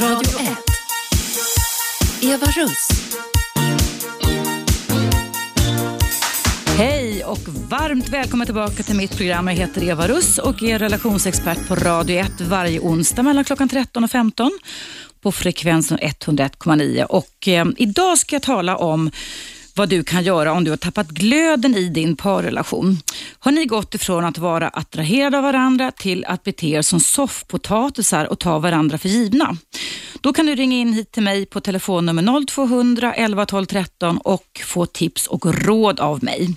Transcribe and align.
Radio 0.00 0.38
1. 0.40 0.48
Eva 2.22 2.46
Russ. 2.46 2.88
Hej 6.76 7.24
och 7.24 7.38
varmt 7.68 8.08
välkommen 8.08 8.46
tillbaka 8.46 8.82
till 8.82 8.96
mitt 8.96 9.16
program. 9.16 9.48
Jag 9.48 9.54
heter 9.54 9.82
Eva 9.82 10.08
Russ 10.08 10.38
och 10.38 10.62
är 10.62 10.78
relationsexpert 10.78 11.68
på 11.68 11.74
Radio 11.74 12.18
1 12.18 12.40
varje 12.40 12.80
onsdag 12.80 13.22
mellan 13.22 13.44
klockan 13.44 13.68
13 13.68 14.04
och 14.04 14.10
15 14.10 14.58
på 15.20 15.32
frekvensen 15.32 15.98
101,9. 15.98 17.04
Och 17.04 17.48
eh, 17.48 17.66
idag 17.76 18.18
ska 18.18 18.34
jag 18.34 18.42
tala 18.42 18.76
om 18.76 19.10
vad 19.78 19.88
du 19.88 20.04
kan 20.04 20.24
göra 20.24 20.52
om 20.52 20.64
du 20.64 20.70
har 20.70 20.76
tappat 20.76 21.08
glöden 21.08 21.74
i 21.74 21.88
din 21.88 22.16
parrelation. 22.16 22.96
Har 23.38 23.52
ni 23.52 23.64
gått 23.64 23.94
ifrån 23.94 24.24
att 24.24 24.38
vara 24.38 24.68
attraherade 24.68 25.36
av 25.36 25.42
varandra 25.42 25.90
till 25.90 26.24
att 26.24 26.42
bete 26.42 26.68
er 26.68 26.82
som 26.82 27.00
soffpotatisar 27.00 28.24
och 28.24 28.38
ta 28.38 28.58
varandra 28.58 28.98
för 28.98 29.08
givna? 29.08 29.56
Då 30.20 30.32
kan 30.32 30.46
du 30.46 30.54
ringa 30.54 30.76
in 30.76 30.92
hit 30.92 31.12
till 31.12 31.22
mig 31.22 31.46
på 31.46 31.60
telefonnummer 31.60 32.46
0200 32.46 33.14
11 33.14 33.46
12 33.46 33.66
13 33.66 34.18
och 34.18 34.60
få 34.64 34.86
tips 34.86 35.26
och 35.26 35.66
råd 35.66 36.00
av 36.00 36.24
mig. 36.24 36.56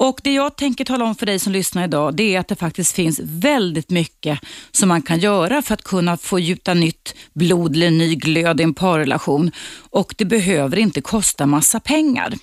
Och 0.00 0.20
Det 0.22 0.32
jag 0.32 0.56
tänker 0.56 0.84
tala 0.84 1.04
om 1.04 1.14
för 1.14 1.26
dig 1.26 1.38
som 1.38 1.52
lyssnar 1.52 1.84
idag, 1.84 2.14
det 2.14 2.34
är 2.34 2.40
att 2.40 2.48
det 2.48 2.56
faktiskt 2.56 2.94
finns 2.94 3.20
väldigt 3.24 3.90
mycket 3.90 4.40
som 4.70 4.88
man 4.88 5.02
kan 5.02 5.18
göra 5.18 5.62
för 5.62 5.74
att 5.74 5.82
kunna 5.82 6.16
få 6.16 6.38
gjuta 6.38 6.74
nytt 6.74 7.14
blod 7.32 7.76
eller 7.76 7.90
ny 7.90 8.14
glöd 8.14 8.60
i 8.60 8.62
en 8.62 8.74
parrelation. 8.74 9.50
Och 9.90 10.14
det 10.18 10.24
behöver 10.24 10.78
inte 10.78 11.00
kosta 11.00 11.46
massa 11.46 11.80
pengar. 11.80 12.34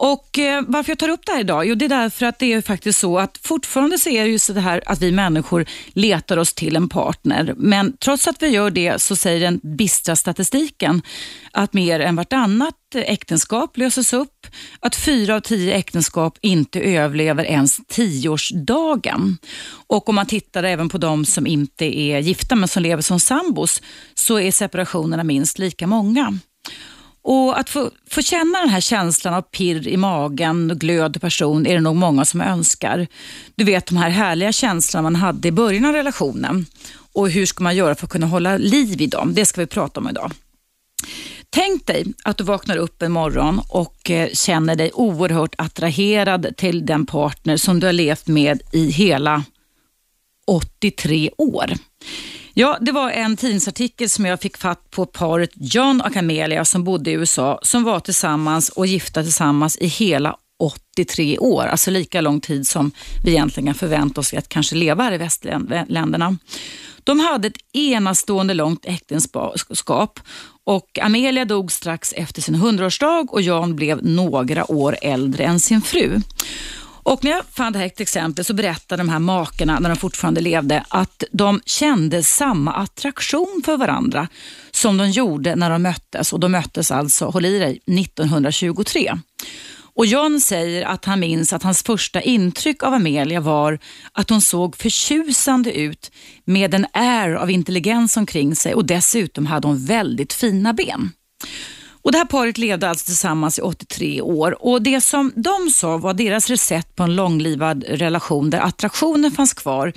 Och 0.00 0.38
eh, 0.38 0.64
Varför 0.66 0.90
jag 0.90 0.98
tar 0.98 1.08
upp 1.08 1.26
det 1.26 1.32
här 1.32 1.40
idag? 1.40 1.66
Jo, 1.66 1.74
det 1.74 1.84
är 1.84 1.88
därför 1.88 2.26
att 2.26 2.38
det 2.38 2.52
är 2.52 2.62
faktiskt 2.62 2.98
så 2.98 3.18
att 3.18 3.38
fortfarande 3.42 3.98
så 3.98 4.10
är 4.10 4.24
det 4.24 4.30
ju 4.30 4.38
så 4.38 4.52
här 4.52 4.82
att 4.86 5.02
vi 5.02 5.12
människor 5.12 5.66
letar 5.92 6.36
oss 6.36 6.54
till 6.54 6.76
en 6.76 6.88
partner. 6.88 7.54
Men 7.56 7.96
trots 7.96 8.28
att 8.28 8.42
vi 8.42 8.48
gör 8.48 8.70
det 8.70 9.02
så 9.02 9.16
säger 9.16 9.40
den 9.40 9.60
bistra 9.62 10.16
statistiken 10.16 11.02
att 11.52 11.72
mer 11.72 12.00
än 12.00 12.16
vartannat 12.16 12.74
äktenskap 12.94 13.76
löses 13.76 14.12
upp, 14.12 14.46
att 14.80 14.96
fyra 14.96 15.34
av 15.34 15.40
tio 15.40 15.74
äktenskap 15.74 16.38
inte 16.40 16.80
överlever 16.80 17.44
ens 17.44 17.80
tioårsdagen. 17.88 19.38
Och 19.86 20.08
om 20.08 20.14
man 20.14 20.26
tittar 20.26 20.62
även 20.62 20.88
på 20.88 20.98
de 20.98 21.24
som 21.24 21.46
inte 21.46 22.00
är 22.00 22.18
gifta 22.18 22.56
men 22.56 22.68
som 22.68 22.82
lever 22.82 23.02
som 23.02 23.20
sambos 23.20 23.82
så 24.14 24.40
är 24.40 24.52
separationerna 24.52 25.24
minst 25.24 25.58
lika 25.58 25.86
många. 25.86 26.38
Och 27.30 27.58
Att 27.58 27.70
få, 27.70 27.90
få 28.10 28.22
känna 28.22 28.60
den 28.60 28.68
här 28.68 28.80
känslan 28.80 29.34
av 29.34 29.42
pirr 29.42 29.88
i 29.88 29.96
magen 29.96 30.70
och 30.70 30.78
glöd 30.78 31.16
i 31.16 31.18
person 31.18 31.66
är 31.66 31.74
det 31.74 31.80
nog 31.80 31.96
många 31.96 32.24
som 32.24 32.40
önskar. 32.40 33.06
Du 33.54 33.64
vet 33.64 33.86
de 33.86 33.96
här 33.96 34.10
härliga 34.10 34.52
känslorna 34.52 35.02
man 35.02 35.16
hade 35.16 35.48
i 35.48 35.52
början 35.52 35.84
av 35.84 35.92
relationen. 35.92 36.66
Och 37.12 37.30
hur 37.30 37.46
ska 37.46 37.64
man 37.64 37.76
göra 37.76 37.94
för 37.94 38.06
att 38.06 38.12
kunna 38.12 38.26
hålla 38.26 38.56
liv 38.56 39.00
i 39.00 39.06
dem? 39.06 39.34
Det 39.34 39.46
ska 39.46 39.60
vi 39.60 39.66
prata 39.66 40.00
om 40.00 40.08
idag. 40.08 40.32
Tänk 41.50 41.86
dig 41.86 42.04
att 42.24 42.38
du 42.38 42.44
vaknar 42.44 42.76
upp 42.76 43.02
en 43.02 43.12
morgon 43.12 43.60
och 43.68 44.10
eh, 44.10 44.28
känner 44.32 44.76
dig 44.76 44.90
oerhört 44.94 45.54
attraherad 45.58 46.56
till 46.56 46.86
den 46.86 47.06
partner 47.06 47.56
som 47.56 47.80
du 47.80 47.86
har 47.86 47.92
levt 47.92 48.26
med 48.26 48.62
i 48.72 48.90
hela 48.90 49.44
83 50.46 51.30
år. 51.38 51.72
Ja, 52.60 52.78
det 52.80 52.92
var 52.92 53.10
en 53.10 53.36
tidningsartikel 53.36 54.10
som 54.10 54.24
jag 54.24 54.40
fick 54.40 54.56
fatt 54.56 54.90
på 54.90 55.06
paret 55.06 55.50
John 55.54 56.00
och 56.00 56.16
Amelia 56.16 56.64
som 56.64 56.84
bodde 56.84 57.10
i 57.10 57.14
USA 57.14 57.58
som 57.62 57.84
var 57.84 58.00
tillsammans 58.00 58.68
och 58.68 58.86
gifta 58.86 59.22
tillsammans 59.22 59.78
i 59.78 59.86
hela 59.86 60.36
83 60.58 61.38
år, 61.38 61.62
alltså 61.62 61.90
lika 61.90 62.20
lång 62.20 62.40
tid 62.40 62.66
som 62.66 62.90
vi 63.24 63.30
egentligen 63.30 63.66
kan 63.66 63.74
förvänta 63.74 64.20
oss 64.20 64.34
att 64.34 64.48
kanske 64.48 64.76
leva 64.76 65.02
här 65.02 65.12
i 65.12 65.18
västländerna. 65.18 66.36
De 67.04 67.20
hade 67.20 67.48
ett 67.48 67.76
enastående 67.76 68.54
långt 68.54 68.84
äktenskap 68.84 70.20
och 70.64 70.98
Amelia 71.02 71.44
dog 71.44 71.72
strax 71.72 72.12
efter 72.12 72.42
sin 72.42 72.54
hundraårsdag 72.54 73.26
och 73.30 73.42
Jan 73.42 73.76
blev 73.76 74.04
några 74.04 74.70
år 74.72 74.96
äldre 75.02 75.44
än 75.44 75.60
sin 75.60 75.82
fru. 75.82 76.20
Och 77.08 77.24
när 77.24 77.30
jag 77.30 77.44
fann 77.52 77.72
det 77.72 77.78
här 77.78 77.86
ett 77.86 78.00
exempel 78.00 78.44
så 78.44 78.54
berättade 78.54 79.00
de 79.00 79.08
här 79.08 79.18
makarna, 79.18 79.78
när 79.78 79.88
de 79.88 79.96
fortfarande 79.96 80.40
levde, 80.40 80.84
att 80.88 81.24
de 81.32 81.60
kände 81.66 82.22
samma 82.22 82.72
attraktion 82.72 83.62
för 83.64 83.76
varandra 83.76 84.28
som 84.70 84.96
de 84.96 85.10
gjorde 85.10 85.56
när 85.56 85.70
de 85.70 85.82
möttes. 85.82 86.32
Och 86.32 86.40
de 86.40 86.52
möttes 86.52 86.90
alltså, 86.90 87.24
håll 87.24 87.44
i 87.44 87.58
dig, 87.58 87.80
1923. 88.00 89.18
Och 89.94 90.06
John 90.06 90.40
säger 90.40 90.86
att 90.86 91.04
han 91.04 91.20
minns 91.20 91.52
att 91.52 91.62
hans 91.62 91.82
första 91.82 92.20
intryck 92.20 92.82
av 92.82 92.94
Amelia 92.94 93.40
var 93.40 93.78
att 94.12 94.30
hon 94.30 94.40
såg 94.40 94.76
förtjusande 94.76 95.72
ut 95.78 96.12
med 96.44 96.74
en 96.74 96.86
air 96.92 97.34
av 97.34 97.50
intelligens 97.50 98.16
omkring 98.16 98.56
sig 98.56 98.74
och 98.74 98.84
dessutom 98.84 99.46
hade 99.46 99.68
hon 99.68 99.86
väldigt 99.86 100.32
fina 100.32 100.72
ben. 100.72 101.12
Och 102.02 102.12
Det 102.12 102.18
här 102.18 102.24
paret 102.24 102.58
levde 102.58 102.88
alltså 102.88 103.04
tillsammans 103.04 103.58
i 103.58 103.62
83 103.62 104.20
år 104.20 104.64
och 104.64 104.82
det 104.82 105.00
som 105.00 105.32
de 105.36 105.70
sa 105.70 105.96
var 105.96 106.14
deras 106.14 106.50
recept 106.50 106.96
på 106.96 107.02
en 107.02 107.16
långlivad 107.16 107.84
relation 107.88 108.50
där 108.50 108.60
attraktionen 108.60 109.30
fanns 109.30 109.54
kvar 109.54 109.92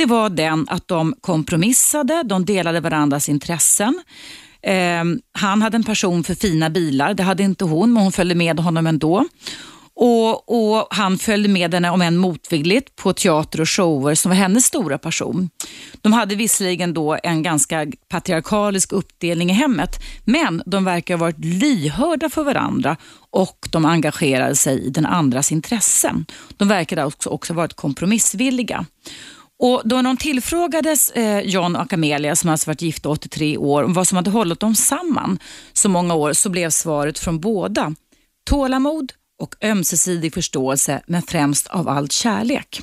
det 0.00 0.06
var 0.06 0.30
den 0.30 0.66
att 0.68 0.88
de 0.88 1.14
kompromissade, 1.20 2.22
de 2.22 2.44
delade 2.44 2.80
varandras 2.80 3.28
intressen. 3.28 4.02
Eh, 4.62 5.04
han 5.32 5.62
hade 5.62 5.76
en 5.76 5.84
passion 5.84 6.24
för 6.24 6.34
fina 6.34 6.70
bilar, 6.70 7.14
det 7.14 7.22
hade 7.22 7.42
inte 7.42 7.64
hon, 7.64 7.92
men 7.92 8.02
hon 8.02 8.12
följde 8.12 8.34
med 8.34 8.60
honom 8.60 8.86
ändå. 8.86 9.26
Och, 10.02 10.72
och, 10.72 10.86
Han 10.90 11.18
följde 11.18 11.48
med 11.48 11.74
henne, 11.74 11.90
om 11.90 12.02
än 12.02 12.16
motvilligt, 12.16 12.96
på 12.96 13.12
teater 13.12 13.60
och 13.60 13.68
shower 13.68 14.14
som 14.14 14.28
var 14.28 14.36
hennes 14.36 14.64
stora 14.64 14.98
passion. 14.98 15.50
De 16.00 16.12
hade 16.12 16.34
visserligen 16.34 16.94
då 16.94 17.18
en 17.22 17.42
ganska 17.42 17.86
patriarkalisk 18.08 18.92
uppdelning 18.92 19.50
i 19.50 19.52
hemmet, 19.52 19.90
men 20.24 20.62
de 20.66 20.84
verkar 20.84 21.14
ha 21.14 21.20
varit 21.20 21.44
lyhörda 21.44 22.30
för 22.30 22.44
varandra 22.44 22.96
och 23.30 23.68
de 23.72 23.84
engagerade 23.84 24.56
sig 24.56 24.86
i 24.86 24.90
den 24.90 25.06
andras 25.06 25.52
intressen. 25.52 26.26
De 26.56 26.68
verkade 26.68 27.04
också, 27.04 27.30
också 27.30 27.54
varit 27.54 27.74
kompromissvilliga. 27.74 28.86
Och 29.58 29.82
då 29.84 30.02
de 30.02 30.16
tillfrågades, 30.16 31.10
eh, 31.10 31.40
John 31.40 31.76
och 31.76 31.92
Amelia, 31.92 32.36
som 32.36 32.50
alltså 32.50 32.70
varit 32.70 32.82
gifta 32.82 33.08
83 33.08 33.56
år, 33.56 33.82
om 33.82 33.92
vad 33.92 34.08
som 34.08 34.16
hade 34.16 34.30
hållit 34.30 34.60
dem 34.60 34.74
samman 34.74 35.38
så 35.72 35.88
många 35.88 36.14
år, 36.14 36.32
så 36.32 36.48
blev 36.48 36.70
svaret 36.70 37.18
från 37.18 37.40
båda 37.40 37.94
tålamod, 38.44 39.12
och 39.40 39.54
ömsesidig 39.64 40.34
förståelse, 40.34 41.02
men 41.06 41.22
främst 41.22 41.66
av 41.66 41.88
allt 41.88 42.12
kärlek. 42.12 42.82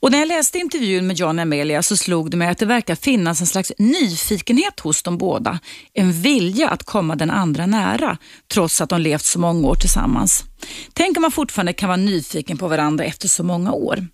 Och 0.00 0.10
när 0.10 0.18
jag 0.18 0.28
läste 0.28 0.58
intervjun 0.58 1.06
med 1.06 1.16
John 1.16 1.38
och 1.38 1.42
Amelia 1.42 1.82
så 1.82 1.96
slog 1.96 2.30
det 2.30 2.36
mig 2.36 2.48
att 2.48 2.58
det 2.58 2.66
verkar 2.66 2.94
finnas 2.94 3.40
en 3.40 3.46
slags 3.46 3.72
nyfikenhet 3.78 4.80
hos 4.80 5.02
dem 5.02 5.18
båda. 5.18 5.58
En 5.92 6.12
vilja 6.12 6.68
att 6.68 6.82
komma 6.82 7.16
den 7.16 7.30
andra 7.30 7.66
nära, 7.66 8.18
trots 8.52 8.80
att 8.80 8.88
de 8.88 9.00
levt 9.00 9.24
så 9.24 9.38
många 9.38 9.68
år 9.68 9.74
tillsammans. 9.74 10.44
Tänk 10.92 11.16
om 11.16 11.22
man 11.22 11.30
fortfarande 11.30 11.72
kan 11.72 11.88
vara 11.88 11.96
nyfiken 11.96 12.58
på 12.58 12.68
varandra 12.68 13.04
efter 13.04 13.28
så 13.28 13.42
många 13.42 13.72
år. 13.72 14.06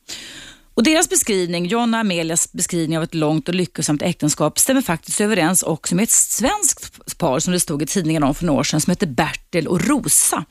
Och 0.74 0.82
Deras 0.82 1.08
beskrivning, 1.08 1.66
John 1.66 1.94
och 1.94 2.00
Amelias 2.00 2.52
beskrivning 2.52 2.98
av 2.98 3.04
ett 3.04 3.14
långt 3.14 3.48
och 3.48 3.54
lyckosamt 3.54 4.02
äktenskap 4.02 4.58
stämmer 4.58 4.82
faktiskt 4.82 5.20
överens 5.20 5.62
också 5.62 5.94
med 5.94 6.02
ett 6.02 6.10
svenskt 6.10 7.18
par 7.18 7.38
som 7.38 7.52
det 7.52 7.60
stod 7.60 7.82
i 7.82 7.86
tidningen 7.86 8.22
om 8.22 8.34
för 8.34 8.44
några 8.44 8.60
år 8.60 8.64
sedan 8.64 8.80
som 8.80 8.90
heter 8.90 9.06
Bertil 9.06 9.68
och 9.68 9.86
Rosa. 9.86 10.44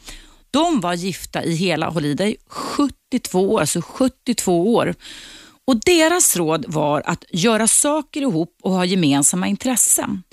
De 0.56 0.80
var 0.80 0.94
gifta 0.94 1.44
i 1.44 1.56
hela, 1.56 1.90
håll 1.90 2.06
i 2.06 2.14
dig, 2.14 2.36
72 2.48 3.54
år, 3.54 3.60
alltså 3.60 3.82
72 3.82 4.74
år. 4.74 4.96
Och 5.68 5.80
Deras 5.86 6.36
råd 6.36 6.66
var 6.68 7.04
att 7.06 7.26
göra 7.32 7.68
saker 7.68 8.22
ihop 8.22 8.58
och 8.64 8.72
ha 8.72 8.86
gemensamma 8.86 9.48
intressen. 9.48 10.24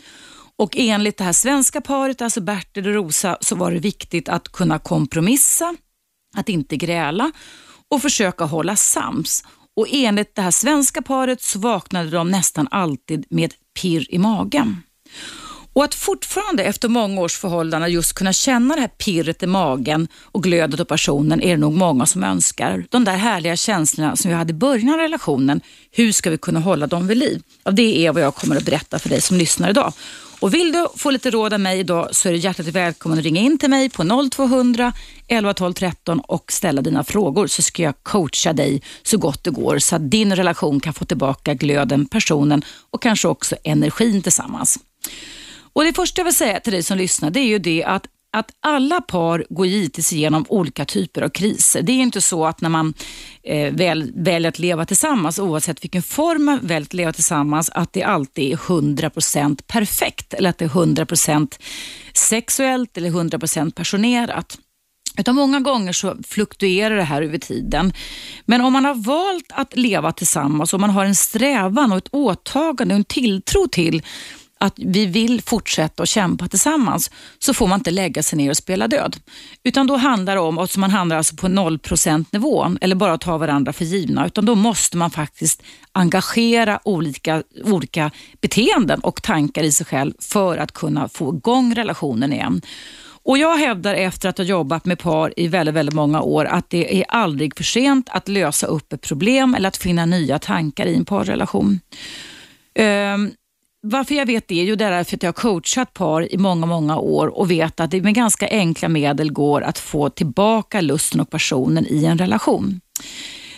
Och 0.57 0.77
enligt 0.77 1.17
det 1.17 1.25
här 1.25 1.33
svenska 1.33 1.81
paret, 1.81 2.23
alltså 2.23 2.41
Bertil 2.41 2.87
och 2.87 2.95
Rosa, 2.95 3.39
så 3.41 3.55
var 3.55 3.73
det 3.73 3.79
viktigt 3.79 4.29
att 4.29 4.49
kunna 4.49 4.79
kompromissa, 4.79 5.75
att 6.37 6.49
inte 6.49 6.77
gräla 6.77 7.33
och 7.89 8.03
försöka 8.03 8.45
hålla 8.45 8.77
sams. 8.77 9.45
Och 9.77 9.87
enligt 9.91 10.35
det 10.35 10.43
här 10.43 10.51
svenska 10.51 11.03
paret 11.03 11.43
så 11.43 11.59
vaknade 11.59 12.11
de 12.11 12.31
nästan 12.31 12.69
alltid 12.71 13.27
med 13.31 13.55
pirr 13.81 14.07
i 14.09 14.19
magen. 14.19 14.83
Och 15.73 15.85
att 15.85 15.95
fortfarande 15.95 16.65
efter 16.65 16.89
många 16.89 17.21
års 17.21 17.37
förhållanden 17.37 17.93
just 17.93 18.13
kunna 18.13 18.33
känna 18.33 18.75
det 18.75 18.81
här 18.81 18.89
pirret 18.89 19.43
i 19.43 19.47
magen 19.47 20.09
och 20.23 20.43
glödet 20.43 20.81
och 20.81 20.89
passionen 20.89 21.43
är 21.43 21.51
det 21.51 21.57
nog 21.57 21.73
många 21.73 22.07
som 22.07 22.25
önskar. 22.25 22.85
De 22.91 23.05
där 23.05 23.17
härliga 23.17 23.57
känslorna 23.57 24.17
som 24.17 24.31
vi 24.31 24.37
hade 24.37 24.51
i 24.51 24.55
början 24.55 24.89
av 24.89 24.97
relationen, 24.97 25.61
hur 25.91 26.13
ska 26.13 26.31
vi 26.31 26.39
kunna 26.39 26.61
hålla 26.61 26.87
dem 26.87 27.07
vid 27.07 27.17
liv? 27.17 27.43
Ja, 27.65 27.71
det 27.71 28.07
är 28.07 28.13
vad 28.13 28.23
jag 28.23 28.35
kommer 28.35 28.57
att 28.57 28.65
berätta 28.65 28.99
för 28.99 29.09
dig 29.09 29.21
som 29.21 29.37
lyssnar 29.37 29.71
idag. 29.71 29.93
Och 30.41 30.55
vill 30.55 30.73
du 30.73 30.87
få 30.97 31.11
lite 31.11 31.31
råd 31.31 31.55
av 31.55 31.61
mig 31.61 31.79
idag 31.79 32.09
så 32.13 32.29
är 32.29 32.33
du 32.33 32.39
hjärtligt 32.39 32.69
välkommen 32.69 33.19
att 33.19 33.25
ringa 33.25 33.41
in 33.41 33.59
till 33.59 33.71
mig 33.71 33.91
på 33.91 34.29
0200 34.33 34.93
11 35.29 35.55
12 35.55 35.73
13 35.73 36.21
och 36.21 36.53
ställa 36.53 36.83
dina 36.83 37.05
frågor 37.05 37.47
så 37.47 37.63
ska 37.63 37.83
jag 37.83 37.95
coacha 38.03 38.53
dig 38.53 38.83
så 39.03 39.19
gott 39.19 39.45
det 39.45 39.51
går 39.51 39.79
så 39.79 39.97
att 39.97 40.11
din 40.11 40.37
relation 40.37 40.81
kan 40.81 40.95
få 40.95 41.05
tillbaka 41.05 41.55
glöden, 41.55 42.07
personen 42.07 42.65
och 42.91 43.03
kanske 43.03 43.29
också 43.29 43.57
energin 43.65 44.23
tillsammans. 44.23 44.79
Och 45.73 45.85
Det 45.85 45.93
första 45.93 46.21
jag 46.21 46.25
vill 46.25 46.35
säga 46.35 46.61
till 46.61 46.73
dig 46.73 46.83
som 46.83 46.99
lyssnar 46.99 47.31
det 47.31 47.41
är 47.41 47.47
ju 47.47 47.59
det 47.59 47.85
att 47.85 48.07
att 48.33 48.51
alla 48.61 49.01
par 49.01 49.47
går 49.49 49.67
givetvis 49.67 50.13
igenom 50.13 50.45
olika 50.49 50.85
typer 50.85 51.23
av 51.23 51.29
kriser. 51.29 51.83
Det 51.83 51.93
är 51.93 51.97
inte 51.97 52.21
så 52.21 52.47
att 52.47 52.61
när 52.61 52.69
man 52.69 52.95
eh, 53.43 53.75
väl, 53.75 54.13
väljer 54.15 54.49
att 54.49 54.59
leva 54.59 54.87
tillsammans, 54.87 55.39
oavsett 55.39 55.85
vilken 55.85 56.03
form 56.03 56.45
man 56.45 56.59
väljer 56.63 56.83
att 56.83 56.95
leva 56.95 57.13
tillsammans, 57.13 57.71
att 57.71 57.93
det 57.93 58.03
alltid 58.03 58.53
är 58.53 58.57
100% 58.57 59.63
perfekt 59.67 60.35
eller 60.35 60.51
att 60.51 60.59
det 60.59 60.65
är 60.65 60.69
100% 60.69 61.59
sexuellt 62.15 62.97
eller 62.97 63.11
100% 63.11 63.73
passionerat. 63.73 64.59
Utan 65.19 65.35
många 65.35 65.61
gånger 65.61 65.93
så 65.93 66.17
fluktuerar 66.25 66.97
det 66.97 67.03
här 67.03 67.23
över 67.23 67.39
tiden. 67.39 67.93
Men 68.45 68.61
om 68.61 68.73
man 68.73 68.85
har 68.85 68.95
valt 68.95 69.47
att 69.49 69.77
leva 69.77 70.13
tillsammans 70.13 70.75
och 70.75 70.81
man 70.81 70.91
har 70.91 71.05
en 71.05 71.15
strävan 71.15 71.93
och 71.93 71.99
ett 71.99 72.09
åtagande 72.13 72.95
och 72.95 72.99
en 72.99 73.05
tilltro 73.05 73.69
till 73.69 74.03
att 74.63 74.75
vi 74.77 75.07
vill 75.07 75.43
fortsätta 75.43 76.03
att 76.03 76.09
kämpa 76.09 76.49
tillsammans 76.49 77.11
så 77.39 77.55
får 77.55 77.67
man 77.67 77.81
inte 77.81 77.91
lägga 77.91 78.23
sig 78.23 78.37
ner 78.37 78.51
och 78.51 78.57
spela 78.57 78.89
död. 78.89 79.17
Utan 79.65 79.87
då 79.87 79.97
handlar 79.97 80.35
det 80.35 80.41
om, 80.41 80.59
alltså 80.59 80.81
man 80.81 80.91
handlar 80.91 81.17
alltså 81.17 81.37
på 81.37 81.49
0% 81.49 82.27
nivån 82.31 82.79
eller 82.81 82.97
bara 82.97 83.19
ta 83.19 83.39
varandra 83.39 83.73
för 83.73 83.85
givna, 83.85 84.27
utan 84.27 84.45
då 84.45 84.55
måste 84.55 84.97
man 84.97 85.11
faktiskt 85.11 85.63
engagera 85.93 86.81
olika, 86.85 87.43
olika 87.65 88.11
beteenden 88.41 89.01
och 89.01 89.23
tankar 89.23 89.63
i 89.63 89.73
sig 89.73 89.87
själv 89.87 90.13
för 90.19 90.57
att 90.59 90.73
kunna 90.73 91.09
få 91.09 91.35
igång 91.35 91.75
relationen 91.75 92.33
igen. 92.33 92.63
Och 93.25 93.39
Jag 93.39 93.57
hävdar 93.57 93.95
efter 93.95 94.29
att 94.29 94.39
ha 94.39 94.45
jobbat 94.45 94.85
med 94.85 94.99
par 94.99 95.33
i 95.37 95.49
väldigt, 95.49 95.75
väldigt 95.75 95.95
många 95.95 96.23
år 96.23 96.45
att 96.45 96.71
det 96.71 97.01
är 97.01 97.05
aldrig 97.09 97.57
för 97.57 97.65
sent 97.65 98.09
att 98.11 98.29
lösa 98.29 98.67
upp 98.67 98.93
ett 98.93 99.01
problem 99.03 99.55
eller 99.55 99.69
att 99.69 99.77
finna 99.77 100.07
nya 100.07 100.39
tankar 100.39 100.87
i 100.87 100.95
en 100.95 101.05
parrelation. 101.05 101.81
Um, 102.79 103.33
varför 103.83 104.15
jag 104.15 104.27
vet 104.27 104.49
det? 104.49 104.55
Jo, 104.55 104.77
det 104.77 104.85
är 104.85 105.05
för 105.05 105.17
att 105.17 105.23
jag 105.23 105.29
har 105.29 105.33
coachat 105.33 105.95
par 105.95 106.33
i 106.35 106.39
många, 106.39 106.67
många 106.67 106.99
år 106.99 107.39
och 107.39 107.51
vet 107.51 107.81
att 107.81 107.91
det 107.91 108.03
med 108.03 108.15
ganska 108.15 108.49
enkla 108.49 108.89
medel 108.89 109.33
går 109.33 109.63
att 109.63 109.79
få 109.79 110.11
tillbaka 110.11 110.81
lusten 110.81 111.21
och 111.21 111.31
passionen 111.31 111.87
i 111.89 112.05
en 112.05 112.19
relation. 112.19 112.81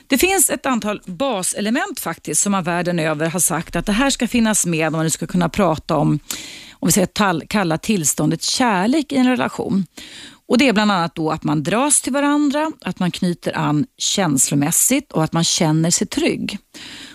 Det 0.06 0.18
finns 0.18 0.50
ett 0.50 0.66
antal 0.66 1.00
baselement 1.06 2.00
faktiskt 2.00 2.42
som 2.42 2.52
man 2.52 2.64
världen 2.64 2.98
över 2.98 3.30
har 3.30 3.40
sagt 3.40 3.76
att 3.76 3.86
det 3.86 3.92
här 3.92 4.10
ska 4.10 4.28
finnas 4.28 4.66
med 4.66 4.86
om 4.86 4.92
man 4.92 5.10
ska 5.10 5.26
kunna 5.26 5.48
prata 5.48 5.96
om, 5.96 6.18
om 6.72 6.86
vi 6.86 6.92
säger 6.92 7.46
kalla 7.46 7.78
tillståndet 7.78 8.42
kärlek 8.42 9.12
i 9.12 9.16
en 9.16 9.28
relation. 9.28 9.86
Och 10.46 10.58
Det 10.58 10.68
är 10.68 10.72
bland 10.72 10.92
annat 10.92 11.14
då 11.14 11.30
att 11.30 11.44
man 11.44 11.62
dras 11.62 12.02
till 12.02 12.12
varandra, 12.12 12.72
att 12.80 12.98
man 12.98 13.10
knyter 13.10 13.56
an 13.56 13.86
känslomässigt 13.98 15.12
och 15.12 15.24
att 15.24 15.32
man 15.32 15.44
känner 15.44 15.90
sig 15.90 16.06
trygg 16.06 16.58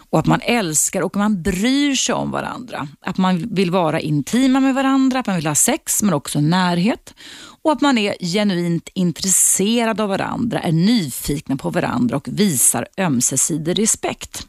och 0.09 0.19
att 0.19 0.25
man 0.25 0.41
älskar 0.41 1.01
och 1.01 1.15
man 1.15 1.41
bryr 1.41 1.95
sig 1.95 2.15
om 2.15 2.31
varandra. 2.31 2.88
Att 3.01 3.17
man 3.17 3.47
vill 3.51 3.71
vara 3.71 4.00
intima 4.00 4.59
med 4.59 4.75
varandra, 4.75 5.19
att 5.19 5.27
man 5.27 5.35
vill 5.35 5.47
ha 5.47 5.56
sex 5.56 6.03
men 6.03 6.13
också 6.13 6.39
närhet 6.39 7.13
och 7.61 7.71
att 7.71 7.81
man 7.81 7.97
är 7.97 8.15
genuint 8.19 8.89
intresserad 8.94 10.01
av 10.01 10.09
varandra, 10.09 10.59
är 10.59 10.71
nyfikna 10.71 11.57
på 11.57 11.69
varandra 11.69 12.17
och 12.17 12.27
visar 12.31 12.88
ömsesidig 12.97 13.79
respekt. 13.79 14.47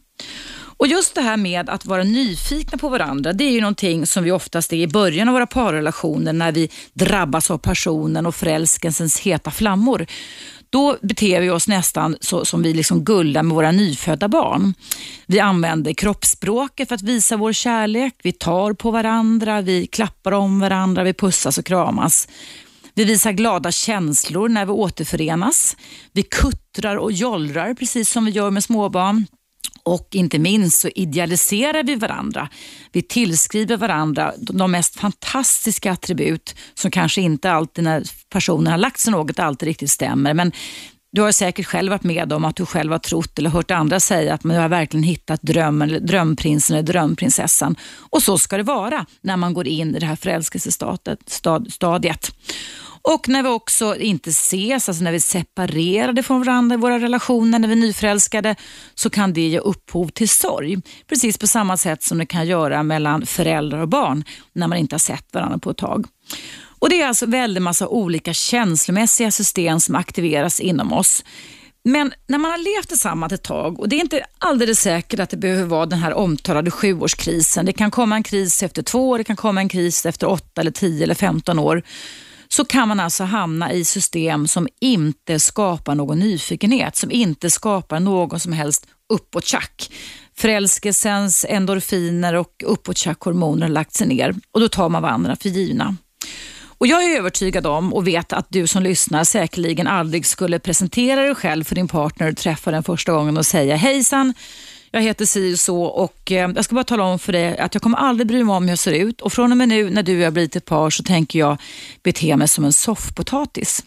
Och 0.81 0.87
just 0.87 1.15
det 1.15 1.21
här 1.21 1.37
med 1.37 1.69
att 1.69 1.87
vara 1.87 2.03
nyfikna 2.03 2.79
på 2.79 2.89
varandra, 2.89 3.33
det 3.33 3.45
är 3.45 3.51
ju 3.51 3.61
någonting 3.61 4.07
som 4.07 4.25
vi 4.25 4.33
oftast 4.33 4.73
är 4.73 4.77
i 4.77 4.87
början 4.87 5.29
av 5.29 5.35
våra 5.35 5.47
parrelationer 5.47 6.33
när 6.33 6.53
vi 6.53 6.71
drabbas 6.93 7.51
av 7.51 7.59
passionen 7.59 8.27
och 8.27 8.35
förälskelsens 8.35 9.19
heta 9.19 9.51
flammor 9.51 10.07
då 10.71 10.97
beter 11.03 11.41
vi 11.41 11.51
oss 11.51 11.69
nästan 11.69 12.17
så 12.21 12.45
som 12.45 12.63
vi 12.63 12.75
liksom 12.75 13.05
gullar 13.05 13.43
med 13.43 13.55
våra 13.55 13.73
nyfödda 13.73 14.29
barn. 14.29 14.75
Vi 15.27 15.41
använder 15.41 15.93
kroppsspråket 15.93 16.89
för 16.89 16.95
att 16.95 17.03
visa 17.03 17.37
vår 17.37 17.53
kärlek. 17.53 18.15
Vi 18.23 18.33
tar 18.33 18.73
på 18.73 18.91
varandra, 18.91 19.61
vi 19.61 19.87
klappar 19.87 20.33
om 20.33 20.61
varandra, 20.61 21.03
vi 21.03 21.15
pussas 21.15 21.59
och 21.59 21.65
kramas. 21.67 22.29
Vi 22.95 23.05
visar 23.05 23.33
glada 23.33 23.73
känslor 23.73 24.49
när 24.49 24.67
vi 24.67 24.73
återförenas. 24.73 25.77
Vi 26.13 26.23
kuttrar 26.23 26.97
och 26.97 27.13
jollrar 27.13 27.75
precis 27.75 28.11
som 28.11 28.25
vi 28.25 28.31
gör 28.31 28.51
med 28.51 28.65
småbarn. 28.65 29.27
Och 29.91 30.09
inte 30.11 30.39
minst 30.39 30.81
så 30.81 30.89
idealiserar 30.89 31.83
vi 31.83 31.95
varandra. 31.95 32.49
Vi 32.93 33.03
tillskriver 33.03 33.77
varandra 33.77 34.33
de 34.39 34.71
mest 34.71 34.97
fantastiska 34.97 35.93
attribut 35.93 36.55
som 36.75 36.91
kanske 36.91 37.21
inte 37.21 37.53
alltid 37.53 37.85
när 37.85 38.03
personen 38.29 38.67
har 38.67 38.79
lagt 38.79 39.01
sig 39.01 39.13
något 39.13 39.39
alltid 39.39 39.67
riktigt 39.67 39.91
stämmer. 39.91 40.35
Men 40.35 40.53
du 41.13 41.23
har 41.23 41.33
säkert 41.33 41.67
själv 41.67 41.91
varit 41.91 42.03
med 42.03 42.33
om 42.33 42.45
att 42.45 42.57
du 42.57 42.67
själv 42.67 42.93
har 42.93 42.99
trott 42.99 43.39
eller 43.39 43.51
hört 43.51 43.71
andra 43.71 44.01
säga 44.01 44.35
att 44.35 44.45
man 44.45 44.57
har 44.57 44.69
verkligen 44.69 45.05
hittat 45.05 45.43
drömmen, 45.43 46.07
drömprinsen 46.07 46.77
eller 46.77 46.87
drömprinsessan. 46.87 47.77
Och 48.11 48.23
så 48.23 48.39
ska 48.39 48.57
det 48.57 48.63
vara 48.63 49.07
när 49.21 49.37
man 49.37 49.55
går 49.55 49.67
in 49.67 49.97
i 49.97 49.99
det 49.99 50.07
här 50.07 50.17
förälskelsestadiet. 50.17 52.33
Och 53.13 53.29
när 53.29 53.43
vi 53.43 53.49
också 53.49 53.97
inte 53.97 54.31
ses, 54.31 54.89
alltså 54.89 55.05
när 55.05 55.11
vi 55.11 55.17
är 55.17 55.21
separerade 55.21 56.23
från 56.23 56.43
varandra 56.43 56.75
i 56.75 56.79
våra 56.79 56.99
relationer, 56.99 57.59
när 57.59 57.69
vi 57.69 57.75
är 57.75 57.79
nyförälskade, 57.79 58.57
så 58.95 59.11
kan 59.11 59.33
det 59.33 59.41
ge 59.41 59.59
upphov 59.59 60.09
till 60.09 60.29
sorg. 60.29 60.77
Precis 61.07 61.39
på 61.39 61.47
samma 61.47 61.77
sätt 61.77 62.03
som 62.03 62.19
det 62.19 62.27
kan 62.27 62.47
göra 62.47 62.83
mellan 62.83 63.27
föräldrar 63.27 63.79
och 63.79 63.89
barn 63.89 64.25
när 64.53 64.69
man 64.69 64.79
inte 64.79 64.95
har 64.95 64.99
sett 64.99 65.35
varandra 65.35 65.59
på 65.59 65.71
ett 65.71 65.77
tag. 65.77 66.07
Och 66.79 66.91
Det 66.91 67.03
är 67.03 67.09
alltså 67.09 67.27
väldigt 67.27 67.63
massa 67.63 67.89
olika 67.89 68.33
känslomässiga 68.33 69.31
system 69.31 69.81
som 69.81 69.95
aktiveras 69.95 70.61
inom 70.61 70.93
oss. 70.93 71.25
Men 71.85 72.13
när 72.27 72.39
man 72.39 72.51
har 72.51 72.59
levt 72.59 72.89
tillsammans 72.89 73.33
ett 73.33 73.43
tag 73.43 73.81
och 73.81 73.89
det 73.89 73.97
är 73.97 74.01
inte 74.01 74.25
alldeles 74.39 74.81
säkert 74.81 75.21
att 75.21 75.31
det 75.31 75.37
behöver 75.37 75.65
vara 75.65 75.87
den 75.87 75.99
här 75.99 76.15
omtalade 76.15 76.71
sjuårskrisen. 76.71 77.67
Det 77.67 77.73
kan 77.73 77.91
komma 77.91 78.17
en 78.17 78.23
kris 78.23 78.63
efter 78.63 78.83
två 78.83 79.09
år, 79.09 79.19
det 79.19 79.25
kan 79.25 79.37
komma 79.37 79.61
en 79.61 79.69
kris 79.69 80.07
efter 80.07 80.29
åtta, 80.29 80.61
eller 80.61 80.71
tio 80.71 81.03
eller 81.03 81.15
femton 81.15 81.59
år 81.59 81.83
så 82.53 82.65
kan 82.65 82.89
man 82.89 83.01
alltså 83.01 83.25
hamna 83.25 83.73
i 83.73 83.85
system 83.85 84.49
som 84.49 84.69
inte 84.81 85.41
skapar 85.41 85.95
någon 85.95 86.19
nyfikenhet, 86.19 86.97
som 86.97 87.11
inte 87.11 87.51
skapar 87.51 88.01
någon 88.01 88.41
som 88.41 88.53
helst 88.53 88.87
uppåttjack. 89.13 89.93
Förälskelsens 90.37 91.47
endorfiner 91.49 92.35
och 92.35 92.63
uppåttjackhormoner 92.67 93.63
har 93.63 93.69
lagt 93.69 93.95
sig 93.95 94.07
ner 94.07 94.35
och 94.53 94.61
då 94.61 94.69
tar 94.69 94.89
man 94.89 95.03
varandra 95.03 95.37
för 95.37 95.49
givna. 95.49 95.97
Och 96.81 96.87
Jag 96.87 97.05
är 97.05 97.19
övertygad 97.19 97.67
om 97.67 97.95
och 97.95 98.07
vet 98.07 98.33
att 98.33 98.47
du 98.49 98.67
som 98.67 98.83
lyssnar 98.83 99.25
säkerligen 99.25 99.87
aldrig 99.87 100.27
skulle 100.27 100.59
presentera 100.59 101.23
dig 101.23 101.35
själv 101.35 101.65
för 101.65 101.75
din 101.75 101.89
partner 101.89 102.27
du 102.27 102.35
träffar 102.35 102.73
den 102.73 102.83
första 102.83 103.13
gången 103.13 103.37
och 103.37 103.47
säga 103.47 103.77
hejsan, 103.77 104.35
jag 104.91 105.03
heter 105.03 105.25
si 105.25 105.55
och 105.55 105.59
så 105.59 105.83
och 105.83 106.33
eh, 106.33 106.51
jag 106.55 106.65
ska 106.65 106.75
bara 106.75 106.85
tala 106.85 107.05
om 107.05 107.19
för 107.19 107.33
dig 107.33 107.59
att 107.59 107.75
jag 107.75 107.83
kommer 107.83 107.99
aldrig 107.99 108.27
bry 108.27 108.45
mig 108.45 108.55
om 108.55 108.63
hur 108.63 108.71
jag 108.71 108.79
ser 108.79 108.93
ut 108.93 109.21
och 109.21 109.33
från 109.33 109.51
och 109.51 109.59
med 109.59 109.69
nu 109.69 109.91
när 109.91 110.03
du 110.03 110.17
och 110.17 110.23
jag 110.23 110.33
blir 110.33 110.57
ett 110.57 110.65
par 110.65 110.91
så 110.91 111.03
tänker 111.03 111.39
jag 111.39 111.57
bete 112.03 112.37
mig 112.37 112.49
som 112.49 112.65
en 112.65 112.73
soffpotatis. 112.73 113.85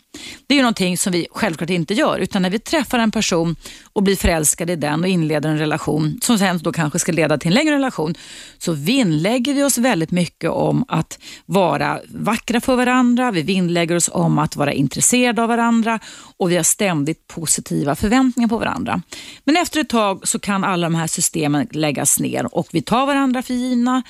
Det 0.48 0.54
är 0.54 0.56
ju 0.56 0.62
någonting 0.62 0.98
som 0.98 1.14
vi 1.14 1.28
självklart 1.32 1.70
inte 1.70 1.94
gör, 1.94 2.20
utan 2.20 2.42
när 2.42 2.50
vi 2.50 2.60
träffar 2.60 3.00
en 3.00 3.12
person 3.12 3.56
och 3.94 4.04
blir 4.04 4.16
förälskade 4.16 4.74
i 4.74 4.76
den 4.76 5.02
och 5.02 5.08
inleder 5.08 5.50
en 5.50 5.58
relation 5.58 6.20
som 6.22 6.38
sen 6.38 6.58
då 6.58 6.72
kanske 6.72 7.00
ska 7.00 7.12
leda 7.12 7.38
till 7.38 7.48
en 7.48 7.54
längre 7.54 7.76
relation, 7.76 8.16
så 8.58 8.74
vinnlägger 8.74 9.54
vi 9.54 9.64
oss 9.64 9.78
väldigt 9.78 10.12
mycket 10.12 10.50
om 10.50 10.86
att 10.88 11.20
vara 11.46 12.00
vackra 12.08 12.62
för 12.62 12.76
varandra, 12.76 13.32
vi 13.32 13.42
vinnlägger 13.42 13.96
oss 13.96 14.10
om 14.14 14.40
att 14.40 14.56
vara 14.56 14.74
intresserade 14.74 15.42
av 15.44 15.50
varandra 15.50 16.00
och 16.38 16.52
vi 16.52 16.56
har 16.56 16.64
ständigt 16.64 17.28
positiva 17.28 17.96
förväntningar 17.96 18.48
på 18.48 18.58
varandra. 18.58 19.02
Men 19.44 19.58
efter 19.58 19.80
ett 19.80 19.90
tag 19.90 20.28
så 20.28 20.40
kan 20.40 20.64
alla 20.64 20.86
de 20.86 20.96
här 20.96 21.08
systemen 21.08 21.68
läggas 21.72 22.20
ner 22.20 22.56
och 22.56 22.68
vi 22.72 22.82
tar 22.82 23.06
varandra 23.06 23.42
för 23.42 23.54
givna. 23.54 24.04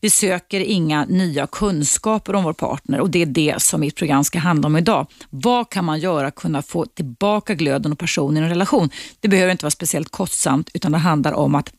Vi 0.00 0.10
söker 0.10 0.60
inga 0.60 1.04
nya 1.04 1.46
kunskaper 1.46 2.34
om 2.34 2.44
vår 2.44 2.52
partner 2.52 3.00
och 3.00 3.10
det 3.10 3.22
är 3.22 3.26
det 3.26 3.62
som 3.62 3.80
mitt 3.80 3.96
program 3.96 4.24
ska 4.24 4.38
handla 4.38 4.66
om 4.66 4.76
idag. 4.76 5.06
Vad 5.30 5.70
kan 5.70 5.84
man 5.84 6.00
göra 6.00 6.30
kunna 6.30 6.62
få 6.62 6.86
tillbaka 6.86 7.54
glöden 7.54 7.92
och 7.92 7.98
passionen 7.98 8.42
i 8.42 8.46
en 8.46 8.48
relation? 8.48 8.90
Det 9.20 9.28
behöver 9.28 9.52
inte 9.52 9.64
vara 9.64 9.70
speciellt 9.70 10.10
kostsamt 10.10 10.70
utan 10.74 10.92
det 10.92 10.98
handlar 10.98 11.32
om 11.32 11.54
att 11.54 11.72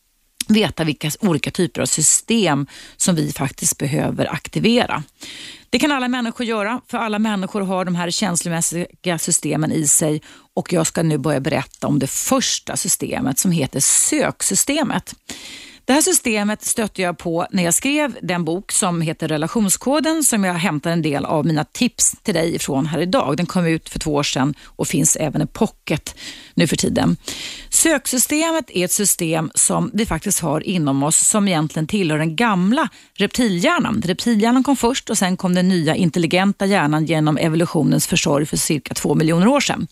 veta 0.47 0.83
vilka 0.83 1.11
olika 1.19 1.51
typer 1.51 1.81
av 1.81 1.85
system 1.85 2.67
som 2.97 3.15
vi 3.15 3.31
faktiskt 3.31 3.77
behöver 3.77 4.33
aktivera. 4.33 5.03
Det 5.69 5.79
kan 5.79 5.91
alla 5.91 6.07
människor 6.07 6.45
göra, 6.45 6.81
för 6.87 6.97
alla 6.97 7.19
människor 7.19 7.61
har 7.61 7.85
de 7.85 7.95
här 7.95 8.11
känslomässiga 8.11 9.19
systemen 9.19 9.71
i 9.71 9.87
sig 9.87 10.21
och 10.53 10.73
jag 10.73 10.87
ska 10.87 11.03
nu 11.03 11.17
börja 11.17 11.39
berätta 11.39 11.87
om 11.87 11.99
det 11.99 12.07
första 12.07 12.77
systemet 12.77 13.39
som 13.39 13.51
heter 13.51 13.79
söksystemet. 13.79 15.15
Det 15.89 15.93
här 15.93 16.01
systemet 16.01 16.63
stötte 16.63 17.01
jag 17.01 17.17
på 17.17 17.47
när 17.51 17.63
jag 17.63 17.73
skrev 17.73 18.17
den 18.21 18.45
bok 18.45 18.71
som 18.71 19.01
heter 19.01 19.27
Relationskoden 19.27 20.23
som 20.23 20.43
jag 20.43 20.53
hämtar 20.53 20.91
en 20.91 21.01
del 21.01 21.25
av 21.25 21.45
mina 21.45 21.63
tips 21.63 22.15
till 22.23 22.33
dig 22.33 22.55
ifrån 22.55 22.85
här 22.85 22.99
idag. 22.99 23.37
Den 23.37 23.45
kom 23.45 23.65
ut 23.65 23.89
för 23.89 23.99
två 23.99 24.13
år 24.13 24.23
sedan 24.23 24.53
och 24.65 24.87
finns 24.87 25.15
även 25.15 25.41
i 25.41 25.47
pocket 25.47 26.15
nu 26.53 26.67
för 26.67 26.75
tiden. 26.75 27.17
Söksystemet 27.69 28.69
är 28.69 28.85
ett 28.85 28.91
system 28.91 29.51
som 29.55 29.91
vi 29.93 30.05
faktiskt 30.05 30.39
har 30.39 30.61
inom 30.61 31.03
oss 31.03 31.27
som 31.27 31.47
egentligen 31.47 31.87
tillhör 31.87 32.17
den 32.17 32.35
gamla 32.35 32.89
reptilhjärnan. 33.13 34.01
Reptilhjärnan 34.05 34.63
kom 34.63 34.75
först 34.75 35.09
och 35.09 35.17
sen 35.17 35.37
kom 35.37 35.55
den 35.55 35.69
nya 35.69 35.95
intelligenta 35.95 36.65
hjärnan 36.65 37.05
genom 37.05 37.37
evolutionens 37.37 38.07
försorg 38.07 38.45
för 38.45 38.57
cirka 38.57 38.93
två 38.93 39.15
miljoner 39.15 39.47
år 39.47 39.59
sedan. 39.59 39.87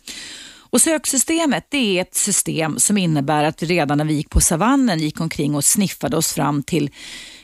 Och 0.69 0.81
söksystemet 0.81 1.67
det 1.69 1.97
är 1.97 2.01
ett 2.01 2.15
system 2.15 2.79
som 2.79 2.97
innebär 2.97 3.43
att 3.43 3.63
vi 3.63 3.67
redan 3.67 3.97
när 3.97 4.05
vi 4.05 4.13
gick 4.13 4.29
på 4.29 4.41
savannen 4.41 4.99
gick 4.99 5.19
omkring 5.19 5.55
och 5.55 5.63
sniffade 5.63 6.17
oss 6.17 6.33
fram 6.33 6.63
till 6.63 6.89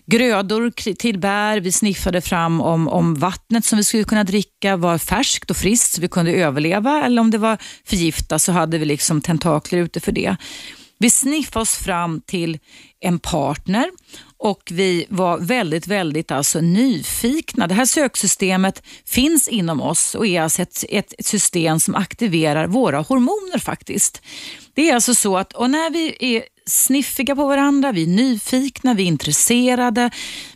grödor 0.05 0.93
till 0.93 1.19
bär. 1.19 1.59
Vi 1.59 1.71
sniffade 1.71 2.21
fram 2.21 2.61
om, 2.61 2.87
om 2.87 3.15
vattnet 3.15 3.65
som 3.65 3.77
vi 3.77 3.83
skulle 3.83 4.03
kunna 4.03 4.23
dricka 4.23 4.77
var 4.77 4.97
färskt 4.97 5.49
och 5.49 5.57
friskt 5.57 5.91
så 5.95 6.01
vi 6.01 6.07
kunde 6.07 6.31
överleva 6.31 7.05
eller 7.05 7.21
om 7.21 7.31
det 7.31 7.37
var 7.37 7.57
förgiftat 7.85 8.41
så 8.41 8.51
hade 8.51 8.77
vi 8.77 8.85
liksom 8.85 9.21
tentakler 9.21 9.79
ute 9.79 9.99
för 9.99 10.11
det. 10.11 10.35
Vi 10.99 11.09
sniffade 11.09 11.61
oss 11.61 11.75
fram 11.75 12.21
till 12.21 12.59
en 12.99 13.19
partner 13.19 13.89
och 14.43 14.69
vi 14.71 15.05
var 15.09 15.37
väldigt, 15.37 15.87
väldigt 15.87 16.31
alltså 16.31 16.61
nyfikna. 16.61 17.67
Det 17.67 17.73
här 17.73 17.85
söksystemet 17.85 18.83
finns 19.05 19.47
inom 19.47 19.81
oss 19.81 20.15
och 20.15 20.27
är 20.27 20.41
alltså 20.41 20.61
ett, 20.61 20.83
ett 20.89 21.13
system 21.19 21.79
som 21.79 21.95
aktiverar 21.95 22.67
våra 22.67 23.01
hormoner 23.01 23.59
faktiskt. 23.59 24.21
Det 24.73 24.89
är 24.89 24.95
alltså 24.95 25.15
så 25.15 25.37
att 25.37 25.53
och 25.53 25.69
när 25.69 25.89
vi 25.89 26.15
är 26.19 26.43
sniffiga 26.65 27.35
på 27.35 27.47
varandra, 27.47 27.91
vi 27.91 28.03
är 28.03 28.07
nyfikna, 28.07 28.93
vi 28.93 29.03
är 29.03 29.07
intresserade. 29.07 30.09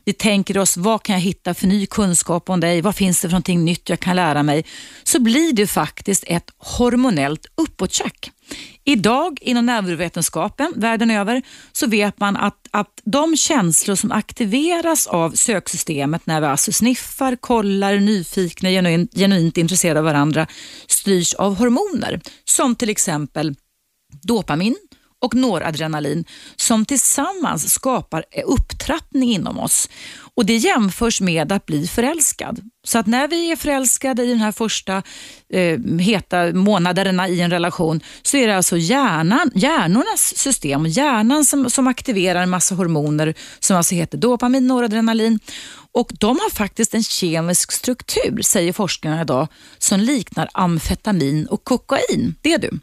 Vi 0.05 0.13
tänker 0.13 0.57
oss, 0.57 0.77
vad 0.77 1.03
kan 1.03 1.15
jag 1.15 1.21
hitta 1.21 1.53
för 1.53 1.67
ny 1.67 1.85
kunskap 1.85 2.49
om 2.49 2.59
dig? 2.59 2.81
Vad 2.81 2.95
finns 2.95 3.21
det 3.21 3.27
för 3.27 3.31
någonting 3.31 3.65
nytt 3.65 3.89
jag 3.89 3.99
kan 3.99 4.15
lära 4.15 4.43
mig? 4.43 4.65
Så 5.03 5.19
blir 5.19 5.53
det 5.53 5.67
faktiskt 5.67 6.23
ett 6.27 6.51
hormonellt 6.57 7.45
uppåttjack. 7.55 8.31
Idag 8.83 9.39
inom 9.41 9.65
neurovetenskapen 9.65 10.73
världen 10.75 11.11
över 11.11 11.41
så 11.71 11.87
vet 11.87 12.19
man 12.19 12.35
att, 12.35 12.67
att 12.71 13.01
de 13.03 13.37
känslor 13.37 13.95
som 13.95 14.11
aktiveras 14.11 15.07
av 15.07 15.31
söksystemet 15.31 16.25
när 16.25 16.41
vi 16.41 16.47
alltså 16.47 16.71
sniffar, 16.71 17.35
kollar, 17.35 17.93
är 17.93 17.99
nyfikna, 17.99 18.69
genuint, 18.69 19.11
genuint 19.15 19.57
intresserade 19.57 19.99
av 19.99 20.05
varandra 20.05 20.47
styrs 20.87 21.33
av 21.33 21.55
hormoner 21.57 22.21
som 22.45 22.75
till 22.75 22.89
exempel 22.89 23.55
dopamin, 24.23 24.75
och 25.19 25.35
noradrenalin 25.35 26.25
som 26.55 26.85
tillsammans 26.85 27.73
skapar 27.73 28.25
eh, 28.31 28.43
upptrappning 28.45 29.31
inom 29.31 29.59
oss. 29.59 29.89
Och 30.37 30.45
Det 30.45 30.55
jämförs 30.55 31.21
med 31.21 31.51
att 31.51 31.65
bli 31.65 31.87
förälskad. 31.87 32.61
Så 32.83 32.99
att 32.99 33.07
när 33.07 33.27
vi 33.27 33.51
är 33.51 33.55
förälskade 33.55 34.23
i 34.23 34.29
de 34.29 34.39
här 34.39 34.51
första 34.51 35.03
eh, 35.53 35.79
heta 35.99 36.53
månaderna 36.53 37.27
i 37.27 37.41
en 37.41 37.51
relation 37.51 38.01
så 38.21 38.37
är 38.37 38.47
det 38.47 38.57
alltså 38.57 38.77
hjärnan, 38.77 39.51
hjärnornas 39.55 40.37
system, 40.37 40.85
hjärnan 40.85 41.45
som, 41.45 41.69
som 41.69 41.87
aktiverar 41.87 42.43
en 42.43 42.49
massa 42.49 42.75
hormoner 42.75 43.33
som 43.59 43.77
alltså 43.77 43.95
heter 43.95 44.17
dopamin, 44.17 44.67
noradrenalin 44.67 45.39
och 45.97 46.11
de 46.19 46.27
har 46.27 46.49
faktiskt 46.49 46.93
en 46.93 47.03
kemisk 47.03 47.71
struktur, 47.71 48.41
säger 48.41 48.73
forskarna 48.73 49.21
idag, 49.21 49.47
som 49.77 49.99
liknar 49.99 50.49
amfetamin 50.53 51.47
och 51.47 51.63
kokain. 51.63 52.35
Det 52.41 52.53
är 52.53 52.57
du. 52.57 52.79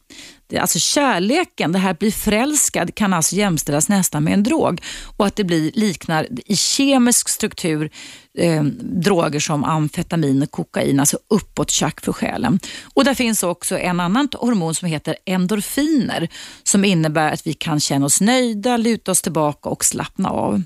Det, 0.46 0.58
alltså 0.58 0.78
kärleken, 0.78 1.72
det 1.72 1.78
här 1.78 1.94
bli 1.94 2.12
förälskad, 2.12 2.94
kan 2.94 3.12
alltså 3.12 3.36
jämställas 3.36 3.88
nästan 3.88 4.24
med 4.24 4.34
en 4.34 4.42
drog 4.42 4.82
och 5.16 5.26
att 5.26 5.36
det 5.36 5.44
blir, 5.44 5.70
liknar 5.74 6.28
i 6.46 6.56
kemisk 6.56 7.28
struktur 7.28 7.90
eh, 8.38 8.64
droger 8.80 9.40
som 9.40 9.64
amfetamin 9.64 10.42
och 10.42 10.50
kokain, 10.50 11.00
alltså 11.00 11.18
uppåt-tjack 11.28 12.00
för 12.00 12.12
själen. 12.12 12.60
Och 12.94 13.04
där 13.04 13.14
finns 13.14 13.42
också 13.42 13.78
en 13.78 14.00
annan 14.00 14.28
hormon 14.32 14.74
som 14.74 14.88
heter 14.88 15.16
endorfiner 15.24 16.28
som 16.62 16.84
innebär 16.84 17.32
att 17.32 17.46
vi 17.46 17.52
kan 17.52 17.80
känna 17.80 18.06
oss 18.06 18.20
nöjda, 18.20 18.76
luta 18.76 19.10
oss 19.10 19.22
tillbaka 19.22 19.68
och 19.68 19.84
slappna 19.84 20.30
av. 20.30 20.62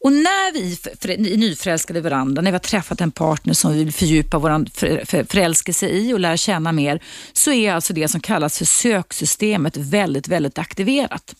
Och 0.00 0.12
när 0.12 0.52
vi 0.52 0.72
är 1.14 1.36
nyförälskade 1.36 1.98
i 1.98 2.02
varandra, 2.02 2.42
när 2.42 2.50
vi 2.50 2.54
har 2.54 2.58
träffat 2.58 3.00
en 3.00 3.10
partner 3.10 3.54
som 3.54 3.72
vi 3.72 3.84
vill 3.84 3.92
fördjupa 3.92 4.38
vår 4.38 5.24
förälskelse 5.24 5.88
i 5.88 6.12
och 6.12 6.20
lära 6.20 6.36
känna 6.36 6.72
mer, 6.72 7.02
så 7.32 7.52
är 7.52 7.72
alltså 7.72 7.92
det 7.92 8.08
som 8.08 8.20
kallas 8.20 8.58
för 8.58 8.64
söksystemet 8.64 9.76
väldigt, 9.76 10.28
väldigt 10.28 10.58
aktiverat. 10.58 11.34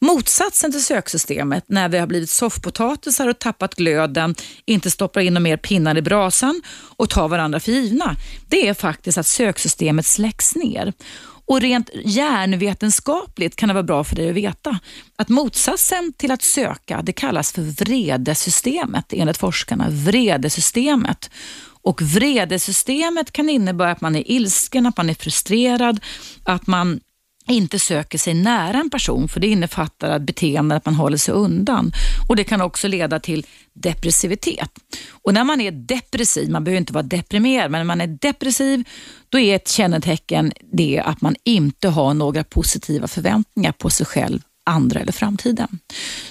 Motsatsen 0.00 0.72
till 0.72 0.84
söksystemet, 0.84 1.64
när 1.66 1.88
vi 1.88 1.98
har 1.98 2.06
blivit 2.06 2.30
soffpotatisar 2.30 3.28
och 3.28 3.38
tappat 3.38 3.74
glöden, 3.74 4.34
inte 4.64 4.90
stoppar 4.90 5.20
in 5.20 5.42
mer 5.42 5.56
pinnar 5.56 5.98
i 5.98 6.02
brasan 6.02 6.62
och 6.96 7.10
tar 7.10 7.28
varandra 7.28 7.60
för 7.60 7.72
givna, 7.72 8.16
det 8.48 8.68
är 8.68 8.74
faktiskt 8.74 9.18
att 9.18 9.26
söksystemet 9.26 10.06
släcks 10.06 10.54
ner. 10.54 10.92
Och 11.48 11.60
rent 11.60 11.90
hjärnvetenskapligt 12.04 13.56
kan 13.56 13.68
det 13.68 13.74
vara 13.74 13.82
bra 13.84 14.04
för 14.04 14.16
dig 14.16 14.28
att 14.28 14.34
veta 14.34 14.78
att 15.16 15.28
motsatsen 15.28 16.12
till 16.16 16.30
att 16.30 16.42
söka, 16.42 17.02
det 17.02 17.12
kallas 17.12 17.52
för 17.52 17.62
vredesystemet 17.62 19.12
enligt 19.12 19.36
forskarna. 19.36 19.86
Vredesystemet. 19.90 21.30
Och 21.82 22.02
vredesystemet 22.02 23.32
kan 23.32 23.48
innebära 23.48 23.90
att 23.90 24.00
man 24.00 24.16
är 24.16 24.30
ilsken, 24.30 24.86
att 24.86 24.96
man 24.96 25.10
är 25.10 25.14
frustrerad, 25.14 26.00
att 26.44 26.66
man 26.66 27.00
inte 27.48 27.78
söker 27.78 28.18
sig 28.18 28.34
nära 28.34 28.78
en 28.78 28.90
person 28.90 29.28
för 29.28 29.40
det 29.40 29.46
innefattar 29.46 30.18
beteende 30.18 30.74
att 30.74 30.86
man 30.86 30.94
håller 30.94 31.16
sig 31.16 31.34
undan. 31.34 31.92
Och 32.28 32.36
Det 32.36 32.44
kan 32.44 32.60
också 32.60 32.88
leda 32.88 33.20
till 33.20 33.46
depressivitet. 33.72 34.70
Och 35.10 35.34
När 35.34 35.44
man 35.44 35.60
är 35.60 35.70
depressiv, 35.70 36.50
man 36.50 36.64
behöver 36.64 36.78
inte 36.78 36.92
vara 36.92 37.02
deprimerad, 37.02 37.70
men 37.70 37.78
när 37.78 37.84
man 37.84 38.00
är 38.00 38.18
depressiv 38.20 38.84
då 39.28 39.38
är 39.38 39.56
ett 39.56 39.68
kännetecken 39.68 40.52
det 40.72 41.02
att 41.04 41.20
man 41.20 41.36
inte 41.44 41.88
har 41.88 42.14
några 42.14 42.44
positiva 42.44 43.08
förväntningar 43.08 43.72
på 43.72 43.90
sig 43.90 44.06
själv 44.06 44.40
andra 44.66 45.00
eller 45.00 45.12
framtiden. 45.12 45.78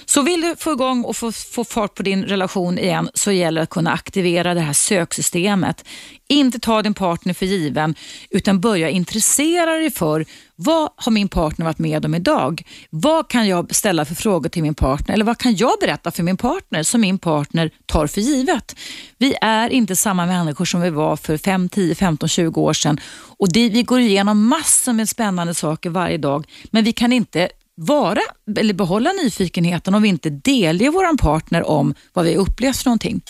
Så 0.06 0.22
vill 0.22 0.42
du 0.42 0.56
få 0.56 0.72
igång 0.72 1.04
och 1.04 1.18
få, 1.18 1.32
få 1.32 1.64
fart 1.64 1.96
på 1.96 2.04
din 2.04 2.24
relation 2.24 2.80
igen 2.80 3.10
så 3.14 3.32
gäller 3.32 3.62
det 3.62 3.64
att 3.64 3.70
kunna 3.70 3.92
aktivera 3.92 4.54
det 4.54 4.62
här 4.62 4.74
söksystemet. 4.74 5.86
Inte 6.28 6.60
ta 6.60 6.82
din 6.82 6.94
partner 6.94 7.34
för 7.34 7.46
given 7.46 7.96
utan 8.30 8.62
börja 8.62 8.90
intressera 8.90 9.72
dig 9.72 9.92
för 9.92 10.26
vad 10.56 10.90
har 10.96 11.12
min 11.12 11.28
partner 11.28 11.66
varit 11.66 11.80
med 11.80 12.06
om 12.06 12.16
idag? 12.16 12.64
Vad 12.90 13.30
kan 13.30 13.48
jag 13.48 13.76
ställa 13.76 14.06
för 14.06 14.16
frågor 14.16 14.50
till 14.50 14.64
min 14.64 14.76
partner? 14.76 15.14
Eller 15.14 15.26
vad 15.26 15.38
kan 15.38 15.56
jag 15.56 15.74
berätta 15.80 16.12
för 16.12 16.24
min 16.24 16.38
partner 16.38 16.84
som 16.84 17.02
min 17.02 17.18
partner 17.18 17.72
tar 17.86 18.08
för 18.08 18.22
givet? 18.22 18.76
Vi 19.18 19.36
är 19.42 19.70
inte 19.70 19.96
samma 19.96 20.26
människor 20.26 20.66
som 20.66 20.82
vi 20.82 20.90
var 20.90 21.18
för 21.18 21.38
5, 21.38 21.70
10, 21.70 21.96
15, 21.96 22.30
20 22.30 22.62
år 22.62 22.74
sedan. 22.74 23.00
Och 23.38 23.52
det, 23.54 23.70
vi 23.70 23.84
går 23.84 24.00
igenom 24.00 24.48
massor 24.48 24.94
med 24.94 25.10
spännande 25.10 25.54
saker 25.54 25.90
varje 25.90 26.18
dag, 26.18 26.46
men 26.72 26.84
vi 26.84 26.94
kan 26.94 27.14
inte 27.14 27.50
vara 27.76 28.22
eller 28.58 28.74
behålla 28.74 29.12
nyfikenheten 29.12 29.96
om 29.96 30.02
vi 30.02 30.10
inte 30.10 30.30
delger 30.30 30.90
vår 30.90 31.18
partner 31.18 31.70
om 31.70 31.96
vad 32.14 32.26
vi 32.26 32.36
upplevt 32.36 32.78
för 32.78 32.86
någonting. 32.86 33.22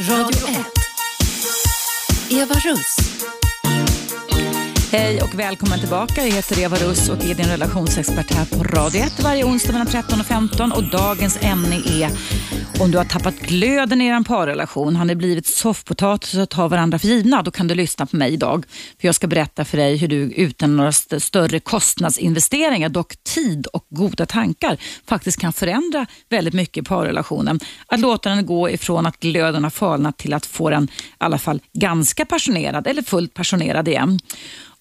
Radio 0.00 0.48
1. 0.48 0.56
Eva 2.30 2.54
Russ. 2.54 2.96
Hej 4.92 5.22
och 5.22 5.38
välkommen 5.38 5.80
tillbaka. 5.80 6.26
Jag 6.26 6.34
heter 6.34 6.60
Eva 6.60 6.76
Russ 6.76 7.08
och 7.08 7.24
är 7.24 7.34
din 7.34 7.46
relationsexpert 7.46 8.32
här 8.32 8.44
på 8.44 8.64
Radio 8.64 9.00
1 9.00 9.22
varje 9.22 9.44
onsdag 9.44 9.72
mellan 9.72 9.86
13 9.86 10.20
och 10.20 10.26
15. 10.26 10.72
Och 10.72 10.90
dagens 10.90 11.38
ämne 11.42 11.76
är 11.76 12.10
om 12.80 12.90
du 12.90 12.98
har 12.98 13.04
tappat 13.04 13.34
glöden 13.34 14.00
i 14.00 14.06
er 14.06 14.24
parrelation, 14.24 14.96
har 14.96 15.04
ni 15.04 15.14
blivit 15.14 15.46
soffpotatis 15.46 16.34
och 16.34 16.48
tar 16.48 16.68
varandra 16.68 16.98
för 16.98 17.08
givna, 17.08 17.42
då 17.42 17.50
kan 17.50 17.68
du 17.68 17.74
lyssna 17.74 18.06
på 18.06 18.16
mig 18.16 18.32
idag. 18.32 18.64
För 19.00 19.08
Jag 19.08 19.14
ska 19.14 19.26
berätta 19.26 19.64
för 19.64 19.76
dig 19.76 19.96
hur 19.96 20.08
du 20.08 20.16
utan 20.16 20.76
några 20.76 20.88
st 20.88 21.20
större 21.20 21.60
kostnadsinvesteringar, 21.60 22.88
dock 22.88 23.16
tid 23.22 23.66
och 23.66 23.86
goda 23.90 24.26
tankar, 24.26 24.76
faktiskt 25.06 25.40
kan 25.40 25.52
förändra 25.52 26.06
väldigt 26.28 26.54
mycket 26.54 26.82
i 26.82 26.84
parrelationen. 26.84 27.60
Att 27.86 28.00
låta 28.00 28.28
den 28.28 28.46
gå 28.46 28.70
ifrån 28.70 29.06
att 29.06 29.20
glöden 29.20 29.62
har 29.62 29.70
falnat 29.70 30.18
till 30.18 30.34
att 30.34 30.46
få 30.46 30.70
den 30.70 30.84
i 30.84 30.88
alla 31.18 31.38
fall 31.38 31.60
ganska 31.72 32.24
passionerad 32.24 32.86
eller 32.86 33.02
fullt 33.02 33.34
passionerad 33.34 33.88
igen. 33.88 34.18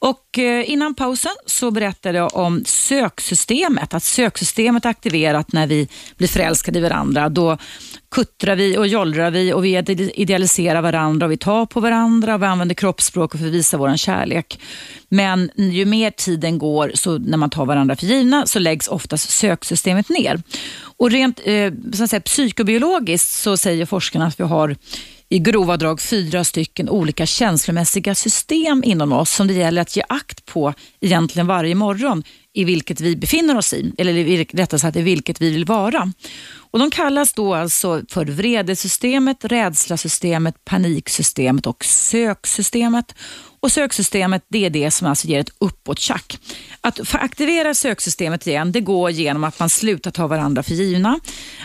Och 0.05 0.39
eh, 0.39 0.69
innan 0.69 0.95
pausen 0.95 1.31
så 1.45 1.71
berättade 1.71 2.17
jag 2.17 2.35
om 2.35 2.63
söksystemet, 2.65 3.93
att 3.93 4.03
söksystemet 4.03 4.85
är 4.85 4.89
aktiverat 4.89 5.51
när 5.51 5.67
vi 5.67 5.87
blir 6.17 6.27
förälskade 6.27 6.79
i 6.79 6.81
varandra. 6.81 7.29
Då 7.29 7.57
kuttrar 8.11 8.55
vi 8.55 8.77
och 8.77 8.87
jollrar 8.87 9.31
vi 9.31 9.53
och 9.53 9.65
vi 9.65 9.77
idealiserar 10.15 10.81
varandra 10.81 11.25
och 11.25 11.31
vi 11.31 11.37
tar 11.37 11.65
på 11.65 11.79
varandra 11.79 12.35
och 12.35 12.41
vi 12.41 12.45
använder 12.45 12.75
kroppsspråk 12.75 13.31
för 13.31 13.45
att 13.45 13.51
visa 13.51 13.77
vår 13.77 13.97
kärlek. 13.97 14.59
Men 15.09 15.51
ju 15.55 15.85
mer 15.85 16.11
tiden 16.11 16.57
går, 16.57 16.91
så 16.93 17.17
när 17.17 17.37
man 17.37 17.49
tar 17.49 17.65
varandra 17.65 17.95
för 17.95 18.05
givna, 18.05 18.45
så 18.45 18.59
läggs 18.59 18.87
oftast 18.87 19.29
söksystemet 19.29 20.09
ner. 20.09 20.41
Och 20.97 21.11
rent 21.11 21.39
eh, 21.43 21.73
så 21.93 22.07
säga, 22.07 22.21
psykobiologiskt 22.21 23.31
så 23.31 23.57
säger 23.57 23.85
forskarna 23.85 24.27
att 24.27 24.39
vi 24.39 24.43
har 24.43 24.75
i 25.29 25.39
grova 25.39 25.77
drag 25.77 26.01
fyra 26.01 26.43
stycken 26.43 26.89
olika 26.89 27.25
känslomässiga 27.25 28.15
system 28.15 28.83
inom 28.83 29.13
oss 29.13 29.31
som 29.31 29.47
det 29.47 29.53
gäller 29.53 29.81
att 29.81 29.95
ge 29.95 30.03
akt 30.09 30.45
på 30.45 30.73
egentligen 31.01 31.47
varje 31.47 31.75
morgon 31.75 32.23
i 32.53 32.63
vilket 32.63 33.01
vi 33.01 33.15
befinner 33.15 33.57
oss 33.57 33.73
i, 33.73 33.93
eller 33.97 34.55
rättare 34.57 34.79
sagt 34.79 34.97
i 34.97 35.01
vilket 35.01 35.41
vi 35.41 35.51
vill 35.51 35.65
vara. 35.65 36.11
Och 36.75 36.79
De 36.79 36.91
kallas 36.91 37.33
då 37.33 37.55
alltså 37.55 38.01
för 38.09 38.25
vredesystemet, 38.25 39.45
rädslasystemet, 39.45 40.65
paniksystemet 40.65 41.67
och 41.67 41.85
söksystemet. 41.85 43.15
Och 43.65 43.71
Söksystemet 43.71 44.45
det 44.49 44.65
är 44.65 44.69
det 44.69 44.91
som 44.91 45.07
alltså 45.07 45.27
ger 45.27 45.39
ett 45.39 45.49
uppåttjack. 45.57 46.39
Att 46.81 47.15
aktivera 47.15 47.73
söksystemet 47.73 48.47
igen 48.47 48.71
det 48.71 48.81
går 48.81 49.11
genom 49.11 49.43
att 49.43 49.59
man 49.59 49.69
slutar 49.69 50.11
ta 50.11 50.27
varandra 50.27 50.63
för 50.63 50.73
givna. 50.73 51.19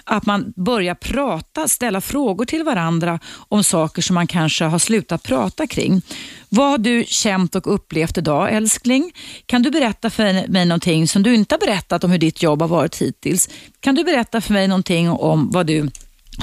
Att 0.05 0.27
man 0.27 0.53
börjar 0.57 0.95
prata, 0.95 1.69
ställa 1.69 2.01
frågor 2.01 2.45
till 2.45 2.65
varandra 2.65 3.19
om 3.49 3.65
saker 3.65 4.03
som 4.03 4.15
man 4.15 4.27
kanske 4.27 4.65
har 4.65 4.79
slutat 4.79 5.23
prata 5.23 5.67
kring. 5.67 6.03
Vad 6.49 6.71
har 6.71 6.79
du 6.79 7.05
känt 7.07 7.55
och 7.55 7.75
upplevt 7.75 8.19
idag 8.19 8.53
älskling? 8.53 9.13
Kan 9.47 9.63
du 9.63 9.71
berätta 9.71 10.11
för 10.11 10.49
mig 10.49 10.65
någonting 10.67 11.09
som 11.09 11.23
du 11.23 11.35
inte 11.35 11.55
har 11.55 11.61
berättat 11.61 12.05
om 12.05 12.11
hur 12.11 12.19
ditt 12.19 12.43
jobb 12.43 12.61
har 12.61 12.69
varit 12.69 12.97
hittills? 12.97 13.49
Kan 13.81 13.95
du 13.95 14.05
berätta 14.05 14.41
för 14.41 14.53
mig 14.53 14.69
någonting 14.69 15.00
om 15.09 15.51
vad 15.51 15.67
du 15.67 15.91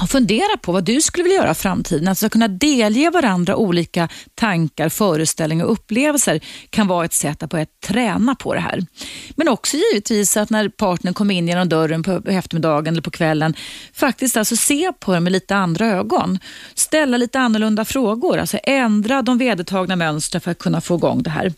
och 0.02 0.10
fundera 0.10 0.56
på 0.62 0.72
vad 0.72 0.84
du 0.84 1.00
skulle 1.00 1.24
vilja 1.24 1.38
göra 1.38 1.50
i 1.50 1.54
framtiden. 1.54 2.08
Alltså 2.08 2.26
att 2.26 2.32
kunna 2.32 2.48
delge 2.48 3.10
varandra 3.10 3.56
olika 3.56 4.08
tankar, 4.34 4.88
föreställningar 4.88 5.64
och 5.64 5.72
upplevelser 5.72 6.40
kan 6.70 6.86
vara 6.86 7.04
ett 7.04 7.12
sätt 7.12 7.42
att 7.42 7.50
börja 7.50 7.66
träna 7.86 8.34
på 8.34 8.54
det 8.54 8.60
här. 8.60 8.86
Men 9.36 9.48
också 9.48 9.76
givetvis 9.76 10.36
att 10.36 10.50
när 10.50 10.68
partnern 10.68 11.14
kommer 11.14 11.34
in 11.34 11.48
genom 11.48 11.68
dörren 11.68 12.02
på 12.02 12.22
eftermiddagen 12.26 12.94
eller 12.94 13.02
på 13.02 13.10
kvällen, 13.10 13.54
faktiskt 13.92 14.36
alltså 14.36 14.56
se 14.56 14.92
på 15.00 15.12
det 15.12 15.20
med 15.20 15.32
lite 15.32 15.56
andra 15.56 15.86
ögon. 15.86 16.38
Ställa 16.74 17.16
lite 17.16 17.40
annorlunda 17.40 17.84
frågor, 17.84 18.38
alltså 18.38 18.58
ändra 18.62 19.22
de 19.22 19.38
vedertagna 19.38 19.96
mönstren 19.96 20.40
för 20.40 20.50
att 20.50 20.58
kunna 20.58 20.80
få 20.80 20.96
igång 20.96 21.22
det 21.22 21.30
här. 21.30 21.52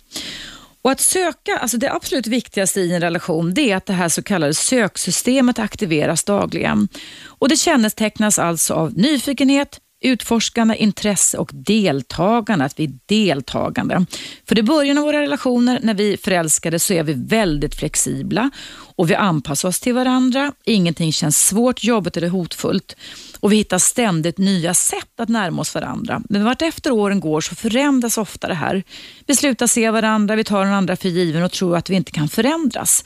Och 0.83 0.91
att 0.91 1.01
söka, 1.01 1.59
alltså 1.59 1.77
det 1.77 1.93
absolut 1.93 2.27
viktigaste 2.27 2.81
i 2.81 2.95
en 2.95 3.01
relation, 3.01 3.55
det 3.55 3.71
är 3.71 3.77
att 3.77 3.87
det 3.87 3.93
här 3.93 4.09
så 4.09 4.23
kallade 4.23 4.55
söksystemet 4.55 5.59
aktiveras 5.59 6.25
dagligen. 6.25 6.89
Och 7.27 7.49
det 7.49 7.57
kännetecknas 7.57 8.39
alltså 8.39 8.75
av 8.75 8.99
nyfikenhet, 8.99 9.81
utforskande, 10.01 10.77
intresse 10.77 11.39
och 11.39 11.51
deltagande, 11.53 12.65
att 12.65 12.79
vi 12.79 12.85
är 12.85 12.93
deltagande. 13.07 14.07
För 14.49 14.59
i 14.59 14.63
början 14.63 14.99
av 14.99 15.05
våra 15.05 15.21
relationer, 15.21 15.81
när 15.83 15.95
vi 15.95 16.17
förälskade, 16.17 16.79
så 16.79 16.93
är 16.93 17.03
vi 17.03 17.13
väldigt 17.13 17.75
flexibla 17.75 18.51
och 18.97 19.11
vi 19.11 19.15
anpassar 19.15 19.69
oss 19.69 19.81
till 19.81 19.95
varandra. 19.95 20.53
Ingenting 20.65 21.13
känns 21.13 21.47
svårt, 21.47 21.85
jobbigt 21.85 22.17
eller 22.17 22.29
hotfullt 22.29 22.97
och 23.41 23.53
vi 23.53 23.57
hittar 23.57 23.79
ständigt 23.79 24.39
nya 24.39 24.75
sätt 24.75 25.21
att 25.21 25.29
närma 25.29 25.61
oss 25.61 25.75
varandra. 25.75 26.23
Men 26.29 26.45
vart 26.45 26.63
efter 26.63 26.91
åren 26.91 27.21
går 27.21 27.41
så 27.41 27.55
förändras 27.55 28.19
ofta 28.19 28.49
det 28.49 28.55
här. 28.55 28.83
Vi 29.27 29.37
slutar 29.37 29.67
se 29.67 29.91
varandra, 29.91 30.37
vi 30.37 30.45
tar 30.45 30.65
den 30.65 30.75
andra 30.75 30.97
för 30.97 31.09
given 31.09 31.43
och 31.43 31.53
tror 31.53 31.77
att 31.77 31.91
vi 31.91 31.95
inte 31.95 32.13
kan 32.13 32.29
förändras. 32.29 33.05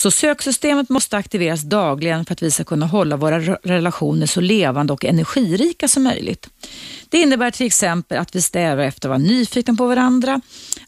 Så 0.00 0.10
söksystemet 0.10 0.88
måste 0.88 1.16
aktiveras 1.16 1.62
dagligen 1.62 2.24
för 2.24 2.32
att 2.32 2.42
vi 2.42 2.50
ska 2.50 2.64
kunna 2.64 2.86
hålla 2.86 3.16
våra 3.16 3.40
relationer 3.62 4.26
så 4.26 4.40
levande 4.40 4.92
och 4.92 5.04
energirika 5.04 5.88
som 5.88 6.02
möjligt. 6.02 6.48
Det 7.08 7.18
innebär 7.18 7.50
till 7.50 7.66
exempel 7.66 8.18
att 8.18 8.34
vi 8.34 8.42
strävar 8.42 8.82
efter 8.82 9.08
att 9.08 9.10
vara 9.10 9.18
nyfikna 9.18 9.74
på 9.74 9.86
varandra, 9.86 10.40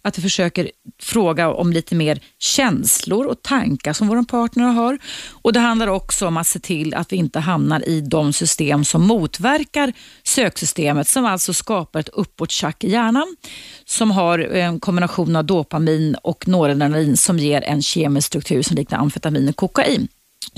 att 0.03 0.19
vi 0.19 0.23
försöker 0.23 0.71
fråga 1.01 1.53
om 1.53 1.73
lite 1.73 1.95
mer 1.95 2.21
känslor 2.39 3.27
och 3.27 3.43
tankar 3.43 3.93
som 3.93 4.09
vår 4.09 4.23
partner 4.23 4.65
har. 4.65 4.99
Och 5.43 5.53
Det 5.53 5.61
handlar 5.61 5.87
också 5.87 6.27
om 6.27 6.37
att 6.37 6.47
se 6.47 6.59
till 6.59 6.95
att 6.95 7.13
vi 7.13 7.17
inte 7.17 7.41
hamnar 7.41 7.89
i 7.89 8.01
de 8.01 8.33
system 8.33 8.85
som 8.85 9.07
motverkar 9.07 9.93
söksystemet, 10.25 11.09
som 11.09 11.25
alltså 11.25 11.53
skapar 11.55 12.01
ett 12.01 12.09
uppåttjack 12.09 12.85
i 12.85 12.91
hjärnan, 12.91 13.37
som 13.85 14.11
har 14.11 14.39
en 14.39 14.81
kombination 14.81 15.37
av 15.37 15.45
dopamin 15.45 16.17
och 16.23 16.49
noradrenalin 16.49 17.17
som 17.17 17.39
ger 17.39 17.63
en 17.63 17.83
kemisk 17.83 18.27
struktur 18.27 18.63
som 18.63 18.77
liknar 18.77 19.02
amfetamin 19.03 19.49
och 19.49 19.57
kokain. 19.57 20.09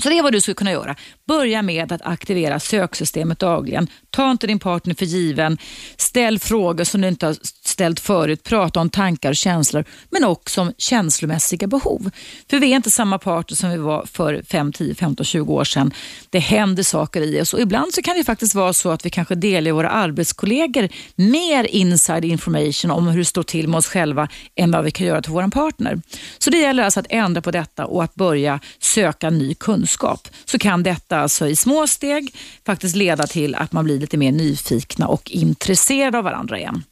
Så 0.03 0.09
det 0.09 0.17
är 0.17 0.23
vad 0.23 0.33
du 0.33 0.41
skulle 0.41 0.55
kunna 0.55 0.71
göra. 0.71 0.95
Börja 1.27 1.61
med 1.61 1.91
att 1.91 2.01
aktivera 2.01 2.59
söksystemet 2.59 3.39
dagligen. 3.39 3.87
Ta 4.15 4.31
inte 4.31 4.47
din 4.47 4.59
partner 4.59 4.95
för 4.95 5.05
given. 5.05 5.57
Ställ 5.97 6.39
frågor 6.39 6.83
som 6.83 7.01
du 7.01 7.07
inte 7.07 7.25
har 7.25 7.35
ställt 7.63 7.99
förut. 7.99 8.43
Prata 8.43 8.79
om 8.79 8.89
tankar 8.89 9.29
och 9.29 9.35
känslor, 9.35 9.85
men 10.09 10.23
också 10.23 10.61
om 10.61 10.73
känslomässiga 10.77 11.67
behov. 11.67 12.09
För 12.49 12.59
vi 12.59 12.71
är 12.71 12.75
inte 12.75 12.91
samma 12.91 13.19
partner 13.19 13.55
som 13.55 13.69
vi 13.69 13.77
var 13.77 14.05
för 14.05 14.43
5, 14.47 14.73
10, 14.73 14.95
15, 14.95 15.25
20 15.25 15.53
år 15.53 15.63
sedan. 15.63 15.93
Det 16.29 16.39
händer 16.39 16.83
saker 16.83 17.21
i 17.21 17.41
oss 17.41 17.53
och 17.53 17.61
ibland 17.61 17.93
så 17.93 18.01
kan 18.01 18.17
det 18.17 18.23
faktiskt 18.23 18.55
vara 18.55 18.73
så 18.73 18.91
att 18.91 19.05
vi 19.05 19.09
kanske 19.09 19.35
delar 19.35 19.71
våra 19.71 19.89
arbetskollegor 19.89 20.89
mer 21.15 21.63
inside 21.63 22.25
information 22.25 22.91
om 22.91 23.07
hur 23.07 23.17
det 23.17 23.25
står 23.25 23.43
till 23.43 23.67
med 23.67 23.77
oss 23.77 23.87
själva 23.87 24.27
än 24.55 24.71
vad 24.71 24.83
vi 24.83 24.91
kan 24.91 25.07
göra 25.07 25.21
till 25.21 25.31
vår 25.31 25.47
partner. 25.47 26.01
Så 26.37 26.49
det 26.49 26.57
gäller 26.57 26.83
alltså 26.83 26.99
att 26.99 27.07
ändra 27.09 27.41
på 27.41 27.51
detta 27.51 27.85
och 27.85 28.03
att 28.03 28.15
börja 28.15 28.59
söka 28.79 29.29
ny 29.29 29.55
kunskap. 29.55 30.27
Så 30.45 30.59
kan 30.59 30.83
detta 30.83 31.17
alltså 31.17 31.47
i 31.47 31.55
små 31.55 31.87
steg 31.87 32.35
faktiskt 32.65 32.95
leda 32.95 33.27
till 33.27 33.55
att 33.55 33.71
man 33.71 33.85
blir 33.85 34.04
lite 34.05 34.17
mer 34.17 34.31
nyfikna 34.31 35.07
och 35.07 35.31
intresserade 35.31 36.17
av 36.17 36.23
varandra 36.23 36.59
igen. 36.59 36.83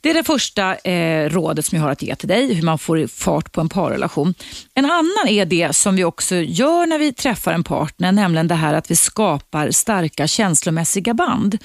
Det 0.00 0.10
är 0.10 0.14
det 0.14 0.24
första 0.24 0.74
eh, 0.74 1.30
rådet 1.30 1.66
som 1.66 1.76
jag 1.76 1.82
har 1.82 1.90
att 1.90 2.02
ge 2.02 2.14
till 2.14 2.28
dig, 2.28 2.54
hur 2.54 2.62
man 2.62 2.78
får 2.78 3.06
fart 3.06 3.52
på 3.52 3.60
en 3.60 3.68
parrelation. 3.68 4.34
En 4.74 4.84
annan 4.84 5.28
är 5.28 5.46
det 5.46 5.72
som 5.76 5.96
vi 5.96 6.04
också 6.04 6.34
gör 6.36 6.86
när 6.86 6.98
vi 6.98 7.12
träffar 7.12 7.52
en 7.52 7.64
partner, 7.64 8.12
nämligen 8.12 8.48
det 8.48 8.54
här 8.54 8.74
att 8.74 8.90
vi 8.90 8.96
skapar 8.96 9.70
starka 9.70 10.26
känslomässiga 10.26 11.14
band. 11.14 11.58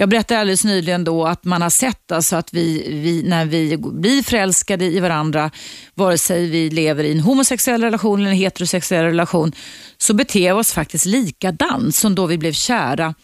Jag 0.00 0.08
berättade 0.08 0.40
alldeles 0.40 0.64
nyligen 0.64 1.04
då 1.04 1.26
att 1.26 1.44
man 1.44 1.62
har 1.62 1.70
sett 1.70 2.12
alltså 2.12 2.36
att 2.36 2.54
vi, 2.54 2.88
vi, 2.88 3.22
när 3.22 3.44
vi 3.44 3.76
blir 3.76 4.22
förälskade 4.22 4.84
i 4.84 5.00
varandra, 5.00 5.50
vare 5.94 6.18
sig 6.18 6.46
vi 6.46 6.70
lever 6.70 7.04
i 7.04 7.12
en 7.12 7.20
homosexuell 7.20 7.82
relation 7.82 8.20
eller 8.20 8.30
en 8.30 8.36
heterosexuell 8.36 9.04
relation, 9.04 9.52
så 9.98 10.14
beter 10.14 10.40
vi 10.40 10.50
oss 10.50 10.72
faktiskt 10.72 11.06
likadant 11.06 11.94
som 11.94 12.14
då 12.14 12.26
vi 12.26 12.38
blev 12.38 12.52
kära 12.52 13.14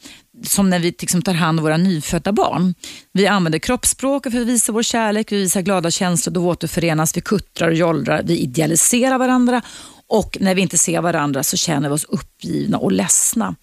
som 0.43 0.71
när 0.71 0.79
vi 0.79 0.95
liksom 1.01 1.23
tar 1.23 1.35
hand 1.35 1.59
om 1.59 1.65
våra 1.65 1.77
nyfödda 1.77 2.33
barn. 2.33 2.75
Vi 3.13 3.27
använder 3.27 3.59
kroppsspråket 3.59 4.33
för 4.33 4.41
att 4.41 4.47
visa 4.47 4.73
vår 4.73 4.83
kärlek, 4.83 5.33
vi 5.33 5.37
visar 5.37 5.61
glada 5.61 5.91
känslor, 5.91 6.35
då 6.35 6.49
återförenas, 6.49 7.17
vi 7.17 7.21
kuttrar 7.21 7.69
och 7.69 7.75
jollrar, 7.75 8.23
vi 8.25 8.39
idealiserar 8.39 9.19
varandra 9.19 9.63
och 10.07 10.37
när 10.41 10.55
vi 10.55 10.63
inte 10.63 10.79
ser 10.79 11.01
varandra 11.01 11.43
så 11.43 11.57
känner 11.57 11.89
vi 11.89 11.95
oss 11.95 12.05
uppgivna 12.05 12.79
och 12.79 12.93
ledsna. 12.93 13.55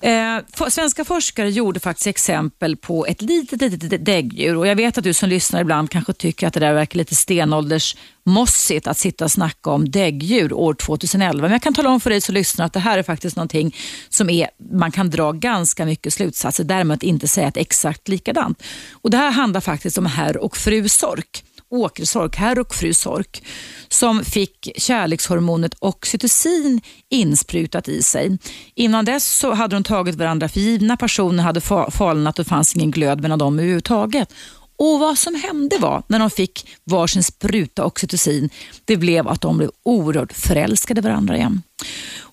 Eh, 0.00 0.38
svenska 0.68 1.04
forskare 1.04 1.50
gjorde 1.50 1.80
faktiskt 1.80 2.06
exempel 2.06 2.76
på 2.76 3.06
ett 3.06 3.22
litet, 3.22 3.60
litet 3.60 4.04
däggdjur 4.04 4.56
och 4.56 4.66
jag 4.66 4.76
vet 4.76 4.98
att 4.98 5.04
du 5.04 5.14
som 5.14 5.28
lyssnar 5.28 5.60
ibland 5.60 5.90
kanske 5.90 6.12
tycker 6.12 6.46
att 6.46 6.54
det 6.54 6.60
där 6.60 6.74
verkar 6.74 6.98
lite 6.98 7.14
stenåldersmossigt 7.14 8.86
att 8.86 8.98
sitta 8.98 9.24
och 9.24 9.30
snacka 9.30 9.70
om 9.70 9.90
däggdjur 9.90 10.52
år 10.52 10.74
2011. 10.74 11.42
Men 11.42 11.52
jag 11.52 11.62
kan 11.62 11.74
tala 11.74 11.90
om 11.90 12.00
för 12.00 12.10
dig 12.10 12.20
som 12.20 12.34
lyssnar 12.34 12.66
att 12.66 12.72
det 12.72 12.80
här 12.80 12.98
är 12.98 13.02
faktiskt 13.02 13.36
någonting 13.36 13.76
som 14.08 14.30
är, 14.30 14.48
man 14.72 14.92
kan 14.92 15.10
dra 15.10 15.32
ganska 15.32 15.86
mycket 15.86 16.12
slutsatser, 16.14 16.64
däremot 16.64 17.02
inte 17.02 17.28
säga 17.28 17.48
att 17.48 17.56
exakt 17.56 18.08
likadant. 18.08 18.62
Och 18.92 19.10
Det 19.10 19.16
här 19.16 19.30
handlar 19.30 19.60
faktiskt 19.60 19.98
om 19.98 20.06
herr 20.06 20.36
och 20.36 20.56
fru 20.56 20.88
Sork. 20.88 21.44
Åkersork, 21.70 22.36
herr 22.36 22.58
och 22.58 22.74
fru 22.74 22.94
Sork, 22.94 23.42
som 23.88 24.24
fick 24.24 24.68
kärlekshormonet 24.76 25.74
oxytocin 25.78 26.80
insprutat 27.10 27.88
i 27.88 28.02
sig. 28.02 28.38
Innan 28.74 29.04
dess 29.04 29.38
så 29.38 29.54
hade 29.54 29.76
de 29.76 29.84
tagit 29.84 30.14
varandra 30.14 30.48
för 30.48 30.60
givna, 30.60 30.96
personer 30.96 31.42
hade 31.42 31.60
falnat 31.90 32.38
och 32.38 32.44
det 32.44 32.48
fanns 32.48 32.76
ingen 32.76 32.90
glöd 32.90 33.20
mellan 33.20 33.38
dem 33.38 33.58
överhuvudtaget. 33.58 34.32
Och 34.78 35.00
vad 35.00 35.18
som 35.18 35.34
hände 35.34 35.78
var, 35.78 36.02
när 36.06 36.18
de 36.18 36.30
fick 36.30 36.68
varsin 36.84 37.22
spruta 37.22 37.84
oxytocin, 37.84 38.50
det 38.84 38.96
blev 38.96 39.28
att 39.28 39.40
de 39.40 39.58
blev 39.58 39.70
oerhört 39.82 40.32
förälskade 40.32 41.00
varandra 41.00 41.36
igen. 41.36 41.62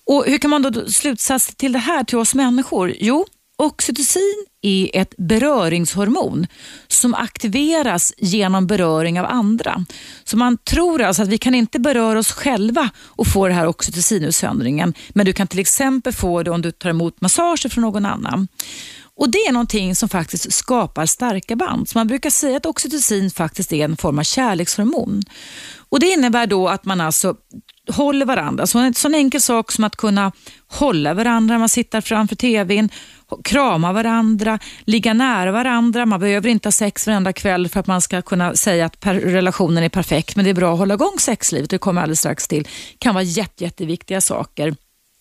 Och 0.06 0.24
Hur 0.26 0.38
kan 0.38 0.50
man 0.50 0.62
då 0.62 0.88
slutsats 0.88 1.54
till 1.56 1.72
det 1.72 1.78
här 1.78 2.04
till 2.04 2.18
oss 2.18 2.34
människor? 2.34 2.94
Jo, 3.00 3.26
Oxytocin 3.58 4.46
är 4.62 4.90
ett 4.92 5.14
beröringshormon 5.16 6.46
som 6.88 7.14
aktiveras 7.14 8.14
genom 8.18 8.66
beröring 8.66 9.20
av 9.20 9.26
andra. 9.26 9.84
Så 10.24 10.36
man 10.36 10.58
tror 10.58 11.02
alltså 11.02 11.22
att 11.22 11.28
vi 11.28 11.38
kan 11.38 11.54
inte 11.54 11.78
beröra 11.80 12.18
oss 12.18 12.32
själva 12.32 12.90
och 12.96 13.26
få 13.26 13.48
det 13.48 13.54
här 13.54 13.66
oxytocinutsöndringen, 13.66 14.94
men 15.08 15.26
du 15.26 15.32
kan 15.32 15.46
till 15.46 15.58
exempel 15.58 16.12
få 16.12 16.42
det 16.42 16.50
om 16.50 16.62
du 16.62 16.72
tar 16.72 16.90
emot 16.90 17.20
massager 17.20 17.68
från 17.68 17.82
någon 17.82 18.06
annan. 18.06 18.48
Och 19.16 19.30
Det 19.30 19.38
är 19.38 19.52
någonting 19.52 19.96
som 19.96 20.08
faktiskt 20.08 20.52
skapar 20.52 21.06
starka 21.06 21.56
band. 21.56 21.88
Så 21.88 21.98
man 21.98 22.06
brukar 22.06 22.30
säga 22.30 22.56
att 22.56 22.66
oxytocin 22.66 23.30
faktiskt 23.30 23.72
är 23.72 23.84
en 23.84 23.96
form 23.96 24.18
av 24.18 24.22
kärlekshormon. 24.22 25.22
Och 25.88 26.00
Det 26.00 26.06
innebär 26.06 26.46
då 26.46 26.68
att 26.68 26.84
man 26.84 27.00
alltså 27.00 27.34
håller 27.88 28.26
varandra. 28.26 28.66
Så 28.66 28.78
en 28.78 28.94
sån 28.94 29.14
enkel 29.14 29.40
sak 29.40 29.72
som 29.72 29.84
att 29.84 29.96
kunna 29.96 30.32
hålla 30.68 31.14
varandra 31.14 31.54
när 31.54 31.58
man 31.58 31.68
sitter 31.68 32.00
framför 32.00 32.36
tvn, 32.36 32.88
krama 33.44 33.92
varandra, 33.92 34.58
ligga 34.84 35.14
nära 35.14 35.52
varandra. 35.52 36.06
Man 36.06 36.20
behöver 36.20 36.48
inte 36.48 36.66
ha 36.66 36.72
sex 36.72 37.06
varenda 37.06 37.32
kväll 37.32 37.68
för 37.68 37.80
att 37.80 37.86
man 37.86 38.00
ska 38.00 38.22
kunna 38.22 38.54
säga 38.54 38.86
att 38.86 39.06
relationen 39.06 39.84
är 39.84 39.88
perfekt, 39.88 40.36
men 40.36 40.44
det 40.44 40.50
är 40.50 40.54
bra 40.54 40.72
att 40.72 40.78
hålla 40.78 40.94
igång 40.94 41.18
sexlivet, 41.18 41.70
det 41.70 41.78
kommer 41.78 42.02
alldeles 42.02 42.18
strax 42.18 42.48
till. 42.48 42.68
kan 42.98 43.14
vara 43.14 43.24
jätte, 43.24 43.64
jätteviktiga 43.64 44.20
saker 44.20 44.74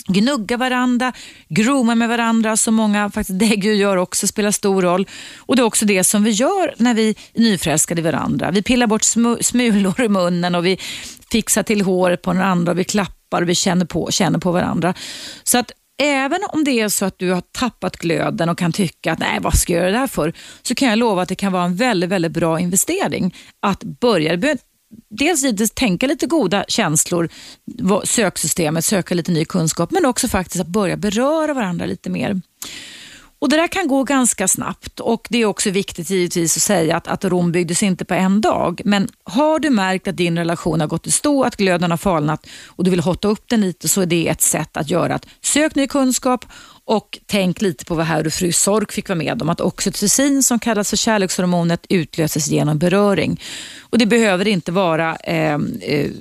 gnugga 0.08 0.58
varandra, 0.58 1.14
grooma 1.48 1.96
med 1.96 2.10
varandra 2.10 2.58
som 2.58 2.76
många 2.76 3.10
faktiskt 3.10 3.40
däggdjur 3.40 3.74
gör 3.74 3.98
också, 3.98 4.28
spelar 4.28 4.52
stor 4.52 4.82
roll. 4.82 5.08
Och 5.38 5.56
Det 5.56 5.62
är 5.62 5.66
också 5.66 5.86
det 5.86 6.04
som 6.04 6.24
vi 6.24 6.32
gör 6.32 6.76
när 6.78 6.94
vi 6.94 7.10
är 7.10 7.42
nyförälskade 7.42 8.02
i 8.02 8.04
varandra. 8.04 8.52
Vi 8.52 8.62
pillar 8.62 8.88
bort 8.88 9.04
smulor 9.42 10.02
i 10.02 10.10
munnen 10.10 10.56
och 10.56 10.66
vi 10.66 10.80
fixar 11.32 11.64
till 11.64 11.82
håret 11.82 12.22
på 12.22 12.34
den 12.34 12.42
andra, 12.42 12.72
och 12.72 12.80
vi 12.80 12.84
klappar 12.84 13.42
och 13.42 13.50
vi 13.50 13.56
känner 13.56 13.86
på, 13.86 14.12
känner 14.12 14.40
på 14.40 14.52
varandra. 14.52 14.94
Så 15.44 15.58
att 15.58 15.72
Även 15.98 16.40
om 16.50 16.64
det 16.64 16.72
är 16.72 16.90
så 16.90 17.06
att 17.06 17.20
du 17.20 17.32
har 17.32 17.42
tappat 17.42 17.98
glöden 17.98 18.50
och 18.50 18.58
kan 18.58 18.72
tycka 18.72 19.12
att 19.12 19.20
nej, 19.20 19.40
vad 19.42 19.56
ska 19.56 19.74
jag 19.74 19.82
göra 19.82 19.92
det 19.92 19.98
här 19.98 20.08
för? 20.08 20.34
Så 20.62 20.76
kan 20.76 20.90
jag 20.90 20.98
lova 20.98 21.22
att 21.22 21.30
det 21.30 21.36
kan 21.36 21.52
vara 21.52 21.64
en 21.64 21.76
väldigt, 21.76 22.10
väldigt 22.10 22.32
bra 22.32 22.60
investering 22.60 23.36
att 23.60 23.84
börja 23.84 24.38
dels 25.10 25.44
givetvis 25.44 25.72
tänka 25.72 26.08
lite 26.08 26.28
goda 26.28 26.66
känslor, 26.68 27.30
söksystemet, 28.04 28.86
söka 28.86 29.16
lite 29.16 29.32
ny 29.32 29.46
kunskap, 29.46 29.92
men 29.92 30.06
också 30.06 30.28
faktiskt 30.28 30.62
att 30.62 30.68
börja 30.68 30.98
beröra 30.98 31.54
varandra 31.54 31.86
lite 31.86 32.10
mer. 32.10 32.42
Och 33.40 33.50
Det 33.50 33.58
där 33.58 33.68
kan 33.68 33.88
gå 33.88 34.04
ganska 34.04 34.48
snabbt 34.48 35.00
och 35.00 35.28
det 35.30 35.42
är 35.42 35.46
också 35.46 35.70
viktigt 35.70 36.10
givetvis 36.10 36.58
att 36.58 36.64
säga 36.64 36.98
att, 36.98 37.08
att 37.08 37.26
Rom 37.26 37.52
byggdes 37.52 37.84
inte 37.84 38.06
på 38.06 38.14
en 38.14 38.42
dag. 38.42 38.82
Men 38.86 39.10
har 39.24 39.60
du 39.60 39.70
märkt 39.70 40.08
att 40.08 40.18
din 40.18 40.38
relation 40.38 40.80
har 40.80 40.88
gått 40.88 41.08
i 41.08 41.12
stå, 41.12 41.44
att 41.44 41.56
glöden 41.56 41.92
har 41.92 41.98
falnat 41.98 42.48
och 42.66 42.84
du 42.84 42.92
vill 42.92 43.00
hotta 43.00 43.28
upp 43.28 43.44
den 43.50 43.62
lite 43.62 43.88
så 43.88 44.02
är 44.02 44.06
det 44.06 44.28
ett 44.28 44.42
sätt 44.42 44.78
att 44.78 44.90
göra 44.90 45.16
att 45.16 45.28
sök 45.42 45.76
ny 45.76 45.88
kunskap 45.88 46.46
och 46.86 47.20
tänk 47.26 47.62
lite 47.62 47.86
på 47.86 47.96
vad 47.96 48.06
herr 48.06 48.28
och 48.28 48.34
fru 48.34 48.52
Sork 48.52 48.92
fick 48.92 49.10
vara 49.10 49.18
med 49.18 49.42
om. 49.42 49.50
Att 49.50 49.62
oxytocin 49.62 50.44
som 50.44 50.60
kallas 50.60 50.90
för 50.90 50.98
kärlekshormonet 50.98 51.86
utlöses 51.90 52.48
genom 52.48 52.78
beröring. 52.78 53.42
Och 53.80 53.98
Det 53.98 54.06
behöver 54.06 54.48
inte 54.48 54.72
vara 54.72 55.16
eh, 55.16 55.60
eh, 55.82 56.12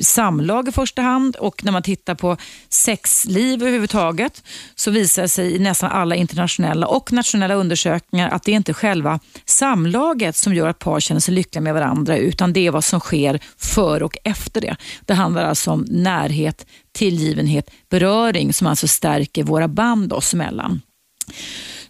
samlag 0.00 0.68
i 0.68 0.72
första 0.72 1.02
hand 1.02 1.36
och 1.36 1.64
när 1.64 1.72
man 1.72 1.82
tittar 1.82 2.14
på 2.14 2.36
sexliv 2.68 3.62
överhuvudtaget 3.62 4.42
så 4.74 4.90
visar 4.90 5.22
det 5.22 5.28
sig 5.28 5.54
i 5.54 5.58
nästan 5.58 5.90
alla 5.90 6.14
internationella 6.14 6.86
och 6.86 7.12
nationella 7.12 7.54
undersökningar 7.54 8.30
att 8.30 8.42
det 8.42 8.52
är 8.52 8.56
inte 8.56 8.74
själva 8.74 9.20
samlaget 9.44 10.36
som 10.36 10.54
gör 10.54 10.68
att 10.68 10.78
par 10.78 11.00
känner 11.00 11.20
sig 11.20 11.34
lyckliga 11.34 11.62
med 11.62 11.74
varandra 11.74 12.16
utan 12.16 12.52
det 12.52 12.66
är 12.66 12.70
vad 12.70 12.84
som 12.84 13.00
sker 13.00 13.40
före 13.56 14.04
och 14.04 14.16
efter 14.24 14.60
det. 14.60 14.76
Det 15.06 15.14
handlar 15.14 15.44
alltså 15.44 15.70
om 15.70 15.86
närhet, 15.88 16.66
tillgivenhet, 16.92 17.70
beröring 17.90 18.52
som 18.52 18.66
alltså 18.66 18.88
stärker 18.88 19.44
våra 19.44 19.68
band 19.68 20.12
oss 20.12 20.34
emellan. 20.34 20.80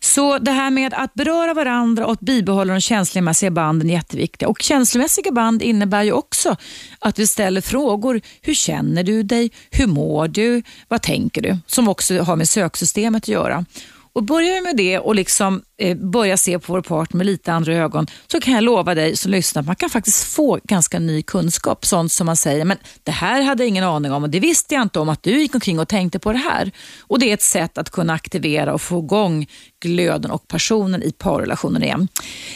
Så 0.00 0.38
det 0.38 0.50
här 0.50 0.70
med 0.70 0.94
att 0.94 1.14
beröra 1.14 1.54
varandra 1.54 2.06
och 2.06 2.12
att 2.12 2.20
bibehålla 2.20 2.72
de 2.72 2.80
känslomässiga 2.80 3.50
banden 3.50 3.90
är 3.90 3.94
jätteviktiga. 3.94 4.48
Och 4.48 4.62
känslomässiga 4.62 5.32
band 5.32 5.62
innebär 5.62 6.02
ju 6.02 6.12
också 6.12 6.56
att 6.98 7.18
vi 7.18 7.26
ställer 7.26 7.60
frågor. 7.60 8.20
Hur 8.42 8.54
känner 8.54 9.02
du 9.02 9.22
dig? 9.22 9.50
Hur 9.70 9.86
mår 9.86 10.28
du? 10.28 10.62
Vad 10.88 11.02
tänker 11.02 11.42
du? 11.42 11.58
Som 11.66 11.88
också 11.88 12.22
har 12.22 12.36
med 12.36 12.48
söksystemet 12.48 13.24
att 13.24 13.28
göra. 13.28 13.64
Och 14.12 14.22
börjar 14.22 14.54
vi 14.54 14.60
med 14.60 14.76
det 14.76 14.98
och 14.98 15.14
liksom 15.14 15.62
eh, 15.78 15.96
börjar 15.96 16.36
se 16.36 16.58
på 16.58 16.72
vår 16.72 16.82
partner 16.82 17.18
med 17.18 17.26
lite 17.26 17.52
andra 17.52 17.74
ögon 17.74 18.06
så 18.26 18.40
kan 18.40 18.54
jag 18.54 18.64
lova 18.64 18.94
dig 18.94 19.16
som 19.16 19.30
lyssnar 19.30 19.60
att 19.60 19.66
man 19.66 19.76
kan 19.76 19.90
faktiskt 19.90 20.24
få 20.24 20.58
ganska 20.64 20.98
ny 20.98 21.22
kunskap. 21.22 21.86
Sånt 21.86 22.12
som 22.12 22.26
man 22.26 22.36
säger, 22.36 22.64
men 22.64 22.76
det 23.02 23.12
här 23.12 23.42
hade 23.42 23.62
jag 23.62 23.68
ingen 23.68 23.84
aning 23.84 24.12
om 24.12 24.22
och 24.22 24.30
det 24.30 24.40
visste 24.40 24.74
jag 24.74 24.82
inte 24.82 25.00
om 25.00 25.08
att 25.08 25.22
du 25.22 25.40
gick 25.40 25.54
omkring 25.54 25.80
och 25.80 25.88
tänkte 25.88 26.18
på 26.18 26.32
det 26.32 26.38
här. 26.38 26.70
Och 27.00 27.18
Det 27.18 27.30
är 27.30 27.34
ett 27.34 27.42
sätt 27.42 27.78
att 27.78 27.90
kunna 27.90 28.12
aktivera 28.12 28.74
och 28.74 28.82
få 28.82 28.98
igång 28.98 29.46
glöden 29.80 30.30
och 30.30 30.48
passionen 30.48 31.02
i 31.02 31.12
parrelationen 31.12 31.82
igen. 31.82 32.08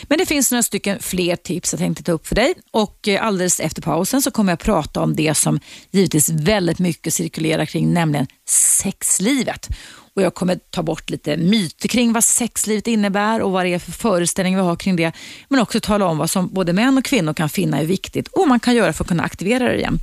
Men 0.03 0.19
det 0.19 0.27
finns 0.27 0.51
några 0.51 0.62
stycken 0.62 0.99
fler 1.01 1.37
tips 1.37 1.73
jag 1.73 1.81
tänkte 1.81 2.03
ta 2.03 2.12
upp 2.12 2.27
för 2.27 2.35
dig 2.35 2.55
och 2.71 3.09
eh, 3.09 3.27
alldeles 3.27 3.61
efter 3.61 3.83
pausen 3.83 4.23
så 4.23 4.31
kommer 4.31 4.53
jag 4.53 4.59
prata 4.59 5.01
om 5.01 5.17
det 5.17 5.35
som 5.35 5.61
givetvis 5.91 6.29
väldigt 6.29 6.79
mycket 6.79 7.15
cirkulerar 7.15 7.65
kring, 7.65 7.93
nämligen 7.93 8.27
sexlivet. 8.49 9.69
Och 10.16 10.22
Jag 10.22 10.35
kommer 10.35 10.57
ta 10.57 10.83
bort 10.83 11.11
lite 11.11 11.37
myter 11.37 11.88
kring 11.88 12.12
vad 12.12 12.25
sexlivet 12.25 12.87
innebär 12.87 13.40
och 13.42 13.53
vad 13.53 13.64
det 13.64 13.75
är 13.75 13.79
för 13.79 13.92
föreställningar 13.92 14.59
vi 14.59 14.64
har 14.64 14.77
kring 14.77 14.96
det. 14.96 15.12
Men 15.48 15.61
också 15.61 15.81
tala 15.81 16.07
om 16.07 16.18
vad 16.18 16.31
som 16.31 16.48
både 16.48 16.72
män 16.72 16.98
och 16.98 17.05
kvinnor 17.05 17.35
kan 17.35 17.48
finna 17.48 17.79
är 17.79 17.85
viktigt 17.85 18.29
och 18.29 18.38
vad 18.40 18.48
man 18.48 18.61
kan 18.61 18.75
göra 18.75 18.92
för 18.92 19.05
att 19.05 19.09
kunna 19.09 19.22
aktivera 19.22 19.68
det 19.68 19.77
igen. 19.77 19.98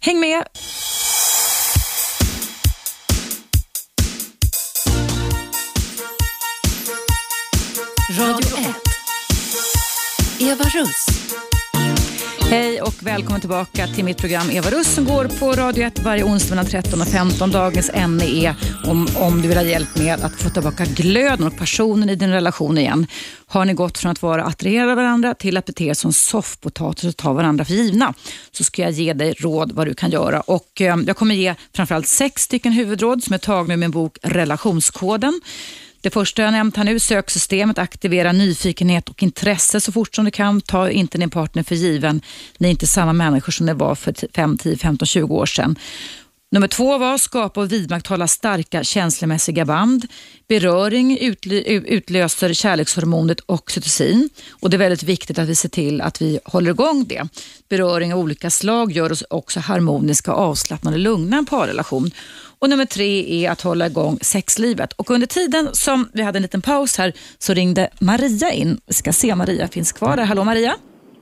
Häng 0.00 0.20
med! 0.20 0.44
Radio 8.18 8.58
1. 8.58 8.66
Eva 10.40 10.64
Russ. 10.64 11.09
Hej 12.50 12.82
och 12.82 12.94
välkommen 13.02 13.40
tillbaka 13.40 13.86
till 13.86 14.04
mitt 14.04 14.18
program 14.18 14.50
Eva 14.50 14.70
Russ 14.70 14.94
som 14.94 15.04
går 15.04 15.24
på 15.24 15.52
Radio 15.52 15.84
1 15.84 15.98
varje 15.98 16.24
onsdag 16.24 16.54
mellan 16.54 16.70
13 16.70 17.00
och 17.00 17.06
15. 17.06 17.50
Dagens 17.50 17.90
ämne 17.94 18.24
är 18.24 18.54
om, 18.86 19.08
om 19.16 19.42
du 19.42 19.48
vill 19.48 19.56
ha 19.56 19.64
hjälp 19.64 19.98
med 19.98 20.24
att 20.24 20.32
få 20.32 20.50
tillbaka 20.50 20.84
glöden 20.84 21.46
och 21.46 21.56
passionen 21.56 22.10
i 22.10 22.16
din 22.16 22.30
relation 22.30 22.78
igen. 22.78 23.06
Har 23.46 23.64
ni 23.64 23.74
gått 23.74 23.98
från 23.98 24.12
att 24.12 24.22
vara 24.22 24.44
attraherade 24.44 24.90
av 24.90 24.96
varandra 24.96 25.34
till 25.34 25.56
att 25.56 25.64
bete 25.64 25.84
er 25.84 25.94
som 25.94 26.12
soffpotatis 26.12 27.04
och 27.04 27.16
ta 27.16 27.32
varandra 27.32 27.64
för 27.64 27.74
givna 27.74 28.14
så 28.52 28.64
ska 28.64 28.82
jag 28.82 28.90
ge 28.90 29.12
dig 29.12 29.34
råd 29.38 29.72
vad 29.72 29.86
du 29.86 29.94
kan 29.94 30.10
göra. 30.10 30.40
Och, 30.40 30.80
eh, 30.80 30.96
jag 31.06 31.16
kommer 31.16 31.34
ge 31.34 31.54
framförallt 31.74 32.08
sex 32.08 32.42
stycken 32.42 32.72
huvudråd 32.72 33.24
som 33.24 33.34
är 33.34 33.38
tagna 33.38 33.74
ur 33.74 33.78
min 33.78 33.90
bok 33.90 34.18
Relationskoden. 34.22 35.40
Det 36.02 36.10
första 36.10 36.42
jag 36.42 36.52
nämnt 36.52 36.76
här 36.76 36.84
nu, 36.84 36.98
söksystemet, 36.98 37.78
aktivera 37.78 38.32
nyfikenhet 38.32 39.08
och 39.08 39.22
intresse 39.22 39.80
så 39.80 39.92
fort 39.92 40.14
som 40.14 40.24
du 40.24 40.30
kan. 40.30 40.60
Ta 40.60 40.90
inte 40.90 41.18
din 41.18 41.30
partner 41.30 41.62
för 41.62 41.74
given. 41.74 42.20
Ni 42.58 42.68
är 42.68 42.70
inte 42.70 42.86
samma 42.86 43.12
människor 43.12 43.52
som 43.52 43.66
ni 43.66 43.72
var 43.72 43.94
för 43.94 44.14
5, 44.34 44.58
10, 44.58 44.76
15, 44.76 45.06
20 45.06 45.34
år 45.34 45.46
sedan. 45.46 45.78
Nummer 46.52 46.68
två 46.68 46.98
var 46.98 47.18
skapa 47.18 47.60
och 47.60 47.72
vidmakthålla 47.72 48.26
starka 48.26 48.84
känslomässiga 48.84 49.64
band. 49.64 50.06
Beröring 50.48 51.18
utlöser 51.86 52.52
kärlekshormonet 52.52 53.40
oxytocin 53.46 54.28
och 54.50 54.70
det 54.70 54.76
är 54.76 54.78
väldigt 54.78 55.02
viktigt 55.02 55.38
att 55.38 55.48
vi 55.48 55.54
ser 55.54 55.68
till 55.68 56.00
att 56.00 56.22
vi 56.22 56.40
håller 56.44 56.70
igång 56.70 57.04
det. 57.08 57.28
Beröring 57.68 58.12
av 58.14 58.20
olika 58.20 58.50
slag 58.50 58.92
gör 58.92 59.12
oss 59.12 59.24
också 59.30 59.60
harmoniska, 59.60 60.32
avslappnade, 60.32 60.98
lugna 60.98 61.36
i 61.36 61.38
en 61.38 61.46
parrelation. 61.46 62.10
Och 62.62 62.70
nummer 62.70 62.84
tre 62.84 63.44
är 63.44 63.50
att 63.50 63.62
hålla 63.62 63.86
igång 63.86 64.18
sexlivet. 64.20 64.92
Och 64.92 65.10
under 65.10 65.26
tiden 65.26 65.68
som 65.72 66.08
vi 66.12 66.22
hade 66.22 66.38
en 66.38 66.42
liten 66.42 66.62
paus 66.62 66.98
här 66.98 67.12
så 67.38 67.54
ringde 67.54 67.90
Maria 68.00 68.52
in. 68.52 68.80
Vi 68.86 68.92
ska 68.92 69.12
se 69.12 69.32
om 69.32 69.38
Maria 69.38 69.68
finns 69.68 69.92
kvar 69.92 70.16
där. 70.16 70.24
Hallå 70.24 70.44
Maria? 70.44 70.74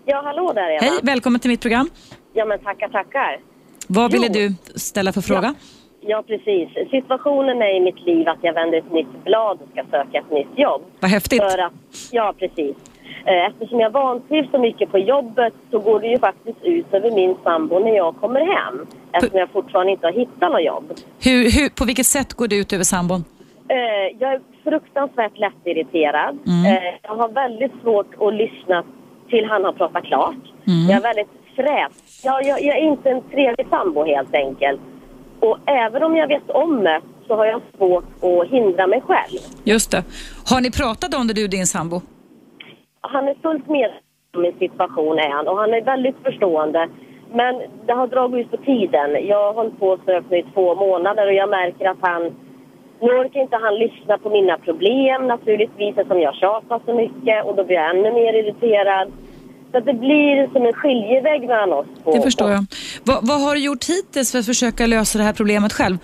Ja, 0.05 0.23
hallå 0.25 0.53
där 0.53 0.71
Eva. 0.71 0.85
Hej, 0.85 1.01
välkommen 1.03 1.41
till 1.41 1.51
mitt 1.51 1.61
program. 1.61 1.91
Ja, 2.33 2.45
men 2.45 2.59
tackar, 2.59 2.89
tackar. 2.89 3.41
Vad 3.87 4.13
ville 4.13 4.27
jo. 4.27 4.33
du 4.33 4.55
ställa 4.79 5.13
för 5.13 5.21
fråga? 5.21 5.55
Ja. 6.01 6.09
ja. 6.09 6.23
precis. 6.27 6.91
Situationen 6.91 7.63
är 7.63 7.77
i 7.77 7.81
mitt 7.81 8.01
liv 8.07 8.29
att 8.29 8.39
jag 8.43 8.55
vänder 8.55 8.79
ett 8.79 8.93
nytt 8.93 9.25
blad 9.25 9.59
och 9.63 9.69
ska 9.73 9.85
söka 9.91 10.19
ett 10.19 10.31
nytt 10.31 10.59
jobb. 10.59 10.83
Vad 11.01 11.11
häftigt. 11.11 11.43
För 11.43 11.59
att, 11.59 11.73
ja, 12.11 12.35
precis. 12.39 12.77
Eh, 13.25 13.47
eftersom 13.47 13.81
jag 13.81 13.91
vantrivs 13.91 14.51
så 14.51 14.59
mycket 14.59 14.91
på 14.91 14.99
jobbet 14.99 15.55
så 15.71 15.79
går 15.79 16.01
det 16.01 16.07
ju 16.07 16.19
faktiskt 16.19 16.59
ut 16.63 16.87
över 16.95 17.11
min 17.11 17.35
sambo 17.45 17.79
när 17.79 17.97
jag 17.97 18.17
kommer 18.17 18.41
hem. 18.41 18.87
Eftersom 19.13 19.39
jag 19.39 19.51
fortfarande 19.51 19.93
inte 19.93 20.07
har 20.07 20.13
hittat 20.13 20.53
något 20.53 20.65
jobb. 20.65 20.93
Hur, 21.25 21.61
hur, 21.61 21.69
på 21.69 21.85
vilket 21.85 22.07
sätt 22.07 22.35
går 22.35 22.49
det 22.49 22.57
ut 22.57 22.73
över 22.73 22.85
sambon? 22.85 23.25
Eh, 23.69 24.17
jag 24.19 24.33
är 24.33 24.41
fruktansvärt 24.65 25.39
lättirriterad. 25.39 26.39
Mm. 26.47 26.77
Eh, 26.77 26.95
jag 27.03 27.15
har 27.15 27.29
väldigt 27.29 27.73
svårt 27.83 28.15
att 28.21 28.35
lyssna 28.35 28.85
till 29.29 29.45
han 29.45 29.65
har 29.65 29.73
pratat 29.73 30.05
klart. 30.05 30.45
Mm. 30.67 30.89
Jag 30.89 30.97
är 30.97 31.03
väldigt 31.03 31.29
frät. 31.57 31.93
Jag, 32.25 32.45
jag, 32.45 32.63
jag 32.63 32.79
är 32.79 32.83
inte 32.83 33.11
en 33.11 33.23
trevlig 33.31 33.67
sambo 33.71 34.05
helt 34.05 34.35
enkelt. 34.35 34.81
Och 35.41 35.59
även 35.67 36.03
om 36.03 36.17
jag 36.17 36.27
vet 36.27 36.51
om 36.51 36.85
det 36.85 37.01
så 37.27 37.37
har 37.37 37.47
jag 37.47 37.61
svårt 37.77 38.05
att 38.23 38.49
hindra 38.49 38.87
mig 38.87 39.01
själv. 39.01 39.39
Just 39.65 39.91
det. 39.91 40.05
Har 40.45 40.61
ni 40.61 40.71
pratat 40.71 41.15
om 41.15 41.27
det 41.27 41.35
du 41.35 41.45
och 41.45 41.51
din 41.51 41.67
sambo? 41.67 42.01
Han 43.01 43.29
är 43.29 43.35
fullt 43.43 43.69
medveten 43.69 44.05
om 44.35 44.43
min 44.43 44.59
situation 44.59 45.19
är 45.19 45.31
han 45.31 45.49
och 45.49 45.59
han 45.59 45.75
är 45.75 45.83
väldigt 45.83 46.17
förstående. 46.25 46.89
Men 47.33 47.63
det 47.87 47.93
har 47.93 48.07
dragit 48.07 48.47
ut 48.47 48.51
på 48.51 48.57
tiden. 48.57 49.27
Jag 49.27 49.43
har 49.47 49.55
hållit 49.55 49.79
på 49.79 49.89
och 49.89 50.01
sökt 50.07 50.33
i 50.33 50.45
två 50.55 50.75
månader 50.75 51.27
och 51.27 51.35
jag 51.35 51.51
märker 51.51 51.91
att 51.91 51.99
han... 52.01 52.23
Nu 53.01 53.09
orkar 53.09 53.41
inte 53.41 53.57
han 53.57 53.75
lyssna 53.75 54.19
på 54.19 54.31
mina 54.31 54.59
problem 54.59 55.27
naturligtvis 55.27 55.99
eftersom 55.99 56.21
jag 56.21 56.35
tjatar 56.35 56.81
så 56.87 56.95
mycket 56.95 57.45
och 57.45 57.57
då 57.57 57.65
blir 57.65 57.77
jag 57.77 57.91
ännu 57.91 58.13
mer 58.13 58.33
irriterad. 58.33 59.13
Så 59.73 59.81
det 59.81 59.95
blir 59.95 60.53
som 60.53 60.67
en 60.67 60.73
skiljeväg 60.73 61.41
mellan 61.41 61.73
oss 61.73 61.87
två. 62.03 62.13
Det 62.13 62.23
förstår 62.23 62.51
jag. 62.51 62.65
Vad, 63.05 63.29
vad 63.29 63.41
har 63.41 63.55
du 63.55 63.65
gjort 63.65 63.85
hittills 63.89 64.33
för 64.33 64.39
att 64.39 64.47
försöka 64.47 64.87
lösa 64.87 65.19
det 65.19 65.25
här 65.25 65.33
problemet 65.33 65.73
själv? 65.73 65.99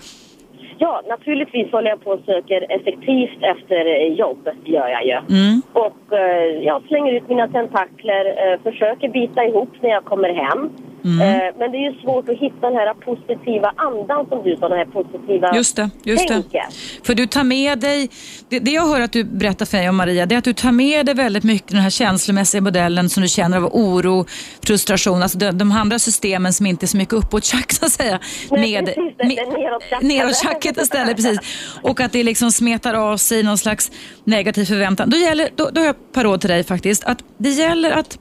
Ja, 0.77 1.01
naturligtvis 1.07 1.71
håller 1.71 1.89
jag 1.89 2.03
på 2.03 2.11
och 2.11 2.19
söker 2.25 2.65
effektivt 2.69 3.43
efter 3.43 4.05
jobb, 4.07 4.49
gör 4.65 4.87
jag 4.87 5.05
ju. 5.05 5.11
Mm. 5.11 5.61
Och 5.73 6.17
eh, 6.17 6.63
jag 6.63 6.83
slänger 6.87 7.13
ut 7.13 7.29
mina 7.29 7.47
tentakler, 7.47 8.25
eh, 8.25 8.59
försöker 8.63 9.09
bita 9.09 9.43
ihop 9.43 9.69
när 9.81 9.89
jag 9.89 10.05
kommer 10.05 10.33
hem. 10.33 10.69
Mm. 11.05 11.21
Eh, 11.21 11.53
men 11.59 11.71
det 11.71 11.77
är 11.77 11.91
ju 11.91 12.01
svårt 12.01 12.29
att 12.29 12.37
hitta 12.37 12.69
den 12.69 12.75
här 12.75 12.93
positiva 12.93 13.73
andan 13.75 14.25
som 14.29 14.43
du 14.43 14.57
sa, 14.59 14.69
den 14.69 14.77
här 14.77 14.85
positiva 14.85 15.55
just 15.55 15.75
det, 15.75 15.89
just 16.03 16.27
tänket. 16.27 16.51
Det. 16.51 17.05
För 17.07 17.15
du 17.15 17.27
tar 17.27 17.43
med 17.43 17.79
dig, 17.79 18.09
det, 18.49 18.59
det, 18.59 18.71
jag 18.71 18.87
hör 18.87 19.01
att 19.01 19.11
du 19.11 19.23
berättar 19.23 19.65
för 19.65 19.77
mig 19.77 19.89
om 19.89 19.95
Maria, 19.95 20.25
det 20.25 20.35
är 20.35 20.39
att 20.39 20.43
du 20.43 20.53
tar 20.53 20.71
med 20.71 21.05
dig 21.05 21.15
väldigt 21.15 21.43
mycket 21.43 21.67
den 21.67 21.79
här 21.79 21.89
känslomässiga 21.89 22.61
modellen 22.61 23.09
som 23.09 23.23
du 23.23 23.29
känner 23.29 23.57
av 23.57 23.65
oro, 23.65 24.25
frustration, 24.65 25.23
alltså 25.23 25.37
de, 25.37 25.51
de 25.51 25.71
andra 25.71 25.99
systemen 25.99 26.53
som 26.53 26.65
inte 26.65 26.85
är 26.85 26.87
så 26.87 26.97
mycket 26.97 27.13
uppåt-tjack 27.13 27.71
så 27.71 27.85
att 27.85 27.91
säga. 27.91 28.19
Nej, 28.51 28.81
med, 28.81 28.85
precis, 28.85 29.17
med, 29.17 30.07
neråt-tjacket 30.09 30.77
istället, 30.77 31.15
precis. 31.15 31.39
Och 31.81 32.01
att 32.01 32.11
det 32.11 32.23
liksom 32.23 32.51
smetar 32.51 32.93
av 32.93 33.17
sig 33.17 33.43
någon 33.43 33.57
slags 33.57 33.91
negativ 34.23 34.65
förväntan. 34.65 35.09
Då, 35.09 35.17
gäller, 35.17 35.49
då, 35.55 35.69
då 35.69 35.81
har 35.81 35.85
jag 35.85 35.95
ett 35.95 36.13
par 36.13 36.23
råd 36.23 36.41
till 36.41 36.49
dig 36.49 36.63
faktiskt. 36.63 37.03
Att 37.03 37.23
det 37.37 37.49
gäller 37.49 37.91
att 37.91 38.17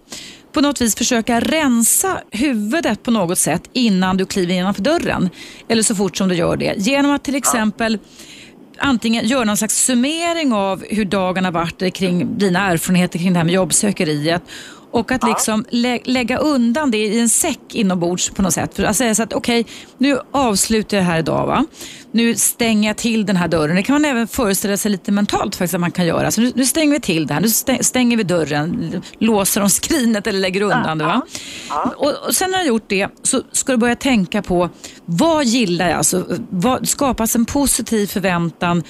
på 0.54 0.60
något 0.60 0.80
vis 0.80 0.94
försöka 0.96 1.40
rensa 1.40 2.20
huvudet 2.30 3.02
på 3.02 3.10
något 3.10 3.38
sätt 3.38 3.62
innan 3.72 4.16
du 4.16 4.26
kliver 4.26 4.54
innanför 4.54 4.82
dörren. 4.82 5.30
Eller 5.68 5.82
så 5.82 5.94
fort 5.94 6.16
som 6.16 6.28
du 6.28 6.34
gör 6.34 6.56
det. 6.56 6.74
Genom 6.78 7.10
att 7.10 7.24
till 7.24 7.34
exempel 7.34 7.98
antingen 8.78 9.26
göra 9.26 9.44
någon 9.44 9.56
slags 9.56 9.84
summering 9.84 10.52
av 10.52 10.84
hur 10.90 11.04
dagen 11.04 11.44
har 11.44 11.52
varit 11.52 11.94
kring 11.94 12.38
dina 12.38 12.70
erfarenheter 12.70 13.18
kring 13.18 13.32
det 13.32 13.38
här 13.38 13.44
med 13.44 13.54
jobbsökeriet 13.54 14.42
Och 14.94 15.12
att 15.12 15.24
liksom 15.24 15.64
lä 15.70 15.98
lägga 16.04 16.38
undan 16.38 16.90
det 16.90 16.98
i 16.98 17.20
en 17.20 17.28
säck 17.28 17.74
inombords 17.74 18.30
på 18.30 18.42
något 18.42 18.54
sätt. 18.54 18.76
För 18.76 18.82
att 18.82 18.96
säga 18.96 19.14
så 19.14 19.22
att 19.22 19.32
okej, 19.32 19.60
okay, 19.60 19.72
nu 19.98 20.18
avslutar 20.30 20.96
jag 20.96 21.06
det 21.06 21.10
här 21.10 21.18
idag. 21.18 21.46
Va? 21.46 21.64
Nu 22.12 22.34
stänger 22.34 22.88
jag 22.88 22.96
till 22.96 23.26
den 23.26 23.36
här 23.36 23.48
dörren. 23.48 23.76
Det 23.76 23.82
kan 23.82 23.94
man 23.94 24.04
även 24.04 24.28
föreställa 24.28 24.76
sig 24.76 24.90
lite 24.90 25.12
mentalt 25.12 25.56
faktiskt 25.56 25.74
att 25.74 25.80
man 25.80 25.90
kan 25.90 26.06
göra. 26.06 26.30
Så 26.30 26.40
nu, 26.40 26.52
nu 26.54 26.64
stänger 26.64 26.92
vi 26.92 27.00
till 27.00 27.26
det 27.26 27.34
här. 27.34 27.40
Nu 27.40 27.82
stänger 27.82 28.16
vi 28.16 28.22
dörren, 28.22 29.02
låser 29.18 29.60
om 29.60 29.70
skrinet 29.70 30.26
eller 30.26 30.38
lägger 30.38 30.60
undan 30.62 30.98
det. 30.98 31.04
Va? 31.04 31.22
Och, 31.96 32.12
och 32.26 32.34
sen 32.34 32.50
när 32.50 32.58
jag 32.58 32.66
gjort 32.66 32.88
det 32.88 33.08
så 33.22 33.42
ska 33.52 33.72
du 33.72 33.78
börja 33.78 33.96
tänka 33.96 34.42
på 34.42 34.70
vad 35.04 35.44
gillar 35.44 35.88
jag? 35.88 35.98
Alltså, 35.98 36.26
vad, 36.50 36.88
skapas 36.88 37.36
en 37.36 37.44
positiv 37.44 38.06
förväntan 38.06 38.82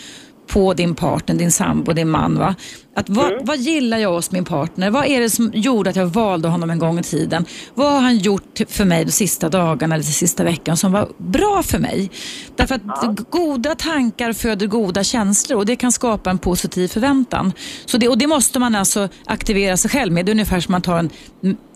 på 0.46 0.74
din 0.74 0.94
partner, 0.94 1.34
din 1.34 1.52
sambo, 1.52 1.92
din 1.92 2.10
man. 2.10 2.38
Va? 2.38 2.54
Att 2.96 3.08
vad, 3.08 3.32
mm. 3.32 3.44
vad 3.44 3.56
gillar 3.58 3.98
jag 3.98 4.12
hos 4.12 4.30
min 4.30 4.44
partner? 4.44 4.90
Vad 4.90 5.06
är 5.06 5.20
det 5.20 5.30
som 5.30 5.50
gjorde 5.54 5.90
att 5.90 5.96
jag 5.96 6.06
valde 6.06 6.48
honom 6.48 6.70
en 6.70 6.78
gång 6.78 6.98
i 6.98 7.02
tiden? 7.02 7.44
Vad 7.74 7.92
har 7.92 8.00
han 8.00 8.18
gjort 8.18 8.60
för 8.68 8.84
mig 8.84 9.04
de 9.04 9.10
sista 9.10 9.48
dagarna 9.48 9.94
eller 9.94 10.04
de 10.04 10.12
sista 10.12 10.44
veckan 10.44 10.76
som 10.76 10.92
var 10.92 11.08
bra 11.18 11.62
för 11.62 11.78
mig? 11.78 12.10
Därför 12.56 12.74
att 12.74 12.82
ja. 12.84 13.14
goda 13.30 13.74
tankar 13.74 14.32
föder 14.32 14.66
goda 14.66 15.04
känslor 15.04 15.58
och 15.58 15.66
det 15.66 15.76
kan 15.76 15.92
skapa 15.92 16.30
en 16.30 16.38
positiv 16.38 16.88
förväntan. 16.88 17.52
Så 17.86 17.98
det, 17.98 18.08
och 18.08 18.18
det 18.18 18.26
måste 18.26 18.58
man 18.58 18.74
alltså 18.74 19.08
aktivera 19.26 19.76
sig 19.76 19.90
själv 19.90 20.12
med. 20.12 20.26
Det 20.26 20.30
är 20.30 20.34
ungefär 20.34 20.60
som 20.60 20.72
man 20.72 20.82
tar 20.82 20.98
en 20.98 21.10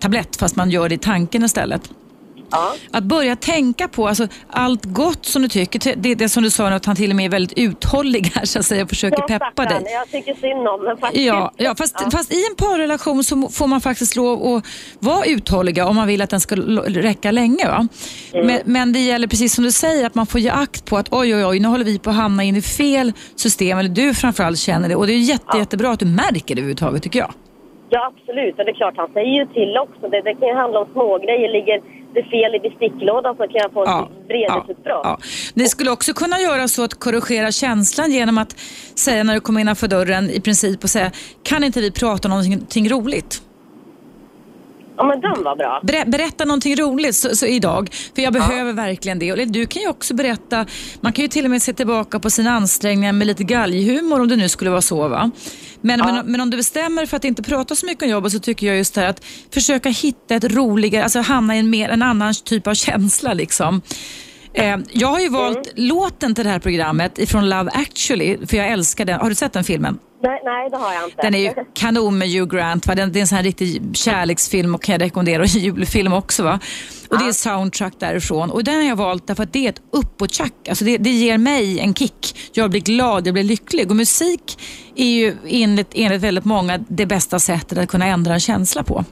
tablett 0.00 0.36
fast 0.36 0.56
man 0.56 0.70
gör 0.70 0.88
det 0.88 0.94
i 0.94 0.98
tanken 0.98 1.44
istället. 1.44 1.90
Ja. 2.50 2.74
Att 2.92 3.04
börja 3.04 3.36
tänka 3.36 3.88
på 3.88 4.08
alltså, 4.08 4.28
allt 4.50 4.84
gott 4.84 5.26
som 5.26 5.42
du 5.42 5.48
tycker. 5.48 5.96
Det, 5.96 6.14
det 6.14 6.28
som 6.28 6.42
du 6.42 6.50
sa, 6.50 6.68
att 6.68 6.86
han 6.86 6.96
till 6.96 7.10
och 7.10 7.16
med 7.16 7.24
är 7.24 7.30
väldigt 7.30 7.58
uthållig 7.58 8.32
här 8.34 8.44
så 8.44 8.58
att 8.58 8.64
säga, 8.64 8.82
och 8.82 8.88
försöker 8.88 9.24
ja, 9.28 9.38
peppa 9.38 9.64
dig. 9.64 9.82
Jag 9.92 10.10
tycker 10.10 10.34
synd 10.34 10.68
om 10.68 10.84
den 10.84 10.96
faktiskt. 10.96 11.26
Ja, 11.26 11.52
ja, 11.56 11.74
fast, 11.78 11.94
ja. 12.04 12.10
fast 12.10 12.32
i 12.32 12.44
en 12.50 12.56
parrelation 12.56 13.24
så 13.24 13.48
får 13.48 13.66
man 13.66 13.80
faktiskt 13.80 14.16
lov 14.16 14.56
att 14.56 14.64
vara 14.98 15.24
uthålliga 15.24 15.86
om 15.86 15.96
man 15.96 16.06
vill 16.06 16.22
att 16.22 16.30
den 16.30 16.40
ska 16.40 16.56
räcka 16.56 17.30
länge. 17.30 17.68
Va? 17.68 17.88
Mm. 18.32 18.46
Men, 18.46 18.60
men, 18.64 18.92
det 18.92 18.98
gäller 18.98 19.26
precis 19.28 19.54
som 19.54 19.64
du 19.64 19.72
säger 19.72 20.06
att 20.06 20.14
man 20.14 20.26
får 20.26 20.40
ge 20.40 20.50
akt 20.50 20.84
på 20.84 20.96
att 20.96 21.08
oj, 21.10 21.34
oj, 21.34 21.46
oj, 21.46 21.60
nu 21.60 21.68
håller 21.68 21.84
vi 21.84 21.98
på 21.98 22.10
att 22.10 22.16
hamna 22.16 22.42
in 22.42 22.56
i 22.56 22.62
fel 22.62 23.12
system. 23.36 23.78
Eller 23.78 23.90
du 23.90 24.14
framförallt 24.14 24.58
känner 24.58 24.88
det 24.88 24.96
och 24.96 25.06
det 25.06 25.12
är 25.12 25.18
jätte, 25.18 25.44
ja. 25.46 25.58
jättebra 25.58 25.90
att 25.90 26.00
du 26.00 26.06
märker 26.06 26.54
det 26.54 26.60
överhuvudtaget 26.60 27.02
tycker 27.02 27.18
jag. 27.18 27.32
Ja, 27.90 28.12
absolut. 28.12 28.58
Och 28.58 28.64
det 28.64 28.70
är 28.70 28.74
klart, 28.74 28.94
han 28.96 29.12
säger 29.12 29.34
ju 29.40 29.46
till 29.46 29.76
också. 29.84 30.08
Det, 30.08 30.20
det 30.20 30.34
kan 30.34 30.48
ju 30.48 30.54
handla 30.54 30.78
om 30.80 30.88
smågrejer. 30.92 31.48
Ligger 31.52 31.78
det 32.14 32.22
fel 32.22 32.54
i 32.54 32.60
besticklådan 32.68 33.36
så 33.36 33.42
kan 33.42 33.54
jag 33.54 33.72
få 33.72 33.84
ja, 33.86 34.08
vredesutbrott. 34.28 34.86
Ja, 34.86 35.00
ja. 35.04 35.18
Ni 35.54 35.68
skulle 35.68 35.90
också 35.90 36.12
kunna 36.12 36.40
göra 36.40 36.68
så 36.68 36.84
att 36.84 36.94
korrigera 36.94 37.52
känslan 37.52 38.12
genom 38.12 38.38
att 38.38 38.60
säga 38.94 39.24
när 39.24 39.34
du 39.34 39.40
kommer 39.40 39.60
innanför 39.60 39.88
dörren 39.88 40.30
i 40.30 40.40
princip 40.40 40.84
och 40.84 40.90
säga 40.90 41.10
kan 41.42 41.64
inte 41.64 41.80
vi 41.80 41.90
prata 41.90 42.28
om 42.28 42.30
någonting 42.30 42.90
roligt? 42.90 43.42
Ja, 44.98 45.04
men 45.04 45.20
den 45.20 45.44
var 45.44 45.56
bra. 45.56 45.80
Ber 45.82 46.10
berätta 46.10 46.44
någonting 46.44 46.76
roligt 46.76 47.16
så, 47.16 47.36
så 47.36 47.46
idag, 47.46 47.88
för 48.14 48.22
jag 48.22 48.32
behöver 48.32 48.72
verkligen 48.72 49.18
det. 49.18 49.32
Och 49.32 49.38
du 49.48 49.66
kan 49.66 49.82
ju 49.82 49.88
också 49.88 50.14
berätta, 50.14 50.66
man 51.00 51.12
kan 51.12 51.22
ju 51.22 51.28
till 51.28 51.44
och 51.44 51.50
med 51.50 51.62
se 51.62 51.72
tillbaka 51.72 52.20
på 52.20 52.30
sina 52.30 52.50
ansträngningar 52.50 53.12
med 53.12 53.26
lite 53.26 53.44
galghumor 53.44 54.20
om 54.20 54.28
det 54.28 54.36
nu 54.36 54.48
skulle 54.48 54.70
vara 54.70 54.82
så. 54.82 55.08
Va? 55.08 55.30
Men, 55.80 55.98
ja. 55.98 56.06
men, 56.12 56.32
men, 56.32 56.40
om 56.40 56.50
du 56.50 56.56
bestämmer 56.56 57.06
för 57.06 57.16
att 57.16 57.24
inte 57.24 57.42
prata 57.42 57.74
så 57.74 57.86
mycket 57.86 58.02
om 58.02 58.08
jobbet 58.08 58.32
så 58.32 58.38
tycker 58.38 58.66
jag 58.66 58.76
just 58.76 58.94
det 58.94 59.00
här 59.00 59.08
att 59.08 59.24
försöka 59.50 59.88
hitta 59.88 60.34
ett 60.34 60.44
roligare, 60.44 61.04
alltså 61.04 61.20
hamna 61.20 61.56
i 61.56 61.58
en, 61.58 61.70
mer, 61.70 61.88
en 61.88 62.02
annan 62.02 62.34
typ 62.44 62.66
av 62.66 62.74
känsla. 62.74 63.34
Liksom. 63.34 63.82
Eh, 64.58 64.76
jag 64.92 65.08
har 65.08 65.20
ju 65.20 65.28
valt 65.28 65.56
mm. 65.56 65.88
låten 65.88 66.34
till 66.34 66.44
det 66.44 66.50
här 66.50 66.58
programmet 66.58 67.18
ifrån 67.18 67.48
Love 67.48 67.70
actually, 67.74 68.46
för 68.46 68.56
jag 68.56 68.68
älskar 68.68 69.04
den. 69.04 69.20
Har 69.20 69.28
du 69.28 69.34
sett 69.34 69.52
den 69.52 69.64
filmen? 69.64 69.98
Nej, 70.22 70.40
nej, 70.44 70.70
det 70.70 70.76
har 70.76 70.94
jag 70.94 71.04
inte. 71.04 71.22
Den 71.22 71.34
är 71.34 71.38
ju 71.38 71.50
kanon 71.74 72.18
med 72.18 72.28
Hugh 72.28 72.56
Grant. 72.56 72.86
Va? 72.86 72.94
Den, 72.94 73.12
det 73.12 73.18
är 73.18 73.20
en 73.20 73.26
sån 73.26 73.36
här 73.36 73.42
riktig 73.42 73.82
kärleksfilm 73.96 74.74
och 74.74 74.82
kan 74.82 74.92
jag 74.92 75.02
rekommendera. 75.02 75.42
Och 75.42 75.48
julfilm 75.48 76.12
också. 76.12 76.42
Va? 76.42 76.60
Och 77.08 77.16
ja. 77.16 77.18
Det 77.18 77.28
är 77.28 77.32
soundtrack 77.32 77.92
därifrån. 77.98 78.50
Och 78.50 78.64
den 78.64 78.74
har 78.74 78.82
jag 78.82 78.96
valt 78.96 79.26
därför 79.26 79.42
att 79.42 79.52
det 79.52 79.66
är 79.66 79.68
ett 79.68 79.82
uppåttjack. 79.92 80.68
Alltså 80.68 80.84
det, 80.84 80.98
det 80.98 81.10
ger 81.10 81.38
mig 81.38 81.80
en 81.80 81.94
kick. 81.94 82.50
Jag 82.52 82.70
blir 82.70 82.80
glad, 82.80 83.26
jag 83.26 83.34
blir 83.34 83.44
lycklig. 83.44 83.90
Och 83.90 83.96
musik 83.96 84.58
är 84.96 85.06
ju 85.06 85.36
enligt, 85.46 85.90
enligt 85.94 86.22
väldigt 86.22 86.44
många 86.44 86.78
det 86.88 87.06
bästa 87.06 87.38
sättet 87.38 87.78
att 87.78 87.88
kunna 87.88 88.06
ändra 88.06 88.34
en 88.34 88.40
känsla 88.40 88.82
på. 88.82 89.04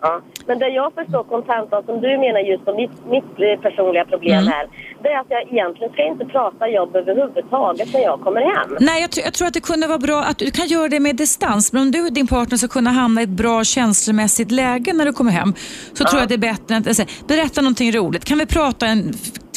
Ja. 0.00 0.20
Men 0.46 0.58
det 0.58 0.68
jag 0.68 0.92
förstår 0.94 1.24
kontentan 1.24 1.82
som 1.86 2.00
du 2.00 2.18
menar 2.18 2.40
just 2.40 2.64
som 2.64 2.76
mitt, 2.76 3.06
mitt 3.14 3.62
personliga 3.62 4.04
problem 4.04 4.38
mm. 4.38 4.48
här, 4.48 4.66
det 5.02 5.08
är 5.08 5.18
att 5.20 5.26
jag 5.28 5.42
egentligen 5.52 5.92
ska 5.92 6.02
inte 6.02 6.24
prata 6.24 6.68
jobb 6.68 6.96
överhuvudtaget 6.96 7.92
när 7.92 8.00
jag 8.00 8.20
kommer 8.20 8.40
hem. 8.40 8.76
Nej, 8.80 9.00
jag, 9.00 9.10
jag 9.24 9.34
tror 9.34 9.48
att 9.48 9.54
det 9.54 9.60
kunde 9.60 9.86
vara 9.86 9.98
bra 9.98 10.22
att 10.22 10.38
du 10.38 10.50
kan 10.50 10.66
göra 10.66 10.88
det 10.88 11.00
med 11.00 11.16
distans. 11.16 11.72
Men 11.72 11.82
om 11.82 11.90
du 11.90 12.06
och 12.06 12.12
din 12.12 12.26
partner 12.26 12.58
ska 12.58 12.68
kunna 12.68 12.90
hamna 12.90 13.20
i 13.20 13.24
ett 13.24 13.30
bra 13.30 13.64
känslomässigt 13.64 14.50
läge 14.50 14.92
när 14.92 15.04
du 15.04 15.12
kommer 15.12 15.32
hem, 15.32 15.54
så 15.92 16.02
ja. 16.02 16.08
tror 16.08 16.18
jag 16.18 16.22
att 16.22 16.28
det 16.28 16.34
är 16.34 16.52
bättre 16.52 16.76
att 16.76 16.86
alltså, 16.86 17.04
berätta 17.28 17.60
någonting 17.60 17.92
roligt. 17.92 18.24
Kan 18.24 18.38
vi 18.38 18.46
prata 18.46 18.86
en 18.86 19.12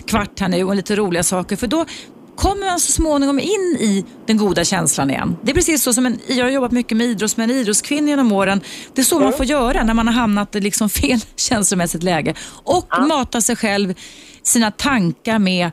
kvart 0.07 0.39
här 0.39 0.47
nu 0.47 0.63
om 0.63 0.75
lite 0.75 0.95
roliga 0.95 1.23
saker? 1.23 1.55
För 1.55 1.67
då 1.67 1.85
kommer 2.35 2.65
man 2.65 2.79
så 2.79 2.91
småningom 2.91 3.39
in 3.39 3.77
i 3.79 4.05
den 4.25 4.37
goda 4.37 4.63
känslan 4.63 5.09
igen. 5.09 5.37
Det 5.41 5.51
är 5.51 5.55
precis 5.55 5.83
så 5.83 5.93
som 5.93 6.05
en, 6.05 6.19
jag 6.27 6.45
har 6.45 6.51
jobbat 6.51 6.71
mycket 6.71 6.97
med 6.97 7.07
idrottsmän 7.07 7.49
och 7.49 7.55
idrottskvinnor 7.55 8.09
genom 8.09 8.31
åren. 8.31 8.61
Det 8.93 9.01
är 9.01 9.05
så 9.05 9.15
mm. 9.15 9.25
man 9.25 9.37
får 9.37 9.45
göra 9.45 9.83
när 9.83 9.93
man 9.93 10.07
har 10.07 10.13
hamnat 10.13 10.55
i 10.55 10.59
liksom 10.59 10.89
fel 11.01 11.19
känslomässigt 11.35 12.03
läge. 12.03 12.33
Och 12.63 12.87
ja. 12.89 13.05
mata 13.07 13.41
sig 13.41 13.55
själv, 13.55 13.93
sina 14.43 14.71
tankar 14.71 15.39
med 15.39 15.71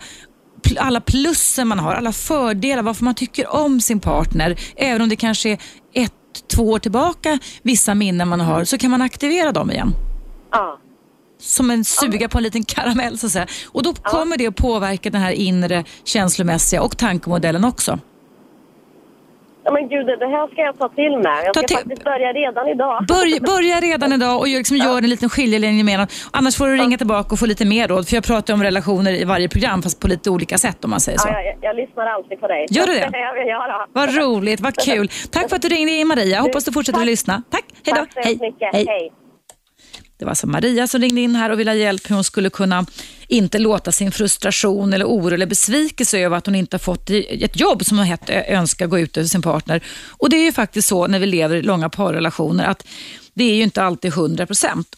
alla 0.79 1.01
plussen 1.01 1.69
man 1.69 1.79
har, 1.79 1.95
alla 1.95 2.13
fördelar, 2.13 2.83
varför 2.83 3.05
man 3.05 3.15
tycker 3.15 3.55
om 3.55 3.81
sin 3.81 4.01
partner. 4.01 4.57
Även 4.77 5.03
om 5.03 5.09
det 5.09 5.17
kanske 5.17 5.51
är 5.51 5.59
ett, 5.95 6.13
två 6.55 6.71
år 6.71 6.79
tillbaka 6.79 7.39
vissa 7.63 7.95
minnen 7.95 8.29
man 8.29 8.41
har, 8.41 8.65
så 8.65 8.79
kan 8.79 8.91
man 8.91 9.03
aktivera 9.03 9.53
dem 9.53 9.71
igen. 9.71 9.95
Ja 10.51 10.81
som 11.41 11.71
en 11.71 11.85
suga 11.85 12.29
på 12.29 12.39
en 12.39 12.45
liten 12.45 12.65
karamell 12.65 13.19
så 13.19 13.27
att 13.27 13.33
säga. 13.33 13.47
Och 13.73 13.83
då 13.83 13.93
kommer 13.93 14.37
det 14.37 14.47
att 14.47 14.57
påverka 14.57 15.11
den 15.11 15.21
här 15.21 15.33
inre 15.33 15.85
känslomässiga 16.05 16.83
och 16.83 16.99
tankemodellen 16.99 17.65
också. 17.65 17.99
Ja 19.65 19.73
men 19.73 19.89
gud, 19.89 20.07
det 20.07 20.27
här 20.27 20.47
ska 20.53 20.63
jag 20.63 20.79
ta 20.79 20.89
till 20.89 21.19
mig. 21.19 21.45
Jag 21.45 21.57
ska 21.57 21.67
till... 21.67 21.77
faktiskt 21.77 22.05
börja 22.05 22.33
redan 22.33 22.69
idag. 22.69 23.07
Börja, 23.09 23.41
börja 23.41 23.81
redan 23.81 24.13
idag 24.13 24.39
och 24.39 24.49
liksom 24.49 24.77
ja. 24.77 24.85
gör 24.85 24.99
en 24.99 25.11
liten 25.11 25.29
skiljelinje 25.29 25.85
med 25.85 25.99
dem. 25.99 26.07
Annars 26.31 26.57
får 26.57 26.67
du 26.67 26.77
ringa 26.77 26.99
tillbaka 26.99 27.29
och 27.33 27.39
få 27.39 27.47
lite 27.47 27.65
mer 27.65 27.89
råd. 27.89 28.09
För 28.09 28.15
jag 28.17 28.25
pratar 28.25 28.55
om 28.55 28.63
relationer 28.63 29.13
i 29.13 29.25
varje 29.25 29.49
program 29.49 29.83
fast 29.83 30.01
på 30.01 30.09
lite 30.09 30.31
olika 30.31 30.59
sätt 30.59 30.85
om 30.85 30.91
man 30.91 31.01
säger 31.01 31.19
så. 31.19 31.29
Ja, 31.29 31.43
jag, 31.43 31.57
jag 31.61 31.77
lyssnar 31.77 32.07
alltid 32.07 32.41
på 32.41 32.49
dig. 32.49 32.67
Gör 32.71 32.87
du 32.87 32.93
det? 32.93 33.11
ja, 33.47 33.87
vad 33.93 34.17
roligt, 34.17 34.61
vad 34.61 34.77
kul. 34.77 35.09
Tack 35.31 35.49
för 35.49 35.57
att 35.57 35.63
du 35.63 35.69
ringde 35.69 35.93
in 35.93 36.09
Maria. 36.09 36.41
Hoppas 36.41 36.65
du 36.65 36.73
fortsätter 36.73 36.97
Tack. 36.97 37.03
att 37.03 37.07
lyssna. 37.07 37.43
Tack, 37.51 37.65
hej 37.87 37.95
då. 37.97 38.07
Tack 38.15 38.25
så 38.25 38.45
mycket. 38.45 38.69
Hej. 38.73 38.87
Hej. 38.89 39.13
Det 40.21 40.27
var 40.27 40.31
alltså 40.31 40.47
Maria 40.47 40.87
som 40.87 41.01
ringde 41.01 41.21
in 41.21 41.37
här 41.37 41.51
och 41.51 41.61
ville 41.61 41.71
ha 41.71 41.77
hjälp 41.77 42.11
hur 42.11 42.15
hon 42.15 42.25
skulle 42.25 42.51
kunna 42.51 42.87
inte 43.29 43.59
låta 43.59 43.93
sin 43.93 44.13
frustration 44.13 44.93
eller 44.93 45.05
oro 45.05 45.35
eller 45.35 45.47
besvikelse 45.47 46.19
över 46.19 46.37
att 46.37 46.47
hon 46.47 46.55
inte 46.55 46.75
har 46.75 46.79
fått 46.79 47.11
ett 47.11 47.61
jobb 47.61 47.85
som 47.85 47.99
hon 47.99 48.07
hett 48.07 48.31
önskar 48.31 48.87
gå 48.87 48.99
ut 48.99 49.17
över 49.17 49.29
sin 49.29 49.43
partner. 49.43 49.83
Och 50.09 50.31
det 50.31 50.37
är 50.37 50.45
ju 50.45 50.53
faktiskt 50.53 50.89
så 50.89 51.07
när 51.07 51.19
vi 51.19 51.27
lever 51.27 51.57
i 51.57 51.63
långa 51.63 51.89
parrelationer 51.89 52.65
att 52.65 52.87
det 53.41 53.51
är 53.51 53.55
ju 53.55 53.63
inte 53.63 53.83
alltid 53.83 54.13
100 54.13 54.47
procent. 54.47 54.97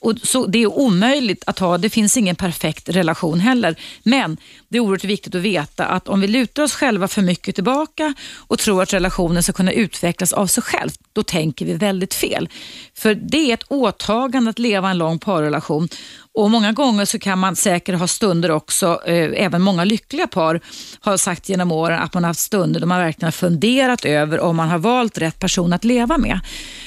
Det 0.48 0.62
är 0.62 0.66
omöjligt 0.66 1.42
att 1.46 1.58
ha, 1.58 1.78
det 1.78 1.90
finns 1.90 2.16
ingen 2.16 2.36
perfekt 2.36 2.88
relation 2.88 3.40
heller. 3.40 3.76
Men 4.02 4.36
det 4.68 4.78
är 4.78 4.80
oerhört 4.80 5.04
viktigt 5.04 5.34
att 5.34 5.40
veta 5.40 5.86
att 5.86 6.08
om 6.08 6.20
vi 6.20 6.26
lutar 6.28 6.62
oss 6.62 6.74
själva 6.74 7.08
för 7.08 7.22
mycket 7.22 7.54
tillbaka 7.54 8.14
och 8.36 8.58
tror 8.58 8.82
att 8.82 8.92
relationen 8.92 9.42
ska 9.42 9.52
kunna 9.52 9.72
utvecklas 9.72 10.32
av 10.32 10.46
sig 10.46 10.62
själv, 10.62 10.90
då 11.12 11.22
tänker 11.22 11.66
vi 11.66 11.74
väldigt 11.74 12.14
fel. 12.14 12.48
För 12.94 13.14
det 13.14 13.50
är 13.50 13.54
ett 13.54 13.64
åtagande 13.68 14.50
att 14.50 14.58
leva 14.58 14.90
en 14.90 14.98
lång 14.98 15.18
parrelation 15.18 15.88
och 16.34 16.50
Många 16.50 16.72
gånger 16.72 17.04
så 17.04 17.18
kan 17.18 17.38
man 17.38 17.56
säkert 17.56 17.98
ha 17.98 18.06
stunder 18.06 18.50
också, 18.50 19.00
eh, 19.06 19.44
även 19.44 19.62
många 19.62 19.84
lyckliga 19.84 20.26
par 20.26 20.60
har 21.00 21.16
sagt 21.16 21.48
genom 21.48 21.72
åren 21.72 21.98
att 21.98 22.14
man 22.14 22.24
har 22.24 22.28
haft 22.28 22.40
stunder 22.40 22.80
då 22.80 22.86
man 22.86 23.00
verkligen 23.00 23.26
har 23.26 23.32
funderat 23.32 24.04
över 24.04 24.40
om 24.40 24.56
man 24.56 24.68
har 24.68 24.78
valt 24.78 25.18
rätt 25.18 25.38
person 25.38 25.72
att 25.72 25.84
leva 25.84 26.18
med. 26.18 26.40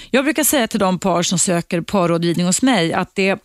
Jag 0.10 0.24
brukar 0.24 0.44
säga 0.44 0.68
till 0.68 0.80
de 0.80 1.00
par 1.00 1.24
som 1.24 1.40
söker 1.40 1.82
parrådgivning 1.82 2.46
hos 2.46 2.62
mig 2.62 2.94
att 2.94 3.16
det 3.16 3.40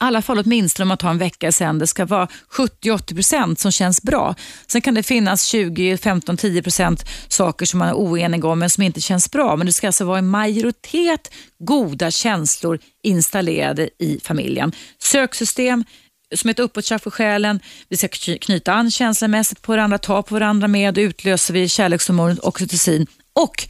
i 0.00 0.04
alla 0.04 0.22
fall 0.22 0.38
åtminstone 0.38 0.84
om 0.84 0.88
man 0.88 0.98
tar 0.98 1.10
en 1.10 1.18
vecka 1.18 1.52
sen, 1.52 1.78
det 1.78 1.86
ska 1.86 2.06
vara 2.06 2.28
70-80% 2.50 3.56
som 3.56 3.72
känns 3.72 4.02
bra. 4.02 4.34
Sen 4.66 4.80
kan 4.80 4.94
det 4.94 5.02
finnas 5.02 5.44
20, 5.44 5.96
15, 5.96 6.36
10% 6.36 7.06
saker 7.28 7.66
som 7.66 7.78
man 7.78 7.88
är 7.88 7.94
oenig 7.94 8.44
om 8.44 8.58
men 8.58 8.70
som 8.70 8.82
inte 8.82 9.00
känns 9.00 9.30
bra. 9.30 9.56
Men 9.56 9.66
det 9.66 9.72
ska 9.72 9.86
alltså 9.86 10.04
vara 10.04 10.18
en 10.18 10.28
majoritet 10.28 11.32
goda 11.58 12.10
känslor 12.10 12.78
installerade 13.02 13.90
i 13.98 14.20
familjen. 14.24 14.72
Söksystem, 14.98 15.84
som 16.36 16.50
ett 16.50 16.58
uppåtjack 16.58 17.02
för 17.02 17.10
själen. 17.10 17.60
Vi 17.88 17.96
ska 17.96 18.08
knyta 18.40 18.72
an 18.72 18.90
känslomässigt 18.90 19.62
på 19.62 19.72
varandra, 19.72 19.98
ta 19.98 20.22
på 20.22 20.34
varandra 20.34 20.68
med 20.68 20.98
och 20.98 21.02
utlöser 21.02 21.54
vi 21.54 21.68
kärlekshormonet 21.68 22.38
oxytocin. 22.38 23.06
Och 23.32 23.68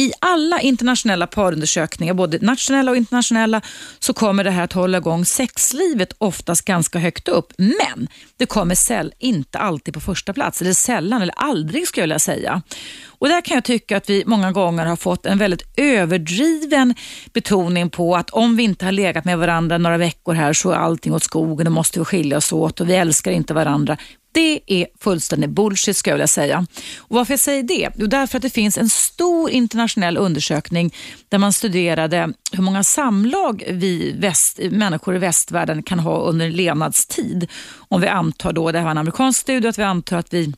i 0.00 0.12
alla 0.18 0.60
internationella 0.60 1.26
parundersökningar, 1.26 2.14
både 2.14 2.38
nationella 2.38 2.90
och 2.90 2.96
internationella, 2.96 3.60
så 3.98 4.12
kommer 4.12 4.44
det 4.44 4.50
här 4.50 4.64
att 4.64 4.72
hålla 4.72 4.98
igång 4.98 5.24
sexlivet 5.24 6.12
oftast 6.18 6.64
ganska 6.64 6.98
högt 6.98 7.28
upp. 7.28 7.52
Men 7.56 8.08
det 8.36 8.46
kommer 8.46 8.74
säll, 8.74 9.12
inte 9.18 9.58
alltid 9.58 9.94
på 9.94 10.00
första 10.00 10.32
plats, 10.32 10.60
eller 10.60 10.72
sällan 10.72 11.22
eller 11.22 11.34
aldrig 11.36 11.88
skulle 11.88 12.02
jag 12.02 12.06
vilja 12.06 12.18
säga. 12.18 12.62
Och 13.06 13.28
Där 13.28 13.40
kan 13.40 13.54
jag 13.54 13.64
tycka 13.64 13.96
att 13.96 14.10
vi 14.10 14.24
många 14.26 14.52
gånger 14.52 14.86
har 14.86 14.96
fått 14.96 15.26
en 15.26 15.38
väldigt 15.38 15.62
överdriven 15.76 16.94
betoning 17.32 17.90
på 17.90 18.16
att 18.16 18.30
om 18.30 18.56
vi 18.56 18.62
inte 18.62 18.84
har 18.84 18.92
legat 18.92 19.24
med 19.24 19.38
varandra 19.38 19.78
några 19.78 19.98
veckor 19.98 20.34
här 20.34 20.52
så 20.52 20.70
är 20.70 20.76
allting 20.76 21.14
åt 21.14 21.22
skogen 21.22 21.66
och 21.66 21.72
måste 21.72 21.98
vi 21.98 22.04
skilja 22.04 22.36
oss 22.36 22.52
åt 22.52 22.80
och 22.80 22.88
vi 22.88 22.94
älskar 22.94 23.30
inte 23.30 23.54
varandra. 23.54 23.96
Det 24.32 24.60
är 24.66 24.86
fullständig 25.00 25.50
bullshit 25.50 25.96
ska 25.96 26.10
jag 26.10 26.16
vilja 26.16 26.26
säga. 26.26 26.66
Och 26.98 27.16
varför 27.16 27.32
jag 27.32 27.40
säger 27.40 27.62
det? 27.62 27.88
Jo, 27.96 28.06
därför 28.06 28.38
att 28.38 28.42
det 28.42 28.50
finns 28.50 28.78
en 28.78 28.88
stor 28.88 29.50
internationell 29.50 30.16
undersökning 30.16 30.94
där 31.28 31.38
man 31.38 31.52
studerade 31.52 32.32
hur 32.52 32.62
många 32.62 32.84
samlag 32.84 33.64
vi 33.68 34.12
väst, 34.18 34.58
människor 34.70 35.16
i 35.16 35.18
västvärlden 35.18 35.82
kan 35.82 35.98
ha 35.98 36.20
under 36.20 36.50
levnadstid. 36.50 37.50
Om 37.88 38.00
vi 38.00 38.08
antar 38.08 38.52
då, 38.52 38.72
det 38.72 38.78
här 38.78 38.84
var 38.84 38.90
en 38.90 38.98
amerikansk 38.98 39.40
studie, 39.40 39.68
att 39.68 39.78
vi 39.78 39.82
antar 39.82 40.16
att 40.16 40.34
vi 40.34 40.52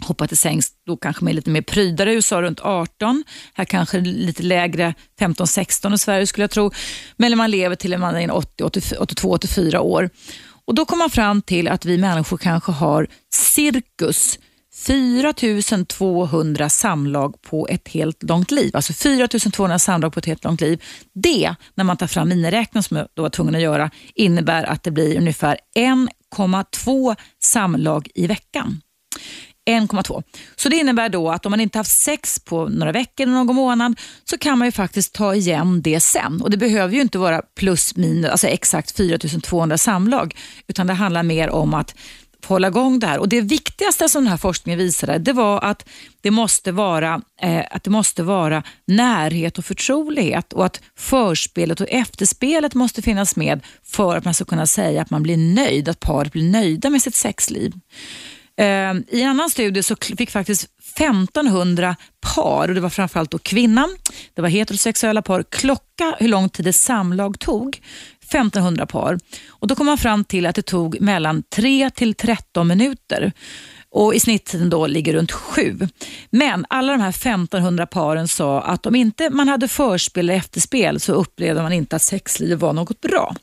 hoppar 0.00 0.26
till 0.26 0.38
sängs 0.38 0.72
då 0.86 0.96
kanske 0.96 1.24
med 1.24 1.34
lite 1.34 1.50
mer 1.50 1.62
prydare 1.62 2.12
i 2.12 2.14
USA 2.14 2.42
runt 2.42 2.60
18. 2.60 3.24
Här 3.54 3.64
kanske 3.64 4.00
lite 4.00 4.42
lägre 4.42 4.94
15-16 5.20 5.94
i 5.94 5.98
Sverige 5.98 6.26
skulle 6.26 6.42
jag 6.42 6.50
tro. 6.50 6.70
Men 7.16 7.38
man 7.38 7.50
lever 7.50 7.76
till 7.76 7.98
man 7.98 8.16
är 8.16 8.28
82-84 8.28 9.78
år. 9.78 10.10
Och 10.66 10.74
Då 10.74 10.84
kom 10.84 10.98
man 10.98 11.10
fram 11.10 11.42
till 11.42 11.68
att 11.68 11.84
vi 11.84 11.98
människor 11.98 12.36
kanske 12.36 12.72
har 12.72 13.06
cirkus 13.32 14.38
4200 14.74 16.68
samlag 16.68 17.42
på 17.42 17.68
ett 17.68 17.88
helt 17.88 18.22
långt 18.22 18.50
liv. 18.50 18.76
Alltså 18.76 18.92
4200 18.92 19.78
samlag 19.78 20.12
på 20.12 20.18
ett 20.18 20.26
helt 20.26 20.44
långt 20.44 20.60
liv. 20.60 20.82
Det, 21.14 21.54
när 21.74 21.84
man 21.84 21.96
tar 21.96 22.06
fram 22.06 22.28
miniräknaren 22.28 22.82
som 22.82 22.96
jag 22.96 23.08
då 23.14 23.22
var 23.22 23.30
tvungen 23.30 23.54
att 23.54 23.60
göra, 23.60 23.90
innebär 24.14 24.64
att 24.64 24.82
det 24.82 24.90
blir 24.90 25.16
ungefär 25.16 25.58
1,2 25.76 27.16
samlag 27.42 28.08
i 28.14 28.26
veckan. 28.26 28.80
1,2. 29.66 30.22
Så 30.56 30.68
det 30.68 30.76
innebär 30.76 31.08
då 31.08 31.30
att 31.30 31.46
om 31.46 31.50
man 31.50 31.60
inte 31.60 31.78
haft 31.78 32.00
sex 32.00 32.38
på 32.38 32.68
några 32.68 32.92
veckor 32.92 33.22
eller 33.26 33.34
någon 33.34 33.56
månad 33.56 34.00
så 34.24 34.38
kan 34.38 34.58
man 34.58 34.68
ju 34.68 34.72
faktiskt 34.72 35.12
ta 35.12 35.34
igen 35.34 35.82
det 35.82 36.00
sen. 36.00 36.42
Och 36.42 36.50
Det 36.50 36.56
behöver 36.56 36.94
ju 36.94 37.00
inte 37.00 37.18
vara 37.18 37.42
plus 37.56 37.96
minus, 37.96 38.30
alltså 38.30 38.46
exakt 38.46 38.96
4200 38.96 39.78
samlag 39.78 40.36
utan 40.66 40.86
det 40.86 40.94
handlar 40.94 41.22
mer 41.22 41.50
om 41.50 41.74
att 41.74 41.94
hålla 42.46 42.68
igång 42.68 42.98
det 42.98 43.06
här. 43.06 43.18
Och 43.18 43.28
Det 43.28 43.40
viktigaste 43.40 44.08
som 44.08 44.24
den 44.24 44.30
här 44.30 44.36
forskningen 44.36 44.78
visade 44.78 45.18
det 45.18 45.32
var 45.32 45.64
att 45.64 45.88
det 46.20 46.30
måste 46.30 46.72
vara, 46.72 47.20
eh, 47.42 47.64
att 47.70 47.84
det 47.84 47.90
måste 47.90 48.22
vara 48.22 48.62
närhet 48.86 49.58
och 49.58 49.64
förtrolighet 49.64 50.52
och 50.52 50.66
att 50.66 50.80
förspelet 50.96 51.80
och 51.80 51.88
efterspelet 51.90 52.74
måste 52.74 53.02
finnas 53.02 53.36
med 53.36 53.60
för 53.84 54.16
att 54.16 54.24
man 54.24 54.34
ska 54.34 54.44
kunna 54.44 54.66
säga 54.66 55.02
att 55.02 55.10
man 55.10 55.22
blir 55.22 55.36
nöjd, 55.36 55.88
att 55.88 56.00
paret 56.00 56.32
blir 56.32 56.50
nöjda 56.50 56.90
med 56.90 57.02
sitt 57.02 57.14
sexliv. 57.14 57.72
Ehm, 58.56 59.04
I 59.08 59.22
en 59.22 59.30
annan 59.30 59.50
studie 59.50 59.82
så 59.82 59.96
fick 60.18 60.30
faktiskt 60.30 60.68
1500 60.98 61.96
par, 62.34 62.68
och 62.68 62.74
det 62.74 62.80
var 62.80 62.90
framförallt 62.90 63.30
då 63.30 63.38
kvinnan, 63.38 63.96
det 64.34 64.42
var 64.42 64.48
heterosexuella 64.48 65.22
par, 65.22 65.42
klocka 65.42 66.16
hur 66.18 66.28
lång 66.28 66.48
tid 66.48 66.66
ett 66.66 66.76
samlag 66.76 67.38
tog. 67.38 67.80
1500 68.22 68.86
par. 68.86 69.18
Och 69.48 69.66
Då 69.66 69.74
kom 69.74 69.86
man 69.86 69.98
fram 69.98 70.24
till 70.24 70.46
att 70.46 70.54
det 70.54 70.62
tog 70.62 71.00
mellan 71.00 71.42
3 71.42 71.90
till 71.90 72.14
13 72.14 72.68
minuter 72.68 73.32
och 73.90 74.14
i 74.14 74.20
snitttiden 74.20 74.70
då 74.70 74.86
ligger 74.86 75.14
runt 75.14 75.32
7. 75.32 75.78
Men 76.30 76.66
alla 76.68 76.92
de 76.92 77.00
här 77.00 77.08
1500 77.08 77.86
paren 77.86 78.28
sa 78.28 78.60
att 78.62 78.86
om 78.86 78.94
inte 78.94 79.30
man 79.30 79.48
hade 79.48 79.68
förspel 79.68 80.24
eller 80.24 80.38
efterspel 80.38 81.00
så 81.00 81.12
upplevde 81.12 81.62
man 81.62 81.72
inte 81.72 81.96
att 81.96 82.02
sexlivet 82.02 82.60
var 82.60 82.72
något 82.72 83.00
bra. 83.00 83.34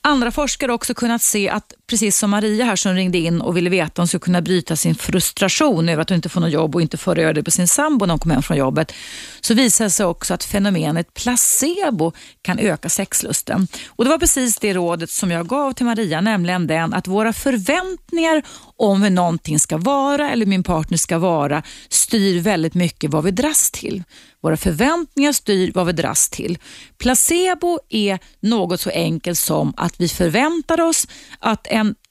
Andra 0.00 0.30
forskare 0.30 0.70
har 0.70 0.74
också 0.74 0.94
kunnat 0.94 1.22
se 1.22 1.48
att, 1.48 1.72
precis 1.88 2.18
som 2.18 2.30
Maria 2.30 2.64
här 2.64 2.76
som 2.76 2.94
ringde 2.94 3.18
in 3.18 3.40
och 3.40 3.56
ville 3.56 3.70
veta 3.70 3.86
om 3.86 4.02
hon 4.02 4.08
skulle 4.08 4.20
kunna 4.20 4.40
bryta 4.40 4.76
sin 4.76 4.94
frustration 4.94 5.88
över 5.88 6.02
att 6.02 6.08
hon 6.08 6.16
inte 6.16 6.28
får 6.28 6.40
något 6.40 6.50
jobb 6.50 6.74
och 6.74 6.82
inte 6.82 6.96
få 6.96 7.14
över 7.14 7.32
det 7.32 7.42
på 7.42 7.50
sin 7.50 7.68
sambo 7.68 8.06
när 8.06 8.12
hon 8.12 8.18
kom 8.18 8.30
hem 8.30 8.42
från 8.42 8.56
jobbet, 8.56 8.92
så 9.40 9.54
visade 9.54 9.86
det 9.86 9.90
sig 9.90 10.06
också 10.06 10.34
att 10.34 10.44
fenomenet 10.44 11.14
placebo 11.14 12.12
kan 12.42 12.58
öka 12.58 12.88
sexlusten. 12.88 13.68
Och 13.88 14.04
Det 14.04 14.10
var 14.10 14.18
precis 14.18 14.58
det 14.58 14.74
rådet 14.74 15.10
som 15.10 15.30
jag 15.30 15.48
gav 15.48 15.72
till 15.72 15.86
Maria, 15.86 16.20
nämligen 16.20 16.66
den 16.66 16.94
att 16.94 17.06
våra 17.06 17.32
förväntningar 17.32 18.42
om 18.76 19.02
hur 19.02 19.10
någonting 19.10 19.58
ska 19.58 19.76
vara 19.76 20.30
eller 20.30 20.46
min 20.46 20.62
partner 20.62 20.98
ska 20.98 21.18
vara 21.18 21.62
styr 21.88 22.40
väldigt 22.40 22.74
mycket 22.74 23.10
vad 23.10 23.24
vi 23.24 23.30
dras 23.30 23.70
till. 23.70 24.02
Våra 24.40 24.56
förväntningar 24.56 25.32
styr 25.32 25.72
vad 25.74 25.86
vi 25.86 25.92
dras 25.92 26.28
till. 26.28 26.58
Placebo 26.98 27.78
är 27.88 28.18
något 28.40 28.80
så 28.80 28.90
enkelt 28.90 29.38
som 29.38 29.74
att 29.76 30.00
vi 30.00 30.08
förväntar 30.08 30.80
oss 30.80 31.06
att 31.38 31.66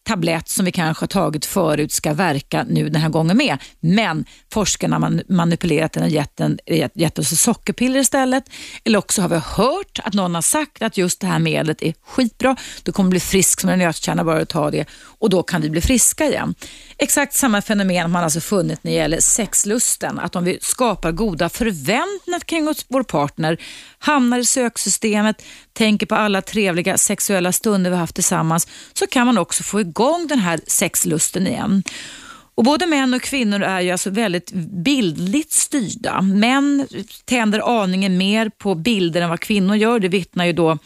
tablett 0.07 0.49
som 0.49 0.65
vi 0.65 0.71
kanske 0.71 1.03
har 1.03 1.07
tagit 1.07 1.45
förut 1.45 1.91
ska 1.91 2.13
verka 2.13 2.65
nu 2.69 2.89
den 2.89 3.01
här 3.01 3.09
gången 3.09 3.37
med. 3.37 3.57
Men 3.79 4.25
forskarna 4.53 4.99
har 4.99 5.33
manipulerat 5.33 5.93
den 5.93 6.03
och 6.03 6.09
gett, 6.09 6.37
den, 6.37 6.59
gett 6.93 7.19
oss 7.19 7.41
sockerpiller 7.41 7.99
istället. 7.99 8.43
Eller 8.83 8.99
också 8.99 9.21
har 9.21 9.29
vi 9.29 9.35
hört 9.35 9.99
att 10.03 10.13
någon 10.13 10.35
har 10.35 10.41
sagt 10.41 10.81
att 10.81 10.97
just 10.97 11.21
det 11.21 11.27
här 11.27 11.39
medlet 11.39 11.83
är 11.83 11.93
skitbra. 12.05 12.55
Du 12.83 12.91
kommer 12.91 13.09
bli 13.09 13.19
frisk 13.19 13.61
som 13.61 13.69
en 13.69 13.79
nötkärna 13.79 14.23
bara 14.23 14.39
du 14.39 14.45
tar 14.45 14.71
det 14.71 14.85
och 15.19 15.29
då 15.29 15.43
kan 15.43 15.61
vi 15.61 15.69
bli 15.69 15.81
friska 15.81 16.25
igen. 16.25 16.55
Exakt 16.99 17.33
samma 17.33 17.61
fenomen 17.61 18.01
har 18.01 18.07
man 18.07 18.23
alltså 18.23 18.39
funnit 18.39 18.83
när 18.83 18.91
det 18.91 18.97
gäller 18.97 19.19
sexlusten. 19.19 20.19
Att 20.19 20.35
om 20.35 20.43
vi 20.43 20.57
skapar 20.61 21.11
goda 21.11 21.49
förväntningar 21.49 22.39
kring 22.39 22.73
vår 22.87 23.03
partner, 23.03 23.57
hamnar 23.99 24.39
i 24.39 24.45
söksystemet, 24.45 25.43
tänker 25.73 26.05
på 26.05 26.15
alla 26.15 26.41
trevliga 26.41 26.97
sexuella 26.97 27.51
stunder 27.51 27.91
vi 27.91 27.97
haft 27.97 28.15
tillsammans, 28.15 28.67
så 28.93 29.07
kan 29.07 29.25
man 29.25 29.37
också 29.37 29.63
få 29.63 29.81
igång 29.81 30.27
den 30.27 30.39
här 30.39 30.59
sexlusten 30.67 31.47
igen. 31.47 31.83
Och 32.55 32.63
Både 32.63 32.85
män 32.85 33.13
och 33.13 33.21
kvinnor 33.21 33.63
är 33.63 33.81
ju 33.81 33.91
alltså 33.91 34.09
väldigt 34.09 34.51
bildligt 34.83 35.51
styrda. 35.51 36.21
Män 36.21 36.87
tänder 37.25 37.83
aningen 37.83 38.17
mer 38.17 38.49
på 38.49 38.75
bilder 38.75 39.21
än 39.21 39.29
vad 39.29 39.39
kvinnor 39.39 39.75
gör. 39.75 39.99
Det 39.99 40.07
vittnar 40.07 40.45
ju 40.45 40.53
då 40.53 40.77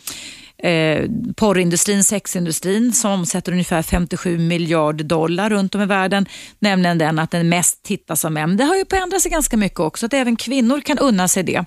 eh, 0.63 1.09
porrindustrin, 1.35 2.03
sexindustrin 2.03 2.93
som 2.93 3.11
omsätter 3.11 3.51
ungefär 3.51 3.81
57 3.81 4.37
miljarder 4.37 5.03
dollar 5.03 5.49
runt 5.49 5.75
om 5.75 5.81
i 5.81 5.85
världen, 5.85 6.25
nämligen 6.59 6.97
den 6.97 7.19
att 7.19 7.31
den 7.31 7.49
mest 7.49 7.83
tittas 7.83 8.25
av 8.25 8.31
män. 8.31 8.57
Det 8.57 8.63
har 8.63 8.75
ju 8.75 8.85
förändrat 8.89 9.21
sig 9.21 9.31
ganska 9.31 9.57
mycket 9.57 9.79
också, 9.79 10.05
att 10.05 10.13
även 10.13 10.35
kvinnor 10.35 10.81
kan 10.81 10.97
unna 10.97 11.27
sig 11.27 11.43
det. 11.43 11.65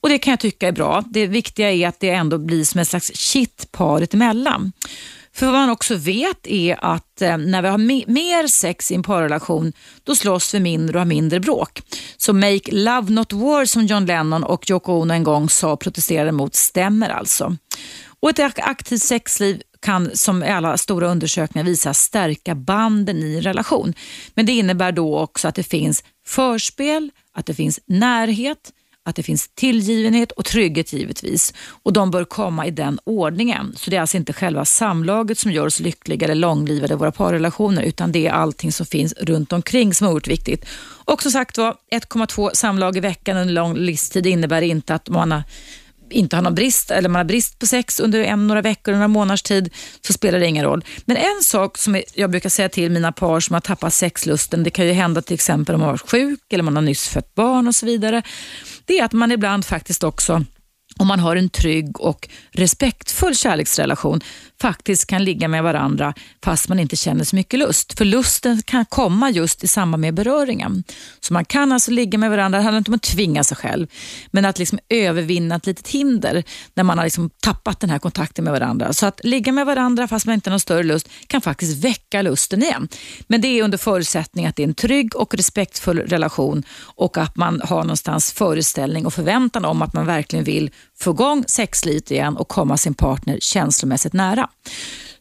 Och 0.00 0.08
Det 0.08 0.18
kan 0.18 0.30
jag 0.30 0.40
tycka 0.40 0.68
är 0.68 0.72
bra. 0.72 1.04
Det 1.10 1.26
viktiga 1.26 1.72
är 1.72 1.88
att 1.88 2.00
det 2.00 2.10
ändå 2.10 2.38
blir 2.38 2.64
som 2.64 2.80
ett 2.80 2.88
slags 2.88 3.10
kitt 3.14 3.68
paret 3.72 4.14
emellan. 4.14 4.72
För 5.34 5.46
vad 5.46 5.54
man 5.54 5.70
också 5.70 5.94
vet 5.94 6.46
är 6.46 6.84
att 6.84 7.22
eh, 7.22 7.36
när 7.36 7.62
vi 7.62 7.68
har 7.68 7.78
me 7.78 8.04
mer 8.06 8.46
sex 8.46 8.90
i 8.90 8.94
en 8.94 9.02
parrelation, 9.02 9.72
då 10.04 10.16
slåss 10.16 10.54
vi 10.54 10.60
mindre 10.60 10.96
och 10.96 11.00
har 11.00 11.06
mindre 11.06 11.40
bråk. 11.40 11.82
Så 12.16 12.32
make 12.32 12.70
love 12.72 13.12
not 13.12 13.32
war 13.32 13.64
som 13.64 13.86
John 13.86 14.06
Lennon 14.06 14.44
och 14.44 14.70
Yoko 14.70 14.92
Ono 14.92 15.14
en 15.14 15.24
gång 15.24 15.50
sa 15.50 15.72
och 15.72 15.80
protesterade 15.80 16.32
mot 16.32 16.54
stämmer 16.54 17.10
alltså. 17.10 17.56
Och 18.24 18.38
ett 18.38 18.58
aktivt 18.58 19.02
sexliv 19.02 19.62
kan 19.80 20.16
som 20.16 20.42
alla 20.42 20.76
stora 20.76 21.06
undersökningar 21.06 21.66
visar 21.66 21.92
stärka 21.92 22.54
banden 22.54 23.22
i 23.22 23.34
en 23.36 23.42
relation. 23.42 23.94
Men 24.34 24.46
det 24.46 24.52
innebär 24.52 24.92
då 24.92 25.18
också 25.18 25.48
att 25.48 25.54
det 25.54 25.62
finns 25.62 26.04
förspel, 26.26 27.10
att 27.34 27.46
det 27.46 27.54
finns 27.54 27.80
närhet, 27.86 28.72
att 29.04 29.16
det 29.16 29.22
finns 29.22 29.48
tillgivenhet 29.54 30.32
och 30.32 30.44
trygghet 30.44 30.92
givetvis. 30.92 31.54
Och 31.82 31.92
de 31.92 32.10
bör 32.10 32.24
komma 32.24 32.66
i 32.66 32.70
den 32.70 32.98
ordningen. 33.04 33.72
Så 33.76 33.90
det 33.90 33.96
är 33.96 34.00
alltså 34.00 34.16
inte 34.16 34.32
själva 34.32 34.64
samlaget 34.64 35.38
som 35.38 35.52
gör 35.52 35.66
oss 35.66 35.80
lyckliga 35.80 36.24
eller 36.24 36.34
långlivade 36.34 36.94
i 36.94 36.96
våra 36.96 37.12
parrelationer 37.12 37.82
utan 37.82 38.12
det 38.12 38.26
är 38.26 38.32
allting 38.32 38.72
som 38.72 38.86
finns 38.86 39.14
runt 39.20 39.52
omkring 39.52 39.94
som 39.94 40.06
är 40.06 40.10
oerhört 40.10 40.28
viktigt. 40.28 40.64
Och 41.04 41.22
som 41.22 41.32
sagt 41.32 41.58
var, 41.58 41.76
1,2 41.92 42.50
samlag 42.54 42.96
i 42.96 43.00
veckan 43.00 43.36
under 43.36 43.54
lång 43.54 43.76
livstid 43.76 44.26
innebär 44.26 44.62
inte 44.62 44.94
att 44.94 45.08
man 45.08 45.32
har 45.32 45.42
inte 46.10 46.36
har 46.36 46.42
någon 46.42 46.54
brist 46.54 46.90
eller 46.90 47.08
man 47.08 47.18
har 47.20 47.24
brist 47.24 47.58
på 47.58 47.66
sex 47.66 48.00
under 48.00 48.20
en, 48.20 48.46
några 48.46 48.62
veckor, 48.62 48.92
några 48.92 49.08
månaders 49.08 49.42
tid 49.42 49.74
så 50.00 50.12
spelar 50.12 50.38
det 50.38 50.46
ingen 50.46 50.64
roll. 50.64 50.84
Men 51.04 51.16
en 51.16 51.42
sak 51.42 51.78
som 51.78 52.02
jag 52.14 52.30
brukar 52.30 52.48
säga 52.48 52.68
till 52.68 52.90
mina 52.90 53.12
par 53.12 53.40
som 53.40 53.54
har 53.54 53.60
tappat 53.60 53.94
sexlusten, 53.94 54.62
det 54.62 54.70
kan 54.70 54.86
ju 54.86 54.92
hända 54.92 55.22
till 55.22 55.34
exempel 55.34 55.74
om 55.74 55.80
man 55.80 55.86
har 55.86 55.92
varit 55.92 56.10
sjuk 56.10 56.52
eller 56.52 56.64
man 56.64 56.76
har 56.76 56.82
nyss 56.82 57.08
fött 57.08 57.34
barn 57.34 57.68
och 57.68 57.74
så 57.74 57.86
vidare, 57.86 58.22
det 58.84 58.98
är 58.98 59.04
att 59.04 59.12
man 59.12 59.32
ibland 59.32 59.64
faktiskt 59.64 60.04
också 60.04 60.44
om 60.98 61.06
man 61.06 61.20
har 61.20 61.36
en 61.36 61.48
trygg 61.48 62.00
och 62.00 62.28
respektfull 62.52 63.36
kärleksrelation 63.36 64.20
faktiskt 64.60 65.06
kan 65.06 65.24
ligga 65.24 65.48
med 65.48 65.62
varandra 65.62 66.14
fast 66.44 66.68
man 66.68 66.78
inte 66.78 66.96
känner 66.96 67.24
så 67.24 67.36
mycket 67.36 67.58
lust. 67.58 67.98
För 67.98 68.04
lusten 68.04 68.62
kan 68.62 68.84
komma 68.84 69.30
just 69.30 69.64
i 69.64 69.68
samband 69.68 70.00
med 70.00 70.14
beröringen. 70.14 70.84
Så 71.20 71.32
man 71.32 71.44
kan 71.44 71.72
alltså 71.72 71.90
ligga 71.90 72.18
med 72.18 72.30
varandra, 72.30 72.58
det 72.58 72.64
handlar 72.64 72.78
inte 72.78 72.90
om 72.90 72.94
att 72.94 73.02
tvinga 73.02 73.44
sig 73.44 73.56
själv, 73.56 73.86
men 74.30 74.44
att 74.44 74.58
liksom 74.58 74.78
övervinna 74.88 75.56
ett 75.56 75.66
litet 75.66 75.88
hinder 75.88 76.44
när 76.74 76.84
man 76.84 76.98
har 76.98 77.04
liksom 77.04 77.30
tappat 77.42 77.80
den 77.80 77.90
här 77.90 77.98
kontakten 77.98 78.44
med 78.44 78.52
varandra. 78.52 78.92
Så 78.92 79.06
att 79.06 79.20
ligga 79.24 79.52
med 79.52 79.66
varandra 79.66 80.08
fast 80.08 80.26
man 80.26 80.34
inte 80.34 80.50
har 80.50 80.52
någon 80.52 80.60
större 80.60 80.82
lust 80.82 81.08
kan 81.26 81.40
faktiskt 81.40 81.84
väcka 81.84 82.22
lusten 82.22 82.62
igen. 82.62 82.88
Men 83.26 83.40
det 83.40 83.48
är 83.48 83.62
under 83.62 83.78
förutsättning 83.78 84.46
att 84.46 84.56
det 84.56 84.62
är 84.62 84.68
en 84.68 84.74
trygg 84.74 85.16
och 85.16 85.34
respektfull 85.34 85.98
relation 85.98 86.62
och 86.96 87.18
att 87.18 87.36
man 87.36 87.60
har 87.64 87.82
någonstans 87.82 88.32
föreställning 88.32 89.06
och 89.06 89.14
förväntan 89.14 89.64
om 89.64 89.82
att 89.82 89.92
man 89.92 90.06
verkligen 90.06 90.44
vill 90.44 90.70
få 90.98 91.10
igång 91.10 91.44
sexlivet 91.48 92.10
igen 92.10 92.36
och 92.36 92.48
komma 92.48 92.76
sin 92.76 92.94
partner 92.94 93.38
känslomässigt 93.40 94.12
nära. 94.12 94.50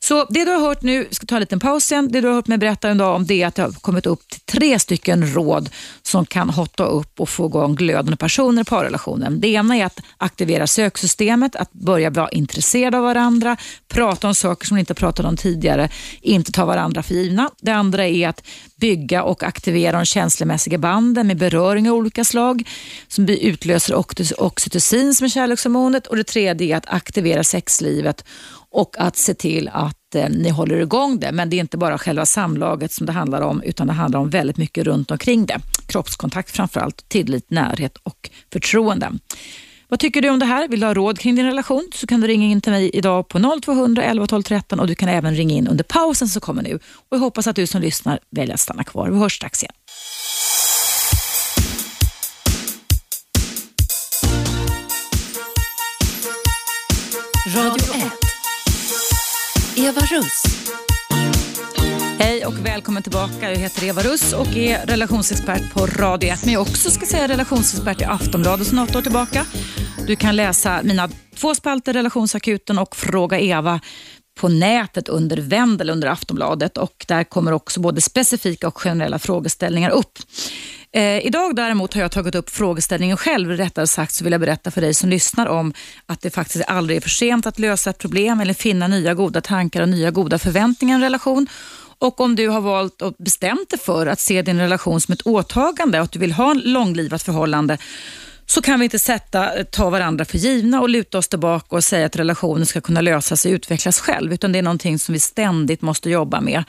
Så 0.04 0.26
det 0.30 0.46
du 0.46 0.52
har 0.52 0.60
hört 0.60 0.82
nu, 0.82 1.08
vi 1.10 1.16
ska 1.16 1.26
ta 1.26 1.36
en 1.36 1.40
liten 1.40 1.60
paus 1.60 1.92
igen. 1.92 2.12
Det 2.12 2.22
du 2.22 2.28
har 2.28 2.36
hört 2.36 2.48
mig 2.48 2.58
berätta 2.58 2.92
idag 2.92 3.16
om 3.16 3.26
det 3.26 3.42
är 3.42 3.48
att 3.48 3.56
det 3.56 3.62
har 3.62 3.72
kommit 3.72 4.06
upp 4.06 4.30
till 4.30 4.40
tre 4.40 4.80
stycken 4.80 5.34
råd 5.34 5.70
som 6.02 6.26
kan 6.26 6.50
hotta 6.50 6.86
upp 6.86 7.20
och 7.20 7.30
få 7.30 7.46
igång 7.46 7.76
glödande 7.76 8.18
personer 8.18 8.62
i 8.62 8.66
parrelationen. 8.66 9.40
Det 9.40 9.48
ena 9.48 9.78
är 9.78 9.86
att 9.86 10.00
aktivera 10.18 10.68
söksystemet, 10.68 11.56
att 11.56 11.74
börja 11.74 12.10
vara 12.10 12.30
intresserad 12.30 12.96
av 12.96 13.04
varandra, 13.04 13.58
prata 13.88 14.28
om 14.28 14.36
saker 14.36 14.68
som 14.68 14.76
ni 14.76 14.80
inte 14.80 14.94
pratat 14.94 15.26
om 15.26 15.38
tidigare, 15.38 15.90
inte 16.22 16.52
ta 16.52 16.66
varandra 16.66 17.04
för 17.04 17.14
givna. 17.14 17.50
Det 17.62 17.72
andra 17.72 18.08
är 18.08 18.28
att 18.28 18.44
bygga 18.76 19.24
och 19.24 19.44
aktivera 19.44 19.98
de 19.98 20.06
känslomässiga 20.06 20.78
banden 20.78 21.28
med 21.28 21.38
beröring 21.38 21.90
av 21.90 21.96
olika 21.96 22.24
slag 22.24 22.70
som 23.08 23.30
utlöser 23.30 23.96
oxytocin 24.38 25.16
som 25.16 25.26
är 25.26 25.30
kärlekshormonet 25.30 26.08
och 26.08 26.16
det 26.16 26.24
tredje 26.24 26.74
är 26.74 26.78
att 26.78 26.94
aktivera 26.94 27.44
sexlivet 27.44 28.26
och 28.74 28.96
att 29.00 29.18
se 29.18 29.34
till 29.34 29.70
att 29.74 30.16
eh, 30.16 30.30
ni 30.30 30.50
håller 30.50 30.76
igång 30.76 31.20
det. 31.20 31.32
Men 31.32 31.50
det 31.50 31.56
är 31.56 31.60
inte 31.60 31.78
bara 31.78 31.98
själva 31.98 32.26
samlaget 32.26 32.92
som 32.92 33.06
det 33.06 33.12
handlar 33.12 33.42
om 33.42 33.62
utan 33.64 33.88
det 33.88 33.94
handlar 33.94 34.20
om 34.20 34.30
väldigt 34.30 34.58
mycket 34.58 34.84
runt 34.84 35.12
omkring 35.12 35.46
det. 35.46 35.60
Kroppskontakt 35.88 36.52
framförallt, 36.52 37.10
tillit, 37.10 37.50
närhet 37.50 37.98
och 37.98 38.30
förtroende. 38.54 39.12
Vad 39.88 40.00
tycker 40.00 40.22
du 40.22 40.30
om 40.30 40.40
det 40.40 40.46
här? 40.46 40.68
Vill 40.68 40.80
du 40.80 40.86
ha 40.86 40.94
råd 40.94 41.20
kring 41.20 41.36
din 41.36 41.46
relation 41.46 41.90
så 41.94 42.08
kan 42.08 42.22
du 42.22 42.28
ringa 42.28 42.46
in 42.46 42.62
till 42.62 42.72
mig 42.72 42.90
idag 42.94 43.28
på 43.28 43.60
0200 43.64 44.04
11 44.04 44.28
12 44.28 44.44
13 44.44 44.80
och 44.80 44.88
du 44.88 44.96
kan 44.96 45.10
även 45.10 45.36
ringa 45.36 45.56
in 45.56 45.68
under 45.68 45.84
pausen 45.84 46.28
som 46.28 46.42
kommer 46.42 46.64
nu. 46.64 46.76
Och 46.76 47.18
jag 47.18 47.20
hoppas 47.20 47.48
att 47.48 47.56
du 47.56 47.68
som 47.68 47.82
lyssnar 47.82 48.20
väljer 48.30 48.54
att 48.54 48.60
stanna 48.60 48.84
kvar. 48.84 49.10
Vi 49.10 49.18
hörs 49.18 49.36
strax 49.36 49.64
igen. 49.64 49.74
Radio 57.56 57.96
1. 57.96 58.23
Eva 59.76 60.02
Russ. 60.02 60.44
Hej 62.20 62.46
och 62.46 62.66
välkommen 62.66 63.04
tillbaka. 63.04 63.52
Jag 63.52 63.58
heter 63.58 63.84
Eva 63.84 64.02
Russ 64.02 64.34
och 64.34 64.58
är 64.58 64.86
relationsexpert 64.86 65.74
på 65.74 65.86
Radio 65.86 66.30
1. 66.30 66.46
Men 66.46 66.54
jag 66.54 66.62
också 66.62 66.92
ska 66.92 67.06
säga 67.06 67.28
relationsexpert 67.28 68.02
i 68.02 68.04
Aftonbladet 68.04 68.68
sedan 68.68 68.76
något 68.76 68.96
år 68.96 69.02
tillbaka. 69.02 69.46
Du 70.08 70.16
kan 70.16 70.36
läsa 70.36 70.82
mina 70.84 71.10
två 71.36 71.56
spalter, 71.56 71.94
Relationsakuten 71.94 72.80
och 72.80 72.96
Fråga 72.96 73.40
Eva 73.40 73.80
på 74.40 74.48
nätet 74.48 75.10
under 75.10 75.38
Vendel 75.38 75.90
under 75.90 76.08
Aftonbladet 76.08 76.78
och 76.78 77.06
där 77.08 77.24
kommer 77.24 77.52
också 77.52 77.80
både 77.80 78.02
specifika 78.02 78.68
och 78.68 78.78
generella 78.78 79.20
frågeställningar 79.20 79.90
upp. 79.90 80.20
Eh, 80.96 81.26
idag 81.26 81.56
däremot 81.56 81.94
har 81.94 82.02
jag 82.02 82.12
tagit 82.12 82.36
upp 82.36 82.50
frågeställningen 82.50 83.18
själv. 83.18 83.50
Rättare 83.50 83.88
sagt 83.88 84.14
så 84.14 84.24
vill 84.24 84.32
jag 84.32 84.42
berätta 84.42 84.72
för 84.72 84.82
dig 84.82 84.94
som 84.94 85.10
lyssnar 85.10 85.46
om 85.46 85.74
att 86.06 86.22
det 86.22 86.30
faktiskt 86.30 86.66
aldrig 86.68 86.98
är 86.98 87.02
för 87.02 87.10
sent 87.10 87.46
att 87.46 87.60
lösa 87.60 87.90
ett 87.90 87.98
problem 87.98 88.40
eller 88.40 88.54
finna 88.54 88.88
nya 88.88 89.14
goda 89.14 89.42
tankar 89.42 89.82
och 89.82 89.90
nya 89.90 90.12
goda 90.12 90.40
förväntningar 90.40 90.96
i 90.96 90.98
en 90.98 91.02
relation. 91.02 91.48
Och 92.00 92.22
om 92.22 92.36
du 92.36 92.48
har 92.48 92.62
valt 92.62 93.02
och 93.02 93.14
bestämt 93.18 93.70
dig 93.70 93.80
för 93.80 94.08
att 94.08 94.20
se 94.20 94.42
din 94.42 94.60
relation 94.60 95.02
som 95.02 95.14
ett 95.14 95.28
åtagande 95.28 96.00
och 96.00 96.04
att 96.04 96.12
du 96.12 96.20
vill 96.20 96.32
ha 96.32 96.52
en 96.52 96.60
långlivat 96.60 97.24
förhållande 97.24 97.78
så 98.46 98.62
kan 98.62 98.80
vi 98.80 98.84
inte 98.84 99.00
sätta, 99.00 99.64
ta 99.72 99.90
varandra 99.90 100.26
för 100.26 100.38
givna 100.38 100.82
och 100.82 100.90
luta 100.90 101.18
oss 101.18 101.28
tillbaka 101.28 101.76
och 101.76 101.84
säga 101.84 102.06
att 102.06 102.16
relationen 102.16 102.66
ska 102.66 102.82
kunna 102.82 103.02
lösa 103.02 103.36
sig 103.36 103.52
och 103.52 103.56
utvecklas 103.56 104.00
själv, 104.00 104.34
utan 104.34 104.52
det 104.52 104.60
är 104.60 104.64
någonting 104.64 105.00
som 105.00 105.14
vi 105.14 105.20
ständigt 105.20 105.82
måste 105.82 106.10
jobba 106.10 106.42
med. 106.42 106.64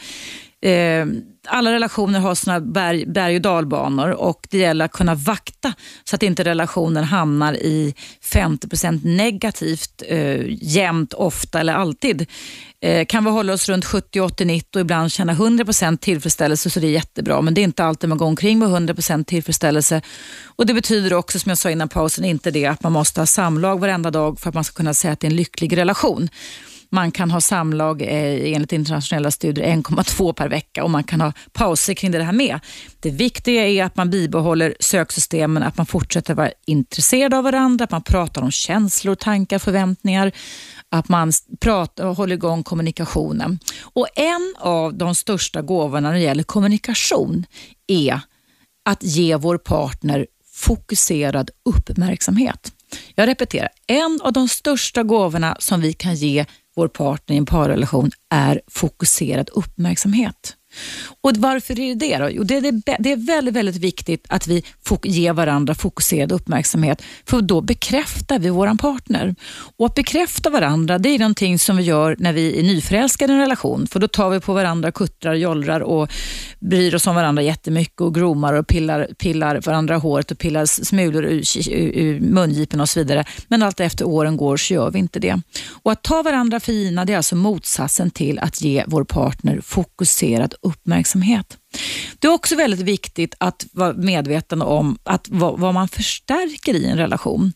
Eh, 0.61 1.07
alla 1.47 1.73
relationer 1.73 2.21
har 2.21 2.35
sina 2.35 2.61
berg, 2.61 3.07
berg 3.07 3.37
och 3.37 3.43
dalbanor 3.43 4.11
och 4.11 4.47
det 4.51 4.59
gäller 4.59 4.85
att 4.85 4.93
kunna 4.93 5.15
vakta 5.15 5.75
så 6.05 6.17
att 6.17 6.23
inte 6.23 6.45
relationen 6.45 7.05
hamnar 7.05 7.55
i 7.55 7.95
50% 8.23 9.01
negativt 9.07 10.03
eh, 10.09 10.43
jämt, 10.49 11.13
ofta 11.13 11.61
eller 11.61 11.75
alltid. 11.75 12.27
Eh, 12.81 13.07
kan 13.07 13.25
vi 13.25 13.31
hålla 13.31 13.53
oss 13.53 13.69
runt 13.69 13.85
70, 13.85 14.21
80, 14.21 14.45
90 14.45 14.79
och 14.79 14.81
ibland 14.81 15.13
känna 15.13 15.35
100% 15.35 15.97
tillfredsställelse 15.97 16.71
så 16.71 16.81
det 16.81 16.87
är 16.87 16.91
jättebra. 16.91 17.41
Men 17.41 17.55
det 17.55 17.61
är 17.61 17.63
inte 17.63 17.85
alltid 17.85 18.09
man 18.09 18.19
går 18.19 18.27
omkring 18.27 18.59
med 18.59 18.69
100 18.69 18.95
tillfredsställelse. 19.27 20.03
Och 20.45 20.67
Det 20.67 20.75
betyder 20.75 21.15
också, 21.15 21.39
som 21.39 21.51
jag 21.51 21.59
sa 21.59 21.71
innan 21.71 21.89
pausen, 21.89 22.25
inte 22.25 22.51
det 22.51 22.67
att 22.67 22.83
man 22.83 22.93
måste 22.93 23.21
ha 23.21 23.27
samlag 23.27 23.81
varenda 23.81 24.11
dag 24.11 24.41
för 24.41 24.49
att 24.49 24.55
man 24.55 24.65
ska 24.65 24.77
kunna 24.77 24.95
säga 24.95 25.13
att 25.13 25.21
det 25.21 25.27
är 25.27 25.31
en 25.31 25.37
lycklig 25.37 25.77
relation. 25.77 26.29
Man 26.95 27.11
kan 27.11 27.31
ha 27.31 27.41
samlag 27.41 28.03
eh, 28.03 28.55
enligt 28.55 28.73
internationella 28.73 29.31
studier 29.31 29.67
1,2 29.67 30.33
per 30.33 30.49
vecka 30.49 30.85
och 30.85 30.91
man 30.91 31.05
kan 31.05 31.21
ha 31.21 31.33
pauser 31.53 31.95
kring 31.95 32.11
det 32.11 32.23
här 32.23 32.33
med. 32.33 32.61
Det 33.01 33.11
viktiga 33.11 33.69
är 33.69 33.85
att 33.85 33.97
man 33.97 34.11
bibehåller 34.11 34.75
söksystemen, 34.81 35.63
att 35.63 35.77
man 35.77 35.87
fortsätter 35.87 36.35
vara 36.35 36.51
intresserad 36.67 37.35
av 37.35 37.45
varandra, 37.45 37.85
att 37.85 37.91
man 37.91 38.03
pratar 38.03 38.43
om 38.43 38.51
känslor, 38.51 39.15
tankar, 39.15 39.59
förväntningar, 39.59 40.33
att 40.91 41.09
man 41.09 41.33
pratar 41.61 42.07
och 42.07 42.17
håller 42.17 42.35
igång 42.35 42.63
kommunikationen. 42.63 43.59
Och 43.83 44.09
En 44.17 44.55
av 44.59 44.95
de 44.95 45.15
största 45.15 45.63
gåvorna 45.63 46.09
när 46.09 46.15
det 46.17 46.23
gäller 46.23 46.43
kommunikation 46.43 47.47
är 47.87 48.21
att 48.85 49.03
ge 49.03 49.37
vår 49.37 49.59
partner 49.59 50.27
fokuserad 50.53 51.51
uppmärksamhet. 51.65 52.73
Jag 53.15 53.29
repeterar, 53.29 53.69
en 53.87 54.21
av 54.23 54.33
de 54.33 54.49
största 54.49 55.03
gåvorna 55.03 55.57
som 55.59 55.81
vi 55.81 55.93
kan 55.93 56.15
ge 56.15 56.45
vår 56.77 56.89
partner 56.89 57.35
i 57.35 57.39
en 57.39 57.47
parrelation 57.47 58.11
är 58.31 58.61
fokuserad 58.67 59.51
uppmärksamhet. 59.53 60.57
Och 61.21 61.31
Varför 61.37 61.81
är 61.81 61.95
det 61.95 62.07
det? 62.07 62.19
Då? 62.19 62.31
Jo, 62.31 62.43
det, 62.43 62.57
är, 62.57 63.03
det 63.03 63.13
är 63.13 63.27
väldigt, 63.27 63.55
väldigt 63.55 63.77
viktigt 63.77 64.27
att 64.29 64.47
vi 64.47 64.63
ger 65.03 65.33
varandra 65.33 65.75
fokuserad 65.75 66.33
uppmärksamhet, 66.33 67.03
för 67.27 67.43
då 67.43 67.61
bekräftar 67.61 68.39
vi 68.39 68.49
vår 68.51 68.79
partner. 68.79 69.35
Och 69.77 69.87
Att 69.87 69.95
bekräfta 69.95 70.51
varandra 70.51 70.99
det 70.99 71.09
är 71.09 71.19
någonting 71.19 71.59
som 71.59 71.77
vi 71.77 71.83
gör 71.83 72.17
när 72.19 72.33
vi 72.33 72.59
är 72.59 72.63
nyförälskade 72.63 73.33
i 73.33 73.37
en 73.37 73.41
relation, 73.41 73.87
för 73.87 74.01
då 74.01 74.09
tar 74.09 74.31
vi 74.31 74.41
på 74.41 74.53
varandra, 74.55 74.93
kuttrar, 74.93 75.35
jollrar 75.35 75.81
och 75.81 76.13
bryr 76.61 76.95
oss 76.95 77.07
om 77.07 77.15
varandra 77.15 77.43
jättemycket 77.43 78.01
och 78.01 78.15
gromar 78.15 78.53
och 78.53 78.67
pillar, 78.67 79.09
pillar 79.19 79.61
varandra 79.61 79.95
i 79.95 79.99
håret 79.99 80.31
och 80.31 80.39
pillar 80.39 80.67
smulor 80.67 81.25
ur, 81.25 81.45
ur 81.73 82.21
mungipen 82.21 82.81
och 82.81 82.89
så 82.89 83.01
vidare. 83.01 83.25
Men 83.49 83.63
allt 83.63 83.81
efter 83.81 84.05
åren 84.05 84.37
går 84.37 84.57
så 84.57 84.75
gör 84.75 84.91
vi 84.91 84.99
inte 84.99 85.19
det. 85.19 85.41
Och 85.83 85.93
Att 85.93 86.03
ta 86.03 86.23
varandra 86.23 86.61
för 86.61 86.73
givna 86.73 87.05
det 87.05 87.13
är 87.13 87.17
alltså 87.17 87.37
motsatsen 87.37 88.11
till 88.11 88.39
att 88.39 88.61
ge 88.61 88.85
vår 88.87 89.05
partner 89.05 89.61
fokuserad 89.61 90.55
uppmärksamhet. 90.65 91.59
Det 92.19 92.27
är 92.27 92.33
också 92.33 92.57
väldigt 92.57 92.81
viktigt 92.81 93.35
att 93.39 93.67
vara 93.73 93.93
medveten 93.93 94.63
om 94.63 94.99
att 95.03 95.27
vad, 95.29 95.75
man 95.75 95.89
förstärker 95.89 96.75
i 96.75 96.87
en 96.87 96.99
relation. 96.99 97.53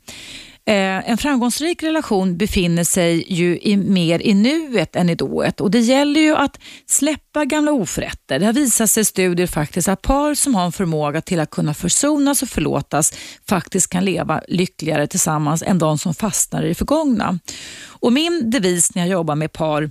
Eh, 0.68 1.10
en 1.10 1.18
framgångsrik 1.18 1.82
relation 1.82 2.36
befinner 2.36 2.84
sig 2.84 3.32
ju 3.32 3.58
i, 3.58 3.76
mer 3.76 4.22
i 4.22 4.34
nuet 4.34 4.96
än 4.96 5.10
i 5.10 5.14
dået 5.14 5.60
och 5.60 5.70
det 5.70 5.80
gäller 5.80 6.20
ju 6.20 6.36
att 6.36 6.60
släppa 6.86 7.44
gamla 7.44 7.72
oförrätter. 7.72 8.38
Det 8.38 8.46
har 8.46 8.52
visat 8.52 8.90
sig 8.90 9.00
i 9.00 9.04
studier 9.04 9.46
faktiskt 9.46 9.88
att 9.88 10.02
par 10.02 10.34
som 10.34 10.54
har 10.54 10.64
en 10.64 10.72
förmåga 10.72 11.20
till 11.20 11.40
att 11.40 11.50
kunna 11.50 11.74
försonas 11.74 12.42
och 12.42 12.48
förlåtas 12.48 13.14
faktiskt 13.48 13.90
kan 13.90 14.04
leva 14.04 14.42
lyckligare 14.48 15.06
tillsammans 15.06 15.62
än 15.62 15.78
de 15.78 15.98
som 15.98 16.14
fastnar 16.14 16.62
i 16.62 16.68
det 16.68 16.74
förgångna. 16.74 17.38
Och 17.86 18.12
min 18.12 18.50
devis 18.50 18.94
när 18.94 19.02
jag 19.02 19.10
jobbar 19.10 19.34
med 19.34 19.52
par 19.52 19.90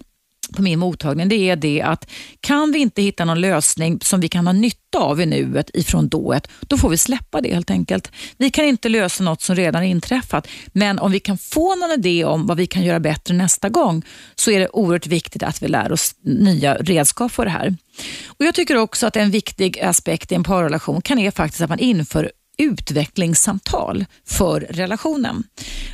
på 0.55 0.61
min 0.61 0.79
mottagning, 0.79 1.29
det 1.29 1.35
är 1.35 1.55
det 1.55 1.81
att 1.81 2.09
kan 2.41 2.71
vi 2.71 2.79
inte 2.79 3.01
hitta 3.01 3.25
någon 3.25 3.41
lösning 3.41 3.99
som 4.01 4.19
vi 4.19 4.29
kan 4.29 4.47
ha 4.47 4.53
nytta 4.53 4.97
av 4.99 5.21
i 5.21 5.25
nuet 5.25 5.71
ifrån 5.73 6.07
dået, 6.07 6.47
då 6.61 6.77
får 6.77 6.89
vi 6.89 6.97
släppa 6.97 7.41
det 7.41 7.53
helt 7.53 7.71
enkelt. 7.71 8.11
Vi 8.37 8.49
kan 8.49 8.65
inte 8.65 8.89
lösa 8.89 9.23
något 9.23 9.41
som 9.41 9.55
redan 9.55 9.83
inträffat, 9.83 10.47
men 10.73 10.99
om 10.99 11.11
vi 11.11 11.19
kan 11.19 11.37
få 11.37 11.75
någon 11.75 11.91
idé 11.91 12.25
om 12.25 12.47
vad 12.47 12.57
vi 12.57 12.67
kan 12.67 12.83
göra 12.83 12.99
bättre 12.99 13.33
nästa 13.33 13.69
gång, 13.69 14.05
så 14.35 14.51
är 14.51 14.59
det 14.59 14.69
oerhört 14.69 15.07
viktigt 15.07 15.43
att 15.43 15.61
vi 15.61 15.67
lär 15.67 15.91
oss 15.91 16.15
nya 16.21 16.75
redskap 16.75 17.31
för 17.31 17.45
det 17.45 17.51
här. 17.51 17.75
Och 18.27 18.45
Jag 18.45 18.55
tycker 18.55 18.75
också 18.75 19.07
att 19.07 19.15
en 19.15 19.31
viktig 19.31 19.79
aspekt 19.79 20.31
i 20.31 20.35
en 20.35 20.43
parrelation 20.43 21.01
kan 21.01 21.19
är 21.19 21.31
faktiskt 21.31 21.61
att 21.61 21.69
man 21.69 21.79
inför 21.79 22.31
utvecklingssamtal 22.57 24.05
för 24.25 24.59
relationen. 24.59 25.43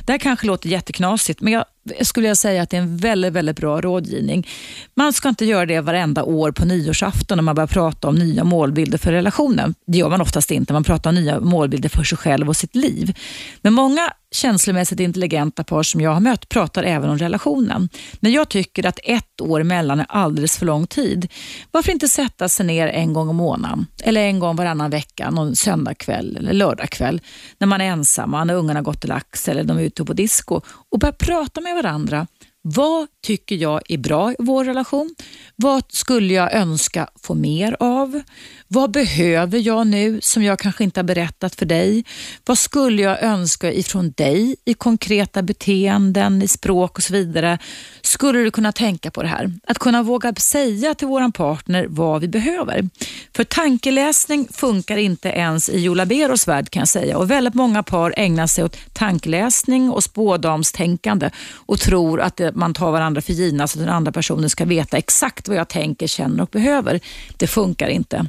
Det 0.06 0.12
här 0.12 0.18
kanske 0.18 0.46
låter 0.46 0.68
jätteknasigt, 0.68 1.40
men 1.40 1.52
jag 1.52 1.64
skulle 2.02 2.28
jag 2.28 2.36
säga 2.36 2.62
att 2.62 2.70
det 2.70 2.76
är 2.76 2.80
en 2.80 2.96
väldigt, 2.96 3.32
väldigt 3.32 3.56
bra 3.56 3.80
rådgivning. 3.80 4.48
Man 4.94 5.12
ska 5.12 5.28
inte 5.28 5.44
göra 5.44 5.66
det 5.66 5.80
varenda 5.80 6.24
år 6.24 6.52
på 6.52 6.64
nyårsafton 6.64 7.38
när 7.38 7.42
man 7.42 7.54
börjar 7.54 7.66
prata 7.66 8.08
om 8.08 8.14
nya 8.14 8.44
målbilder 8.44 8.98
för 8.98 9.12
relationen. 9.12 9.74
Det 9.86 9.98
gör 9.98 10.08
man 10.08 10.20
oftast 10.20 10.50
inte. 10.50 10.72
Man 10.72 10.84
pratar 10.84 11.10
om 11.10 11.16
nya 11.16 11.40
målbilder 11.40 11.88
för 11.88 12.04
sig 12.04 12.18
själv 12.18 12.48
och 12.48 12.56
sitt 12.56 12.74
liv. 12.74 13.16
Men 13.62 13.72
många 13.72 14.10
känslomässigt 14.34 15.00
intelligenta 15.00 15.64
par 15.64 15.82
som 15.82 16.00
jag 16.00 16.10
har 16.10 16.20
mött 16.20 16.48
pratar 16.48 16.82
även 16.82 17.10
om 17.10 17.18
relationen. 17.18 17.88
Men 18.20 18.32
jag 18.32 18.48
tycker 18.48 18.86
att 18.86 18.98
ett 19.04 19.40
år 19.40 19.60
emellan 19.60 20.00
är 20.00 20.06
alldeles 20.08 20.58
för 20.58 20.66
lång 20.66 20.86
tid. 20.86 21.32
Varför 21.70 21.92
inte 21.92 22.08
sätta 22.08 22.48
sig 22.48 22.66
ner 22.66 22.88
en 22.88 23.12
gång 23.12 23.28
om 23.28 23.36
månaden 23.36 23.86
eller 24.02 24.20
en 24.20 24.38
gång 24.38 24.56
varannan 24.56 24.90
vecka, 24.90 25.30
någon 25.30 25.56
söndagkväll 25.56 26.36
eller 26.36 26.52
lördagkväll 26.52 27.20
när 27.58 27.66
man 27.66 27.80
är 27.80 27.84
ensam, 27.84 28.30
när 28.30 28.54
ungarna 28.54 28.82
gått 28.82 29.00
till 29.00 29.10
lax 29.10 29.48
eller 29.48 29.64
de 29.64 29.78
är 29.78 29.82
ute 29.82 30.04
på 30.04 30.12
disco 30.12 30.60
och 30.90 30.98
börja 30.98 31.12
prata 31.12 31.60
med 31.60 31.73
varandra. 31.74 32.26
Vad 32.62 33.08
tycker 33.24 33.56
jag 33.56 33.80
är 33.88 33.98
bra 33.98 34.32
i 34.32 34.36
vår 34.38 34.64
relation? 34.64 35.14
Vad 35.56 35.82
skulle 35.88 36.34
jag 36.34 36.52
önska 36.52 37.08
få 37.22 37.34
mer 37.34 37.76
av? 37.80 38.22
Vad 38.68 38.90
behöver 38.90 39.58
jag 39.58 39.86
nu 39.86 40.20
som 40.20 40.42
jag 40.42 40.58
kanske 40.58 40.84
inte 40.84 41.00
har 41.00 41.04
berättat 41.04 41.54
för 41.54 41.66
dig? 41.66 42.04
Vad 42.44 42.58
skulle 42.58 43.02
jag 43.02 43.22
önska 43.22 43.72
ifrån 43.72 44.12
dig 44.16 44.56
i 44.64 44.74
konkreta 44.74 45.42
beteenden, 45.42 46.42
i 46.42 46.48
språk 46.48 46.96
och 46.96 47.02
så 47.02 47.12
vidare? 47.12 47.58
Skulle 48.02 48.38
du 48.38 48.50
kunna 48.50 48.72
tänka 48.72 49.10
på 49.10 49.22
det 49.22 49.28
här? 49.28 49.52
Att 49.66 49.78
kunna 49.78 50.02
våga 50.02 50.34
säga 50.34 50.94
till 50.94 51.08
vår 51.08 51.32
partner 51.32 51.86
vad 51.88 52.20
vi 52.20 52.28
behöver. 52.28 52.88
För 53.36 53.44
tankeläsning 53.44 54.48
funkar 54.52 54.96
inte 54.96 55.28
ens 55.28 55.68
i 55.68 55.80
Jola 55.80 56.06
Beros 56.06 56.48
värld 56.48 56.70
kan 56.70 56.80
jag 56.80 56.88
säga 56.88 57.18
och 57.18 57.30
väldigt 57.30 57.54
många 57.54 57.82
par 57.82 58.14
ägnar 58.16 58.46
sig 58.46 58.64
åt 58.64 58.76
tankeläsning 58.92 59.90
och 59.90 60.04
spådamstänkande 60.04 61.30
och 61.54 61.80
tror 61.80 62.20
att 62.20 62.40
man 62.54 62.74
tar 62.74 62.92
varandra 62.92 63.13
för 63.20 63.32
givna 63.32 63.68
så 63.68 63.78
den 63.78 63.88
andra 63.88 64.12
personen 64.12 64.50
ska 64.50 64.64
veta 64.64 64.96
exakt 64.96 65.48
vad 65.48 65.56
jag 65.56 65.68
tänker, 65.68 66.06
känner 66.06 66.42
och 66.42 66.48
behöver. 66.48 67.00
Det 67.36 67.46
funkar 67.46 67.88
inte. 67.88 68.26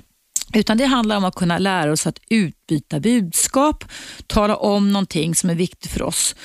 Utan 0.53 0.77
det 0.77 0.86
handlar 0.86 1.17
om 1.17 1.25
att 1.25 1.36
kunna 1.36 1.57
lära 1.57 1.91
oss 1.91 2.07
att 2.07 2.19
utbyta 2.29 2.99
budskap, 2.99 3.83
tala 4.27 4.55
om 4.55 4.93
någonting 4.93 5.36
som 5.36 5.49
är 5.49 5.55
viktigt 5.55 5.91
för 5.91 6.01
oss. 6.01 6.36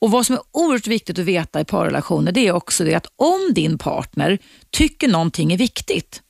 Och 0.00 0.10
Vad 0.10 0.26
som 0.26 0.34
är 0.34 0.42
oerhört 0.52 0.86
viktigt 0.86 1.18
att 1.18 1.24
veta 1.24 1.60
i 1.60 1.64
parrelationer 1.64 2.32
det 2.32 2.46
är 2.46 2.52
också 2.52 2.84
det 2.84 2.94
att 2.94 3.06
om 3.16 3.54
din 3.54 3.78
partner 3.78 4.38
tycker 4.70 5.08
någonting 5.08 5.52
är 5.52 5.58
viktigt, 5.58 6.22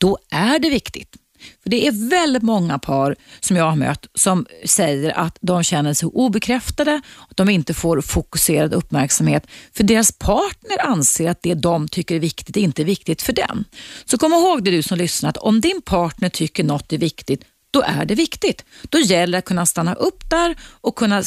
då 0.00 0.18
är 0.30 0.58
det 0.58 0.70
viktigt. 0.70 1.16
För 1.62 1.70
Det 1.70 1.86
är 1.86 2.10
väldigt 2.10 2.42
många 2.42 2.78
par 2.78 3.16
som 3.40 3.56
jag 3.56 3.64
har 3.64 3.76
mött 3.76 4.06
som 4.14 4.46
säger 4.64 5.18
att 5.18 5.38
de 5.40 5.62
känner 5.62 5.94
sig 5.94 6.08
obekräftade, 6.08 7.00
att 7.28 7.36
de 7.36 7.48
inte 7.48 7.74
får 7.74 8.00
fokuserad 8.00 8.74
uppmärksamhet 8.74 9.46
för 9.72 9.84
deras 9.84 10.12
partner 10.12 10.80
anser 10.80 11.30
att 11.30 11.42
det 11.42 11.54
de 11.54 11.88
tycker 11.88 12.14
är 12.14 12.20
viktigt 12.20 12.56
inte 12.56 12.82
är 12.82 12.84
viktigt 12.84 13.22
för 13.22 13.32
den. 13.32 13.64
Så 14.04 14.18
kom 14.18 14.32
ihåg 14.32 14.64
det 14.64 14.70
du 14.70 14.82
som 14.82 14.98
lyssnar, 14.98 15.30
att 15.30 15.36
om 15.36 15.60
din 15.60 15.82
partner 15.82 16.28
tycker 16.28 16.64
något 16.64 16.92
är 16.92 16.98
viktigt, 16.98 17.44
då 17.70 17.82
är 17.82 18.04
det 18.04 18.14
viktigt. 18.14 18.64
Då 18.82 18.98
gäller 18.98 19.32
det 19.32 19.38
att 19.38 19.44
kunna 19.44 19.66
stanna 19.66 19.94
upp 19.94 20.30
där 20.30 20.56
och 20.80 20.96
kunna 20.96 21.22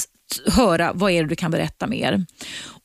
höra 0.46 0.92
vad 0.94 1.12
är 1.12 1.24
det 1.24 1.30
du 1.30 1.36
kan 1.36 1.52
berätta 1.52 1.88
mer. 1.88 2.26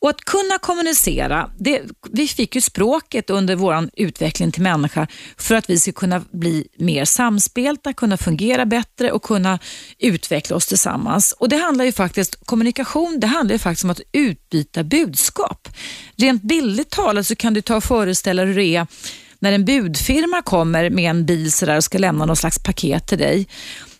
Och 0.01 0.09
att 0.09 0.21
kunna 0.21 0.57
kommunicera, 0.61 1.49
det, 1.59 1.81
vi 2.11 2.27
fick 2.27 2.55
ju 2.55 2.61
språket 2.61 3.29
under 3.29 3.55
vår 3.55 3.89
utveckling 3.93 4.51
till 4.51 4.61
människa 4.61 5.07
för 5.37 5.55
att 5.55 5.69
vi 5.69 5.79
ska 5.79 5.91
kunna 5.91 6.21
bli 6.31 6.67
mer 6.77 7.05
samspelta, 7.05 7.93
kunna 7.93 8.17
fungera 8.17 8.65
bättre 8.65 9.11
och 9.11 9.23
kunna 9.23 9.59
utveckla 9.99 10.55
oss 10.55 10.67
tillsammans. 10.67 11.35
Och 11.39 11.49
Det 11.49 11.57
handlar 11.57 11.85
ju 11.85 11.91
faktiskt, 11.91 12.45
kommunikation, 12.45 13.19
det 13.19 13.27
handlar 13.27 13.53
ju 13.53 13.59
faktiskt 13.59 13.83
om 13.83 13.89
att 13.89 14.01
utbyta 14.11 14.83
budskap. 14.83 15.69
Rent 16.15 16.43
bildligt 16.43 16.89
talat 16.91 17.27
så 17.27 17.35
kan 17.35 17.53
du 17.53 17.61
ta 17.61 17.75
och 17.75 17.83
föreställa 17.83 18.41
dig 18.41 18.53
hur 18.53 18.61
det 18.61 18.75
är 18.75 18.87
när 19.39 19.51
en 19.51 19.65
budfirma 19.65 20.41
kommer 20.41 20.89
med 20.89 21.09
en 21.09 21.25
bil 21.25 21.51
så 21.51 21.75
och 21.75 21.83
ska 21.83 21.97
lämna 21.97 22.25
någon 22.25 22.35
slags 22.35 22.63
paket 22.63 23.07
till 23.07 23.17
dig 23.17 23.47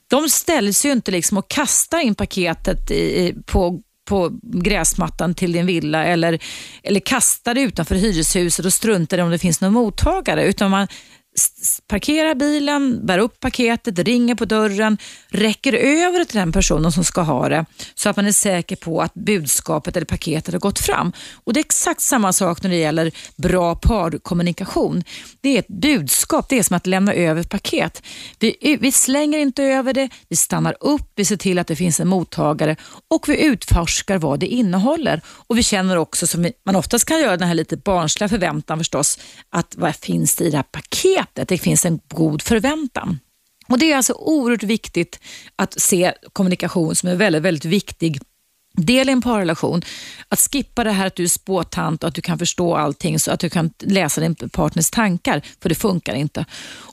de 0.10 0.30
ställs 0.30 0.86
ju 0.86 0.91
inte 0.91 1.12
liksom 1.12 1.38
och 1.38 1.49
kastar 1.49 1.99
in 1.99 2.16
paketet 2.16 2.91
i, 2.91 3.36
på 3.45 3.82
på 4.10 4.39
gräsmattan 4.43 5.36
till 5.36 5.51
din 5.51 5.66
villa 5.66 6.05
eller, 6.05 6.39
eller 6.84 6.99
kastar 6.99 7.53
det 7.53 7.62
utanför 7.62 7.95
hyreshuset 7.95 8.66
och 8.66 8.74
struntar 8.74 9.18
i 9.18 9.22
om 9.22 9.30
det 9.30 9.39
finns 9.39 9.62
någon 9.62 9.74
mottagare. 9.74 10.43
Utan 10.43 10.72
man 10.72 10.88
parkerar 11.88 12.36
bilen, 12.36 13.06
bär 13.06 13.18
upp 13.18 13.40
paketet, 13.40 14.00
ringer 14.00 14.36
på 14.36 14.46
dörren, 14.46 14.98
räcker 15.28 15.74
över 15.74 16.20
det 16.20 16.26
till 16.26 16.40
den 16.40 16.52
personen 16.52 16.92
som 16.92 17.04
ska 17.04 17.22
ha 17.22 17.50
det 17.50 17.66
så 17.96 18.10
att 18.10 18.16
man 18.16 18.28
är 18.28 18.32
säker 18.32 18.76
på 18.76 19.02
att 19.02 19.14
budskapet 19.14 19.96
eller 19.96 20.06
paketet 20.06 20.54
har 20.54 20.60
gått 20.60 20.80
fram. 20.80 21.14
Och 21.44 21.54
Det 21.54 21.60
är 21.60 21.64
exakt 21.66 22.02
samma 22.02 22.34
sak 22.34 22.64
när 22.64 22.70
det 22.70 22.76
gäller 22.76 23.12
bra 23.36 23.76
parkommunikation. 23.76 25.04
Det 25.42 25.56
är 25.56 25.60
ett 25.60 25.68
budskap, 25.68 26.50
det 26.50 26.60
är 26.60 26.64
som 26.64 26.76
att 26.76 26.88
lämna 26.88 27.14
över 27.14 27.42
ett 27.42 27.50
paket. 27.50 28.04
Vi, 28.40 28.78
vi 28.82 28.92
slänger 28.92 29.40
inte 29.40 29.64
över 29.64 29.94
det, 29.94 30.10
vi 30.30 30.36
stannar 30.36 30.76
upp, 30.80 31.12
vi 31.16 31.26
ser 31.26 31.38
till 31.38 31.60
att 31.60 31.68
det 31.68 31.76
finns 31.76 32.00
en 32.00 32.08
mottagare 32.08 32.76
och 33.08 33.30
vi 33.30 33.46
utforskar 33.46 34.18
vad 34.18 34.40
det 34.40 34.48
innehåller. 34.48 35.22
Och 35.28 35.58
Vi 35.58 35.64
känner 35.64 35.98
också, 35.98 36.28
som 36.28 36.52
man 36.66 36.76
oftast 36.76 37.06
kan 37.06 37.20
göra, 37.20 37.38
den 37.38 37.48
här 37.48 37.56
lite 37.56 37.78
barnsliga 37.78 38.30
förväntan 38.30 38.78
förstås, 38.78 39.20
att 39.50 39.76
vad 39.78 39.96
finns 39.96 40.36
det 40.36 40.44
i 40.44 40.50
det 40.50 40.58
här 40.58 40.64
paketet? 40.64 41.28
Att 41.36 41.47
det 41.47 41.57
finns 41.57 41.86
en 41.86 41.99
god 42.07 42.41
förväntan. 42.41 43.19
Och 43.67 43.80
Det 43.80 43.91
är 43.91 43.97
alltså 43.97 44.13
oerhört 44.13 44.63
viktigt 44.63 45.19
att 45.55 45.82
se 45.82 46.13
kommunikation 46.34 46.95
som 46.95 47.09
en 47.09 47.17
väldigt, 47.17 47.43
väldigt 47.43 47.65
viktig 47.65 48.19
del 48.77 49.09
i 49.09 49.11
en 49.11 49.21
parrelation. 49.21 49.82
Att 50.30 50.39
skippa 50.39 50.84
det 50.84 50.91
här 50.91 51.07
att 51.07 51.15
du 51.15 51.23
är 51.23 51.27
spåtant 51.27 52.03
och 52.03 52.07
att 52.07 52.15
du 52.15 52.21
kan 52.21 52.39
förstå 52.39 52.75
allting 52.75 53.19
så 53.19 53.32
att 53.32 53.39
du 53.39 53.49
kan 53.49 53.71
läsa 53.80 54.21
din 54.21 54.36
partners 54.36 54.91
tankar, 54.91 55.41
för 55.61 55.69
det 55.69 55.75
funkar 55.75 56.13
inte. 56.13 56.45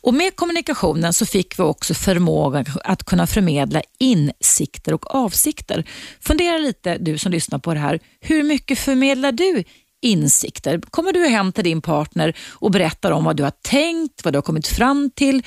Och 0.02 0.14
Med 0.14 0.36
kommunikationen 0.36 1.12
så 1.12 1.26
fick 1.26 1.58
vi 1.58 1.62
också 1.62 1.94
förmågan 1.94 2.64
att 2.84 3.04
kunna 3.04 3.26
förmedla 3.26 3.82
insikter 3.98 4.94
och 4.94 5.14
avsikter. 5.14 5.84
Fundera 6.20 6.58
lite 6.58 6.98
du 6.98 7.18
som 7.18 7.32
lyssnar 7.32 7.58
på 7.58 7.74
det 7.74 7.80
här. 7.80 8.00
Hur 8.20 8.42
mycket 8.42 8.78
förmedlar 8.78 9.32
du 9.32 9.64
insikter. 10.06 10.80
Kommer 10.90 11.12
du 11.12 11.26
hem 11.26 11.52
till 11.52 11.64
din 11.64 11.82
partner 11.82 12.36
och 12.52 12.70
berättar 12.70 13.10
om 13.10 13.24
vad 13.24 13.36
du 13.36 13.42
har 13.42 13.52
tänkt, 13.62 14.24
vad 14.24 14.34
du 14.34 14.36
har 14.36 14.42
kommit 14.42 14.66
fram 14.66 15.10
till, 15.14 15.42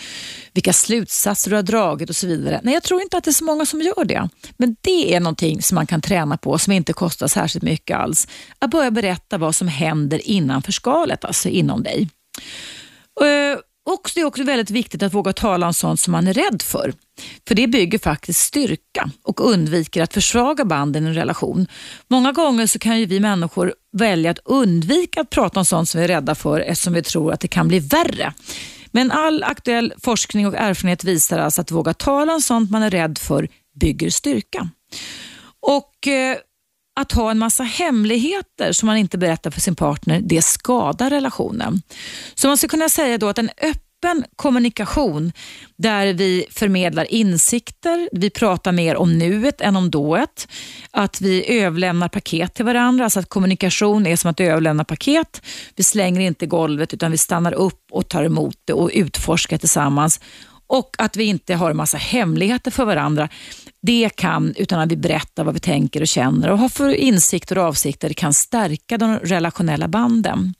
vilka 0.53 0.73
slutsatser 0.73 1.49
du 1.49 1.55
har 1.55 1.63
dragit 1.63 2.09
och 2.09 2.15
så 2.15 2.27
vidare. 2.27 2.59
Nej, 2.63 2.73
jag 2.73 2.83
tror 2.83 3.01
inte 3.01 3.17
att 3.17 3.23
det 3.23 3.31
är 3.31 3.33
så 3.33 3.43
många 3.43 3.65
som 3.65 3.81
gör 3.81 4.05
det. 4.05 4.29
Men 4.57 4.75
det 4.81 5.15
är 5.15 5.19
någonting 5.19 5.61
som 5.61 5.75
man 5.75 5.87
kan 5.87 6.01
träna 6.01 6.37
på 6.37 6.57
som 6.57 6.73
inte 6.73 6.93
kostar 6.93 7.27
särskilt 7.27 7.63
mycket 7.63 7.97
alls. 7.97 8.27
Att 8.59 8.69
börja 8.69 8.91
berätta 8.91 9.37
vad 9.37 9.55
som 9.55 9.67
händer 9.67 10.27
innanför 10.27 10.71
skalet, 10.71 11.25
alltså 11.25 11.49
inom 11.49 11.83
dig. 11.83 12.09
Eh, 13.21 13.59
och 13.85 14.11
Det 14.13 14.21
är 14.21 14.25
också 14.25 14.43
väldigt 14.43 14.69
viktigt 14.69 15.03
att 15.03 15.13
våga 15.13 15.33
tala 15.33 15.67
om 15.67 15.73
sånt 15.73 15.99
som 15.99 16.11
man 16.11 16.27
är 16.27 16.33
rädd 16.33 16.61
för. 16.61 16.93
För 17.47 17.55
det 17.55 17.67
bygger 17.67 17.99
faktiskt 17.99 18.39
styrka 18.39 19.11
och 19.23 19.49
undviker 19.49 20.03
att 20.03 20.13
försvaga 20.13 20.65
banden 20.65 21.05
i 21.05 21.07
en 21.07 21.15
relation. 21.15 21.67
Många 22.07 22.31
gånger 22.31 22.67
så 22.67 22.79
kan 22.79 22.99
ju 22.99 23.05
vi 23.05 23.19
människor 23.19 23.73
välja 23.91 24.31
att 24.31 24.39
undvika 24.45 25.21
att 25.21 25.29
prata 25.29 25.59
om 25.59 25.65
sånt 25.65 25.89
som 25.89 25.99
vi 25.99 26.03
är 26.03 26.07
rädda 26.07 26.35
för 26.35 26.59
eftersom 26.59 26.93
vi 26.93 27.01
tror 27.01 27.33
att 27.33 27.39
det 27.39 27.47
kan 27.47 27.67
bli 27.67 27.79
värre. 27.79 28.33
Men 28.91 29.11
all 29.11 29.43
aktuell 29.43 29.93
forskning 29.97 30.47
och 30.47 30.55
erfarenhet 30.55 31.03
visar 31.03 31.39
alltså 31.39 31.61
att 31.61 31.71
våga 31.71 31.93
tala 31.93 32.33
om 32.33 32.41
sånt 32.41 32.71
man 32.71 32.83
är 32.83 32.89
rädd 32.89 33.17
för 33.17 33.47
bygger 33.79 34.09
styrka. 34.09 34.69
Och 35.61 36.07
eh, 36.07 36.37
att 36.99 37.11
ha 37.11 37.31
en 37.31 37.39
massa 37.39 37.63
hemligheter 37.63 38.71
som 38.71 38.87
man 38.87 38.97
inte 38.97 39.17
berättar 39.17 39.51
för 39.51 39.61
sin 39.61 39.75
partner, 39.75 40.21
det 40.23 40.41
skadar 40.41 41.09
relationen. 41.09 41.81
Så 42.35 42.47
man 42.47 42.57
skulle 42.57 42.69
kunna 42.69 42.89
säga 42.89 43.17
då 43.17 43.29
att 43.29 43.37
en 43.37 43.49
öppen 43.49 43.88
kommunikation 44.35 45.31
där 45.75 46.13
vi 46.13 46.45
förmedlar 46.51 47.11
insikter, 47.11 48.09
vi 48.11 48.29
pratar 48.29 48.71
mer 48.71 48.95
om 48.95 49.17
nuet 49.17 49.61
än 49.61 49.75
om 49.75 49.91
dået, 49.91 50.47
att 50.91 51.21
vi 51.21 51.59
överlämnar 51.61 52.09
paket 52.09 52.53
till 52.53 52.65
varandra, 52.65 53.03
alltså 53.03 53.19
att 53.19 53.29
kommunikation 53.29 54.07
är 54.07 54.15
som 54.15 54.31
att 54.31 54.39
överlämna 54.39 54.83
paket. 54.83 55.41
Vi 55.75 55.83
slänger 55.83 56.21
inte 56.21 56.45
golvet 56.45 56.93
utan 56.93 57.11
vi 57.11 57.17
stannar 57.17 57.53
upp 57.53 57.85
och 57.91 58.09
tar 58.09 58.23
emot 58.23 58.57
det 58.65 58.73
och 58.73 58.91
utforskar 58.93 59.57
tillsammans 59.57 60.19
och 60.69 60.95
att 60.97 61.17
vi 61.17 61.23
inte 61.23 61.55
har 61.55 61.71
en 61.71 61.77
massa 61.77 61.97
hemligheter 61.97 62.71
för 62.71 62.85
varandra. 62.85 63.29
Det 63.81 64.09
kan, 64.15 64.53
utan 64.57 64.79
att 64.79 64.91
vi 64.91 64.97
berättar 64.97 65.43
vad 65.43 65.53
vi 65.53 65.59
tänker 65.59 66.01
och 66.01 66.07
känner 66.07 66.49
och 66.49 66.57
har 66.57 66.69
för 66.69 66.89
insikter 66.89 67.57
och 67.57 67.63
avsikter, 67.63 68.13
kan 68.13 68.33
stärka 68.33 68.97
de 68.97 69.19
relationella 69.19 69.87
banden. 69.87 70.53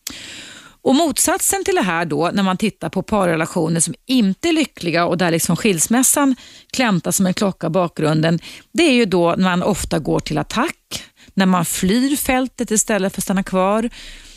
Och 0.90 0.96
Motsatsen 0.96 1.64
till 1.64 1.76
det 1.76 1.82
här 1.82 2.06
då, 2.06 2.30
när 2.34 2.44
man 2.44 2.58
tittar 2.58 2.90
på 2.90 3.02
parrelationer 3.04 3.80
som 3.80 3.94
inte 4.06 4.50
är 4.50 4.54
lyckliga 4.54 5.06
och 5.06 5.18
där 5.18 5.32
liksom 5.32 5.56
skilsmässan 5.56 6.36
klämtar 6.74 7.12
som 7.12 7.28
en 7.28 7.34
klocka 7.34 7.68
i 7.68 7.70
bakgrunden, 7.70 8.40
det 8.72 8.84
är 8.84 8.94
ju 8.94 9.06
då 9.06 9.36
när 9.38 9.44
man 9.44 9.64
ofta 9.64 10.00
går 10.00 10.20
till 10.20 10.38
attack, 10.38 11.04
när 11.34 11.46
man 11.46 11.66
flyr 11.66 12.16
fältet 12.16 12.72
istället 12.72 13.14
för 13.14 13.20
att 13.20 13.24
stanna 13.24 13.44
kvar, 13.44 13.90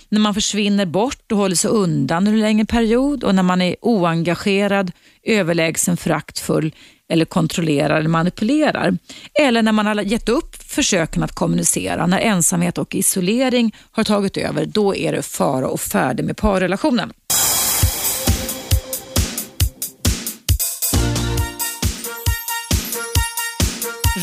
när 0.09 0.21
man 0.21 0.35
försvinner 0.35 0.87
bort 0.87 1.33
och 1.33 1.39
håller 1.39 1.57
sig 1.57 1.71
undan 1.71 2.19
under 2.19 2.33
en 2.33 2.41
längre 2.41 2.67
period 2.67 3.25
och 3.25 3.35
när 3.35 3.43
man 3.43 3.63
är 3.63 3.77
oengagerad, 3.81 4.93
överlägsen, 5.23 5.97
föraktfull 5.97 6.75
eller 7.13 7.25
kontrollerar 7.25 7.97
eller 7.97 8.09
manipulerar. 8.09 8.99
Eller 9.35 9.63
när 9.63 9.73
man 9.73 9.87
har 9.87 10.03
gett 10.03 10.29
upp 10.29 10.57
försöken 10.63 11.23
att 11.23 11.33
kommunicera, 11.35 12.07
när 12.07 12.19
ensamhet 12.19 12.79
och 12.79 12.95
isolering 12.95 13.75
har 13.91 14.05
tagit 14.05 14.37
över, 14.37 14.67
då 14.67 14.97
är 14.97 15.13
det 15.13 15.23
fara 15.23 15.69
och 15.69 15.81
färdig 15.81 16.25
med 16.25 16.37
parrelationen. 16.37 17.13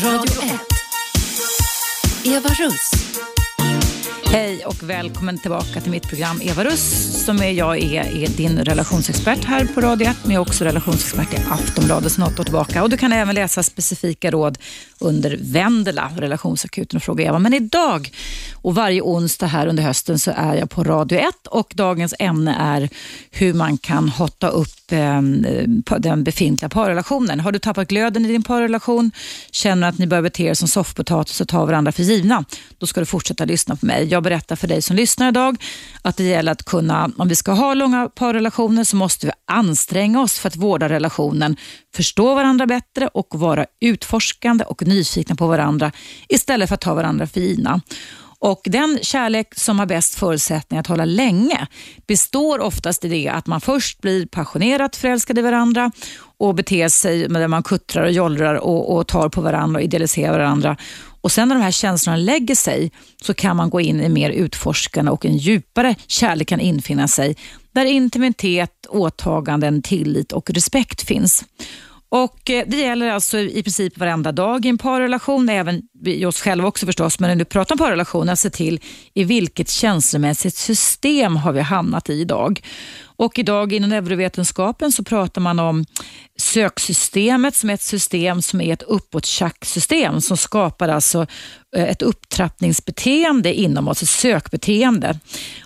Radio 0.04 0.42
1. 0.42 0.60
Eva 2.24 2.48
Russ. 2.48 2.90
Hej 4.32 4.64
och 4.66 4.82
välkommen 4.82 5.38
tillbaka 5.38 5.80
till 5.80 5.90
mitt 5.90 6.08
program 6.08 6.40
Eva 6.42 6.64
Russ 6.64 7.24
som 7.24 7.42
är 7.42 7.50
jag 7.50 7.78
är, 7.78 8.16
är 8.16 8.28
din 8.28 8.64
relationsexpert 8.64 9.44
här 9.44 9.64
på 9.64 9.80
Radio 9.80 10.08
1 10.08 10.16
men 10.22 10.32
jag 10.32 10.40
är 10.40 10.48
också 10.48 10.64
relationsexpert 10.64 11.34
i 11.34 11.42
Aftonbladet 11.50 12.12
sedan 12.12 12.24
åtta 12.24 12.40
år 12.40 12.44
tillbaka. 12.44 12.82
Och 12.82 12.90
du 12.90 12.96
kan 12.96 13.12
även 13.12 13.34
läsa 13.34 13.62
specifika 13.62 14.30
råd 14.30 14.58
under 14.98 15.38
Vendela, 15.40 16.10
relationsakuten 16.16 16.96
och 16.96 17.02
Fråga 17.02 17.24
Eva. 17.24 17.38
Men 17.38 17.54
idag 17.54 18.10
och 18.62 18.74
varje 18.74 19.02
onsdag 19.02 19.46
här 19.46 19.66
under 19.66 19.82
hösten 19.82 20.18
så 20.18 20.32
är 20.36 20.54
jag 20.54 20.70
på 20.70 20.84
Radio 20.84 21.18
1 21.18 21.46
och 21.46 21.72
dagens 21.76 22.14
ämne 22.18 22.56
är 22.58 22.88
hur 23.30 23.54
man 23.54 23.78
kan 23.78 24.08
hotta 24.08 24.48
upp 24.48 24.92
eh, 24.92 25.22
den 25.98 26.24
befintliga 26.24 26.68
parrelationen. 26.68 27.40
Har 27.40 27.52
du 27.52 27.58
tappat 27.58 27.88
glöden 27.88 28.24
i 28.24 28.28
din 28.28 28.42
parrelation, 28.42 29.10
känner 29.50 29.88
att 29.88 29.98
ni 29.98 30.06
börjar 30.06 30.22
bete 30.22 30.42
er 30.42 30.54
som 30.54 30.68
soffpotatis 30.68 31.40
och 31.40 31.48
tar 31.48 31.66
varandra 31.66 31.92
för 31.92 32.02
givna, 32.02 32.44
då 32.78 32.86
ska 32.86 33.00
du 33.00 33.06
fortsätta 33.06 33.44
lyssna 33.44 33.76
på 33.76 33.86
mig. 33.86 34.04
Jag 34.04 34.22
berättar 34.22 34.56
för 34.56 34.68
dig 34.68 34.82
som 34.82 34.96
lyssnar 34.96 35.28
idag 35.28 35.56
att 36.02 36.16
det 36.16 36.24
gäller 36.24 36.52
att 36.52 36.64
kunna, 36.64 37.10
om 37.18 37.28
vi 37.28 37.36
ska 37.36 37.52
ha 37.52 37.74
långa 37.74 38.08
parrelationer 38.08 38.84
så 38.84 38.96
måste 38.96 39.26
vi 39.26 39.32
anstränga 39.44 40.20
oss 40.20 40.38
för 40.38 40.48
att 40.48 40.56
vårda 40.56 40.88
relationen, 40.88 41.56
förstå 41.94 42.34
varandra 42.34 42.66
bättre 42.66 43.08
och 43.08 43.28
vara 43.30 43.66
utforskande 43.80 44.64
och 44.64 44.86
nyfikna 44.86 45.36
på 45.36 45.46
varandra 45.46 45.92
istället 46.28 46.68
för 46.68 46.74
att 46.74 46.80
ta 46.80 46.94
varandra 46.94 47.26
för 47.26 47.40
givna. 47.40 47.80
Och 48.40 48.60
Den 48.64 48.98
kärlek 49.02 49.54
som 49.54 49.78
har 49.78 49.86
bäst 49.86 50.14
förutsättningar 50.14 50.80
att 50.80 50.86
hålla 50.86 51.04
länge 51.04 51.66
består 52.06 52.58
oftast 52.58 53.04
i 53.04 53.08
det 53.08 53.28
att 53.28 53.46
man 53.46 53.60
först 53.60 54.00
blir 54.00 54.26
passionerat 54.26 54.96
förälskad 54.96 55.38
i 55.38 55.42
varandra 55.42 55.90
och 56.38 56.54
beter 56.54 56.88
sig 56.88 57.28
där 57.28 57.48
man 57.48 57.62
kuttrar 57.62 58.04
och 58.04 58.12
jollrar 58.12 58.54
och, 58.54 58.96
och 58.96 59.06
tar 59.06 59.28
på 59.28 59.40
varandra 59.40 59.78
och 59.78 59.84
idealiserar 59.84 60.32
varandra. 60.32 60.76
Och 61.20 61.32
Sen 61.32 61.48
när 61.48 61.54
de 61.54 61.62
här 61.62 61.70
känslorna 61.70 62.16
lägger 62.16 62.54
sig 62.54 62.92
så 63.22 63.34
kan 63.34 63.56
man 63.56 63.70
gå 63.70 63.80
in 63.80 64.00
i 64.00 64.08
mer 64.08 64.30
utforskande 64.30 65.10
och 65.10 65.24
en 65.26 65.36
djupare 65.36 65.94
kärlek 66.06 66.48
kan 66.48 66.60
infinna 66.60 67.08
sig 67.08 67.36
där 67.72 67.84
intimitet, 67.84 68.86
åtaganden, 68.88 69.82
tillit 69.82 70.32
och 70.32 70.50
respekt 70.50 71.02
finns. 71.02 71.44
Och 72.12 72.50
eh, 72.50 72.64
Det 72.66 72.76
gäller 72.76 73.10
alltså 73.10 73.38
i 73.38 73.62
princip 73.62 73.98
varenda 73.98 74.32
dag 74.32 74.66
i 74.66 74.68
en 74.68 74.78
parrelation, 74.78 75.48
även 75.48 75.82
i 76.06 76.24
oss 76.24 76.40
själva 76.40 76.68
också 76.68 76.86
förstås, 76.86 77.20
men 77.20 77.28
när 77.28 77.36
du 77.36 77.44
pratar 77.44 77.74
om 77.74 77.78
parrelationer, 77.78 78.24
att 78.24 78.30
alltså 78.30 78.50
se 78.50 78.56
till 78.56 78.80
i 79.14 79.24
vilket 79.24 79.70
känslomässigt 79.70 80.54
system 80.54 81.36
har 81.36 81.52
vi 81.52 81.60
hamnat 81.60 82.10
i 82.10 82.12
idag. 82.12 82.60
Och 83.02 83.38
idag 83.38 83.72
inom 83.72 83.90
neurovetenskapen 83.90 84.92
så 84.92 85.04
pratar 85.04 85.40
man 85.40 85.58
om 85.58 85.84
söksystemet 86.40 87.56
som 87.56 87.70
är 87.70 87.74
ett 87.74 87.82
system 87.82 88.42
som 88.42 88.60
är 88.60 88.72
ett 88.72 88.82
uppåttjacksystem 88.82 90.20
som 90.20 90.36
skapar 90.36 90.88
alltså 90.88 91.26
eh, 91.76 91.84
ett 91.84 92.02
upptrappningsbeteende 92.02 93.54
inom 93.54 93.88
oss, 93.88 94.02
ett 94.02 94.08
sökbeteende. 94.08 95.18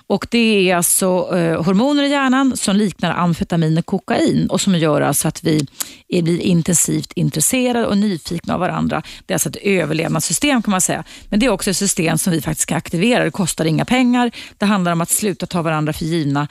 Och 0.06 0.26
Det 0.30 0.70
är 0.70 0.76
alltså 0.76 1.36
eh, 1.36 1.62
hormoner 1.62 2.02
i 2.02 2.08
hjärnan 2.08 2.56
som 2.56 2.76
liknar 2.76 3.10
amfetamin 3.10 3.78
och 3.78 3.86
kokain 3.86 4.46
och 4.50 4.60
som 4.60 4.74
gör 4.74 5.00
alltså 5.00 5.28
att 5.28 5.44
vi 5.44 5.66
blir 6.08 6.40
intensivt 6.40 7.12
intresserade 7.12 7.86
och 7.86 7.98
nyfikna 7.98 8.54
av 8.54 8.60
varandra. 8.60 9.02
Det 9.26 9.32
är 9.32 9.34
alltså 9.34 9.48
ett 9.48 9.56
överlevnadssystem 9.56 10.62
kan 10.62 10.70
man 10.70 10.80
säga. 10.80 11.04
Men 11.28 11.40
det 11.40 11.46
är 11.46 11.50
också 11.50 11.70
ett 11.70 11.76
system 11.76 12.18
som 12.18 12.32
vi 12.32 12.40
faktiskt 12.40 12.68
kan 12.68 12.78
aktivera. 12.78 13.24
Det 13.24 13.30
kostar 13.30 13.64
inga 13.64 13.84
pengar. 13.84 14.30
Det 14.58 14.66
handlar 14.66 14.92
om 14.92 15.00
att 15.00 15.10
sluta 15.10 15.46
ta 15.46 15.62
varandra 15.62 15.92
för 15.92 16.04
givna 16.04 16.48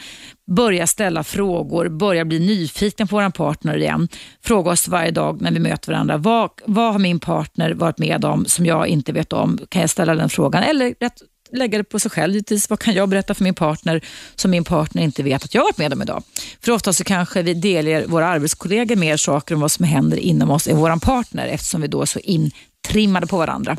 börja 0.48 0.88
ställa 0.88 1.24
frågor, 1.24 1.90
börja 1.90 2.26
bli 2.26 2.40
nyfikna 2.40 3.06
på 3.08 3.16
vår 3.16 3.30
partner 3.30 3.78
igen. 3.78 4.08
Fråga 4.44 4.72
oss 4.72 4.88
varje 4.88 5.12
dag 5.12 5.42
när 5.42 5.52
vi 5.52 5.60
möter 5.60 5.92
varandra, 5.92 6.18
vad, 6.18 6.50
vad 6.66 6.92
har 6.92 7.00
min 7.00 7.20
partner 7.20 7.74
varit 7.74 7.98
med 7.98 8.26
om 8.26 8.46
som 8.46 8.66
jag 8.66 8.88
inte 8.88 9.12
vet 9.12 9.34
om? 9.34 9.60
Kan 9.70 9.82
jag 9.82 9.90
ställa 9.90 10.16
den 10.16 10.30
frågan? 10.30 10.64
Eller 10.64 10.96
rätt, 11.00 11.22
lägga 11.52 11.78
det 11.78 11.84
på 11.84 12.00
sig 12.00 12.12
själv 12.12 12.34
givetvis. 12.34 12.70
Vad 12.70 12.80
kan 12.80 12.94
jag 12.94 13.10
berätta 13.10 13.34
för 13.34 13.44
min 13.44 13.56
partner 13.56 14.02
som 14.36 14.52
min 14.52 14.64
partner 14.64 15.04
inte 15.04 15.24
vet 15.24 15.44
att 15.44 15.54
jag 15.54 15.62
har 15.62 15.66
varit 15.66 15.78
med 15.78 15.94
om 15.94 16.02
idag? 16.02 16.24
För 16.62 16.72
ofta 16.72 16.94
så 16.94 17.04
kanske 17.04 17.42
vi 17.42 17.54
delger 17.54 18.06
våra 18.08 18.28
arbetskollegor 18.28 18.96
mer 18.96 19.18
saker 19.18 19.56
om 19.56 19.62
vad 19.62 19.72
som 19.72 19.86
händer 19.86 20.18
inom 20.18 20.52
oss 20.52 20.68
än 20.68 20.78
vår 20.78 21.00
partner 21.00 21.48
eftersom 21.48 21.82
vi 21.82 21.88
då 21.88 22.02
är 22.02 22.06
så 22.06 22.20
intrimmade 22.20 23.28
på 23.28 23.38
varandra. 23.38 23.78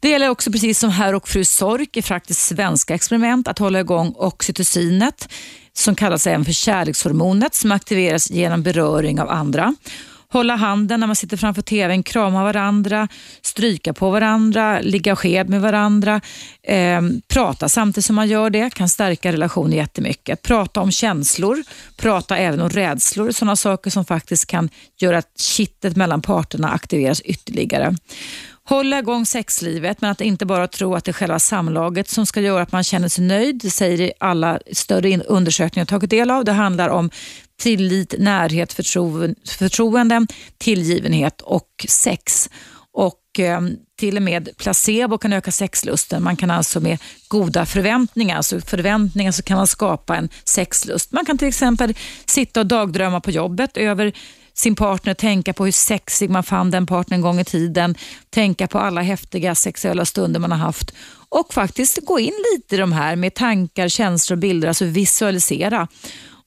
Det 0.00 0.08
gäller 0.08 0.28
också 0.28 0.52
precis 0.52 0.78
som 0.78 0.90
herr 0.90 1.14
och 1.14 1.28
fru 1.28 1.44
Sork 1.44 1.96
i 1.96 2.02
faktiskt 2.02 2.40
svenska 2.40 2.94
experiment 2.94 3.48
att 3.48 3.58
hålla 3.58 3.80
igång 3.80 4.14
oxytocinet 4.16 5.28
som 5.78 5.94
kallas 5.94 6.26
även 6.26 6.44
för 6.44 6.52
kärlekshormonet 6.52 7.54
som 7.54 7.72
aktiveras 7.72 8.30
genom 8.30 8.62
beröring 8.62 9.20
av 9.20 9.30
andra. 9.30 9.74
Hålla 10.30 10.56
handen 10.56 11.00
när 11.00 11.06
man 11.06 11.16
sitter 11.16 11.36
framför 11.36 11.62
tvn, 11.62 12.02
krama 12.02 12.44
varandra, 12.44 13.08
stryka 13.42 13.92
på 13.92 14.10
varandra, 14.10 14.80
ligga 14.80 15.16
sked 15.16 15.48
med 15.48 15.60
varandra. 15.60 16.20
Eh, 16.62 17.02
prata 17.28 17.68
samtidigt 17.68 18.04
som 18.04 18.16
man 18.16 18.28
gör 18.28 18.50
det 18.50 18.74
kan 18.74 18.88
stärka 18.88 19.32
relationen 19.32 19.72
jättemycket. 19.72 20.42
Prata 20.42 20.80
om 20.80 20.90
känslor, 20.90 21.62
prata 21.96 22.36
även 22.36 22.60
om 22.60 22.70
rädslor, 22.70 23.30
sådana 23.30 23.56
saker 23.56 23.90
som 23.90 24.04
faktiskt 24.04 24.46
kan 24.46 24.68
göra 25.00 25.18
att 25.18 25.40
kittet 25.40 25.96
mellan 25.96 26.22
parterna 26.22 26.70
aktiveras 26.70 27.20
ytterligare. 27.20 27.96
Hålla 28.68 28.98
igång 28.98 29.26
sexlivet, 29.26 30.00
men 30.00 30.10
att 30.10 30.20
inte 30.20 30.46
bara 30.46 30.68
tro 30.68 30.94
att 30.94 31.04
det 31.04 31.10
är 31.10 31.12
själva 31.12 31.38
samlaget 31.38 32.08
som 32.08 32.26
ska 32.26 32.40
göra 32.40 32.62
att 32.62 32.72
man 32.72 32.84
känner 32.84 33.08
sig 33.08 33.24
nöjd. 33.24 33.60
Det 33.62 33.70
säger 33.70 34.12
alla 34.20 34.60
större 34.72 35.18
undersökningar 35.18 35.80
jag 35.80 35.88
tagit 35.88 36.10
del 36.10 36.30
av. 36.30 36.44
Det 36.44 36.52
handlar 36.52 36.88
om 36.88 37.10
tillit, 37.60 38.14
närhet, 38.18 38.72
förtroende, 39.58 40.26
tillgivenhet 40.58 41.40
och 41.40 41.86
sex. 41.88 42.50
Och 42.92 43.40
eh, 43.40 43.60
till 43.98 44.16
och 44.16 44.22
med 44.22 44.48
placebo 44.56 45.18
kan 45.18 45.32
öka 45.32 45.52
sexlusten. 45.52 46.22
Man 46.22 46.36
kan 46.36 46.50
alltså 46.50 46.80
med 46.80 46.98
goda 47.28 47.66
förväntningar, 47.66 48.36
alltså 48.36 48.60
förväntningar 48.60 49.32
så 49.32 49.42
kan 49.42 49.56
man 49.56 49.66
skapa 49.66 50.16
en 50.16 50.28
sexlust. 50.44 51.12
Man 51.12 51.24
kan 51.24 51.38
till 51.38 51.48
exempel 51.48 51.94
sitta 52.26 52.60
och 52.60 52.66
dagdrömma 52.66 53.20
på 53.20 53.30
jobbet 53.30 53.76
över 53.76 54.12
sin 54.58 54.74
partner, 54.74 55.14
tänka 55.14 55.52
på 55.52 55.64
hur 55.64 55.72
sexig 55.72 56.30
man 56.30 56.42
fann 56.42 56.70
den 56.70 56.86
partnern 56.86 57.18
en 57.18 57.22
gång 57.22 57.40
i 57.40 57.44
tiden, 57.44 57.94
tänka 58.30 58.66
på 58.66 58.78
alla 58.78 59.00
häftiga 59.00 59.54
sexuella 59.54 60.04
stunder 60.04 60.40
man 60.40 60.50
har 60.50 60.58
haft 60.58 60.94
och 61.28 61.54
faktiskt 61.54 61.98
gå 62.04 62.18
in 62.18 62.32
lite 62.54 62.74
i 62.74 62.78
de 62.78 62.92
här 62.92 63.16
med 63.16 63.34
tankar, 63.34 63.88
känslor 63.88 64.36
och 64.36 64.40
bilder, 64.40 64.68
alltså 64.68 64.84
visualisera 64.84 65.88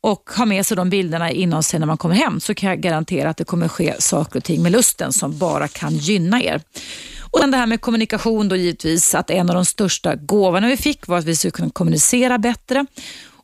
och 0.01 0.30
ha 0.38 0.45
med 0.45 0.66
sig 0.66 0.78
de 0.78 0.89
bilderna 0.89 1.32
inom 1.32 1.64
sig 1.64 1.80
när 1.80 1.88
man 1.88 1.97
kommer 1.97 2.16
hem 2.16 2.39
så 2.39 2.53
kan 2.53 2.70
jag 2.70 2.82
garantera 2.82 3.30
att 3.30 3.38
det 3.38 3.43
kommer 3.43 3.68
ske 3.68 3.95
saker 3.99 4.39
och 4.39 4.43
ting 4.43 4.64
med 4.64 4.72
lusten 4.72 5.14
som 5.14 5.38
bara 5.38 5.68
kan 5.68 5.97
gynna 5.97 6.43
er. 6.43 6.62
Och 7.32 7.49
det 7.51 7.57
här 7.57 7.66
med 7.66 7.82
kommunikation 7.82 8.49
då 8.49 8.55
givetvis, 8.55 9.16
att 9.16 9.30
en 9.30 9.49
av 9.49 9.55
de 9.55 9.66
största 9.66 10.16
gåvorna 10.16 10.68
vi 10.68 10.78
fick 10.78 11.07
var 11.07 11.18
att 11.18 11.26
vi 11.26 11.36
skulle 11.36 11.51
kunna 11.51 11.70
kommunicera 11.70 12.38
bättre 12.38 12.86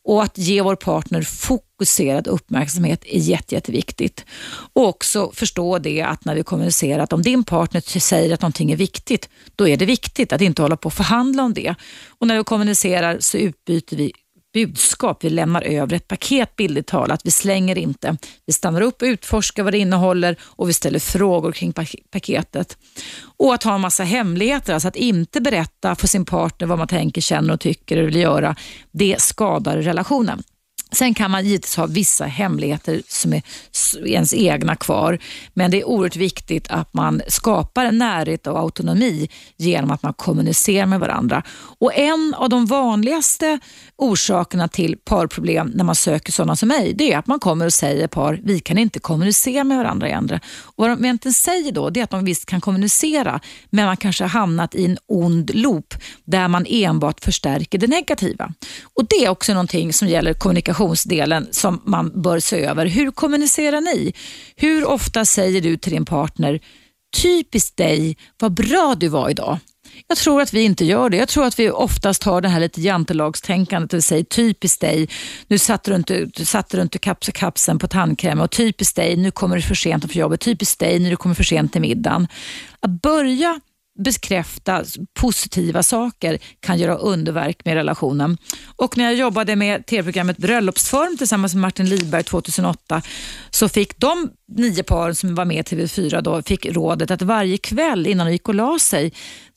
och 0.07 0.23
att 0.23 0.37
ge 0.37 0.61
vår 0.61 0.75
partner 0.75 1.21
fokuserad 1.21 2.27
uppmärksamhet 2.27 3.05
är 3.05 3.19
jätte, 3.19 3.55
jätteviktigt. 3.55 4.25
Och 4.73 4.87
också 4.87 5.31
förstå 5.33 5.79
det 5.79 6.01
att 6.01 6.25
när 6.25 6.35
vi 6.35 6.43
kommunicerar 6.43 7.03
att 7.03 7.13
om 7.13 7.21
din 7.21 7.43
partner 7.43 7.99
säger 7.99 8.33
att 8.33 8.41
någonting 8.41 8.71
är 8.71 8.75
viktigt, 8.75 9.29
då 9.55 9.67
är 9.67 9.77
det 9.77 9.85
viktigt 9.85 10.33
att 10.33 10.41
inte 10.41 10.61
hålla 10.61 10.77
på 10.77 10.87
och 10.87 10.93
förhandla 10.93 11.43
om 11.43 11.53
det. 11.53 11.75
Och 12.19 12.27
när 12.27 12.37
vi 12.37 12.43
kommunicerar 12.43 13.17
så 13.19 13.37
utbyter 13.37 13.97
vi 13.97 14.11
budskap. 14.65 15.23
Vi 15.23 15.29
lämnar 15.29 15.61
över 15.61 15.95
ett 15.95 16.07
paket 16.07 16.55
bildligt 16.55 16.89
talat. 16.89 17.21
Vi 17.23 17.31
slänger 17.31 17.77
inte. 17.77 18.17
Vi 18.45 18.53
stannar 18.53 18.81
upp 18.81 19.01
och 19.01 19.05
utforskar 19.05 19.63
vad 19.63 19.73
det 19.73 19.77
innehåller 19.77 20.35
och 20.41 20.69
vi 20.69 20.73
ställer 20.73 20.99
frågor 20.99 21.51
kring 21.51 21.73
paketet. 22.11 22.77
Och 23.37 23.53
att 23.53 23.63
ha 23.63 23.75
en 23.75 23.81
massa 23.81 24.03
hemligheter, 24.03 24.73
alltså 24.73 24.87
att 24.87 24.95
inte 24.95 25.41
berätta 25.41 25.95
för 25.95 26.07
sin 26.07 26.25
partner 26.25 26.67
vad 26.67 26.77
man 26.77 26.87
tänker, 26.87 27.21
känner 27.21 27.53
och 27.53 27.59
tycker 27.59 27.97
eller 27.97 28.05
vill 28.05 28.15
göra, 28.15 28.55
det 28.91 29.21
skadar 29.21 29.77
relationen. 29.77 30.43
Sen 30.91 31.13
kan 31.13 31.31
man 31.31 31.45
givetvis 31.45 31.75
ha 31.75 31.85
vissa 31.85 32.25
hemligheter 32.25 33.01
som 33.07 33.33
är 33.33 33.41
ens 34.05 34.33
egna 34.33 34.75
kvar, 34.75 35.19
men 35.53 35.71
det 35.71 35.81
är 35.81 35.87
oerhört 35.87 36.15
viktigt 36.15 36.67
att 36.69 36.93
man 36.93 37.21
skapar 37.27 37.85
en 37.85 37.97
närhet 37.97 38.47
och 38.47 38.59
autonomi 38.59 39.29
genom 39.57 39.91
att 39.91 40.03
man 40.03 40.13
kommunicerar 40.13 40.85
med 40.85 40.99
varandra. 40.99 41.43
Och 41.79 41.93
En 41.93 42.33
av 42.37 42.49
de 42.49 42.65
vanligaste 42.65 43.59
orsakerna 43.95 44.67
till 44.67 44.97
parproblem 45.05 45.71
när 45.75 45.83
man 45.83 45.95
söker 45.95 46.31
sådana 46.31 46.55
som 46.55 46.69
mig, 46.69 46.93
det 46.93 47.13
är 47.13 47.17
att 47.17 47.27
man 47.27 47.39
kommer 47.39 47.65
och 47.65 47.73
säger 47.73 48.07
par, 48.07 48.39
vi 48.43 48.59
kan 48.59 48.77
inte 48.77 48.99
kommunicera 48.99 49.63
med 49.63 49.77
varandra 49.77 50.07
äldre. 50.07 50.39
Och 50.63 50.73
vad 50.75 50.89
de 50.89 51.05
egentligen 51.05 51.33
säger 51.33 51.71
då, 51.71 51.89
det 51.89 51.99
är 51.99 52.03
att 52.03 52.09
de 52.09 52.25
visst 52.25 52.45
kan 52.45 52.61
kommunicera, 52.61 53.39
men 53.69 53.85
man 53.85 53.97
kanske 53.97 54.23
har 54.23 54.29
hamnat 54.29 54.75
i 54.75 54.85
en 54.85 54.97
ond 55.07 55.51
loop 55.53 55.93
där 56.25 56.47
man 56.47 56.65
enbart 56.69 57.23
förstärker 57.23 57.77
det 57.77 57.87
negativa. 57.87 58.53
Och 58.83 59.05
Det 59.09 59.25
är 59.25 59.29
också 59.29 59.53
någonting 59.53 59.93
som 59.93 60.07
gäller 60.07 60.33
kommunikation 60.33 60.76
kommunikationsdelen 60.77 61.47
som 61.51 61.81
man 61.85 62.21
bör 62.21 62.39
se 62.39 62.65
över. 62.65 62.85
Hur 62.85 63.11
kommunicerar 63.11 63.81
ni? 63.81 64.13
Hur 64.55 64.85
ofta 64.85 65.25
säger 65.25 65.61
du 65.61 65.77
till 65.77 65.91
din 65.91 66.05
partner, 66.05 66.59
typiskt 67.21 67.77
dig, 67.77 68.17
vad 68.39 68.53
bra 68.53 68.95
du 68.97 69.07
var 69.07 69.29
idag. 69.29 69.59
Jag 70.07 70.17
tror 70.17 70.41
att 70.41 70.53
vi 70.53 70.61
inte 70.61 70.85
gör 70.85 71.09
det. 71.09 71.17
Jag 71.17 71.27
tror 71.27 71.45
att 71.45 71.59
vi 71.59 71.69
oftast 71.69 72.23
har 72.23 72.41
det 72.41 72.49
här 72.49 72.59
lite 72.59 72.81
jantelagstänkandet, 72.81 73.91
det 73.91 73.97
vill 73.97 74.03
säga 74.03 74.25
typiskt 74.25 74.81
dig, 74.81 75.09
nu 75.47 75.57
satte 75.57 75.91
du 75.91 75.95
inte, 75.95 76.25
du 76.25 76.45
satte 76.45 76.77
du 76.77 76.81
inte 76.81 76.99
kaps 76.99 77.29
kapsen 77.33 77.79
på 77.79 77.87
tandkräm 77.87 78.41
och 78.41 78.51
typiskt 78.51 78.95
dig, 78.95 79.17
nu 79.17 79.31
kommer 79.31 79.55
du 79.55 79.61
för 79.61 79.75
sent 79.75 80.11
för 80.11 80.19
jobbet, 80.19 80.41
typiskt 80.41 80.79
dig, 80.79 80.99
när 80.99 81.09
du 81.09 81.15
kommer 81.15 81.35
för 81.35 81.43
sent 81.43 81.71
till 81.71 81.81
middagen. 81.81 82.27
Att 82.79 83.01
börja 83.01 83.59
bekräfta 83.97 84.83
positiva 85.19 85.83
saker 85.83 86.37
kan 86.59 86.77
göra 86.77 86.95
underverk 86.95 87.65
med 87.65 87.73
relationen. 87.73 88.37
Och 88.75 88.97
när 88.97 89.05
jag 89.05 89.15
jobbade 89.15 89.55
med 89.55 89.85
tv-programmet 89.85 90.37
Bröllopsform 90.37 91.17
tillsammans 91.17 91.53
med 91.53 91.61
Martin 91.61 91.89
Lidberg 91.89 92.23
2008 92.23 93.01
så 93.49 93.69
fick 93.69 93.99
de 93.99 94.29
nio 94.47 94.83
par 94.83 95.13
som 95.13 95.35
var 95.35 95.45
med 95.45 95.57
i 95.57 95.75
TV4 95.75 96.21
då, 96.21 96.41
fick 96.41 96.65
rådet 96.65 97.11
att 97.11 97.21
varje 97.21 97.57
kväll 97.57 98.07
innan 98.07 98.27
de 98.27 98.31
gick 98.31 98.47
och 98.47 98.55
la 98.55 98.79
sig 98.79 99.13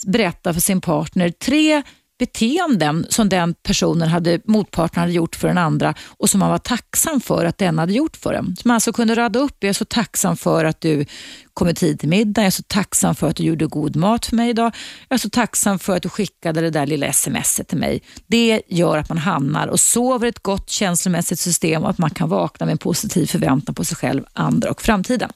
berätta 0.06 0.54
för 0.54 0.60
sin 0.60 0.80
partner 0.80 1.30
tre 1.30 1.82
beteenden 2.20 3.06
som 3.08 3.28
den 3.28 3.54
personen 3.54 4.08
hade, 4.08 4.40
motparten 4.44 5.00
hade 5.00 5.12
gjort 5.12 5.36
för 5.36 5.48
den 5.48 5.58
andra 5.58 5.94
och 6.06 6.30
som 6.30 6.40
man 6.40 6.50
var 6.50 6.58
tacksam 6.58 7.20
för 7.20 7.44
att 7.44 7.58
den 7.58 7.78
hade 7.78 7.92
gjort 7.92 8.16
för 8.16 8.34
en. 8.34 8.56
Så 8.56 8.68
man 8.68 8.74
alltså 8.74 8.92
kunde 8.92 9.14
rada 9.14 9.38
upp, 9.38 9.56
jag 9.60 9.68
är 9.68 9.72
så 9.72 9.84
tacksam 9.84 10.36
för 10.36 10.64
att 10.64 10.80
du 10.80 11.06
kom 11.54 11.68
i 11.68 11.74
tid 11.74 12.00
till 12.00 12.08
middag, 12.08 12.42
jag 12.42 12.46
är 12.46 12.50
så 12.50 12.62
tacksam 12.62 13.14
för 13.14 13.28
att 13.28 13.36
du 13.36 13.42
gjorde 13.42 13.66
god 13.66 13.96
mat 13.96 14.26
för 14.26 14.36
mig 14.36 14.50
idag, 14.50 14.72
jag 15.08 15.14
är 15.14 15.18
så 15.18 15.30
tacksam 15.30 15.78
för 15.78 15.96
att 15.96 16.02
du 16.02 16.08
skickade 16.08 16.60
det 16.60 16.70
där 16.70 16.86
lilla 16.86 17.12
smset 17.12 17.68
till 17.68 17.78
mig. 17.78 18.02
Det 18.26 18.62
gör 18.68 18.98
att 18.98 19.08
man 19.08 19.18
hamnar 19.18 19.66
och 19.66 19.80
sover 19.80 20.28
ett 20.28 20.42
gott 20.42 20.70
känslomässigt 20.70 21.40
system 21.40 21.82
och 21.82 21.90
att 21.90 21.98
man 21.98 22.10
kan 22.10 22.28
vakna 22.28 22.66
med 22.66 22.72
en 22.72 22.78
positiv 22.78 23.26
förväntan 23.26 23.74
på 23.74 23.84
sig 23.84 23.96
själv, 23.96 24.24
andra 24.32 24.70
och 24.70 24.82
framtiden. 24.82 25.30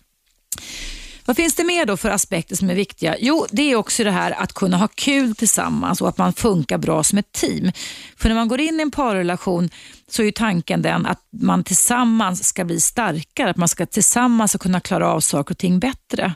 Vad 1.27 1.37
finns 1.37 1.55
det 1.55 1.65
mer 1.65 1.87
då 1.87 1.97
för 1.97 2.11
aspekter 2.11 2.57
som 2.57 2.71
är 2.71 2.75
viktiga? 2.75 3.17
Jo, 3.19 3.47
det 3.51 3.73
är 3.73 3.77
också 3.77 4.05
det 4.05 4.11
här 4.11 4.31
att 4.31 4.53
kunna 4.53 4.77
ha 4.77 4.89
kul 4.89 5.37
tillsammans 5.37 6.01
och 6.01 6.09
att 6.09 6.19
man 6.19 6.33
funkar 6.33 6.79
bra 6.79 7.03
som 7.03 7.19
ett 7.19 7.33
team. 7.33 7.73
För 8.17 8.29
när 8.29 8.37
man 8.37 8.49
går 8.49 8.61
in 8.61 8.81
i 8.81 8.83
en 8.83 8.91
parrelation 8.91 9.71
så 10.11 10.23
är 10.23 10.31
tanken 10.31 10.83
den 10.83 11.07
att 11.07 11.21
man 11.31 11.65
tillsammans 11.65 12.45
ska 12.45 12.65
bli 12.65 12.81
starkare, 12.81 13.51
att 13.51 13.57
man 13.57 13.69
ska 13.69 13.87
tillsammans 13.87 14.57
kunna 14.61 14.81
klara 14.81 15.09
av 15.09 15.21
saker 15.21 15.55
och 15.55 15.59
ting 15.59 15.79
bättre. 15.79 16.35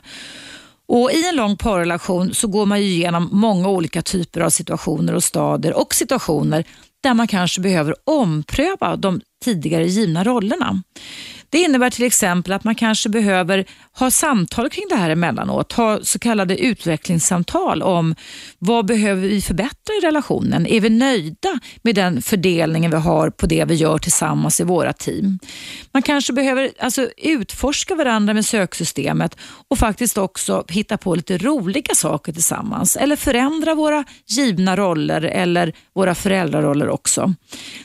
Och 0.87 1.11
I 1.11 1.29
en 1.29 1.35
lång 1.35 1.57
parrelation 1.57 2.33
så 2.33 2.47
går 2.47 2.65
man 2.65 2.77
igenom 2.77 3.29
många 3.31 3.69
olika 3.69 4.01
typer 4.01 4.41
av 4.41 4.49
situationer 4.49 5.15
och 5.15 5.23
stadier 5.23 5.73
och 5.73 5.93
situationer 5.93 6.65
där 7.03 7.13
man 7.13 7.27
kanske 7.27 7.61
behöver 7.61 7.95
ompröva 8.03 8.95
de 8.95 9.21
tidigare 9.43 9.87
givna 9.87 10.23
rollerna. 10.23 10.81
Det 11.49 11.57
innebär 11.57 11.89
till 11.89 12.05
exempel 12.05 12.53
att 12.53 12.63
man 12.63 12.75
kanske 12.75 13.09
behöver 13.09 13.65
ha 13.99 14.11
samtal 14.11 14.69
kring 14.69 14.85
det 14.89 14.95
här 14.95 15.09
emellanåt. 15.09 15.73
Ha 15.73 15.99
så 16.03 16.19
kallade 16.19 16.57
utvecklingssamtal 16.57 17.83
om 17.83 18.15
vad 18.59 18.85
behöver 18.85 19.21
vi 19.21 19.41
förbättra 19.41 19.95
i 20.01 20.05
relationen? 20.05 20.67
Är 20.67 20.81
vi 20.81 20.89
nöjda 20.89 21.59
med 21.81 21.95
den 21.95 22.21
fördelningen 22.21 22.91
vi 22.91 22.97
har 22.97 23.29
på 23.29 23.45
det 23.45 23.65
vi 23.65 23.75
gör 23.75 23.97
tillsammans 23.97 24.59
i 24.59 24.63
våra 24.63 24.93
team? 24.93 25.39
Man 25.91 26.01
kanske 26.01 26.33
behöver 26.33 26.71
alltså, 26.79 27.09
utforska 27.17 27.95
varandra 27.95 28.33
med 28.33 28.45
söksystemet 28.45 29.37
och 29.69 29.77
faktiskt 29.77 30.17
också 30.17 30.65
hitta 30.69 30.97
på 30.97 31.15
lite 31.15 31.37
roliga 31.37 31.95
saker 31.95 32.33
tillsammans 32.33 32.95
eller 32.95 33.15
förändra 33.15 33.75
våra 33.75 34.03
givna 34.27 34.77
roller 34.77 35.21
eller 35.21 35.73
våra 35.95 36.15
föräldraroller 36.15 36.89
också. 36.89 37.33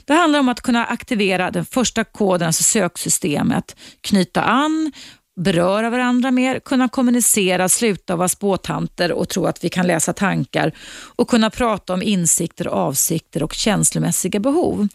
Det 0.05 0.13
handlar 0.13 0.39
om 0.39 0.49
att 0.49 0.61
kunna 0.61 0.87
aktivera 0.87 1.51
den 1.51 1.65
första 1.65 2.05
koden, 2.05 2.47
alltså 2.47 2.63
söksystemet, 2.63 3.54
knyta 4.01 4.43
an 4.43 4.93
beröra 5.37 5.91
varandra 5.91 6.31
mer, 6.31 6.59
kunna 6.59 6.89
kommunicera, 6.89 7.69
sluta 7.69 8.17
vara 8.17 8.29
spåtanter 8.29 9.13
och 9.13 9.29
tro 9.29 9.47
att 9.47 9.65
vi 9.65 9.69
kan 9.69 9.87
läsa 9.87 10.13
tankar 10.13 10.73
och 11.17 11.29
kunna 11.29 11.51
prata 11.51 11.95
om 11.95 12.03
insikter, 12.03 12.67
avsikter 12.67 13.43
och 13.43 13.53
känslomässiga 13.53 14.41
behov. 14.41 14.89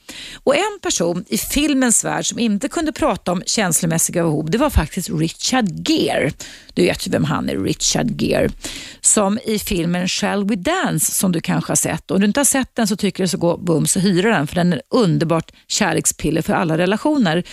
Och 0.44 0.56
En 0.56 0.80
person 0.82 1.26
i 1.28 1.38
filmens 1.38 2.06
värld 2.06 2.26
som 2.26 2.40
inte 2.40 2.70
kunde 2.70 2.92
prata 2.92 3.32
om 3.32 3.44
känslomässiga 3.46 4.24
behov, 4.24 4.50
det 4.52 4.58
var 4.58 4.70
faktiskt 4.70 5.10
Richard 5.10 5.90
Gere. 5.90 6.32
Du 6.74 6.82
vet 6.82 7.08
ju 7.08 7.12
vem 7.12 7.24
han 7.24 7.50
är, 7.50 7.58
Richard 7.58 8.22
Gere. 8.22 8.50
Som 9.02 9.40
i 9.46 9.60
filmen 9.60 10.08
Shall 10.08 10.50
We 10.50 10.56
Dance 10.56 11.12
som 11.12 11.32
du 11.32 11.42
kanske 11.42 11.72
har 11.72 11.76
sett. 11.76 12.12
Om 12.12 12.20
du 12.20 12.26
inte 12.26 12.40
har 12.40 12.46
sett 12.46 12.76
den 12.76 12.88
så 12.88 12.96
tycker 12.96 13.24
jag 13.24 13.30
så 13.30 13.38
gå 13.38 13.58
bums 13.58 13.96
och 13.96 14.02
hyra 14.02 14.30
den 14.30 14.48
för 14.48 14.56
den 14.56 14.74
är 14.74 14.82
underbart 14.90 15.52
kärlekspiller 15.68 16.42
för 16.42 16.54
alla 16.54 16.78
relationer 16.78 17.44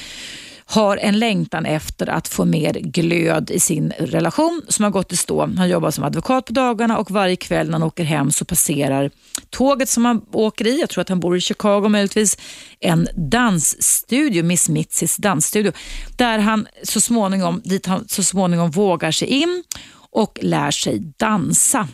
har 0.69 0.97
en 0.97 1.19
längtan 1.19 1.67
efter 1.67 2.07
att 2.07 2.29
få 2.29 2.45
mer 2.45 2.73
glöd 2.73 3.51
i 3.51 3.61
sin 3.61 3.93
relation 3.99 4.63
som 4.69 4.83
har 4.83 4.91
gått 4.91 5.13
i 5.13 5.17
stå. 5.17 5.47
Han 5.57 5.69
jobbar 5.69 5.91
som 5.91 6.05
advokat 6.05 6.47
på 6.47 6.53
dagarna 6.53 6.99
och 6.99 7.11
varje 7.11 7.37
kväll 7.37 7.67
när 7.67 7.73
han 7.73 7.83
åker 7.83 8.05
hem 8.05 8.33
så 8.33 8.45
passerar 8.45 9.11
tåget 9.51 9.89
som 9.89 10.05
han 10.05 10.23
åker 10.33 10.67
i, 10.67 10.81
jag 10.81 10.91
tror 10.91 11.03
att 11.03 11.09
han 11.09 11.21
bor 11.21 11.37
i 11.37 11.41
Chicago 11.41 11.89
möjligtvis, 11.89 12.39
en 12.81 13.09
dansstudio, 13.17 14.43
Miss 14.43 14.69
Mitzis 14.69 15.17
dansstudio, 15.17 15.73
där 16.17 16.39
han 16.39 16.67
så 16.83 17.01
småningom, 17.01 17.61
dit 17.65 17.87
han 17.87 18.09
så 18.09 18.23
småningom 18.23 18.71
vågar 18.71 19.11
sig 19.11 19.29
in 19.29 19.65
och 20.11 20.39
lär 20.43 20.71
sig 20.71 20.99
dansa. 21.17 21.89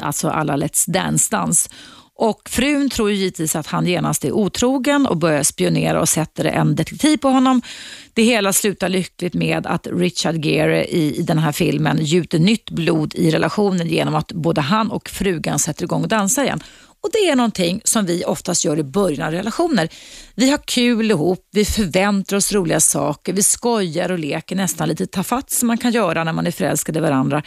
Alltså 0.00 0.28
alla 0.28 0.56
Let's 0.56 0.90
Dance-dans. 0.90 1.70
Och 2.18 2.48
frun 2.48 2.90
tror 2.90 3.10
ju 3.10 3.16
givetvis 3.16 3.56
att 3.56 3.66
han 3.66 3.86
genast 3.86 4.24
är 4.24 4.32
otrogen 4.32 5.06
och 5.06 5.16
börjar 5.16 5.42
spionera 5.42 6.00
och 6.00 6.08
sätter 6.08 6.44
en 6.44 6.74
detektiv 6.74 7.16
på 7.16 7.28
honom. 7.28 7.62
Det 8.14 8.22
hela 8.22 8.52
slutar 8.52 8.88
lyckligt 8.88 9.34
med 9.34 9.66
att 9.66 9.86
Richard 9.86 10.44
Gere 10.44 10.84
i, 10.84 11.16
i 11.18 11.22
den 11.22 11.38
här 11.38 11.52
filmen 11.52 11.98
gjuter 12.00 12.38
nytt 12.38 12.70
blod 12.70 13.14
i 13.14 13.30
relationen 13.30 13.88
genom 13.88 14.14
att 14.14 14.32
både 14.32 14.60
han 14.60 14.90
och 14.90 15.08
frugan 15.08 15.58
sätter 15.58 15.84
igång 15.84 16.02
och 16.02 16.08
dansar 16.08 16.44
igen. 16.44 16.60
Och 17.06 17.12
Det 17.12 17.28
är 17.28 17.36
någonting 17.36 17.80
som 17.84 18.06
vi 18.06 18.24
oftast 18.24 18.64
gör 18.64 18.78
i 18.78 18.82
början 18.82 19.26
av 19.26 19.32
relationer. 19.32 19.88
Vi 20.34 20.50
har 20.50 20.58
kul 20.58 21.10
ihop, 21.10 21.48
vi 21.52 21.64
förväntar 21.64 22.36
oss 22.36 22.52
roliga 22.52 22.80
saker, 22.80 23.32
vi 23.32 23.42
skojar 23.42 24.10
och 24.10 24.18
leker 24.18 24.56
nästan 24.56 24.88
lite 24.88 25.06
tafatt 25.06 25.50
som 25.50 25.66
man 25.66 25.78
kan 25.78 25.92
göra 25.92 26.24
när 26.24 26.32
man 26.32 26.46
är 26.46 26.50
förälskad 26.50 26.96
i 26.96 27.00
varandra. 27.00 27.42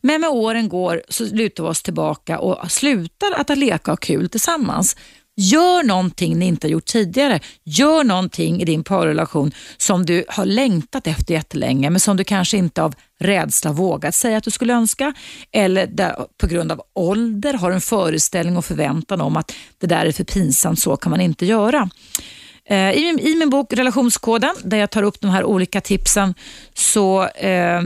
Men 0.00 0.20
med 0.20 0.30
åren 0.30 0.68
går 0.68 1.02
så 1.08 1.24
lutar 1.24 1.64
vi 1.64 1.70
oss 1.70 1.82
tillbaka 1.82 2.38
och 2.38 2.70
slutar 2.70 3.32
att 3.36 3.58
leka 3.58 3.92
och 3.92 3.92
ha 3.92 3.96
kul 3.96 4.28
tillsammans. 4.28 4.96
Gör 5.36 5.82
någonting 5.82 6.38
ni 6.38 6.46
inte 6.46 6.66
har 6.66 6.70
gjort 6.70 6.84
tidigare. 6.84 7.40
Gör 7.64 8.04
någonting 8.04 8.62
i 8.62 8.64
din 8.64 8.84
parrelation 8.84 9.52
som 9.76 10.06
du 10.06 10.24
har 10.28 10.46
längtat 10.46 11.06
efter 11.06 11.34
jättelänge 11.34 11.90
men 11.90 12.00
som 12.00 12.16
du 12.16 12.24
kanske 12.24 12.56
inte 12.56 12.82
av 12.82 12.94
rädsla 13.20 13.72
vågat 13.72 14.14
säga 14.14 14.36
att 14.36 14.44
du 14.44 14.50
skulle 14.50 14.72
önska 14.72 15.14
eller 15.52 15.86
där, 15.86 16.16
på 16.40 16.46
grund 16.46 16.72
av 16.72 16.82
ålder 16.92 17.54
har 17.54 17.70
en 17.70 17.80
föreställning 17.80 18.56
och 18.56 18.64
förväntan 18.64 19.20
om 19.20 19.36
att 19.36 19.52
det 19.78 19.86
där 19.86 20.06
är 20.06 20.12
för 20.12 20.24
pinsamt, 20.24 20.78
så 20.78 20.96
kan 20.96 21.10
man 21.10 21.20
inte 21.20 21.46
göra. 21.46 21.90
Eh, 22.68 22.90
I 22.90 23.00
min, 23.00 23.18
I 23.18 23.34
min 23.36 23.50
bok 23.50 23.72
Relationskoden, 23.72 24.54
där 24.64 24.76
jag 24.76 24.90
tar 24.90 25.02
upp 25.02 25.20
de 25.20 25.30
här 25.30 25.44
olika 25.44 25.80
tipsen, 25.80 26.34
så 26.74 27.26
eh, 27.26 27.82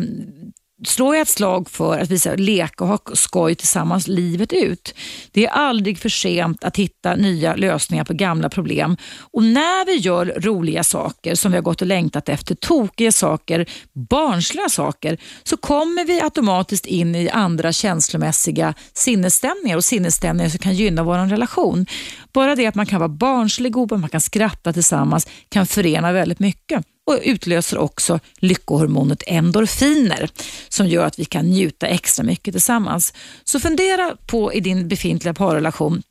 slår 0.87 1.15
jag 1.15 1.23
ett 1.23 1.29
slag 1.29 1.71
för 1.71 1.99
att 1.99 2.11
visa 2.11 2.35
leka 2.35 2.85
och 2.85 2.91
ha 2.91 2.99
skoj 3.15 3.55
tillsammans 3.55 4.09
livet 4.09 4.53
ut. 4.53 4.95
Det 5.33 5.47
är 5.47 5.51
aldrig 5.51 5.99
för 5.99 6.09
sent 6.09 6.65
att 6.65 6.77
hitta 6.77 7.17
nya 7.17 7.55
lösningar 7.57 8.05
på 8.05 8.13
gamla 8.13 8.49
problem. 8.49 8.97
Och 9.21 9.45
när 9.45 9.87
vi 9.87 9.97
gör 9.97 10.27
roliga 10.27 10.85
saker 10.85 11.35
som 11.35 11.53
vi 11.53 11.57
har 11.57 11.63
gått 11.63 11.81
och 11.81 11.87
längtat 11.87 12.29
efter, 12.29 12.55
tokiga 12.55 13.13
saker, 13.13 13.67
barnsliga 14.11 14.69
saker, 14.69 15.19
så 15.43 15.57
kommer 15.57 16.05
vi 16.05 16.21
automatiskt 16.21 16.87
in 16.87 17.15
i 17.15 17.29
andra 17.31 17.73
känslomässiga 17.73 18.75
sinnesstämningar 18.93 19.77
och 19.77 19.85
sinnesstämningar 19.85 20.51
som 20.51 20.59
kan 20.59 20.75
gynna 20.75 21.03
vår 21.03 21.29
relation. 21.29 21.87
Bara 22.33 22.55
det 22.55 22.67
att 22.67 22.75
man 22.75 22.87
kan 22.87 22.99
vara 22.99 23.09
barnslig 23.09 23.77
och 23.77 24.01
man 24.01 24.09
kan 24.09 24.21
skratta 24.21 24.73
tillsammans 24.73 25.27
kan 25.49 25.67
förena 25.67 26.13
väldigt 26.13 26.39
mycket 26.39 26.85
och 27.09 27.21
utlöser 27.23 27.79
också 27.79 28.21
lyckohormonet 28.39 29.23
endorfiner 29.27 30.31
som 30.69 30.89
gör 30.89 31.07
att 31.07 31.19
vi 31.19 31.25
kan 31.25 31.47
njuta 31.47 31.87
extra 31.87 32.25
mycket 32.25 32.55
tillsammans. 32.55 33.15
Så 33.45 33.61
fundera 33.61 34.17
på 34.27 34.53
i 34.53 34.61
din 34.61 34.89
befintliga 34.89 35.35
parrelation, 35.35 36.03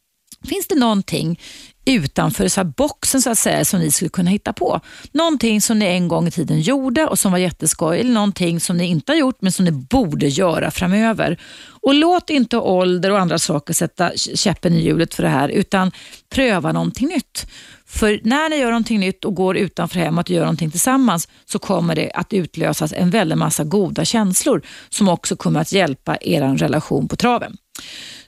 finns 0.48 0.68
det 0.68 0.76
någonting 0.76 1.40
utanför 1.88 2.48
så 2.48 2.64
boxen 2.64 3.22
så 3.22 3.30
att 3.30 3.38
säga 3.38 3.66
som 3.66 3.80
ni 3.80 3.92
skulle 3.92 4.10
kunna 4.10 4.30
hitta 4.30 4.54
på. 4.54 4.82
Någonting 5.12 5.62
som 5.62 5.80
ni 5.80 5.86
en 5.86 6.08
gång 6.08 6.28
i 6.28 6.32
tiden 6.32 6.62
gjorde 6.62 7.08
och 7.08 7.20
som 7.20 7.32
var 7.32 7.40
jätteskoj 7.40 8.00
eller 8.00 8.12
någonting 8.12 8.60
som 8.60 8.78
ni 8.78 8.86
inte 8.86 9.12
har 9.12 9.18
gjort 9.18 9.42
men 9.42 9.52
som 9.52 9.66
ni 9.66 9.72
borde 9.72 10.28
göra 10.28 10.72
framöver. 10.72 11.40
Och 11.82 11.94
Låt 11.94 12.30
inte 12.30 12.58
ålder 12.58 13.12
och 13.12 13.20
andra 13.20 13.40
saker 13.40 13.74
sätta 13.74 14.12
käppen 14.16 14.74
i 14.74 14.82
hjulet 14.82 15.14
för 15.14 15.24
det 15.24 15.30
här 15.30 15.50
utan 15.50 15.92
pröva 16.30 16.72
någonting 16.72 17.08
nytt. 17.08 17.48
För 17.86 18.20
när 18.24 18.50
ni 18.50 18.56
gör 18.56 18.68
någonting 18.68 19.00
nytt 19.00 19.26
och 19.26 19.36
går 19.36 19.58
utanför 19.58 20.00
hemmet 20.00 20.26
och 20.26 20.36
gör 20.36 20.42
någonting 20.42 20.72
tillsammans 20.72 21.28
så 21.46 21.60
kommer 21.60 21.96
det 21.96 22.12
att 22.14 22.34
utlösas 22.34 22.94
en 22.94 23.10
väldig 23.10 23.38
massa 23.38 23.64
goda 23.64 24.06
känslor 24.06 24.62
som 24.90 25.10
också 25.10 25.36
kommer 25.36 25.62
att 25.62 25.72
hjälpa 25.72 26.18
er 26.22 26.58
relation 26.58 27.08
på 27.08 27.16
traven. 27.16 27.58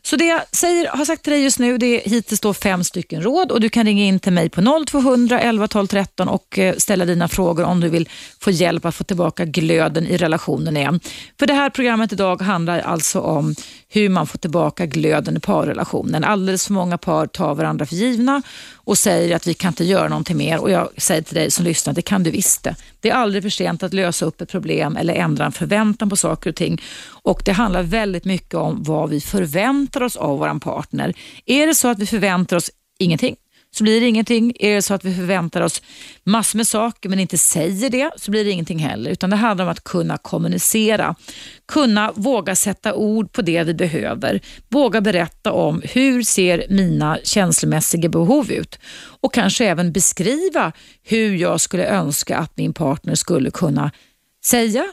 Så 0.01 0.15
det 0.15 0.25
jag 0.25 0.41
säger, 0.51 0.87
har 0.87 1.05
sagt 1.05 1.23
till 1.23 1.33
dig 1.33 1.43
just 1.43 1.59
nu, 1.59 1.77
det 1.77 1.85
är 1.85 2.09
hittills 2.09 2.39
då 2.39 2.53
fem 2.53 2.83
stycken 2.83 3.23
råd 3.23 3.51
och 3.51 3.61
du 3.61 3.69
kan 3.69 3.85
ringa 3.85 4.03
in 4.03 4.19
till 4.19 4.33
mig 4.33 4.49
på 4.49 4.85
0200 4.87 5.39
11 5.39 5.67
12 5.67 5.87
13 5.87 6.29
och 6.29 6.59
eh, 6.59 6.75
ställa 6.75 7.05
dina 7.05 7.27
frågor 7.27 7.63
om 7.63 7.79
du 7.79 7.89
vill 7.89 8.09
få 8.39 8.51
hjälp 8.51 8.85
att 8.85 8.95
få 8.95 9.03
tillbaka 9.03 9.45
glöden 9.45 10.07
i 10.07 10.17
relationen 10.17 10.77
igen. 10.77 10.99
För 11.39 11.47
det 11.47 11.53
här 11.53 11.69
programmet 11.69 12.13
idag 12.13 12.41
handlar 12.41 12.79
alltså 12.79 13.19
om 13.19 13.55
hur 13.89 14.09
man 14.09 14.27
får 14.27 14.39
tillbaka 14.39 14.85
glöden 14.85 15.37
i 15.37 15.39
parrelationen. 15.39 16.23
Alldeles 16.23 16.65
för 16.65 16.73
många 16.73 16.97
par 16.97 17.27
tar 17.27 17.55
varandra 17.55 17.85
för 17.85 17.95
givna 17.95 18.41
och 18.75 18.97
säger 18.97 19.35
att 19.35 19.47
vi 19.47 19.53
kan 19.53 19.69
inte 19.69 19.83
göra 19.83 20.07
någonting 20.07 20.37
mer 20.37 20.59
och 20.59 20.71
jag 20.71 20.89
säger 20.97 21.21
till 21.21 21.35
dig 21.35 21.51
som 21.51 21.65
lyssnar, 21.65 21.93
det 21.93 22.01
kan 22.01 22.23
du 22.23 22.31
visst 22.31 22.63
det. 22.63 22.75
Det 22.99 23.09
är 23.09 23.13
aldrig 23.13 23.43
för 23.43 23.49
sent 23.49 23.83
att 23.83 23.93
lösa 23.93 24.25
upp 24.25 24.41
ett 24.41 24.51
problem 24.51 24.97
eller 24.97 25.13
ändra 25.13 25.45
en 25.45 25.51
förväntan 25.51 26.09
på 26.09 26.15
saker 26.15 26.49
och 26.49 26.55
ting 26.55 26.81
och 27.23 27.41
det 27.45 27.51
handlar 27.51 27.83
väldigt 27.83 28.25
mycket 28.25 28.53
om 28.53 28.83
vad 28.83 29.09
vi 29.09 29.21
förväntar 29.21 29.88
oss 29.95 30.15
av 30.15 30.39
vår 30.39 30.59
partner. 30.59 31.13
Är 31.45 31.67
det 31.67 31.75
så 31.75 31.87
att 31.87 31.99
vi 31.99 32.05
förväntar 32.05 32.57
oss 32.57 32.71
ingenting, 32.99 33.35
så 33.71 33.83
blir 33.83 34.01
det 34.01 34.07
ingenting. 34.07 34.53
Är 34.59 34.75
det 34.75 34.81
så 34.81 34.93
att 34.93 35.05
vi 35.05 35.15
förväntar 35.15 35.61
oss 35.61 35.81
massor 36.23 36.57
med 36.57 36.67
saker 36.67 37.09
men 37.09 37.19
inte 37.19 37.37
säger 37.37 37.89
det 37.89 38.11
så 38.15 38.31
blir 38.31 38.45
det 38.45 38.51
ingenting 38.51 38.79
heller. 38.79 39.11
Utan 39.11 39.29
det 39.29 39.35
handlar 39.35 39.65
om 39.65 39.71
att 39.71 39.83
kunna 39.83 40.17
kommunicera, 40.17 41.15
kunna 41.67 42.11
våga 42.15 42.55
sätta 42.55 42.93
ord 42.93 43.31
på 43.31 43.41
det 43.41 43.63
vi 43.63 43.73
behöver, 43.73 44.41
våga 44.69 45.01
berätta 45.01 45.51
om 45.51 45.81
hur 45.85 46.23
ser 46.23 46.65
mina 46.69 47.19
känslomässiga 47.23 48.09
behov 48.09 48.51
ut 48.51 48.79
och 49.21 49.33
kanske 49.33 49.65
även 49.65 49.91
beskriva 49.91 50.71
hur 51.03 51.35
jag 51.35 51.61
skulle 51.61 51.85
önska 51.85 52.37
att 52.37 52.57
min 52.57 52.73
partner 52.73 53.15
skulle 53.15 53.51
kunna 53.51 53.91
säga 54.45 54.85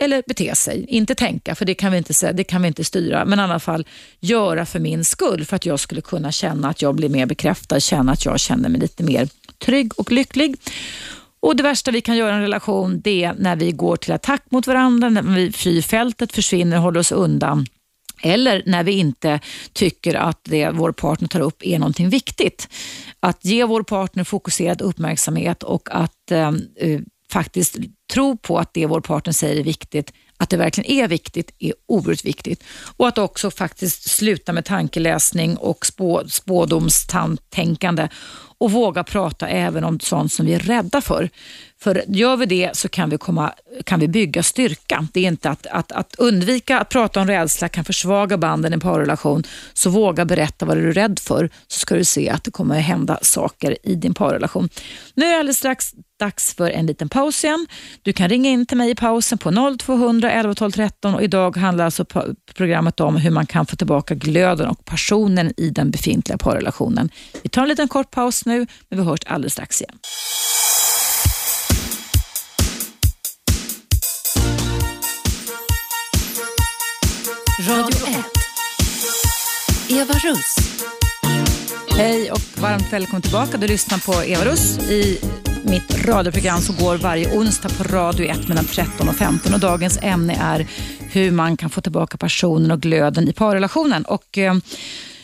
eller 0.00 0.22
bete 0.26 0.54
sig, 0.54 0.84
inte 0.88 1.14
tänka 1.14 1.54
för 1.54 1.64
det 1.64 1.74
kan 1.74 1.92
vi 1.92 1.98
inte, 1.98 2.14
säga, 2.14 2.32
det 2.32 2.44
kan 2.44 2.62
vi 2.62 2.68
inte 2.68 2.84
styra, 2.84 3.24
men 3.24 3.38
i 3.38 3.42
alla 3.42 3.60
fall 3.60 3.86
göra 4.20 4.66
för 4.66 4.78
min 4.78 5.04
skull 5.04 5.44
för 5.44 5.56
att 5.56 5.66
jag 5.66 5.80
skulle 5.80 6.00
kunna 6.00 6.32
känna 6.32 6.68
att 6.68 6.82
jag 6.82 6.94
blir 6.94 7.08
mer 7.08 7.26
bekräftad, 7.26 7.80
känna 7.80 8.12
att 8.12 8.24
jag 8.24 8.40
känner 8.40 8.68
mig 8.68 8.80
lite 8.80 9.02
mer 9.02 9.28
trygg 9.58 9.98
och 9.98 10.12
lycklig. 10.12 10.56
Och 11.40 11.56
Det 11.56 11.62
värsta 11.62 11.90
vi 11.90 12.00
kan 12.00 12.16
göra 12.16 12.32
i 12.32 12.34
en 12.34 12.40
relation 12.40 13.00
det 13.00 13.24
är 13.24 13.34
när 13.38 13.56
vi 13.56 13.72
går 13.72 13.96
till 13.96 14.12
attack 14.12 14.42
mot 14.50 14.66
varandra, 14.66 15.08
när 15.08 15.22
vi 15.22 15.52
flyr 15.52 15.82
fältet, 15.82 16.32
försvinner 16.32 16.76
och 16.76 16.82
håller 16.82 17.00
oss 17.00 17.12
undan. 17.12 17.66
Eller 18.22 18.62
när 18.66 18.84
vi 18.84 18.92
inte 18.92 19.40
tycker 19.72 20.14
att 20.14 20.40
det 20.44 20.70
vår 20.70 20.92
partner 20.92 21.28
tar 21.28 21.40
upp 21.40 21.66
är 21.66 21.78
någonting 21.78 22.08
viktigt. 22.08 22.68
Att 23.20 23.44
ge 23.44 23.64
vår 23.64 23.82
partner 23.82 24.24
fokuserad 24.24 24.82
uppmärksamhet 24.82 25.62
och 25.62 25.88
att 25.90 26.30
eh, 26.30 26.48
eh 26.76 27.00
faktiskt 27.32 27.76
tro 28.12 28.36
på 28.36 28.58
att 28.58 28.74
det 28.74 28.86
vår 28.86 29.00
partner 29.00 29.32
säger 29.32 29.56
är 29.56 29.64
viktigt, 29.64 30.12
att 30.36 30.50
det 30.50 30.56
verkligen 30.56 30.90
är 30.90 31.08
viktigt, 31.08 31.54
är 31.58 31.72
oerhört 31.86 32.24
viktigt. 32.24 32.64
Och 32.96 33.08
att 33.08 33.18
också 33.18 33.50
faktiskt 33.50 34.10
sluta 34.10 34.52
med 34.52 34.64
tankeläsning 34.64 35.56
och 35.56 35.86
spå, 35.86 36.22
spådomstänkande 36.28 38.08
och 38.58 38.70
våga 38.70 39.04
prata 39.04 39.48
även 39.48 39.84
om 39.84 40.00
sånt 40.00 40.32
som 40.32 40.46
vi 40.46 40.54
är 40.54 40.58
rädda 40.58 41.00
för. 41.00 41.30
För 41.82 42.04
gör 42.08 42.36
vi 42.36 42.46
det 42.46 42.76
så 42.76 42.88
kan 42.88 43.10
vi, 43.10 43.18
komma, 43.18 43.52
kan 43.84 44.00
vi 44.00 44.08
bygga 44.08 44.42
styrka. 44.42 45.06
Det 45.12 45.20
är 45.20 45.28
inte 45.28 45.50
att, 45.50 45.66
att, 45.66 45.92
att 45.92 46.14
undvika 46.18 46.78
att 46.78 46.88
prata 46.88 47.20
om 47.20 47.26
rädsla 47.26 47.68
kan 47.68 47.84
försvaga 47.84 48.38
banden 48.38 48.72
i 48.72 48.74
en 48.74 48.80
parrelation. 48.80 49.42
Så 49.72 49.90
våga 49.90 50.24
berätta 50.24 50.66
vad 50.66 50.76
du 50.76 50.88
är 50.88 50.92
rädd 50.92 51.18
för 51.18 51.50
så 51.66 51.78
ska 51.78 51.94
du 51.94 52.04
se 52.04 52.30
att 52.30 52.44
det 52.44 52.50
kommer 52.50 52.78
att 52.78 52.84
hända 52.84 53.18
saker 53.22 53.76
i 53.82 53.94
din 53.94 54.14
parrelation. 54.14 54.68
Nu 55.14 55.26
är 55.26 55.30
det 55.30 55.38
alldeles 55.38 55.58
strax 55.58 55.92
dags 56.18 56.54
för 56.54 56.70
en 56.70 56.86
liten 56.86 57.08
paus 57.08 57.44
igen. 57.44 57.66
Du 58.02 58.12
kan 58.12 58.28
ringa 58.28 58.50
in 58.50 58.66
till 58.66 58.76
mig 58.76 58.90
i 58.90 58.94
pausen 58.94 59.38
på 59.38 59.76
0200 59.78 60.32
11 60.32 60.54
12 60.54 60.70
13 60.70 61.14
och 61.14 61.22
idag 61.22 61.56
handlar 61.56 61.84
alltså 61.84 62.04
programmet 62.54 63.00
om 63.00 63.16
hur 63.16 63.30
man 63.30 63.46
kan 63.46 63.66
få 63.66 63.76
tillbaka 63.76 64.14
glöden 64.14 64.68
och 64.68 64.84
passionen 64.84 65.52
i 65.56 65.70
den 65.70 65.90
befintliga 65.90 66.38
parrelationen. 66.38 67.10
Vi 67.42 67.48
tar 67.48 67.62
en 67.62 67.68
liten 67.68 67.88
kort 67.88 68.10
paus 68.10 68.46
nu, 68.46 68.66
men 68.88 68.98
vi 68.98 69.04
hörs 69.04 69.20
alldeles 69.26 69.52
strax 69.52 69.80
igen. 69.80 69.98
Radio 77.68 78.06
1. 78.06 78.24
Eva 79.88 80.14
Russ. 80.14 80.56
Hej 81.96 82.32
och 82.32 82.40
varmt 82.58 82.92
välkommen 82.92 83.22
tillbaka. 83.22 83.56
Du 83.56 83.66
lyssnar 83.66 83.98
på 83.98 84.24
Eva 84.24 84.44
Russ 84.44 84.78
i 84.78 85.20
mitt 85.64 86.06
radioprogram 86.06 86.60
som 86.60 86.76
går 86.76 86.96
varje 86.96 87.38
onsdag 87.38 87.68
på 87.68 87.84
Radio 87.84 88.26
1 88.26 88.48
mellan 88.48 88.64
13 88.64 89.08
och 89.08 89.14
15. 89.14 89.54
Och 89.54 89.60
dagens 89.60 89.98
ämne 90.02 90.36
är 90.40 90.66
hur 91.00 91.30
man 91.30 91.56
kan 91.56 91.70
få 91.70 91.80
tillbaka 91.80 92.16
passionen 92.16 92.70
och 92.70 92.80
glöden 92.80 93.28
i 93.28 93.32
parrelationen. 93.32 94.04
Och, 94.04 94.38
eh, 94.38 94.54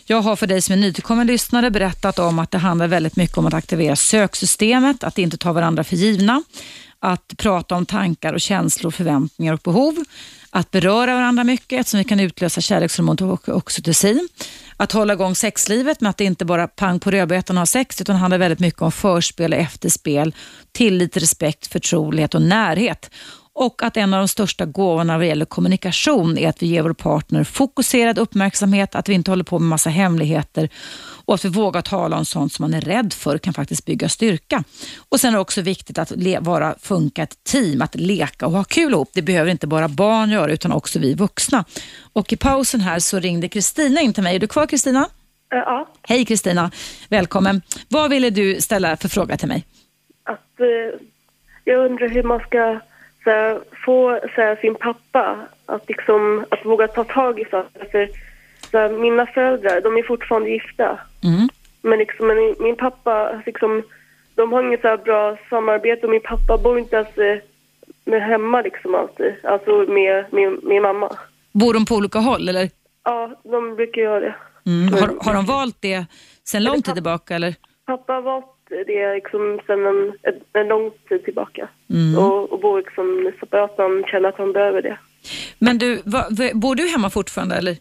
jag 0.07 0.22
har 0.22 0.36
för 0.36 0.47
dig 0.47 0.62
som 0.62 0.72
är 0.72 0.76
nytillkommen 0.76 1.26
lyssnare 1.26 1.70
berättat 1.70 2.18
om 2.18 2.39
att 2.39 2.51
det 2.51 2.59
handlar 2.59 2.86
väldigt 2.86 3.16
mycket 3.16 3.39
om 3.39 3.47
att 3.47 3.55
aktivera 3.55 3.97
söksystemet, 3.97 5.05
att 5.05 5.18
inte 5.18 5.36
ta 5.36 5.53
varandra 5.53 5.84
för 5.84 5.97
givna, 5.97 6.43
att 7.01 7.34
prata 7.36 7.74
om 7.74 7.86
tankar 7.86 8.32
och 8.32 8.41
känslor, 8.41 8.91
förväntningar 8.91 9.53
och 9.53 9.61
behov, 9.64 10.05
att 10.51 10.70
beröra 10.70 11.14
varandra 11.14 11.44
mycket 11.44 11.80
eftersom 11.80 11.99
vi 11.99 12.05
kan 12.05 12.20
utlösa 12.20 12.61
kärlekshormonet 12.61 13.20
och 13.20 13.49
oxytocin. 13.49 14.28
Att 14.76 14.92
hålla 14.92 15.12
igång 15.12 15.34
sexlivet 15.34 16.01
med 16.01 16.11
att 16.11 16.16
det 16.16 16.24
inte 16.24 16.44
bara 16.44 16.68
pang 16.68 17.01
på 17.01 17.11
rödbetan 17.11 17.57
och 17.57 17.61
ha 17.61 17.66
sex 17.66 18.01
utan 18.01 18.14
det 18.14 18.20
handlar 18.20 18.38
väldigt 18.38 18.61
mycket 18.61 18.82
om 18.82 18.92
förspel 18.92 19.53
och 19.53 19.59
efterspel, 19.59 20.34
tillit, 20.72 21.16
respekt, 21.16 21.66
förtrolighet 21.66 22.34
och 22.34 22.42
närhet. 22.42 23.11
Och 23.61 23.83
att 23.83 23.97
en 23.97 24.15
av 24.15 24.19
de 24.21 24.29
största 24.29 24.67
gåvorna 24.67 25.19
vad 25.19 25.27
gäller 25.27 25.45
kommunikation 25.45 26.39
är 26.39 26.49
att 26.49 26.63
vi 26.63 26.67
ger 26.67 26.83
vår 26.83 26.93
partner 26.93 27.45
fokuserad 27.45 28.19
uppmärksamhet, 28.19 28.95
att 28.95 29.09
vi 29.09 29.15
inte 29.15 29.31
håller 29.31 29.45
på 29.45 29.59
med 29.59 29.69
massa 29.69 29.91
hemligheter 29.91 30.69
och 31.25 31.35
att 31.35 31.45
vi 31.45 31.49
vågar 31.49 31.83
tala 31.83 32.17
om 32.17 32.25
sånt 32.25 32.53
som 32.53 32.63
man 32.63 32.75
är 32.75 32.81
rädd 32.81 33.13
för 33.13 33.39
kan 33.39 33.55
faktiskt 33.55 33.85
bygga 33.85 34.09
styrka. 34.09 34.65
Och 35.09 35.21
Sen 35.21 35.29
är 35.29 35.33
det 35.33 35.41
också 35.41 35.63
viktigt 35.63 35.99
att 35.99 36.13
vara, 36.41 36.75
funka 36.81 37.23
ett 37.23 37.45
team, 37.45 37.83
att 37.83 37.95
leka 37.95 38.47
och 38.47 38.53
ha 38.53 38.65
kul 38.65 38.93
ihop. 38.93 39.11
Det 39.15 39.23
behöver 39.23 39.51
inte 39.51 39.67
bara 39.67 39.89
barn 39.89 40.31
göra 40.31 40.53
utan 40.53 40.73
också 40.73 40.99
vi 40.99 41.15
vuxna. 41.15 41.65
Och 42.13 42.33
I 42.33 42.37
pausen 42.37 42.81
här 42.81 42.99
så 42.99 43.19
ringde 43.19 43.49
Kristina 43.49 44.01
in 44.01 44.13
till 44.13 44.23
mig. 44.23 44.37
Är 44.37 44.41
du 44.41 44.47
kvar 44.47 44.67
Kristina? 44.67 45.07
Ja. 45.51 45.89
Hej 46.03 46.25
Kristina, 46.25 46.71
välkommen. 47.09 47.63
Vad 47.89 48.11
ville 48.11 48.31
du 48.31 48.61
ställa 48.61 48.97
för 48.97 49.09
fråga 49.09 49.37
till 49.37 49.49
mig? 49.49 49.65
Att, 50.25 50.61
eh, 50.61 51.01
jag 51.65 51.91
undrar 51.91 52.09
hur 52.09 52.23
man 52.23 52.41
ska 52.41 52.81
här, 53.31 53.61
få 53.85 54.20
så 54.35 54.41
här, 54.41 54.57
sin 54.57 54.74
pappa 54.74 55.39
att, 55.66 55.89
liksom, 55.89 56.45
att 56.51 56.64
våga 56.64 56.89
ta 56.89 57.05
tag 57.05 57.41
i 57.41 57.45
saker. 57.45 57.89
För 57.91 58.09
så 58.70 58.79
här, 58.79 58.89
mina 58.89 59.26
föräldrar, 59.26 59.81
de 59.81 59.97
är 59.97 60.03
fortfarande 60.03 60.51
gifta. 60.51 60.99
Mm. 61.24 61.49
Men, 61.83 61.99
liksom, 61.99 62.26
men 62.26 62.55
min 62.59 62.76
pappa, 62.76 63.43
liksom, 63.47 63.83
de 64.35 64.53
har 64.53 64.62
inget 64.62 64.81
så 64.81 64.97
bra 64.97 65.37
samarbete 65.51 66.07
och 66.07 66.11
min 66.11 66.22
pappa 66.22 66.59
bor 66.59 66.79
inte 66.79 66.97
ens 66.97 67.18
eh, 67.18 67.39
med 68.05 68.22
hemma 68.22 68.62
liksom 68.62 68.95
alltid. 68.95 69.35
Alltså 69.43 69.70
med 69.70 70.24
min, 70.33 70.61
min 70.62 70.83
mamma. 70.83 71.11
Bor 71.53 71.74
de 71.74 71.85
på 71.85 71.95
olika 71.95 72.18
håll 72.18 72.49
eller? 72.49 72.70
Ja, 73.05 73.31
de 73.45 73.76
brukar 73.76 74.03
göra 74.03 74.20
det. 74.20 74.35
Mm. 74.66 74.93
Har, 74.93 75.24
har 75.24 75.35
de 75.35 75.47
valt 75.47 75.76
det 75.81 76.07
sen 76.45 76.64
lång 76.64 76.83
tid 76.83 76.95
tillbaka 76.95 77.35
eller? 77.35 77.55
Pappa 77.87 78.12
har 78.12 78.22
valt 78.22 78.47
det 78.69 79.14
liksom 79.14 79.61
sen 79.66 79.87
en, 79.87 80.12
en 80.53 80.69
lång 80.69 80.91
tid 81.09 81.25
tillbaka. 81.25 81.69
Mm. 81.91 82.19
Och, 82.19 82.53
och 82.53 82.61
bor 82.61 82.79
liksom 82.79 83.33
separat 83.41 83.79
när 83.79 83.85
han 83.85 84.05
känner 84.05 84.29
att 84.29 84.39
han 84.39 84.53
behöver 84.53 84.83
det. 84.83 84.99
Men 85.59 85.79
du, 85.79 86.03
va, 86.05 86.25
bor 86.55 86.75
du 86.75 86.89
hemma 86.89 87.11
fortfarande 87.11 87.55
eller? 87.55 87.77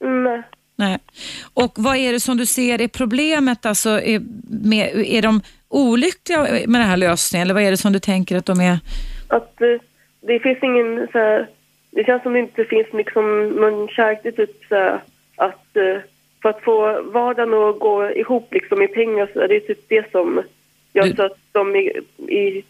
Nej. 0.00 0.42
Nej. 0.76 0.98
Och 1.54 1.72
vad 1.76 1.96
är 1.96 2.12
det 2.12 2.20
som 2.20 2.36
du 2.36 2.46
ser 2.46 2.80
är 2.80 2.88
problemet? 2.88 3.66
Alltså, 3.66 3.90
är, 3.90 4.20
med, 4.64 4.88
är 4.96 5.22
de 5.22 5.40
olyckliga 5.68 6.42
med 6.42 6.80
den 6.80 6.88
här 6.88 6.96
lösningen 6.96 7.46
eller 7.46 7.54
vad 7.54 7.62
är 7.62 7.70
det 7.70 7.76
som 7.76 7.92
du 7.92 7.98
tänker 7.98 8.36
att 8.36 8.46
de 8.46 8.60
är? 8.60 8.78
Att 9.28 9.58
det, 9.58 9.78
det 10.20 10.40
finns 10.40 10.58
ingen 10.62 11.08
så 11.12 11.18
här, 11.18 11.48
det 11.90 12.04
känns 12.04 12.22
som 12.22 12.32
det 12.32 12.38
inte 12.38 12.64
finns 12.64 12.86
liksom 12.92 13.48
någon 13.48 13.88
kärlek 13.88 14.36
typ 14.36 14.64
så 14.68 14.74
här, 14.74 15.00
att 15.36 15.76
eh, 15.76 16.02
för 16.42 16.48
att 16.48 16.62
få 16.62 17.02
vardagen 17.02 17.54
att 17.54 17.78
gå 17.78 18.10
ihop 18.10 18.48
liksom 18.54 18.82
i 18.82 18.88
pengar 18.88 19.30
så 19.32 19.40
är 19.40 19.48
det 19.48 19.60
typ 19.60 19.88
det 19.88 20.10
som 20.10 20.42
gör 20.92 21.04
du... 21.04 21.14
så 21.14 21.22
att 21.22 21.38
de 21.52 21.76
är, 21.76 21.92
är 22.28 22.62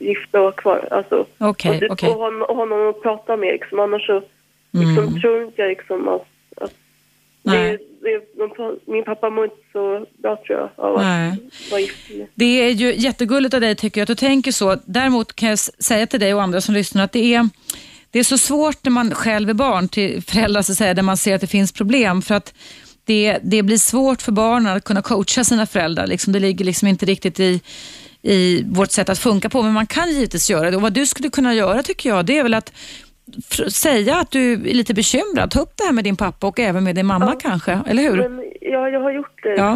gifta 0.00 0.40
och 0.40 0.56
kvar. 0.56 0.88
Alltså, 0.90 1.26
okay, 1.38 1.74
och, 1.74 1.80
typ, 1.80 1.90
okay. 1.90 2.10
och, 2.10 2.16
hon, 2.16 2.42
och 2.42 2.56
honom 2.56 2.88
att 2.88 3.02
prata 3.02 3.36
med 3.36 3.52
liksom. 3.52 3.80
Annars 3.80 4.06
så 4.06 4.22
liksom, 4.70 4.98
mm. 4.98 5.20
tror 5.20 5.42
inte 5.42 5.62
jag 5.62 5.68
liksom 5.68 6.08
att, 6.08 6.26
att 6.56 6.74
det, 7.42 7.78
det, 8.02 8.22
de, 8.56 8.78
min 8.84 9.04
pappa 9.04 9.30
mår 9.30 9.44
inte 9.44 9.56
så 9.72 10.06
bra 10.18 10.36
tror 10.36 10.58
jag 10.58 10.68
av 10.76 10.96
att 10.96 11.36
vara 11.70 11.80
gift 11.80 12.10
Det 12.34 12.44
är 12.44 12.70
ju 12.70 12.94
jättegulligt 12.94 13.54
av 13.54 13.60
dig 13.60 13.74
tycker 13.74 14.00
jag 14.00 14.02
att 14.02 14.08
du 14.08 14.14
tänker 14.14 14.52
så. 14.52 14.76
Däremot 14.84 15.36
kan 15.36 15.48
jag 15.48 15.58
säga 15.58 16.06
till 16.06 16.20
dig 16.20 16.34
och 16.34 16.42
andra 16.42 16.60
som 16.60 16.74
lyssnar 16.74 17.04
att 17.04 17.12
det 17.12 17.34
är 17.34 17.48
det 18.10 18.18
är 18.18 18.24
så 18.24 18.38
svårt 18.38 18.84
när 18.84 18.90
man 18.90 19.14
själv 19.14 19.50
är 19.50 19.54
barn 19.54 19.88
till 19.88 20.22
föräldrar 20.22 20.62
så 20.62 20.72
att 20.72 20.78
säga, 20.78 20.94
där 20.94 21.02
man 21.02 21.16
ser 21.16 21.34
att 21.34 21.40
det 21.40 21.46
finns 21.46 21.72
problem. 21.72 22.22
För 22.22 22.34
att 22.34 22.54
det, 23.04 23.38
det 23.42 23.62
blir 23.62 23.76
svårt 23.76 24.22
för 24.22 24.32
barnen 24.32 24.76
att 24.76 24.84
kunna 24.84 25.02
coacha 25.02 25.44
sina 25.44 25.66
föräldrar. 25.66 26.06
Liksom, 26.06 26.32
det 26.32 26.40
ligger 26.40 26.64
liksom 26.64 26.88
inte 26.88 27.06
riktigt 27.06 27.40
i, 27.40 27.60
i 28.22 28.64
vårt 28.66 28.90
sätt 28.90 29.08
att 29.08 29.18
funka 29.18 29.48
på, 29.48 29.62
men 29.62 29.72
man 29.72 29.86
kan 29.86 30.10
givetvis 30.10 30.50
göra 30.50 30.70
det. 30.70 30.76
Och 30.76 30.82
vad 30.82 30.92
du 30.92 31.06
skulle 31.06 31.30
kunna 31.30 31.54
göra 31.54 31.82
tycker 31.82 32.08
jag, 32.08 32.26
det 32.26 32.38
är 32.38 32.42
väl 32.42 32.54
att 32.54 32.72
säga 33.68 34.16
att 34.16 34.30
du 34.30 34.52
är 34.52 34.74
lite 34.74 34.94
bekymrad. 34.94 35.50
Ta 35.50 35.60
upp 35.60 35.72
det 35.76 35.84
här 35.84 35.92
med 35.92 36.04
din 36.04 36.16
pappa 36.16 36.46
och 36.46 36.60
även 36.60 36.84
med 36.84 36.94
din 36.94 37.06
mamma 37.06 37.26
Ja. 37.34 37.38
kanske, 37.50 37.78
eller 37.86 38.02
hur? 38.02 38.16
Men, 38.28 38.44
ja, 38.60 38.88
jag 38.88 39.00
har 39.00 39.12
gjort 39.12 39.42
det. 39.42 39.54
Ja. 39.54 39.74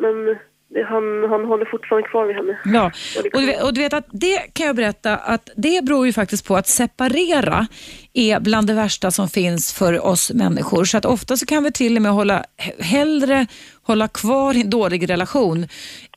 Men 0.00 0.36
han, 0.74 1.30
han 1.30 1.44
håller 1.44 1.70
fortfarande 1.70 2.08
kvar 2.08 2.26
vid 2.26 2.36
henne. 2.36 2.58
Ja, 2.64 2.90
Och 3.34 3.40
du, 3.40 3.46
vet, 3.46 3.62
och 3.62 3.74
du 3.74 3.80
vet 3.80 3.92
att 3.92 4.06
det 4.12 4.38
kan 4.38 4.66
jag 4.66 4.76
berätta 4.76 5.16
att 5.16 5.50
det 5.56 5.84
beror 5.84 6.06
ju 6.06 6.12
faktiskt 6.12 6.46
på 6.46 6.56
att 6.56 6.66
separera 6.66 7.66
är 8.12 8.40
bland 8.40 8.66
det 8.66 8.74
värsta 8.74 9.10
som 9.10 9.28
finns 9.28 9.72
för 9.72 10.06
oss 10.06 10.32
människor. 10.32 10.84
Så 10.84 10.98
att 10.98 11.04
ofta 11.04 11.36
så 11.36 11.46
kan 11.46 11.64
vi 11.64 11.72
till 11.72 11.96
och 11.96 12.02
med 12.02 12.12
hålla, 12.12 12.44
hellre 12.78 13.46
hålla 13.82 14.08
kvar 14.08 14.54
en 14.54 14.70
dålig 14.70 15.10
relation 15.10 15.66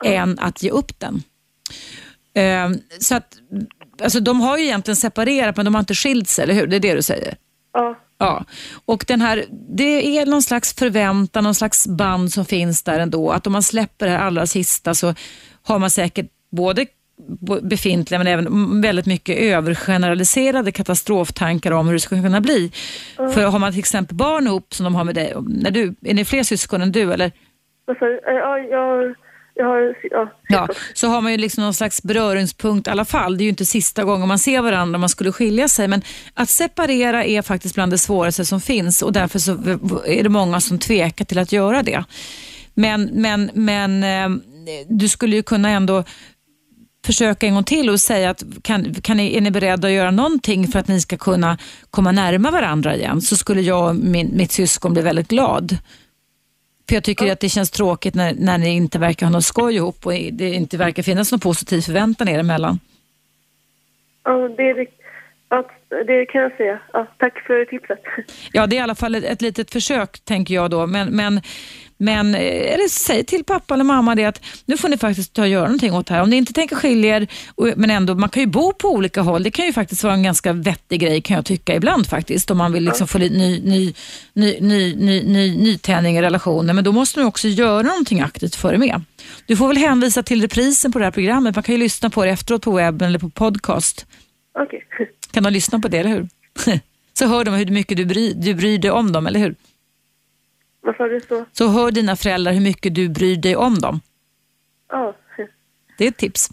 än 0.05 0.39
att 0.39 0.63
ge 0.63 0.69
upp 0.69 0.99
den. 0.99 1.23
Ehm, 2.35 2.73
så 2.99 3.15
att, 3.15 3.27
alltså 4.03 4.19
de 4.19 4.41
har 4.41 4.57
ju 4.57 4.63
egentligen 4.63 4.95
separerat 4.95 5.55
men 5.55 5.65
de 5.65 5.75
har 5.75 5.79
inte 5.79 5.95
skilt 5.95 6.29
sig, 6.29 6.43
eller 6.43 6.53
hur? 6.53 6.67
Det 6.67 6.75
är 6.75 6.79
det 6.79 6.93
du 6.93 7.01
säger? 7.01 7.35
Ja, 7.73 7.95
Ja, 8.21 8.45
och 8.85 9.05
den 9.07 9.21
här, 9.21 9.45
det 9.77 10.17
är 10.17 10.25
någon 10.25 10.41
slags 10.41 10.75
förväntan, 10.75 11.43
någon 11.43 11.55
slags 11.55 11.87
band 11.87 12.33
som 12.33 12.45
finns 12.45 12.83
där 12.83 12.99
ändå. 12.99 13.31
Att 13.31 13.47
om 13.47 13.53
man 13.53 13.63
släpper 13.63 14.05
det 14.05 14.11
här 14.11 14.25
allra 14.25 14.45
sista 14.47 14.93
så 14.93 15.13
har 15.63 15.79
man 15.79 15.89
säkert 15.89 16.29
både 16.51 16.85
befintliga 17.61 18.17
men 18.17 18.27
även 18.27 18.81
väldigt 18.81 19.05
mycket 19.05 19.37
övergeneraliserade 19.37 20.71
katastroftankar 20.71 21.71
om 21.71 21.87
hur 21.87 21.93
det 21.93 21.99
ska 21.99 22.21
kunna 22.21 22.41
bli. 22.41 22.71
För 23.15 23.45
har 23.45 23.59
man 23.59 23.71
till 23.71 23.79
exempel 23.79 24.17
barn 24.17 24.47
ihop 24.47 24.73
som 24.73 24.83
de 24.83 24.95
har 24.95 25.03
med 25.03 25.15
dig, 25.15 25.33
när 25.47 25.71
du, 25.71 25.95
är 26.01 26.13
ni 26.13 26.25
fler 26.25 26.43
syskon 26.43 26.81
än 26.81 26.91
du 26.91 27.13
eller? 27.13 27.31
vad 27.85 27.97
sa 27.97 28.05
du? 28.05 28.13
Eh, 28.13 28.33
Ja, 28.33 28.57
jag, 28.57 29.15
jag 29.61 29.67
har... 29.67 29.95
Ja, 30.11 30.31
Ja, 30.47 30.67
så 30.93 31.07
har 31.07 31.21
man 31.21 31.31
ju 31.31 31.37
liksom 31.37 31.63
någon 31.63 31.73
slags 31.73 32.03
beröringspunkt 32.03 32.87
i 32.87 32.91
alla 32.91 33.05
fall. 33.05 33.37
Det 33.37 33.41
är 33.41 33.45
ju 33.45 33.49
inte 33.49 33.65
sista 33.65 34.03
gången 34.03 34.27
man 34.27 34.39
ser 34.39 34.61
varandra 34.61 34.97
om 34.97 35.01
man 35.01 35.09
skulle 35.09 35.31
skilja 35.31 35.67
sig. 35.67 35.87
Men 35.87 36.01
att 36.33 36.49
separera 36.49 37.25
är 37.25 37.41
faktiskt 37.41 37.75
bland 37.75 37.91
det 37.91 37.97
svåraste 37.97 38.45
som 38.45 38.61
finns 38.61 39.01
och 39.01 39.13
därför 39.13 39.39
så 39.39 39.51
är 40.05 40.23
det 40.23 40.29
många 40.29 40.61
som 40.61 40.79
tvekar 40.79 41.25
till 41.25 41.39
att 41.39 41.51
göra 41.51 41.83
det. 41.83 42.03
Men, 42.73 43.09
men, 43.13 43.51
men 43.53 44.03
eh, 44.03 44.41
du 44.89 45.09
skulle 45.09 45.35
ju 45.35 45.43
kunna 45.43 45.69
ändå 45.69 46.03
försöka 47.05 47.47
en 47.47 47.53
gång 47.53 47.63
till 47.63 47.89
och 47.89 47.99
säga 47.99 48.29
att 48.29 48.43
kan, 48.61 48.93
kan 48.93 49.17
ni, 49.17 49.37
är 49.37 49.41
ni 49.41 49.51
beredda 49.51 49.87
att 49.87 49.93
göra 49.93 50.11
någonting 50.11 50.67
för 50.67 50.79
att 50.79 50.87
ni 50.87 51.01
ska 51.01 51.17
kunna 51.17 51.57
komma 51.91 52.11
närmare 52.11 52.51
varandra 52.51 52.95
igen? 52.95 53.21
Så 53.21 53.37
skulle 53.37 53.61
jag 53.61 53.89
och 53.89 53.95
min, 53.95 54.37
mitt 54.37 54.51
syskon 54.51 54.93
bli 54.93 55.01
väldigt 55.01 55.27
glad. 55.27 55.77
För 56.91 56.95
jag 56.95 57.03
tycker 57.03 57.31
att 57.31 57.39
det 57.39 57.49
känns 57.49 57.71
tråkigt 57.71 58.15
när, 58.15 58.33
när 58.33 58.57
ni 58.57 58.69
inte 58.69 58.99
verkar 58.99 59.25
ha 59.25 59.33
något 59.33 59.45
skoj 59.45 59.75
ihop 59.75 60.05
och 60.05 60.11
det 60.11 60.49
inte 60.49 60.77
verkar 60.77 61.03
finnas 61.03 61.31
någon 61.31 61.39
positiv 61.39 61.81
förväntan 61.81 62.27
er 62.27 62.39
emellan. 62.39 62.79
ja 64.23 64.49
det, 64.57 64.69
är 64.69 64.87
ja, 65.49 65.69
det 66.07 66.25
kan 66.25 66.41
jag 66.41 66.57
säga. 66.57 66.79
Ja, 66.93 67.07
tack 67.17 67.39
för 67.47 67.65
tipset. 67.65 67.99
Ja, 68.51 68.67
det 68.67 68.75
är 68.75 68.77
i 68.77 68.81
alla 68.81 68.95
fall 68.95 69.15
ett, 69.15 69.23
ett 69.23 69.41
litet 69.41 69.71
försök 69.71 70.19
tänker 70.19 70.53
jag 70.53 70.69
då. 70.69 70.87
Men, 70.87 71.15
men, 71.15 71.41
men 72.01 72.35
eh, 72.35 72.73
eller 72.73 72.89
säg 72.89 73.23
till 73.23 73.43
pappa 73.43 73.73
eller 73.73 73.83
mamma 73.83 74.15
det 74.15 74.25
att 74.25 74.41
nu 74.65 74.77
får 74.77 74.89
ni 74.89 74.97
faktiskt 74.97 75.33
ta 75.33 75.41
och 75.41 75.47
göra 75.47 75.63
någonting 75.63 75.93
åt 75.93 76.07
det 76.07 76.13
här. 76.13 76.21
Om 76.21 76.29
ni 76.29 76.35
inte 76.35 76.53
tänker 76.53 76.75
skilja 76.75 77.17
er, 77.17 77.27
men 77.75 77.89
ändå, 77.89 78.15
man 78.15 78.29
kan 78.29 78.43
ju 78.43 78.47
bo 78.47 78.73
på 78.73 78.89
olika 78.89 79.21
håll. 79.21 79.43
Det 79.43 79.51
kan 79.51 79.65
ju 79.65 79.73
faktiskt 79.73 80.03
vara 80.03 80.13
en 80.13 80.23
ganska 80.23 80.53
vettig 80.53 80.99
grej 80.99 81.21
kan 81.21 81.35
jag 81.35 81.45
tycka 81.45 81.75
ibland 81.75 82.07
faktiskt. 82.07 82.51
Om 82.51 82.57
man 82.57 82.73
vill 82.73 82.83
liksom 82.83 83.07
få 83.07 83.17
ny, 83.17 83.29
ny, 83.29 83.93
ny, 84.33 84.57
ny, 84.59 84.95
ny, 84.95 85.23
ny, 85.23 85.57
nytändning 85.57 86.17
i 86.17 86.21
relationen. 86.21 86.75
Men 86.75 86.85
då 86.85 86.91
måste 86.91 87.19
man 87.19 87.27
också 87.27 87.47
göra 87.47 87.81
någonting 87.81 88.21
aktivt 88.21 88.55
för 88.55 88.71
det 88.71 88.77
med. 88.77 89.01
Du 89.45 89.55
får 89.55 89.67
väl 89.67 89.77
hänvisa 89.77 90.23
till 90.23 90.41
reprisen 90.41 90.91
på 90.91 90.99
det 90.99 91.05
här 91.05 91.11
programmet. 91.11 91.55
Man 91.55 91.63
kan 91.63 91.75
ju 91.75 91.79
lyssna 91.79 92.09
på 92.09 92.25
det 92.25 92.31
efteråt 92.31 92.61
på 92.61 92.71
webben 92.71 93.07
eller 93.07 93.19
på 93.19 93.29
podcast. 93.29 94.05
Okej. 94.59 94.83
Kan 95.31 95.43
de 95.43 95.53
lyssna 95.53 95.79
på 95.79 95.87
det, 95.87 95.97
eller 95.97 96.09
hur? 96.09 96.27
Så 97.13 97.27
hör 97.27 97.43
de 97.43 97.53
hur 97.53 97.65
mycket 97.65 97.97
du 97.97 98.05
bryr, 98.05 98.33
du 98.33 98.53
bryr 98.53 98.77
dig 98.77 98.91
om 98.91 99.11
dem, 99.11 99.27
eller 99.27 99.39
hur? 99.39 99.55
Vad 100.81 100.95
sa 100.95 101.07
du 101.07 101.21
så? 101.21 101.45
Så 101.51 101.67
hör 101.67 101.91
dina 101.91 102.15
föräldrar 102.15 102.53
hur 102.53 102.61
mycket 102.61 102.95
du 102.95 103.09
bryr 103.09 103.37
dig 103.37 103.55
om 103.55 103.79
dem. 103.79 104.01
Ja. 104.89 105.15
Det 105.97 106.05
är 106.05 106.09
ett 106.09 106.17
tips. 106.17 106.49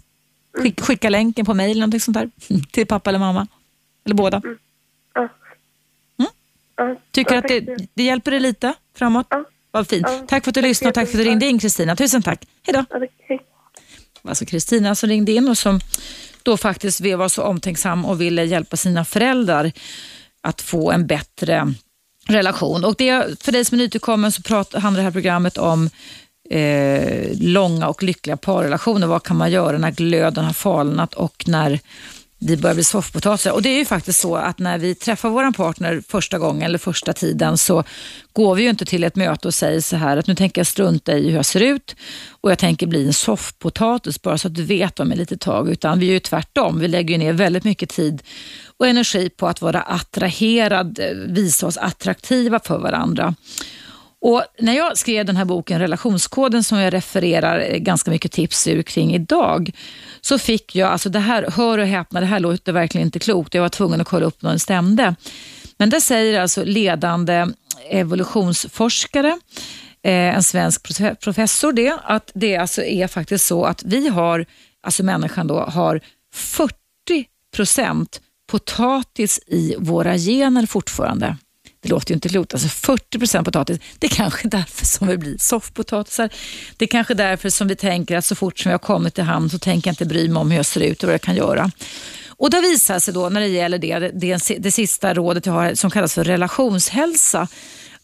Skick, 0.53 0.81
skicka 0.81 1.09
länken 1.09 1.45
på 1.45 1.53
mejl 1.53 1.71
eller 1.71 1.79
någonting 1.79 1.99
sånt 1.99 2.17
där 2.17 2.29
till 2.71 2.87
pappa 2.87 3.09
eller 3.09 3.19
mamma. 3.19 3.47
Eller 4.05 4.15
båda. 4.15 4.41
Ja. 5.13 5.21
Mm. 6.19 6.31
Ja, 6.75 6.95
Tycker 7.11 7.33
ja, 7.33 7.39
att 7.39 7.47
det, 7.47 7.77
det 7.93 8.03
hjälper 8.03 8.31
dig 8.31 8.39
lite 8.39 8.73
framåt? 8.95 9.27
Ja. 9.29 9.45
Vad 9.71 9.87
fint. 9.87 10.07
Ja. 10.09 10.25
Tack 10.27 10.43
för 10.43 10.51
att 10.51 10.55
du 10.55 10.61
lyssnade 10.61 10.89
och 10.89 10.95
tack 10.95 11.09
för 11.09 11.17
att 11.17 11.23
du 11.23 11.29
ringde 11.29 11.45
in 11.45 11.59
Kristina. 11.59 11.95
Tusen 11.95 12.21
tack. 12.21 12.47
Hej 12.63 12.73
då. 12.73 12.85
Ja. 12.89 13.07
Hej. 13.27 13.39
alltså 14.21 14.45
Kristina 14.45 14.95
som 14.95 15.09
ringde 15.09 15.31
in 15.31 15.49
och 15.49 15.57
som 15.57 15.79
då 16.43 16.57
faktiskt 16.57 17.01
var 17.01 17.29
så 17.29 17.43
omtänksam 17.43 18.05
och 18.05 18.21
ville 18.21 18.43
hjälpa 18.43 18.77
sina 18.77 19.05
föräldrar 19.05 19.71
att 20.41 20.61
få 20.61 20.91
en 20.91 21.07
bättre 21.07 21.73
relation. 22.29 22.85
Och 22.85 22.95
det, 22.97 23.43
för 23.43 23.51
dig 23.51 23.65
som 23.65 23.75
är 23.75 23.83
nytillkommen 23.83 24.31
så 24.31 24.41
pratar, 24.41 24.79
handlar 24.79 24.99
det 24.99 25.03
här 25.03 25.11
programmet 25.11 25.57
om 25.57 25.89
eh, 26.49 27.27
långa 27.41 27.87
och 27.87 28.03
lyckliga 28.03 28.37
parrelationer. 28.37 29.07
Vad 29.07 29.23
kan 29.23 29.37
man 29.37 29.51
göra 29.51 29.77
när 29.77 29.91
glöden 29.91 30.45
har 30.45 30.53
falnat 30.53 31.13
och 31.13 31.43
när 31.47 31.79
vi 32.39 32.57
börjar 32.57 32.73
bli 32.73 32.83
soffpotatisar. 32.83 33.51
Och 33.51 33.61
det 33.61 33.69
är 33.69 33.77
ju 33.77 33.85
faktiskt 33.85 34.19
så 34.19 34.35
att 34.35 34.59
när 34.59 34.77
vi 34.77 34.95
träffar 34.95 35.29
vår 35.29 35.51
partner 35.51 36.03
första 36.07 36.37
gången 36.37 36.61
eller 36.61 36.77
första 36.77 37.13
tiden 37.13 37.57
så 37.57 37.83
går 38.33 38.55
vi 38.55 38.63
ju 38.63 38.69
inte 38.69 38.85
till 38.85 39.03
ett 39.03 39.15
möte 39.15 39.47
och 39.47 39.53
säger 39.53 39.81
så 39.81 39.95
här 39.95 40.17
att 40.17 40.27
nu 40.27 40.35
tänker 40.35 40.59
jag 40.59 40.67
strunta 40.67 41.17
i 41.17 41.29
hur 41.29 41.35
jag 41.35 41.45
ser 41.45 41.61
ut 41.61 41.95
och 42.41 42.51
jag 42.51 42.59
tänker 42.59 42.87
bli 42.87 43.05
en 43.05 43.13
soffpotatis 43.13 44.21
bara 44.21 44.37
så 44.37 44.47
att 44.47 44.55
du 44.55 44.63
vet 44.63 44.99
om 44.99 45.11
ett 45.11 45.17
litet 45.17 45.41
tag. 45.41 45.69
Utan 45.69 45.99
vi 45.99 46.07
är 46.07 46.13
ju 46.13 46.19
tvärtom. 46.19 46.79
Vi 46.79 46.87
lägger 46.87 47.11
ju 47.11 47.17
ner 47.17 47.33
väldigt 47.33 47.63
mycket 47.63 47.89
tid 47.89 48.23
och 48.77 48.87
energi 48.87 49.29
på 49.29 49.47
att 49.47 49.61
vara 49.61 49.81
attraherad, 49.81 50.99
eh, 50.99 51.05
visa 51.15 51.67
oss 51.67 51.77
attraktiva 51.77 52.59
för 52.59 52.77
varandra. 52.77 53.35
Och 54.21 54.43
när 54.59 54.73
jag 54.73 54.97
skrev 54.97 55.25
den 55.25 55.37
här 55.37 55.45
boken 55.45 55.79
Relationskoden 55.79 56.63
som 56.63 56.79
jag 56.79 56.93
refererar 56.93 57.59
eh, 57.59 57.77
ganska 57.77 58.11
mycket 58.11 58.31
tips 58.31 58.67
ur 58.67 58.81
kring 58.81 59.15
idag 59.15 59.71
så 60.21 60.39
fick 60.39 60.75
jag, 60.75 60.91
alltså 60.91 61.09
det 61.09 61.19
här, 61.19 61.51
hör 61.51 61.77
och 61.77 61.87
häpna, 61.87 62.19
det 62.19 62.25
här 62.25 62.39
låter 62.39 62.71
verkligen 62.71 63.07
inte 63.07 63.19
klokt. 63.19 63.53
Jag 63.53 63.61
var 63.61 63.69
tvungen 63.69 64.01
att 64.01 64.07
kolla 64.07 64.25
upp 64.25 64.43
om 64.43 64.51
det 64.51 64.59
stämde. 64.59 65.15
Men 65.77 65.89
det 65.89 66.01
säger 66.01 66.39
alltså 66.41 66.63
ledande 66.63 67.47
evolutionsforskare, 67.89 69.39
eh, 70.03 70.35
en 70.35 70.43
svensk 70.43 70.83
professor 71.19 71.71
det, 71.71 71.97
att 72.03 72.31
det 72.35 72.57
alltså 72.57 72.83
är 72.83 73.07
faktiskt 73.07 73.45
så 73.45 73.65
att 73.65 73.83
vi 73.83 74.07
har, 74.07 74.45
alltså 74.83 75.03
människan 75.03 75.47
då, 75.47 75.59
har 75.59 76.01
40 76.33 76.73
procent 77.55 78.21
potatis 78.51 79.39
i 79.47 79.75
våra 79.77 80.17
gener 80.17 80.65
fortfarande. 80.65 81.37
Det 81.81 81.89
låter 81.89 82.11
ju 82.11 82.15
inte 82.15 82.29
klokt. 82.29 82.53
Alltså 82.53 82.69
40 82.69 83.43
potatis. 83.43 83.79
Det 83.99 84.07
är 84.07 84.11
kanske 84.11 84.47
därför 84.47 84.85
som 84.85 85.07
vi 85.07 85.17
blir 85.17 85.37
soffpotatisar. 85.37 86.29
Det 86.77 86.85
är 86.85 86.89
kanske 86.89 87.13
därför 87.13 87.49
som 87.49 87.67
vi 87.67 87.75
tänker 87.75 88.17
att 88.17 88.25
så 88.25 88.35
fort 88.35 88.59
som 88.59 88.71
jag 88.71 88.79
har 88.79 88.83
kommit 88.83 89.13
till 89.13 89.23
hamn 89.23 89.49
så 89.49 89.59
tänker 89.59 89.87
jag 89.87 89.91
inte 89.93 90.05
bry 90.05 90.29
mig 90.29 90.41
om 90.41 90.51
hur 90.51 90.57
jag 90.57 90.65
ser 90.65 90.81
ut 90.81 91.03
och 91.03 91.07
vad 91.07 91.13
jag 91.13 91.21
kan 91.21 91.35
göra. 91.35 91.71
Och 92.27 92.49
det 92.49 92.61
visar 92.61 92.99
sig 92.99 93.13
då 93.13 93.29
när 93.29 93.41
det 93.41 93.47
gäller 93.47 93.77
det, 93.77 93.99
det, 93.99 94.57
det 94.59 94.71
sista 94.71 95.13
rådet 95.13 95.45
jag 95.45 95.53
har 95.53 95.75
som 95.75 95.91
kallas 95.91 96.13
för 96.13 96.23
relationshälsa, 96.23 97.47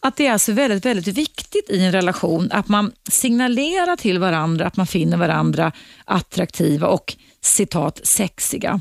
att 0.00 0.16
det 0.16 0.26
är 0.26 0.32
alltså 0.32 0.52
väldigt, 0.52 0.84
väldigt 0.84 1.18
viktigt 1.18 1.70
i 1.70 1.84
en 1.84 1.92
relation 1.92 2.48
att 2.52 2.68
man 2.68 2.92
signalerar 3.10 3.96
till 3.96 4.18
varandra 4.18 4.66
att 4.66 4.76
man 4.76 4.86
finner 4.86 5.16
varandra 5.16 5.72
attraktiva 6.04 6.86
och 6.86 7.16
citat 7.46 8.00
sexiga. 8.04 8.80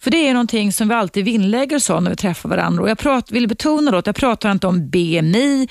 För 0.00 0.10
det 0.10 0.28
är 0.28 0.32
någonting 0.32 0.72
som 0.72 0.88
vi 0.88 0.94
alltid 0.94 1.24
vinnlägger 1.24 1.76
oss 1.76 1.90
om 1.90 2.04
när 2.04 2.10
vi 2.10 2.16
träffar 2.16 2.48
varandra. 2.48 2.82
Och 2.82 2.90
jag 2.90 2.98
prat, 2.98 3.30
vill 3.30 3.48
betona 3.48 3.90
då 3.90 3.98
att 3.98 4.06
jag 4.06 4.16
pratar 4.16 4.52
inte 4.52 4.66
om 4.66 4.90
BMI, 4.90 5.68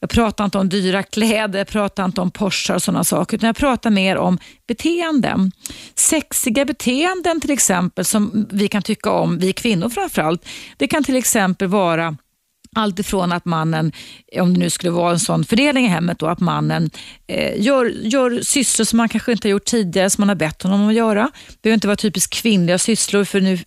jag 0.00 0.10
pratar 0.10 0.44
inte 0.44 0.58
om 0.58 0.68
dyra 0.68 1.02
kläder, 1.02 1.58
jag 1.58 1.68
pratar 1.68 2.04
inte 2.04 2.20
om 2.20 2.30
Porsche 2.30 2.74
och 2.74 2.82
sådana 2.82 3.04
saker, 3.04 3.36
utan 3.36 3.46
jag 3.46 3.56
pratar 3.56 3.90
mer 3.90 4.16
om 4.16 4.38
beteenden. 4.68 5.52
Sexiga 5.94 6.64
beteenden 6.64 7.40
till 7.40 7.50
exempel 7.50 8.04
som 8.04 8.46
vi 8.50 8.68
kan 8.68 8.82
tycka 8.82 9.10
om, 9.10 9.38
vi 9.38 9.52
kvinnor 9.52 9.88
framförallt, 9.88 10.46
det 10.76 10.86
kan 10.86 11.04
till 11.04 11.16
exempel 11.16 11.68
vara 11.68 12.16
allt 12.76 12.98
ifrån 12.98 13.32
att 13.32 13.44
mannen, 13.44 13.92
om 14.40 14.54
det 14.54 14.60
nu 14.60 14.70
skulle 14.70 14.90
vara 14.90 15.12
en 15.12 15.20
sån 15.20 15.44
fördelning 15.44 15.84
i 15.84 15.88
hemmet, 15.88 16.18
då, 16.18 16.26
att 16.26 16.40
mannen 16.40 16.90
eh, 17.26 17.62
gör, 17.62 17.84
gör 17.86 18.40
sysslor 18.42 18.84
som 18.84 18.96
man 18.96 19.08
kanske 19.08 19.32
inte 19.32 19.48
har 19.48 19.50
gjort 19.50 19.64
tidigare, 19.64 20.10
som 20.10 20.22
man 20.22 20.28
har 20.28 20.36
bett 20.36 20.62
honom 20.62 20.88
att 20.88 20.94
göra. 20.94 21.30
Det 21.48 21.62
behöver 21.62 21.74
inte 21.74 21.86
vara 21.86 21.96
typiskt 21.96 22.34
kvinnliga 22.34 22.78
sysslor, 22.78 23.24
för 23.24 23.40
nu 23.40 23.58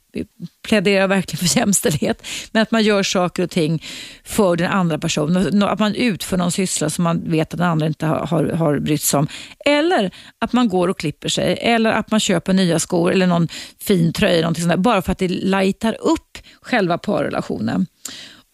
pläderar 0.67 1.01
jag 1.01 1.07
verkligen 1.07 1.47
för 1.47 1.57
jämställdhet, 1.59 2.27
men 2.51 2.61
att 2.61 2.71
man 2.71 2.83
gör 2.83 3.03
saker 3.03 3.43
och 3.43 3.49
ting 3.49 3.83
för 4.23 4.55
den 4.55 4.71
andra 4.71 4.99
personen. 4.99 5.63
Att 5.63 5.79
man 5.79 5.95
utför 5.95 6.37
någon 6.37 6.51
syssla 6.51 6.89
som 6.89 7.03
man 7.03 7.31
vet 7.31 7.53
att 7.53 7.57
den 7.57 7.69
andra 7.69 7.87
inte 7.87 8.05
har, 8.05 8.27
har, 8.27 8.45
har 8.45 8.79
brytt 8.79 9.01
sig 9.01 9.17
om. 9.17 9.27
Eller 9.65 10.11
att 10.39 10.53
man 10.53 10.69
går 10.69 10.87
och 10.87 10.99
klipper 10.99 11.29
sig, 11.29 11.57
eller 11.61 11.91
att 11.91 12.11
man 12.11 12.19
köper 12.19 12.53
nya 12.53 12.79
skor 12.79 13.11
eller 13.11 13.27
någon 13.27 13.47
fin 13.81 14.13
tröja, 14.13 14.41
någonting 14.41 14.63
sånt 14.63 14.71
där, 14.71 14.77
bara 14.77 15.01
för 15.01 15.11
att 15.11 15.19
det 15.19 15.27
lightar 15.27 15.97
upp 15.99 16.37
själva 16.61 16.97
parrelationen. 16.97 17.87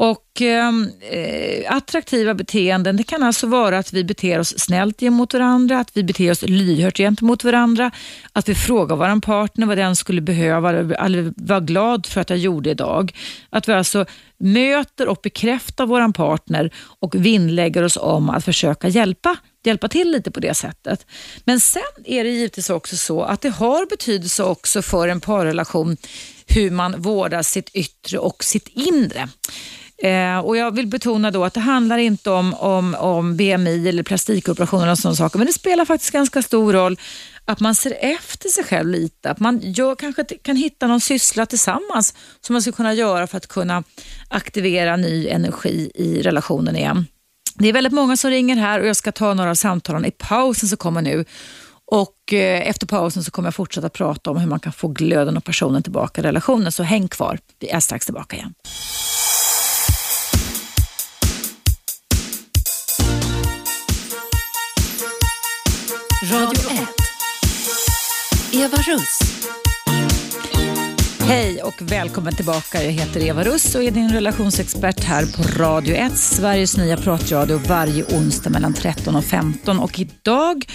Och 0.02 0.42
ehm, 0.42 0.90
eh, 1.12 1.76
Attraktiva 1.76 2.34
beteenden 2.34 2.98
det 2.98 3.04
kan 3.04 3.24
alltså 3.24 3.48
vara 3.48 3.78
att 3.78 3.94
vi 3.94 4.04
beter 4.04 4.40
oss 4.40 4.60
snällt 4.60 5.00
gentemot 5.00 5.34
varandra, 5.34 5.80
att 5.80 5.90
vi 5.94 6.04
beter 6.04 6.32
oss 6.32 6.42
lyhört 6.42 6.98
gentemot 6.98 7.44
varandra, 7.44 7.92
att 8.34 8.50
vi 8.50 8.56
frågar 8.56 8.96
vår 8.96 9.22
partner 9.22 9.68
vad 9.68 9.78
den 9.78 9.96
skulle 9.96 10.22
behöva, 10.22 10.70
eller 10.94 11.34
vara 11.38 11.60
glad 11.60 12.06
för 12.06 12.22
att 12.22 12.30
jag 12.30 12.40
gjorde 12.40 12.70
idag. 12.70 13.14
Att 13.50 13.70
vi 13.70 13.74
alltså 13.74 14.06
möter 14.38 15.08
och 15.08 15.20
bekräftar 15.24 15.86
vår 15.86 16.14
partner 16.14 16.72
och 17.00 17.16
vinnlägger 17.16 17.84
oss 17.84 17.98
om 17.98 18.30
att 18.30 18.46
försöka 18.46 18.88
hjälpa 18.88 19.38
hjälpa 19.64 19.88
till 19.88 20.12
lite 20.12 20.32
på 20.32 20.40
det 20.40 20.54
sättet. 20.54 21.06
Men 21.46 21.60
sen 21.60 21.82
är 22.06 22.24
det 22.24 22.30
givetvis 22.30 22.70
också 22.70 22.98
så 22.98 23.24
att 23.24 23.42
det 23.42 23.50
har 23.50 23.86
betydelse 23.90 24.44
också 24.44 24.82
för 24.82 25.08
en 25.08 25.22
parrelation 25.22 25.98
hur 26.48 26.72
man 26.72 27.02
vårdar 27.02 27.42
sitt 27.42 27.70
yttre 27.76 28.18
och 28.18 28.44
sitt 28.44 28.68
inre. 28.68 29.30
Eh, 30.02 30.40
och 30.40 30.58
Jag 30.58 30.76
vill 30.76 30.88
betona 30.88 31.32
då 31.32 31.44
att 31.44 31.54
det 31.54 31.60
handlar 31.60 31.98
inte 31.98 32.30
om, 32.30 32.54
om, 32.54 32.96
om 32.96 33.38
BMI 33.38 33.90
eller 33.90 34.04
plastikoperationer 34.04 34.92
och 34.92 34.98
sådana 34.98 35.16
saker, 35.16 35.38
men 35.38 35.48
det 35.48 35.54
spelar 35.54 35.86
faktiskt 35.86 36.12
ganska 36.12 36.42
stor 36.42 36.74
roll 36.74 36.98
att 37.46 37.60
man 37.60 37.76
ser 37.76 37.98
efter 38.00 38.50
sig 38.50 38.64
själv 38.64 38.90
lite. 38.90 39.30
Att 39.30 39.40
man 39.40 39.60
gör, 39.64 39.96
kanske 39.96 40.24
kan 40.24 40.56
hitta 40.56 40.88
någon 40.88 41.02
syssla 41.02 41.46
tillsammans 41.46 42.14
som 42.42 42.54
man 42.54 42.62
ska 42.62 42.72
kunna 42.72 42.94
göra 42.94 43.28
för 43.28 43.38
att 43.38 43.48
kunna 43.48 43.84
aktivera 44.28 44.96
ny 44.96 45.28
energi 45.28 45.92
i 45.96 46.22
relationen 46.22 46.76
igen. 46.76 47.06
Det 47.56 47.70
är 47.70 47.74
väldigt 47.74 47.94
många 47.94 48.18
som 48.18 48.30
ringer 48.30 48.56
här 48.56 48.80
och 48.80 48.88
jag 48.88 48.96
ska 48.96 49.12
ta 49.12 49.34
några 49.34 49.50
av 49.50 49.56
samtalen 49.56 50.06
i 50.06 50.12
pausen 50.12 50.70
som 50.70 50.78
kommer 50.78 51.02
nu. 51.02 51.26
Och 51.86 52.34
eh, 52.34 52.70
efter 52.70 52.88
pausen 52.88 53.24
så 53.24 53.32
kommer 53.32 53.48
jag 53.48 53.56
fortsätta 53.56 53.90
prata 53.90 54.32
om 54.32 54.38
hur 54.38 54.48
man 54.48 54.60
kan 54.60 54.74
få 54.74 54.88
glöden 54.88 55.38
och 55.38 55.44
passionen 55.44 55.84
tillbaka 55.84 56.22
i 56.22 56.24
relationen. 56.24 56.72
Så 56.72 56.84
häng 56.84 57.08
kvar, 57.08 57.40
vi 57.60 57.70
är 57.70 57.80
strax 57.80 58.06
tillbaka 58.06 58.36
igen. 58.36 58.54
Radio 66.32 66.72
1. 66.72 66.88
Eva 68.54 68.78
Russ. 68.78 69.20
Hej 71.20 71.64
och 71.64 71.82
välkommen 71.82 72.36
tillbaka. 72.36 72.84
Jag 72.84 72.92
heter 72.92 73.24
Eva 73.24 73.44
Russ 73.44 73.76
och 73.76 73.84
är 73.84 73.92
din 73.92 74.10
relationsexpert 74.10 75.04
här 75.04 75.26
på 75.26 75.64
Radio 75.64 75.96
1, 75.96 76.18
Sveriges 76.18 76.78
nya 76.78 76.98
pratradio 76.98 77.58
varje 77.58 78.04
onsdag 78.04 78.50
mellan 78.50 78.74
13 78.74 79.16
och 79.16 79.26
15. 79.26 79.80
Och 79.80 80.00
idag 80.00 80.66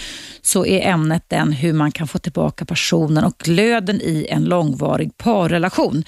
så 0.42 0.66
är 0.66 0.80
ämnet 0.80 1.24
den 1.28 1.52
hur 1.52 1.72
man 1.72 1.92
kan 1.92 2.08
få 2.08 2.18
tillbaka 2.18 2.64
passionen 2.64 3.24
och 3.24 3.38
glöden 3.38 4.00
i 4.00 4.26
en 4.30 4.44
långvarig 4.44 5.18
parrelation. 5.18 6.04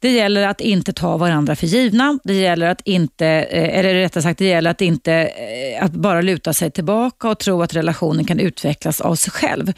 Det 0.00 0.10
gäller 0.10 0.46
att 0.46 0.60
inte 0.60 0.92
ta 0.92 1.16
varandra 1.16 1.56
för 1.56 1.66
givna. 1.66 2.18
Det 2.24 2.34
gäller 2.34 2.66
att 2.66 2.80
inte, 2.84 3.26
eh, 3.26 3.78
eller 3.78 3.94
rättare 3.94 4.22
sagt, 4.22 4.38
det 4.38 4.44
gäller 4.44 4.70
att 4.70 4.80
inte 4.80 5.12
eh, 5.12 5.84
att 5.84 5.92
bara 5.92 6.20
luta 6.20 6.52
sig 6.52 6.70
tillbaka 6.70 7.28
och 7.28 7.38
tro 7.38 7.62
att 7.62 7.74
relationen 7.74 8.24
kan 8.24 8.40
utvecklas 8.40 9.00
av 9.00 9.14
sig 9.14 9.32
själv. 9.32 9.72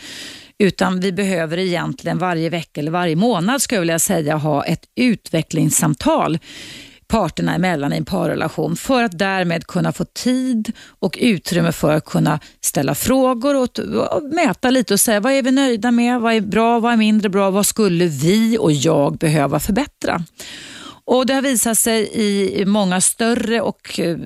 Utan 0.58 1.00
vi 1.00 1.12
behöver 1.12 1.58
egentligen 1.58 2.18
varje 2.18 2.50
vecka 2.50 2.80
eller 2.80 2.90
varje 2.90 3.16
månad 3.16 3.62
skulle 3.62 3.76
jag 3.76 3.80
vilja 3.80 3.98
säga 3.98 4.36
ha 4.36 4.64
ett 4.64 4.84
utvecklingssamtal 4.96 6.38
parterna 7.10 7.54
emellan 7.54 7.92
i 7.92 7.96
en 7.96 8.04
parrelation 8.04 8.76
för 8.76 9.04
att 9.04 9.18
därmed 9.18 9.66
kunna 9.66 9.92
få 9.92 10.04
tid 10.04 10.72
och 11.00 11.18
utrymme 11.20 11.72
för 11.72 11.96
att 11.96 12.04
kunna 12.04 12.40
ställa 12.60 12.94
frågor 12.94 13.56
och, 13.56 13.78
och 13.78 14.22
mäta 14.22 14.70
lite 14.70 14.94
och 14.94 15.00
säga 15.00 15.20
vad 15.20 15.32
är 15.32 15.42
vi 15.42 15.50
nöjda 15.50 15.90
med, 15.90 16.20
vad 16.20 16.34
är 16.34 16.40
bra, 16.40 16.80
vad 16.80 16.92
är 16.92 16.96
mindre 16.96 17.28
bra, 17.28 17.50
vad 17.50 17.66
skulle 17.66 18.06
vi 18.06 18.58
och 18.58 18.72
jag 18.72 19.18
behöva 19.18 19.60
förbättra? 19.60 20.24
Och 21.10 21.26
Det 21.26 21.34
har 21.34 21.42
visat 21.42 21.78
sig 21.78 22.10
i 22.14 22.64
många 22.66 23.00
större 23.00 23.60
och 23.60 24.00
eh, 24.00 24.16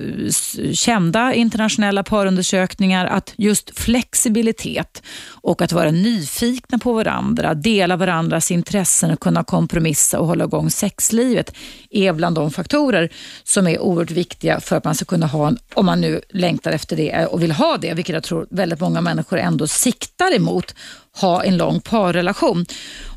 kända 0.73 1.35
internationella 1.35 2.03
parundersökningar 2.03 3.07
att 3.07 3.35
just 3.37 3.79
flexibilitet 3.79 5.03
och 5.27 5.63
att 5.63 5.73
vara 5.73 5.91
nyfikna 5.91 6.79
på 6.79 6.93
varandra, 6.93 7.55
dela 7.55 7.97
varandras 7.97 8.51
intressen 8.51 9.11
och 9.11 9.21
kunna 9.21 9.45
kompromissa 9.45 10.21
och 10.21 10.27
hålla 10.27 10.45
igång 10.45 10.71
sexlivet 10.71 11.55
är 11.97 12.13
bland 12.13 12.37
de 12.37 12.51
faktorer 12.51 13.13
som 13.45 13.67
är 13.67 13.79
oerhört 13.79 14.11
viktiga 14.11 14.61
för 14.61 14.77
att 14.77 14.85
man 14.85 14.95
ska 14.95 15.05
kunna 15.05 15.27
ha, 15.27 15.49
en, 15.49 15.59
om 15.75 15.87
man 15.87 16.01
nu 16.01 16.21
längtar 16.29 16.73
efter 16.73 16.97
det 16.97 17.27
och 17.27 17.43
vill 17.43 17.53
ha 17.53 17.77
det, 17.77 17.95
vilket 17.95 18.15
jag 18.15 18.23
tror 18.23 18.47
väldigt 18.51 18.81
många 18.81 19.01
människor 19.01 19.39
ändå 19.39 19.67
siktar 19.67 20.35
emot, 20.35 20.75
ha 21.21 21.43
en 21.45 21.57
lång 21.57 21.81
parrelation. 21.81 22.67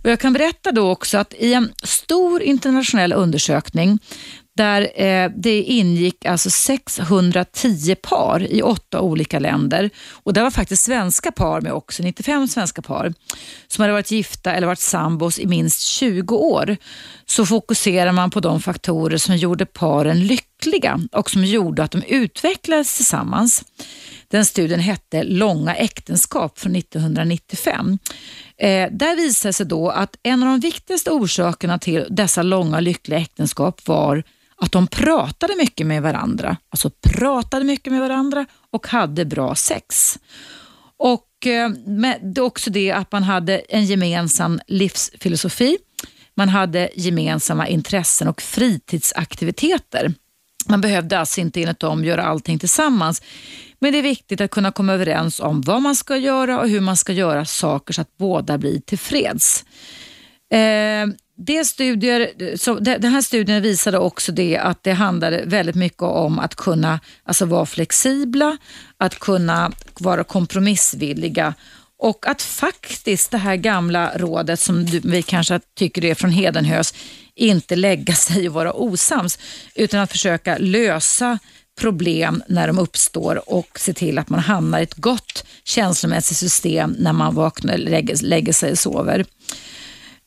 Och 0.04 0.10
jag 0.10 0.20
kan 0.20 0.34
berätta 0.34 0.72
då 0.72 0.92
också 0.92 1.18
att 1.18 1.34
i 1.34 1.54
en 1.54 1.74
stor 1.84 2.42
internationell 2.42 3.14
undersökning 3.14 4.00
där 4.58 5.01
eh, 5.01 5.32
det 5.36 5.62
ingick 5.62 6.26
alltså 6.26 6.49
610 6.49 7.95
par 7.95 8.51
i 8.51 8.62
åtta 8.62 9.01
olika 9.01 9.39
länder. 9.39 9.89
Och 10.12 10.34
Det 10.34 10.41
var 10.41 10.51
faktiskt 10.51 10.84
svenska 10.84 11.32
par 11.32 11.62
med 11.62 11.72
också, 11.72 12.03
95 12.03 12.47
svenska 12.47 12.82
par 12.82 13.14
som 13.68 13.82
hade 13.82 13.93
varit 13.93 14.12
gifta 14.12 14.53
eller 14.53 14.68
varit 14.68 14.80
sambos 14.80 15.39
i 15.39 15.47
minst 15.47 15.82
20 15.82 16.36
år. 16.36 16.78
Så 17.26 17.45
fokuserar 17.45 18.12
man 18.12 18.30
på 18.30 18.39
de 18.39 18.62
faktorer 18.62 19.18
som 19.18 19.36
gjorde 19.36 19.66
paren 19.66 20.28
lyckliga 20.28 20.99
och 21.12 21.30
som 21.30 21.45
gjorde 21.45 21.84
att 21.84 21.91
de 21.91 22.03
utvecklades 22.03 22.95
tillsammans. 22.95 23.64
Den 24.28 24.45
studien 24.45 24.80
hette 24.80 25.24
Långa 25.24 25.76
äktenskap 25.76 26.60
från 26.60 26.76
1995. 26.76 27.97
Eh, 28.58 28.89
där 28.91 29.16
visade 29.16 29.53
sig 29.53 29.66
då 29.66 29.89
att 29.89 30.16
en 30.24 30.43
av 30.43 30.49
de 30.49 30.60
viktigaste 30.60 31.12
orsakerna 31.12 31.80
till 31.80 32.05
dessa 32.10 32.43
långa 32.43 32.80
lyckliga 32.80 33.20
äktenskap 33.20 33.88
var 33.88 34.24
att 34.62 34.72
de 34.72 34.88
pratade 34.88 35.55
mycket 35.55 35.88
med 35.88 36.01
varandra. 36.01 36.58
Alltså 36.70 36.89
pratade 36.89 37.66
mycket 37.66 37.93
med 37.93 38.01
varandra 38.01 38.45
och 38.72 38.88
hade 38.88 39.26
bra 39.26 39.55
sex. 39.55 40.20
Och 40.97 41.47
eh, 41.47 41.70
med, 41.86 42.39
också 42.39 42.70
det 42.70 42.91
att 42.91 43.12
man 43.12 43.24
hade 43.24 43.58
en 43.58 43.86
gemensam 43.86 44.60
livsfilosofi. 44.68 45.78
Man 46.36 46.49
hade 46.49 46.89
gemensamma 46.95 47.68
intressen 47.68 48.28
och 48.28 48.41
fritidsaktiviteter. 48.41 50.14
Man 50.70 50.82
behövde 50.82 51.20
alltså 51.20 51.41
inte 51.41 51.62
enligt 51.62 51.80
dem 51.80 52.05
göra 52.05 52.24
allting 52.24 52.60
tillsammans. 52.60 53.22
Men 53.80 53.91
det 53.91 53.97
är 53.97 54.03
viktigt 54.03 54.41
att 54.41 54.51
kunna 54.51 54.72
komma 54.72 54.93
överens 54.93 55.39
om 55.39 55.62
vad 55.62 55.82
man 55.82 55.95
ska 55.95 56.18
göra 56.18 56.60
och 56.60 56.70
hur 56.70 56.82
man 56.82 56.97
ska 56.97 57.14
göra 57.14 57.45
saker 57.45 57.93
så 57.93 58.01
att 58.01 58.18
båda 58.18 58.58
blir 58.58 58.80
tillfreds. 58.80 59.66
Eh, 60.51 61.08
det 61.38 61.66
studier, 61.66 62.58
så 62.58 62.80
den 62.80 63.04
här 63.04 63.22
studien 63.22 63.62
visade 63.62 63.98
också 63.98 64.32
det 64.32 64.58
att 64.58 64.84
det 64.84 64.92
handlade 64.92 65.44
väldigt 65.46 65.76
mycket 65.76 66.02
om 66.02 66.40
att 66.40 66.56
kunna 66.56 67.00
alltså 67.24 67.46
vara 67.46 67.66
flexibla, 67.66 68.58
att 68.98 69.20
kunna 69.20 69.72
vara 70.00 70.24
kompromissvilliga 70.24 71.54
och 72.00 72.28
att 72.28 72.42
faktiskt 72.42 73.32
det 73.32 73.38
här 73.38 73.56
gamla 73.56 74.18
rådet 74.18 74.60
som 74.60 74.86
vi 74.86 75.22
kanske 75.22 75.60
tycker 75.76 76.06
är 76.06 76.16
från 76.16 76.32
Hedenhös, 76.32 76.94
inte 77.36 77.76
lägga 77.76 78.14
sig 78.14 78.48
och 78.48 78.54
vara 78.54 78.74
osams, 78.74 79.40
utan 79.76 80.00
att 80.00 80.12
försöka 80.12 80.58
lösa 80.58 81.40
problem 81.80 82.44
när 82.48 82.68
de 82.68 82.80
uppstår 82.80 83.50
och 83.50 83.80
se 83.80 83.94
till 83.94 84.18
att 84.18 84.30
man 84.30 84.40
hamnar 84.40 84.80
i 84.80 84.84
ett 84.84 84.96
gott 84.96 85.46
känslomässigt 85.64 86.38
system 86.38 86.96
när 87.00 87.14
man 87.14 87.36
vaknar, 87.36 87.78
lägger, 87.78 88.24
lägger 88.24 88.54
sig 88.54 88.72
och 88.72 88.80
sover. 88.80 89.26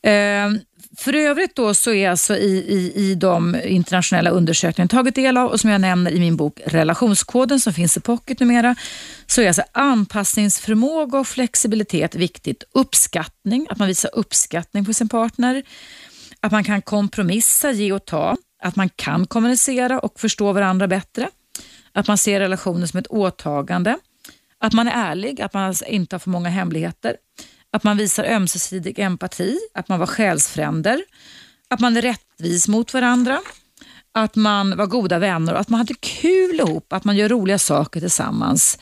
Ehm, 0.03 0.59
för 0.97 1.15
övrigt 1.15 1.55
då 1.55 1.73
så 1.73 1.91
är 1.91 2.09
alltså 2.09 2.37
i, 2.37 2.57
i, 2.57 2.93
i 2.95 3.15
de 3.15 3.55
internationella 3.65 4.29
undersökningar 4.29 4.83
jag 4.83 4.89
tagit 4.89 5.15
del 5.15 5.37
av 5.37 5.51
och 5.51 5.59
som 5.59 5.69
jag 5.69 5.81
nämner 5.81 6.11
i 6.11 6.19
min 6.19 6.35
bok 6.35 6.59
Relationskoden 6.65 7.59
som 7.59 7.73
finns 7.73 7.97
i 7.97 7.99
pocket 7.99 8.39
numera, 8.39 8.75
så 9.27 9.41
är 9.41 9.47
alltså 9.47 9.63
anpassningsförmåga 9.71 11.19
och 11.19 11.27
flexibilitet 11.27 12.15
viktigt. 12.15 12.63
Uppskattning, 12.73 13.67
att 13.69 13.77
man 13.77 13.87
visar 13.87 14.11
uppskattning 14.13 14.85
på 14.85 14.93
sin 14.93 15.09
partner, 15.09 15.63
att 16.39 16.51
man 16.51 16.63
kan 16.63 16.81
kompromissa, 16.81 17.71
ge 17.71 17.91
och 17.91 18.05
ta, 18.05 18.37
att 18.63 18.75
man 18.75 18.89
kan 18.89 19.27
kommunicera 19.27 19.99
och 19.99 20.19
förstå 20.19 20.53
varandra 20.53 20.87
bättre, 20.87 21.29
att 21.93 22.07
man 22.07 22.17
ser 22.17 22.39
relationen 22.39 22.87
som 22.87 22.99
ett 22.99 23.07
åtagande, 23.07 23.97
att 24.59 24.73
man 24.73 24.87
är 24.87 25.11
ärlig, 25.11 25.41
att 25.41 25.53
man 25.53 25.63
alltså 25.63 25.85
inte 25.85 26.15
har 26.15 26.19
för 26.19 26.29
många 26.29 26.49
hemligheter, 26.49 27.15
att 27.71 27.83
man 27.83 27.97
visar 27.97 28.23
ömsesidig 28.23 28.99
empati, 28.99 29.59
att 29.73 29.87
man 29.87 29.99
var 29.99 30.07
själsfränder, 30.07 31.03
att 31.69 31.79
man 31.79 31.97
är 31.97 32.01
rättvis 32.01 32.67
mot 32.67 32.93
varandra, 32.93 33.39
att 34.13 34.35
man 34.35 34.77
var 34.77 34.85
goda 34.85 35.19
vänner 35.19 35.53
och 35.53 35.59
att 35.59 35.69
man 35.69 35.77
hade 35.77 35.93
kul 35.93 36.59
ihop, 36.59 36.93
att 36.93 37.03
man 37.03 37.17
gör 37.17 37.29
roliga 37.29 37.59
saker 37.59 37.99
tillsammans. 37.99 38.79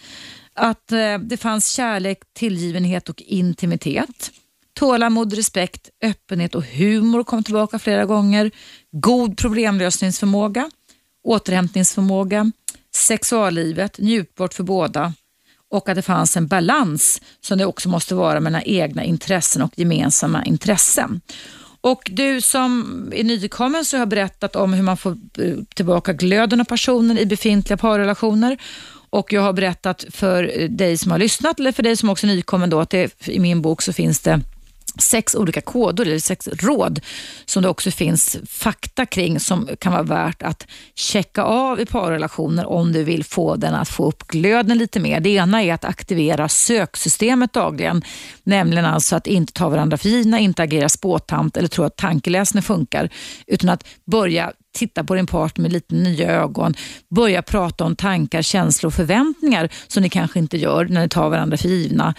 Att 0.54 0.92
eh, 0.92 1.18
det 1.20 1.38
fanns 1.38 1.72
kärlek, 1.72 2.20
tillgivenhet 2.34 3.10
och 3.10 3.22
intimitet. 3.22 4.32
Tålamod, 4.74 5.34
respekt, 5.34 5.90
öppenhet 6.04 6.56
och 6.56 6.64
humor 6.64 7.24
kom 7.24 7.44
tillbaka 7.44 7.80
flera 7.80 8.06
gånger. 8.06 8.52
God 8.92 9.38
problemlösningsförmåga, 9.38 10.72
återhämtningsförmåga, 11.24 12.52
sexuallivet, 12.96 13.98
njutbart 14.00 14.54
för 14.54 14.64
båda 14.64 15.14
och 15.70 15.90
att 15.90 15.96
det 15.96 16.02
fanns 16.02 16.38
en 16.38 16.48
balans 16.48 17.22
som 17.42 17.58
det 17.58 17.66
också 17.66 17.90
måste 17.90 18.16
vara 18.16 18.40
mellan 18.40 18.62
egna 18.66 19.04
intressen 19.04 19.62
och 19.62 19.72
gemensamma 19.76 20.46
intressen. 20.46 21.22
Och 21.82 22.10
du 22.12 22.42
som 22.42 23.04
är 23.16 23.24
nykommen 23.24 23.86
så 23.86 23.98
har 23.98 24.06
berättat 24.06 24.56
om 24.56 24.74
hur 24.74 24.84
man 24.84 24.98
får 24.98 25.12
eh, 25.38 25.56
tillbaka 25.76 26.14
glöden 26.14 26.62
av 26.62 26.66
passionen 26.66 27.18
i 27.18 27.26
befintliga 27.26 27.78
parrelationer. 27.78 28.58
Och 29.10 29.34
jag 29.34 29.42
har 29.42 29.54
berättat 29.54 30.06
för 30.10 30.60
eh, 30.60 30.70
dig 30.70 30.98
som 30.98 31.12
har 31.12 31.20
lyssnat, 31.20 31.60
eller 31.60 31.72
för 31.72 31.84
dig 31.84 31.98
som 31.98 32.10
också 32.10 32.28
är 32.28 32.32
nykommen 32.32 32.70
då, 32.70 32.80
att 32.80 32.90
det, 32.90 33.28
i 33.28 33.40
min 33.40 33.62
bok 33.62 33.82
så 33.82 33.94
finns 33.94 34.20
det 34.20 34.42
sex 35.00 35.36
olika 35.36 35.62
koder, 35.62 36.06
eller 36.06 36.20
sex 36.20 36.48
råd, 36.48 37.00
som 37.46 37.64
det 37.64 37.70
också 37.70 37.92
finns 37.92 38.38
fakta 38.48 39.06
kring 39.06 39.40
som 39.40 39.70
kan 39.80 39.92
vara 39.92 40.04
värt 40.04 40.44
att 40.44 40.68
checka 40.96 41.44
av 41.44 41.80
i 41.80 41.86
parrelationer 41.86 42.66
om 42.66 42.92
du 42.94 43.04
vill 43.04 43.24
få 43.24 43.56
den 43.56 43.74
att 43.74 43.90
få 43.90 44.06
upp 44.06 44.28
glöden 44.28 44.78
lite 44.78 45.00
mer. 45.00 45.20
Det 45.20 45.30
ena 45.30 45.64
är 45.64 45.74
att 45.74 45.86
aktivera 45.86 46.50
söksystemet 46.50 47.54
dagligen, 47.54 48.02
nämligen 48.44 48.86
alltså 48.86 49.16
att 49.16 49.28
inte 49.28 49.54
ta 49.54 49.70
varandra 49.70 49.98
för 49.98 50.10
givna, 50.10 50.40
inte 50.40 50.64
agera 50.64 50.90
spåtant 50.90 51.58
eller 51.58 51.68
tro 51.68 51.84
att 51.84 51.98
tankeläsning 51.98 52.64
funkar, 52.64 53.10
utan 53.48 53.70
att 53.70 53.88
börja 54.06 54.54
titta 54.72 55.04
på 55.04 55.16
din 55.16 55.26
partner 55.26 55.62
med 55.62 55.74
lite 55.74 55.96
nya 55.96 56.32
ögon, 56.32 56.74
börja 57.16 57.42
prata 57.42 57.84
om 57.84 57.96
tankar, 57.96 58.42
känslor 58.42 58.88
och 58.88 58.94
förväntningar 58.94 59.70
som 59.88 60.04
ni 60.04 60.10
kanske 60.10 60.40
inte 60.40 60.58
gör 60.58 60.86
när 60.86 61.02
ni 61.02 61.10
tar 61.10 61.30
varandra 61.30 61.58
för 61.58 61.70
givna. 61.70 62.14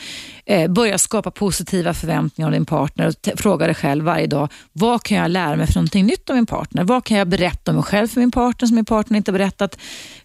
Eh, 0.47 0.71
börja 0.71 0.99
skapa 0.99 1.31
positiva 1.31 1.95
förväntningar 1.95 2.49
om 2.49 2.53
din 2.53 2.67
partner 2.67 3.07
och 3.07 3.41
fråga 3.41 3.67
dig 3.67 3.75
själv 3.75 4.05
varje 4.05 4.27
dag, 4.27 4.49
vad 4.73 5.03
kan 5.03 5.19
jag 5.19 5.31
lära 5.31 5.57
mig 5.57 5.67
för 5.67 5.75
någonting 5.75 6.07
nytt 6.07 6.31
om 6.31 6.37
min 6.37 6.47
partner? 6.47 6.85
Vad 6.85 7.05
kan 7.05 7.17
jag 7.17 7.29
berätta 7.29 7.71
om 7.71 7.75
mig 7.75 7.85
själv 7.85 8.09
för 8.09 8.21
min 8.21 8.31
partner 8.31 8.67
som 8.67 8.75
min 8.75 8.85
partner 8.85 9.17
inte 9.17 9.33
berättat, 9.33 9.79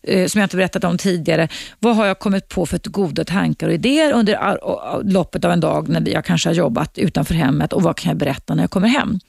eh, 0.04 0.28
som 0.28 0.40
jag 0.40 0.46
inte 0.46 0.58
berättat 0.58 0.84
om 0.84 0.98
tidigare? 0.98 1.48
Vad 1.80 1.96
har 1.96 2.06
jag 2.06 2.20
kommit 2.20 2.50
på 2.50 2.66
för 2.66 2.80
goda 2.84 3.24
tankar 3.24 3.68
och 3.68 3.74
idéer 3.74 4.12
under 4.14 4.58
loppet 5.04 5.46
av 5.46 5.52
en 5.52 5.60
dag 5.60 5.90
när 5.90 6.10
jag 6.10 6.26
kanske 6.26 6.50
har 6.50 6.54
jobbat 6.54 6.98
utanför 6.98 7.34
hemmet 7.34 7.74
och 7.74 7.84
vad 7.84 7.98
kan 7.98 8.10
jag 8.10 8.18
berätta 8.18 8.56
när 8.56 8.64
jag 8.64 8.72
kommer 8.72 8.88
hem? 8.88 9.20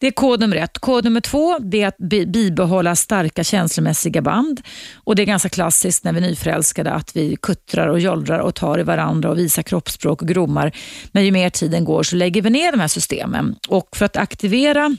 Det 0.00 0.06
är 0.06 0.10
kod 0.10 0.40
nummer 0.40 0.56
ett. 0.56 0.78
Kod 0.78 1.04
nummer 1.04 1.20
två 1.20 1.58
det 1.58 1.82
är 1.82 1.88
att 1.88 1.98
bibehålla 2.26 2.96
starka 2.96 3.44
känslomässiga 3.44 4.22
band. 4.22 4.60
Och 4.94 5.16
Det 5.16 5.22
är 5.22 5.26
ganska 5.26 5.48
klassiskt 5.48 6.04
när 6.04 6.12
vi 6.12 6.18
är 6.18 6.22
nyförälskade 6.22 6.92
att 6.92 7.16
vi 7.16 7.36
kuttrar 7.36 7.88
och 7.88 8.00
jollrar 8.00 8.38
och 8.38 8.54
tar 8.54 8.78
i 8.78 8.82
varandra 8.82 9.30
och 9.30 9.38
visar 9.38 9.62
kroppsspråk 9.62 10.22
och 10.22 10.28
grommar. 10.28 10.72
Men 11.12 11.24
ju 11.24 11.30
mer 11.30 11.50
tiden 11.50 11.84
går 11.84 12.02
så 12.02 12.16
lägger 12.16 12.42
vi 12.42 12.50
ner 12.50 12.72
de 12.72 12.80
här 12.80 12.88
systemen. 12.88 13.56
Och 13.68 13.96
För 13.96 14.04
att 14.04 14.16
aktivera 14.16 14.96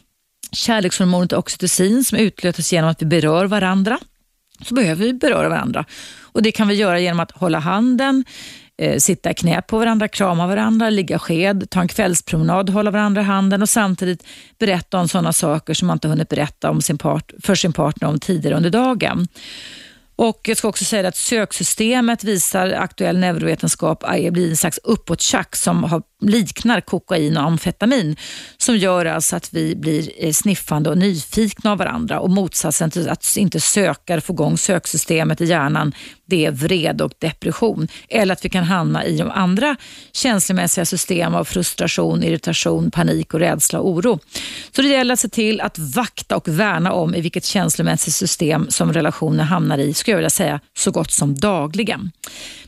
kärlekshormonet 0.51 1.34
oxytocin 1.34 2.03
som 2.03 2.17
utlöses 2.17 2.73
genom 2.73 2.89
att 2.89 3.01
vi 3.01 3.05
berör 3.05 3.45
varandra 3.45 3.99
så 4.61 4.73
behöver 4.73 5.05
vi 5.05 5.13
beröra 5.13 5.49
varandra. 5.49 5.85
Och 6.22 6.41
Det 6.41 6.51
kan 6.51 6.67
vi 6.67 6.76
göra 6.76 6.99
genom 6.99 7.19
att 7.19 7.31
hålla 7.31 7.59
handen, 7.59 8.23
eh, 8.77 8.97
sitta 8.97 9.31
i 9.31 9.34
knä 9.34 9.61
på 9.61 9.80
varandra, 9.80 10.07
krama 10.07 10.47
varandra, 10.47 10.89
ligga 10.89 11.19
sked, 11.19 11.69
ta 11.69 11.81
en 11.81 11.88
kvällspromenad, 11.88 12.69
hålla 12.69 12.91
varandra 12.91 13.22
i 13.22 13.26
handen 13.26 13.61
och 13.61 13.69
samtidigt 13.69 14.23
berätta 14.60 14.99
om 14.99 15.07
sådana 15.07 15.34
saker 15.34 15.73
som 15.73 15.88
man 15.88 15.95
inte 15.95 16.07
hunnit 16.07 16.30
berätta 16.30 16.69
om 16.69 16.81
sin 16.81 16.97
part, 16.97 17.31
för 17.43 17.56
sin 17.56 17.73
partner 17.73 18.07
om 18.07 18.19
tidigare 18.19 18.56
under 18.56 18.69
dagen. 18.69 19.27
Och 20.18 20.41
Jag 20.43 20.57
ska 20.57 20.68
också 20.68 20.85
säga 20.85 21.07
att 21.07 21.15
söksystemet 21.15 22.23
visar 22.23 22.72
aktuell 22.72 23.18
neurovetenskap 23.18 24.03
eh, 24.03 24.31
blir 24.31 24.49
en 24.49 24.57
slags 24.57 24.80
uppåttjack 24.84 25.56
som 25.56 25.84
har, 25.84 26.03
liknar 26.30 26.81
kokain 26.81 27.38
och 27.38 27.43
amfetamin 27.43 28.15
som 28.57 28.77
gör 28.77 29.06
alltså 29.06 29.35
att 29.35 29.53
vi 29.53 29.76
blir 29.76 30.11
eh, 30.18 30.31
sniffande 30.31 30.89
och 30.89 30.97
nyfikna 30.97 31.72
av 31.72 31.77
varandra 31.77 32.19
och 32.19 32.30
motsatsen 32.30 32.91
till 32.91 33.10
att 33.10 33.38
inte 33.38 33.60
söka, 33.60 34.22
få 34.22 34.34
igång 34.34 34.57
söksystemet 34.57 35.41
i 35.41 35.45
hjärnan 35.45 35.93
det 36.26 36.45
är 36.45 36.52
vrede 36.52 37.03
och 37.03 37.11
depression. 37.19 37.88
Eller 38.10 38.34
att 38.34 38.45
vi 38.45 38.49
kan 38.49 38.64
hamna 38.64 39.06
i 39.06 39.18
de 39.18 39.31
andra 39.31 39.76
känslomässiga 40.11 40.85
system 40.85 41.35
av 41.35 41.43
frustration, 41.43 42.23
irritation, 42.23 42.91
panik 42.91 43.34
och 43.34 43.39
rädsla 43.39 43.80
och 43.80 43.89
oro. 43.89 44.19
Så 44.72 44.81
det 44.81 44.88
gäller 44.88 45.14
att 45.14 45.19
se 45.19 45.30
till 45.30 45.61
att 45.61 45.80
vakta 45.80 46.38
och 46.38 46.47
värna 46.47 46.91
om 46.91 47.15
i 47.15 47.22
vilket 47.22 47.45
känslomässigt 47.45 48.14
system 48.14 48.68
som 48.69 48.93
relationen 48.93 49.45
hamnar 49.45 49.77
i, 49.77 49.93
skulle 49.93 50.14
jag 50.14 50.18
vilja 50.18 50.30
säga, 50.30 50.60
så 50.77 50.91
gott 50.91 51.11
som 51.11 51.35
dagligen. 51.35 52.11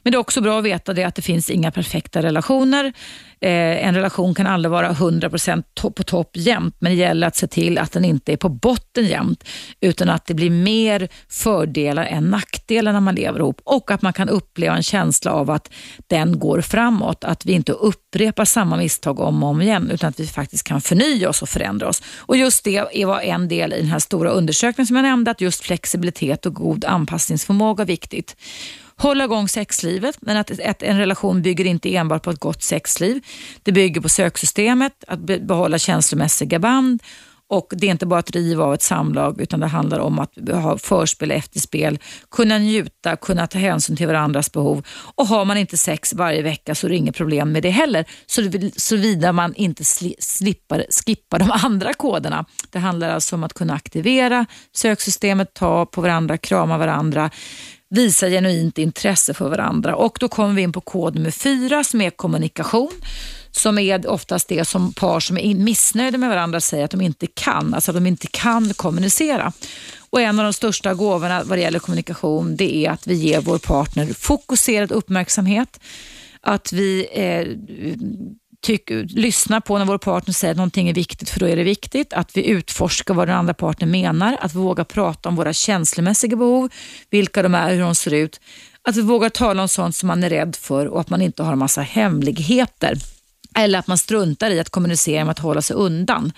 Men 0.04 0.12
det 0.12 0.16
är 0.16 0.20
också 0.20 0.42
bra 0.42 0.60
att 0.60 0.66
veta 0.66 0.94
det 0.94 1.04
att 1.04 1.16
det 1.16 1.22
finns 1.22 1.50
inga 1.50 1.72
perfekta 1.72 2.22
relationer. 2.22 2.94
Eh, 3.42 3.88
en 3.88 3.96
relation 3.96 4.36
kan 4.36 4.48
aldrig 4.48 4.72
vara 4.72 4.92
100% 4.92 5.64
to 5.74 5.92
på 5.92 6.04
topp 6.04 6.30
jämt, 6.34 6.76
men 6.80 6.92
det 6.92 6.98
gäller 6.98 7.28
att 7.28 7.36
se 7.36 7.48
till 7.48 7.78
att 7.78 7.92
den 7.92 8.06
inte 8.06 8.34
är 8.34 8.38
på 8.38 8.50
botten 8.50 9.06
jämt, 9.06 9.44
utan 9.82 10.10
att 10.10 10.26
det 10.26 10.34
blir 10.34 10.50
mer 10.50 11.10
fördelar 11.30 12.06
än 12.06 12.30
nackdelar 12.30 12.94
när 12.94 13.00
man 13.00 13.16
lever 13.16 13.40
ihop 13.40 13.62
och 13.64 13.92
att 13.92 14.02
man 14.02 14.14
kan 14.14 14.30
uppleva 14.30 14.76
en 14.76 14.84
känsla 14.84 15.32
av 15.32 15.52
att 15.52 15.72
den 16.08 16.40
går 16.40 16.62
framåt, 16.62 17.24
att 17.24 17.46
vi 17.46 17.52
inte 17.52 17.72
upprepar 17.72 18.46
samma 18.46 18.78
misstag 18.78 19.20
om 19.20 19.44
och 19.44 19.50
om 19.50 19.62
igen, 19.62 19.92
utan 19.92 20.10
att 20.10 20.20
vi 20.20 20.28
faktiskt 20.28 20.64
kan 20.64 20.82
förnya 20.82 21.30
oss 21.30 21.42
och 21.42 21.50
förändra 21.50 21.88
oss. 21.88 22.04
Och 22.18 22.38
Just 22.38 22.64
det 22.64 23.06
var 23.06 23.22
en 23.22 23.48
del 23.48 23.74
i 23.74 23.78
den 23.78 23.92
här 23.92 24.00
stora 24.00 24.30
undersökningen 24.30 24.88
som 24.88 24.96
jag 24.96 25.04
nämnde, 25.04 25.32
att 25.32 25.42
just 25.42 25.64
flexibilitet 25.64 26.46
och 26.46 26.54
god 26.54 26.86
anpassningsförmåga 26.86 27.82
är 27.82 27.88
viktigt 27.88 28.36
hålla 28.98 29.24
igång 29.24 29.48
sexlivet, 29.48 30.18
men 30.22 30.38
att, 30.38 30.60
att 30.66 30.84
en 30.84 30.98
relation 30.98 31.42
bygger 31.42 31.66
inte 31.66 31.96
enbart 31.96 32.24
på 32.24 32.32
ett 32.32 32.40
gott 32.40 32.64
sexliv. 32.64 33.26
Det 33.64 33.72
bygger 33.72 34.02
på 34.02 34.10
söksystemet, 34.10 35.04
att 35.08 35.20
behålla 35.20 35.78
känslomässiga 35.78 36.60
band 36.60 37.02
och 37.50 37.74
det 37.78 37.88
är 37.88 37.92
inte 37.92 38.06
bara 38.06 38.20
att 38.20 38.32
riva 38.32 38.64
av 38.64 38.74
ett 38.74 38.82
samlag 38.82 39.42
utan 39.42 39.60
det 39.60 39.68
handlar 39.68 40.00
om 40.00 40.20
att 40.20 40.34
ha 40.52 40.78
förspel 40.78 41.32
och 41.32 41.38
efterspel, 41.38 42.00
kunna 42.32 42.58
njuta, 42.58 43.16
kunna 43.16 43.48
ta 43.48 43.58
hänsyn 43.58 43.98
till 43.98 44.08
varandras 44.08 44.52
behov. 44.52 44.86
Och 45.16 45.28
har 45.28 45.46
man 45.46 45.58
inte 45.58 45.78
sex 45.78 46.14
varje 46.14 46.42
vecka 46.42 46.76
så 46.76 46.88
är 46.88 46.90
det 46.90 46.96
inget 46.96 47.16
problem 47.16 47.52
med 47.52 47.64
det 47.64 47.70
heller, 47.70 48.06
såvida 48.80 49.32
man 49.32 49.56
inte 49.56 49.84
slipper, 50.20 50.86
skippar 50.90 51.40
de 51.40 51.52
andra 51.64 51.94
koderna. 51.94 52.46
Det 52.72 52.80
handlar 52.80 53.10
alltså 53.10 53.36
om 53.36 53.44
att 53.44 53.54
kunna 53.54 53.74
aktivera 53.74 54.46
söksystemet, 54.76 55.54
ta 55.54 55.86
på 55.86 56.02
varandra, 56.02 56.38
krama 56.38 56.78
varandra, 56.78 57.30
visa 57.90 58.30
genuint 58.30 58.78
intresse 58.78 59.34
för 59.34 59.50
varandra. 59.50 59.96
Och 59.96 60.18
Då 60.20 60.28
kommer 60.28 60.54
vi 60.54 60.62
in 60.62 60.72
på 60.72 60.82
kod 60.82 61.16
nummer 61.16 61.32
fyra 61.32 61.84
som 61.84 62.02
är 62.02 62.10
kommunikation 62.10 62.92
som 63.52 63.78
är 63.78 64.08
oftast 64.08 64.48
det 64.48 64.66
som 64.66 64.94
par 64.94 65.20
som 65.20 65.38
är 65.38 65.56
missnöjda 65.56 66.18
med 66.18 66.30
varandra 66.30 66.62
säger 66.62 66.86
att 66.86 66.92
de 66.92 67.02
inte 67.02 67.28
kan, 67.28 67.74
alltså 67.74 67.92
att 67.92 67.98
de 67.98 68.08
inte 68.08 68.28
kan 68.28 68.74
kommunicera. 68.74 69.54
Och 70.10 70.22
En 70.22 70.40
av 70.40 70.44
de 70.44 70.54
största 70.54 70.94
gåvorna 70.94 71.44
vad 71.44 71.58
det 71.58 71.62
gäller 71.62 71.80
kommunikation 71.80 72.56
det 72.56 72.76
är 72.76 72.92
att 72.92 73.08
vi 73.08 73.14
ger 73.14 73.42
vår 73.42 73.58
partner 73.58 74.06
fokuserad 74.14 74.92
uppmärksamhet, 74.92 75.80
att 76.42 76.74
vi 76.74 77.08
eh, 77.12 77.48
tyck, 78.64 78.90
lyssna 79.10 79.62
på 79.62 79.78
när 79.78 79.86
vår 79.86 79.98
partner 79.98 80.34
säger 80.34 80.52
att 80.52 80.58
någonting 80.58 80.90
är 80.90 80.94
viktigt, 80.94 81.30
för 81.30 81.40
då 81.40 81.48
är 81.48 81.56
det 81.56 81.64
viktigt. 81.64 82.14
Att 82.14 82.38
vi 82.38 82.48
utforskar 82.48 83.14
vad 83.14 83.28
den 83.28 83.38
andra 83.38 83.54
partnern 83.54 83.92
menar, 83.92 84.38
att 84.42 84.56
vi 84.56 84.60
vågar 84.60 84.84
prata 84.84 85.30
om 85.30 85.36
våra 85.36 85.54
känslomässiga 85.54 86.36
behov, 86.36 86.70
vilka 87.10 87.44
de 87.44 87.56
är, 87.56 87.74
hur 87.74 87.82
de 87.82 87.96
ser 87.96 88.14
ut. 88.14 88.40
Att 88.82 88.96
vi 88.96 89.02
vågar 89.02 89.30
tala 89.30 89.62
om 89.62 89.68
sånt 89.68 89.96
som 89.96 90.08
man 90.08 90.24
är 90.24 90.30
rädd 90.30 90.56
för 90.56 90.86
och 90.86 91.02
att 91.02 91.10
man 91.10 91.22
inte 91.22 91.44
har 91.44 91.54
en 91.54 91.60
massa 91.60 91.82
hemligheter. 91.82 92.98
Eller 93.56 93.80
att 93.80 93.88
man 93.88 93.98
struntar 93.98 94.52
i 94.52 94.60
att 94.60 94.70
kommunicera 94.70 95.26
med 95.26 95.32
att 95.32 95.40
hålla 95.40 95.62
sig 95.62 95.76
undan. 95.76 96.32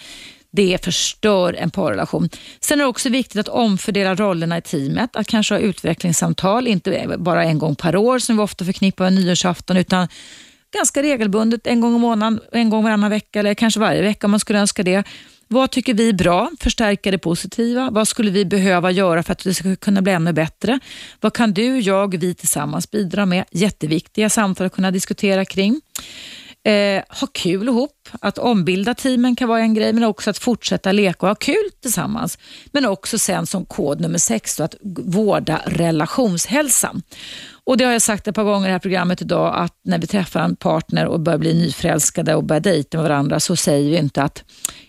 Det 0.52 0.86
förstör 0.86 1.54
en 1.54 1.72
parrelation. 1.72 2.30
Sen 2.60 2.80
är 2.80 2.84
det 2.84 2.90
också 2.90 3.10
viktigt 3.10 3.40
att 3.40 3.48
omfördela 3.48 4.16
rollerna 4.16 4.58
i 4.58 4.62
teamet. 4.62 5.16
Att 5.16 5.28
kanske 5.28 5.54
ha 5.54 5.60
utvecklingssamtal, 5.60 6.68
inte 6.68 7.16
bara 7.18 7.44
en 7.44 7.60
gång 7.60 7.76
per 7.76 7.96
år 7.96 8.20
som 8.20 8.38
vi 8.38 8.44
ofta 8.44 8.66
förknippar 8.66 9.04
med 9.04 9.14
nyårsafton, 9.14 9.78
utan 9.78 10.08
ganska 10.74 11.04
regelbundet, 11.04 11.68
en 11.68 11.82
gång 11.82 11.96
i 11.96 12.00
månaden, 12.00 12.40
en 12.52 12.70
gång 12.70 12.84
varannan 12.84 13.10
vecka 13.10 13.40
eller 13.40 13.54
kanske 13.54 13.80
varje 13.80 14.02
vecka 14.02 14.28
om 14.28 14.32
man 14.32 14.40
skulle 14.40 14.60
önska 14.60 14.84
det. 14.84 15.04
Vad 15.48 15.72
tycker 15.72 15.94
vi 15.94 16.10
är 16.10 16.14
bra? 16.14 16.52
Förstärka 16.60 17.12
det 17.12 17.18
positiva. 17.18 17.90
Vad 17.92 18.08
skulle 18.08 18.32
vi 18.32 18.46
behöva 18.46 18.92
göra 18.92 19.24
för 19.24 19.32
att 19.32 19.44
det 19.44 19.54
ska 19.54 19.76
kunna 19.76 20.02
bli 20.02 20.12
ännu 20.12 20.34
bättre? 20.34 20.80
Vad 21.22 21.34
kan 21.34 21.54
du, 21.54 21.80
jag, 21.80 22.18
vi 22.18 22.34
tillsammans 22.34 22.92
bidra 22.92 23.26
med? 23.26 23.46
Jätteviktiga 23.52 24.30
samtal 24.30 24.68
att 24.68 24.74
kunna 24.74 24.92
diskutera 24.92 25.46
kring. 25.46 25.82
Eh, 26.64 27.04
ha 27.10 27.28
kul 27.32 27.68
ihop. 27.68 28.10
Att 28.22 28.38
ombilda 28.38 28.94
teamen 28.94 29.36
kan 29.36 29.48
vara 29.48 29.60
en 29.60 29.74
grej, 29.74 29.94
men 29.94 30.04
också 30.04 30.30
att 30.30 30.38
fortsätta 30.38 30.92
leka 30.92 31.26
och 31.26 31.28
ha 31.28 31.36
kul 31.36 31.70
tillsammans. 31.82 32.38
Men 32.72 32.86
också 32.86 33.20
sen 33.20 33.46
som 33.46 33.66
kod 33.66 34.02
nummer 34.02 34.18
sex, 34.18 34.56
då, 34.56 34.64
att 34.64 34.76
vårda 35.06 35.62
relationshälsan. 35.66 37.02
Och 37.70 37.78
Det 37.78 37.84
har 37.84 37.92
jag 37.92 38.02
sagt 38.02 38.28
ett 38.28 38.36
par 38.36 38.44
gånger 38.44 38.66
i 38.66 38.68
det 38.68 38.72
här 38.72 38.80
programmet 38.80 39.22
idag, 39.22 39.56
att 39.56 39.74
när 39.86 40.00
vi 40.00 40.08
träffar 40.08 40.40
en 40.40 40.56
partner 40.56 41.06
och 41.06 41.20
börjar 41.20 41.38
bli 41.38 41.54
nyförälskade 41.54 42.36
och 42.36 42.44
börjar 42.44 42.60
dejta 42.60 42.98
med 42.98 43.04
varandra 43.04 43.40
så 43.40 43.56
säger 43.56 43.92
vi 43.92 43.98
inte 43.98 44.24
att 44.24 44.44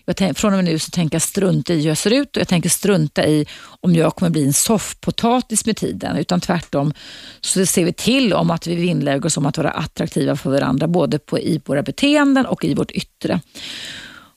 jag 0.05 0.15
tänk, 0.15 0.37
från 0.37 0.53
och 0.53 0.57
med 0.57 0.65
nu 0.65 0.79
så 0.79 0.91
tänker 0.91 1.15
jag 1.15 1.21
strunta 1.21 1.73
i 1.73 1.81
hur 1.81 1.87
jag 1.87 1.97
ser 1.97 2.13
ut 2.13 2.35
och 2.35 2.41
jag 2.41 2.47
tänker 2.47 2.69
strunta 2.69 3.27
i 3.27 3.45
om 3.81 3.95
jag 3.95 4.15
kommer 4.15 4.29
bli 4.29 4.45
en 4.45 4.53
soffpotatis 4.53 5.65
med 5.65 5.77
tiden. 5.77 6.17
Utan 6.17 6.41
tvärtom 6.41 6.93
så 7.41 7.65
ser 7.65 7.85
vi 7.85 7.93
till 7.93 8.33
om 8.33 8.51
att 8.51 8.67
vi 8.67 8.75
vinnlägger 8.75 9.25
oss 9.25 9.37
om 9.37 9.45
att 9.45 9.57
vara 9.57 9.71
attraktiva 9.71 10.35
för 10.35 10.49
varandra, 10.49 10.87
både 10.87 11.19
på, 11.19 11.39
i 11.39 11.61
våra 11.65 11.83
beteenden 11.83 12.45
och 12.45 12.63
i 12.63 12.73
vårt 12.73 12.91
yttre. 12.91 13.39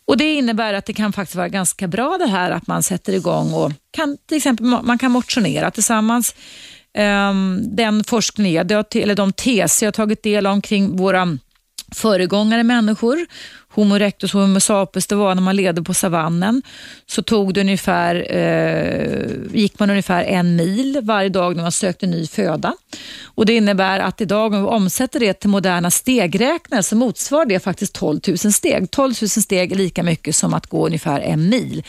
Och 0.07 0.17
Det 0.17 0.35
innebär 0.35 0.75
att 0.75 0.87
det 0.87 0.93
kan 0.93 1.13
faktiskt 1.13 1.37
vara 1.37 1.49
ganska 1.49 1.89
bra 1.89 2.19
det 2.19 2.27
här 2.27 2.51
att 2.51 2.67
man 2.67 2.83
sätter 2.83 3.13
igång 3.13 3.53
och 3.53 3.73
kan 3.91 4.17
till 4.29 4.37
exempel 4.37 4.67
man 4.67 4.99
kan 4.99 5.11
motionera 5.11 5.71
tillsammans. 5.71 6.35
Ehm, 6.95 7.77
den 7.77 8.05
forskning, 8.05 8.57
eller 8.57 9.15
de 9.15 9.33
teser 9.33 9.87
jag 9.87 9.95
tagit 9.95 10.23
del 10.23 10.47
av 10.47 10.61
kring 10.61 10.97
våra 10.97 11.39
föregångare 11.95 12.63
människor. 12.63 13.27
Homo 13.69 13.97
erectus 13.97 14.35
och 14.35 14.41
Homo 14.41 14.61
sapiens, 14.61 15.07
det 15.07 15.15
var 15.15 15.35
när 15.35 15.43
man 15.43 15.57
levde 15.57 15.83
på 15.83 15.95
savannen. 15.95 16.63
Så 17.07 17.23
tog 17.23 17.55
det 17.55 17.61
ungefär, 17.61 18.37
eh, 18.37 19.29
gick 19.53 19.79
man 19.79 19.91
ungefär 19.91 20.25
en 20.25 20.57
mil 20.57 21.01
varje 21.03 21.29
dag 21.29 21.57
när 21.57 21.63
man 21.63 21.73
sökte 21.73 22.07
ny 22.07 22.27
föda. 22.27 22.75
Och 23.25 23.47
Det 23.47 23.57
innebär 23.57 24.01
att 24.01 24.21
idag 24.21 24.55
om 24.55 24.63
vi 24.63 24.69
omsätter 24.69 25.21
det 25.21 25.35
till 25.35 25.51
moderna 25.51 25.91
stegräknare 25.91 26.83
så 26.83 26.97
motsvarar 26.97 27.47
det 27.47 27.61
faktiskt 27.61 27.95
12 27.95 28.21
000 28.29 28.39
steg. 28.39 28.91
12 28.91 29.15
000 29.23 29.29
steg 29.29 29.73
är 29.73 29.77
lika 29.77 30.03
mycket 30.03 30.37
som 30.37 30.55
att 30.55 30.67
gå 30.67 30.87
ungefär 30.87 31.21
en 31.21 31.49
mil. 31.49 31.83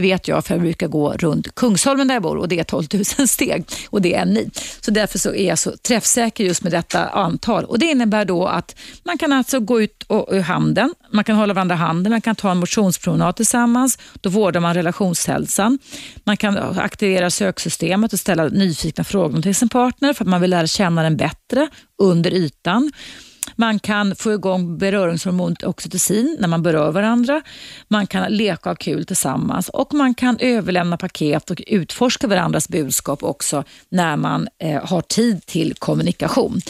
Det 0.00 0.02
vet 0.02 0.28
jag 0.28 0.44
för 0.44 0.54
jag 0.54 0.62
brukar 0.62 0.88
gå 0.88 1.12
runt 1.12 1.54
Kungsholmen 1.54 2.08
där 2.08 2.14
jag 2.14 2.22
bor 2.22 2.36
och 2.36 2.48
det 2.48 2.58
är 2.58 2.64
12 2.64 2.86
000 3.18 3.28
steg 3.28 3.64
och 3.90 4.02
det 4.02 4.14
är 4.14 4.22
en 4.22 4.32
mil. 4.32 4.50
Så 4.80 4.90
därför 4.90 5.18
så 5.18 5.34
är 5.34 5.48
jag 5.48 5.58
så 5.58 5.76
träffsäker 5.76 6.44
just 6.44 6.62
med 6.62 6.72
detta 6.72 7.08
antal. 7.08 7.64
Och 7.64 7.78
Det 7.78 7.86
innebär 7.86 8.24
då 8.24 8.46
att 8.46 8.76
man 9.04 9.18
kan 9.18 9.32
alltså 9.32 9.60
gå 9.60 9.82
ut 9.82 10.02
och, 10.06 10.28
ur 10.30 10.40
handen, 10.40 10.94
man 11.12 11.24
kan 11.24 11.36
hålla 11.36 11.54
varandra 11.54 11.74
handen, 11.74 12.10
man 12.10 12.20
kan 12.20 12.36
ta 12.36 12.50
en 12.50 12.56
motionspromenad 12.56 13.36
tillsammans. 13.36 13.98
Då 14.20 14.30
vårdar 14.30 14.60
man 14.60 14.74
relationshälsan. 14.74 15.78
Man 16.24 16.36
kan 16.36 16.58
aktivera 16.78 17.30
söksystemet 17.30 18.12
och 18.12 18.20
ställa 18.20 18.44
nyfikna 18.44 19.04
frågor 19.04 19.42
till 19.42 19.54
sin 19.54 19.68
partner 19.68 20.12
för 20.12 20.24
att 20.24 20.28
man 20.28 20.40
vill 20.40 20.50
lära 20.50 20.66
känna 20.66 21.02
den 21.02 21.16
bättre 21.16 21.68
under 21.98 22.30
ytan. 22.30 22.92
Man 23.60 23.78
kan 23.78 24.16
få 24.16 24.32
igång 24.32 24.78
beröringshormonet 24.78 25.62
oxytocin 25.62 26.36
när 26.40 26.48
man 26.48 26.62
berör 26.62 26.92
varandra. 26.92 27.42
Man 27.88 28.06
kan 28.06 28.32
leka 28.32 28.60
och 28.60 28.66
ha 28.66 28.74
kul 28.74 29.06
tillsammans 29.06 29.68
och 29.68 29.94
man 29.94 30.14
kan 30.14 30.38
överlämna 30.40 30.96
paket 30.96 31.50
och 31.50 31.62
utforska 31.66 32.26
varandras 32.26 32.68
budskap 32.68 33.22
också 33.22 33.64
när 33.88 34.16
man 34.16 34.48
eh, 34.58 34.84
har 34.84 35.02
tid 35.02 35.46
till 35.46 35.74
kommunikation. 35.74 36.60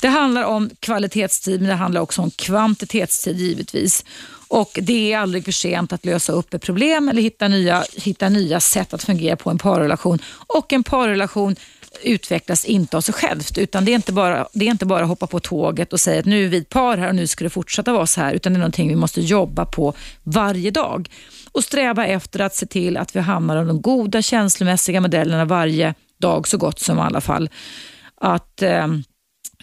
Det 0.00 0.08
handlar 0.08 0.44
om 0.44 0.70
kvalitetstid 0.80 1.60
men 1.60 1.68
det 1.68 1.74
handlar 1.74 2.00
också 2.00 2.22
om 2.22 2.30
kvantitetstid 2.30 3.36
givetvis. 3.36 4.04
Och 4.48 4.78
Det 4.82 5.12
är 5.12 5.18
aldrig 5.18 5.44
för 5.44 5.52
sent 5.52 5.92
att 5.92 6.04
lösa 6.04 6.32
upp 6.32 6.54
ett 6.54 6.62
problem 6.62 7.08
eller 7.08 7.22
hitta 7.22 7.48
nya, 7.48 7.84
hitta 7.96 8.28
nya 8.28 8.60
sätt 8.60 8.94
att 8.94 9.02
fungera 9.02 9.36
på 9.36 9.50
en 9.50 9.58
parrelation. 9.58 10.18
Och 10.46 10.72
en 10.72 10.82
parrelation 10.82 11.56
utvecklas 12.02 12.64
inte 12.64 12.96
av 12.96 13.00
sig 13.00 13.14
självt. 13.14 13.58
Utan 13.58 13.84
det 13.84 13.90
är 13.90 13.94
inte 13.94 14.12
bara, 14.12 14.48
det 14.52 14.66
är 14.66 14.70
inte 14.70 14.86
bara 14.86 15.02
att 15.02 15.08
hoppa 15.08 15.26
på 15.26 15.40
tåget 15.40 15.92
och 15.92 16.00
säga 16.00 16.20
att 16.20 16.26
nu 16.26 16.44
är 16.44 16.48
vi 16.48 16.56
ett 16.56 16.68
par 16.68 16.96
här 16.96 17.08
och 17.08 17.14
nu 17.14 17.26
ska 17.26 17.44
det 17.44 17.50
fortsätta 17.50 17.92
vara 17.92 18.06
så 18.06 18.20
här. 18.20 18.34
Utan 18.34 18.52
det 18.52 18.56
är 18.56 18.58
någonting 18.58 18.88
vi 18.88 18.96
måste 18.96 19.20
jobba 19.20 19.64
på 19.64 19.94
varje 20.22 20.70
dag. 20.70 21.10
Och 21.52 21.64
sträva 21.64 22.06
efter 22.06 22.40
att 22.40 22.54
se 22.54 22.66
till 22.66 22.96
att 22.96 23.16
vi 23.16 23.20
hamnar 23.20 23.62
i 23.62 23.66
de 23.66 23.82
goda 23.82 24.22
känslomässiga 24.22 25.00
modellerna 25.00 25.44
varje 25.44 25.94
dag 26.20 26.48
så 26.48 26.58
gott 26.58 26.80
som 26.80 26.98
i 26.98 27.00
alla 27.00 27.20
fall. 27.20 27.48
Att... 28.20 28.62
Eh, 28.62 28.86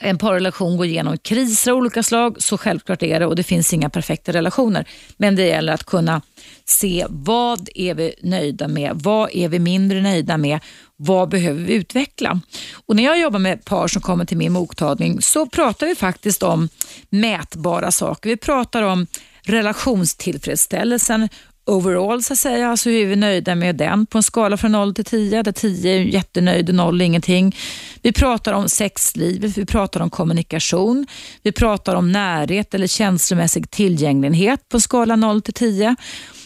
en 0.03 0.17
parrelation 0.17 0.77
går 0.77 0.85
igenom 0.85 1.17
kriser 1.17 1.71
av 1.71 1.77
olika 1.77 2.03
slag, 2.03 2.41
så 2.41 2.57
självklart 2.57 3.03
är 3.03 3.19
det 3.19 3.25
och 3.25 3.35
det 3.35 3.43
finns 3.43 3.73
inga 3.73 3.89
perfekta 3.89 4.33
relationer. 4.33 4.87
Men 5.17 5.35
det 5.35 5.45
gäller 5.45 5.73
att 5.73 5.83
kunna 5.83 6.21
se 6.65 7.05
vad 7.09 7.69
är 7.75 7.93
vi 7.93 8.13
nöjda 8.23 8.67
med, 8.67 8.91
vad 8.95 9.29
är 9.33 9.49
vi 9.49 9.59
mindre 9.59 10.01
nöjda 10.01 10.37
med, 10.37 10.59
vad 11.03 11.29
behöver 11.29 11.61
vi 11.61 11.73
utveckla? 11.73 12.39
Och 12.85 12.95
när 12.95 13.03
jag 13.03 13.19
jobbar 13.19 13.39
med 13.39 13.65
par 13.65 13.87
som 13.87 14.01
kommer 14.01 14.25
till 14.25 14.37
min 14.37 14.51
mottagning 14.51 15.21
så 15.21 15.45
pratar 15.45 15.87
vi 15.87 15.95
faktiskt 15.95 16.43
om 16.43 16.69
mätbara 17.09 17.91
saker. 17.91 18.29
Vi 18.29 18.37
pratar 18.37 18.83
om 18.83 19.07
relationstillfredsställelsen 19.43 21.29
overall 21.65 22.23
så 22.23 22.33
att 22.33 22.39
säga, 22.39 22.69
alltså 22.69 22.89
hur 22.89 23.01
är 23.01 23.05
vi 23.05 23.15
nöjda 23.15 23.55
med 23.55 23.75
den 23.75 24.05
på 24.05 24.17
en 24.17 24.23
skala 24.23 24.57
från 24.57 24.71
0 24.71 24.93
till 24.93 25.05
10 25.05 25.43
där 25.43 25.51
10 25.51 25.95
är 25.95 25.99
jättenöjd 25.99 26.69
och 26.69 26.75
0 26.75 27.01
är 27.01 27.05
ingenting. 27.05 27.55
Vi 28.01 28.11
pratar 28.11 28.53
om 28.53 28.69
sexlivet, 28.69 29.57
vi 29.57 29.65
pratar 29.65 29.99
om 29.99 30.09
kommunikation, 30.09 31.07
vi 31.43 31.51
pratar 31.51 31.95
om 31.95 32.11
närhet 32.11 32.73
eller 32.73 32.87
känslomässig 32.87 33.71
tillgänglighet 33.71 34.69
på 34.69 34.79
skala 34.79 35.15
0 35.15 35.41
till 35.41 35.53
10 35.53 35.95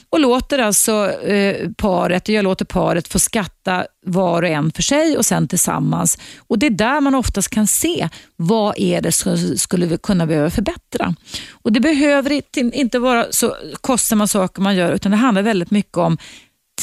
och 0.10 0.20
låter 0.20 0.60
alltså 0.60 1.12
eh, 1.12 1.70
paret, 1.78 2.30
jag 2.30 2.44
låter 2.44 2.66
paret 2.66 3.08
få 3.08 3.20
skatta 3.20 3.86
var 4.06 4.42
och 4.42 4.50
en 4.50 4.72
för 4.72 4.82
sig 4.82 5.18
och 5.18 5.26
sen 5.26 5.48
tillsammans. 5.48 6.18
Och 6.38 6.60
Det 6.60 6.66
är 6.66 6.70
där 6.70 7.02
man 7.02 7.16
oftast 7.16 7.50
kan 7.50 7.68
se 7.68 8.10
vad 8.36 8.80
är 8.80 9.02
det 9.02 9.12
som 9.12 9.38
skulle 9.58 9.86
vi 9.86 9.98
kunna 9.98 10.26
behöva 10.26 10.50
förbättra. 10.50 11.16
Och 11.52 11.72
Det 11.72 11.80
behöver 11.80 12.42
inte 12.56 13.00
vara 13.00 13.26
så 13.30 13.56
kostsamma 13.82 14.28
saker 14.28 14.62
man 14.62 14.76
gör 14.76 14.92
utan 14.92 15.12
det 15.12 15.18
handlar 15.18 15.42
väldigt 15.42 15.72
mycket 15.72 15.98
om 15.98 16.18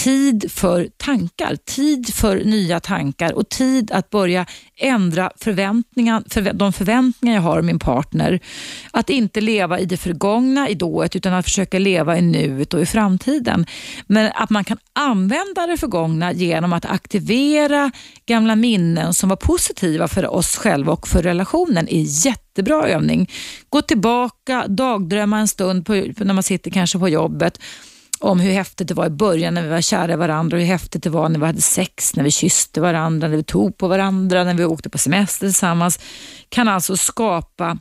tid 0.02 0.52
för 0.52 0.88
tankar, 0.96 1.56
tid 1.56 2.14
för 2.14 2.44
nya 2.44 2.80
tankar 2.80 3.32
och 3.32 3.48
tid 3.48 3.90
att 3.92 4.10
börja 4.10 4.46
ändra 4.76 5.30
förväntningar, 5.36 6.22
för, 6.30 6.52
de 6.52 6.72
förväntningar 6.72 7.34
jag 7.34 7.42
har 7.42 7.58
av 7.58 7.64
min 7.64 7.78
partner. 7.78 8.40
Att 8.90 9.10
inte 9.10 9.40
leva 9.40 9.78
i 9.78 9.84
det 9.84 9.96
förgångna, 9.96 10.68
i 10.68 10.74
dået, 10.74 11.16
utan 11.16 11.34
att 11.34 11.44
försöka 11.44 11.78
leva 11.78 12.18
i 12.18 12.22
nuet 12.22 12.74
och 12.74 12.80
i 12.80 12.86
framtiden. 12.86 13.66
Men 14.06 14.32
att 14.34 14.50
man 14.50 14.64
kan 14.64 14.78
använda 14.92 15.66
det 15.66 15.76
förgångna 15.76 16.32
genom 16.32 16.72
att 16.72 16.84
aktivera 16.84 17.90
gamla 18.26 18.56
minnen 18.56 19.14
som 19.14 19.28
var 19.28 19.36
positiva 19.36 20.08
för 20.08 20.34
oss 20.34 20.56
själva 20.56 20.92
och 20.92 21.08
för 21.08 21.22
relationen 21.22 21.88
är 21.88 22.26
jättebra 22.26 22.88
övning. 22.88 23.30
Gå 23.68 23.82
tillbaka, 23.82 24.64
dagdrömma 24.68 25.38
en 25.38 25.48
stund 25.48 25.86
på, 25.86 25.92
när 25.92 26.34
man 26.34 26.42
sitter 26.42 26.70
kanske 26.70 26.98
på 26.98 27.08
jobbet 27.08 27.58
om 28.22 28.40
hur 28.40 28.52
häftigt 28.52 28.88
det 28.88 28.94
var 28.94 29.06
i 29.06 29.10
början 29.10 29.54
när 29.54 29.62
vi 29.62 29.68
var 29.68 29.80
kära 29.80 30.12
i 30.12 30.16
varandra 30.16 30.56
och 30.56 30.60
hur 30.60 30.68
häftigt 30.68 31.02
det 31.02 31.10
var 31.10 31.28
när 31.28 31.40
vi 31.40 31.46
hade 31.46 31.60
sex, 31.60 32.16
när 32.16 32.24
vi 32.24 32.30
kysste 32.30 32.80
varandra, 32.80 33.28
när 33.28 33.36
vi 33.36 33.42
tog 33.42 33.76
på 33.76 33.88
varandra, 33.88 34.44
när 34.44 34.54
vi 34.54 34.64
åkte 34.64 34.90
på 34.90 34.98
semester 34.98 35.46
tillsammans. 35.46 36.00
Kan 36.48 36.68
alltså 36.68 36.96
skapa 36.96 37.78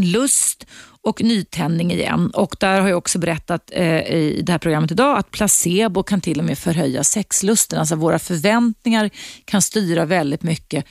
lust 0.00 0.66
och 1.02 1.22
nytändning 1.22 1.92
igen. 1.92 2.30
Och 2.30 2.56
där 2.60 2.80
har 2.80 2.88
jag 2.88 2.98
också 2.98 3.18
berättat 3.18 3.70
eh, 3.72 3.98
i 3.98 4.42
det 4.46 4.52
här 4.52 4.58
programmet 4.58 4.90
idag 4.90 5.18
att 5.18 5.30
placebo 5.30 6.02
kan 6.02 6.20
till 6.20 6.38
och 6.38 6.44
med 6.44 6.58
förhöja 6.58 7.04
sexlusten. 7.04 7.78
Alltså 7.78 7.96
våra 7.96 8.18
förväntningar 8.18 9.10
kan 9.44 9.62
styra 9.62 10.04
väldigt 10.04 10.42
mycket 10.42 10.84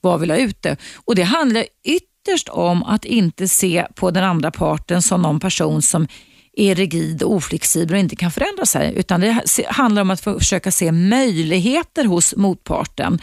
vad 0.00 0.20
vi 0.20 0.26
la 0.26 0.36
ut 0.36 0.48
ute. 0.48 0.76
Och 0.94 1.14
det 1.14 1.22
handlar 1.22 1.64
ytterst 1.84 2.48
om 2.48 2.82
att 2.82 3.04
inte 3.04 3.48
se 3.48 3.86
på 3.94 4.10
den 4.10 4.24
andra 4.24 4.50
parten 4.50 5.02
som 5.02 5.22
någon 5.22 5.40
person 5.40 5.82
som 5.82 6.08
är 6.58 6.74
rigid 6.74 7.22
och 7.22 7.34
oflexibel 7.34 7.94
och 7.94 8.00
inte 8.00 8.16
kan 8.16 8.30
förändra 8.30 8.66
sig. 8.66 8.92
Utan 8.96 9.20
det 9.20 9.42
handlar 9.66 10.02
om 10.02 10.10
att 10.10 10.20
försöka 10.20 10.70
se 10.70 10.92
möjligheter 10.92 12.04
hos 12.04 12.36
motparten. 12.36 13.18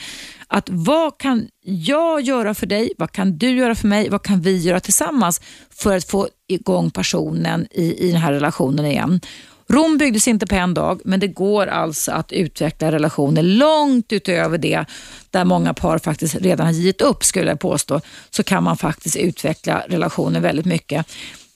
Att 0.48 0.70
vad 0.70 1.18
kan 1.18 1.48
jag 1.62 2.22
göra 2.22 2.53
för 2.53 2.66
dig? 2.66 2.91
Vad 2.98 3.12
kan 3.12 3.38
du 3.38 3.49
göra 3.49 3.76
för 3.76 3.88
mig? 3.88 4.10
Vad 4.10 4.24
kan 4.24 4.41
vi 4.41 4.57
göra 4.57 4.80
tillsammans 4.80 5.41
för 5.70 5.98
att 5.98 6.07
få 6.07 6.28
igång 6.48 6.91
personen 6.91 7.68
i, 7.72 8.07
i 8.07 8.12
den 8.12 8.22
här 8.22 8.34
relationen 8.34 8.86
igen? 8.86 9.22
Rom 9.68 9.98
byggdes 9.98 10.28
inte 10.28 10.48
på 10.48 10.56
en 10.56 10.74
dag, 10.74 11.02
men 11.06 11.20
det 11.20 11.28
går 11.28 11.68
alltså 11.68 12.12
att 12.12 12.32
utveckla 12.32 12.91
relationer 12.91 13.44
långt 13.44 14.12
utöver 14.12 14.57
det 14.57 14.86
där 15.30 15.45
många 15.45 15.74
par 15.74 15.99
faktiskt 15.99 16.36
redan 16.36 16.66
har 16.66 16.74
givit 16.74 17.02
upp, 17.02 17.24
skulle 17.24 17.52
jag 17.52 17.60
påstå, 17.60 18.02
så 18.30 18.44
kan 18.44 18.64
man 18.64 18.78
faktiskt 18.78 19.16
utveckla 19.16 19.84
relationer 19.88 20.40
väldigt 20.40 20.66
mycket. 20.66 21.06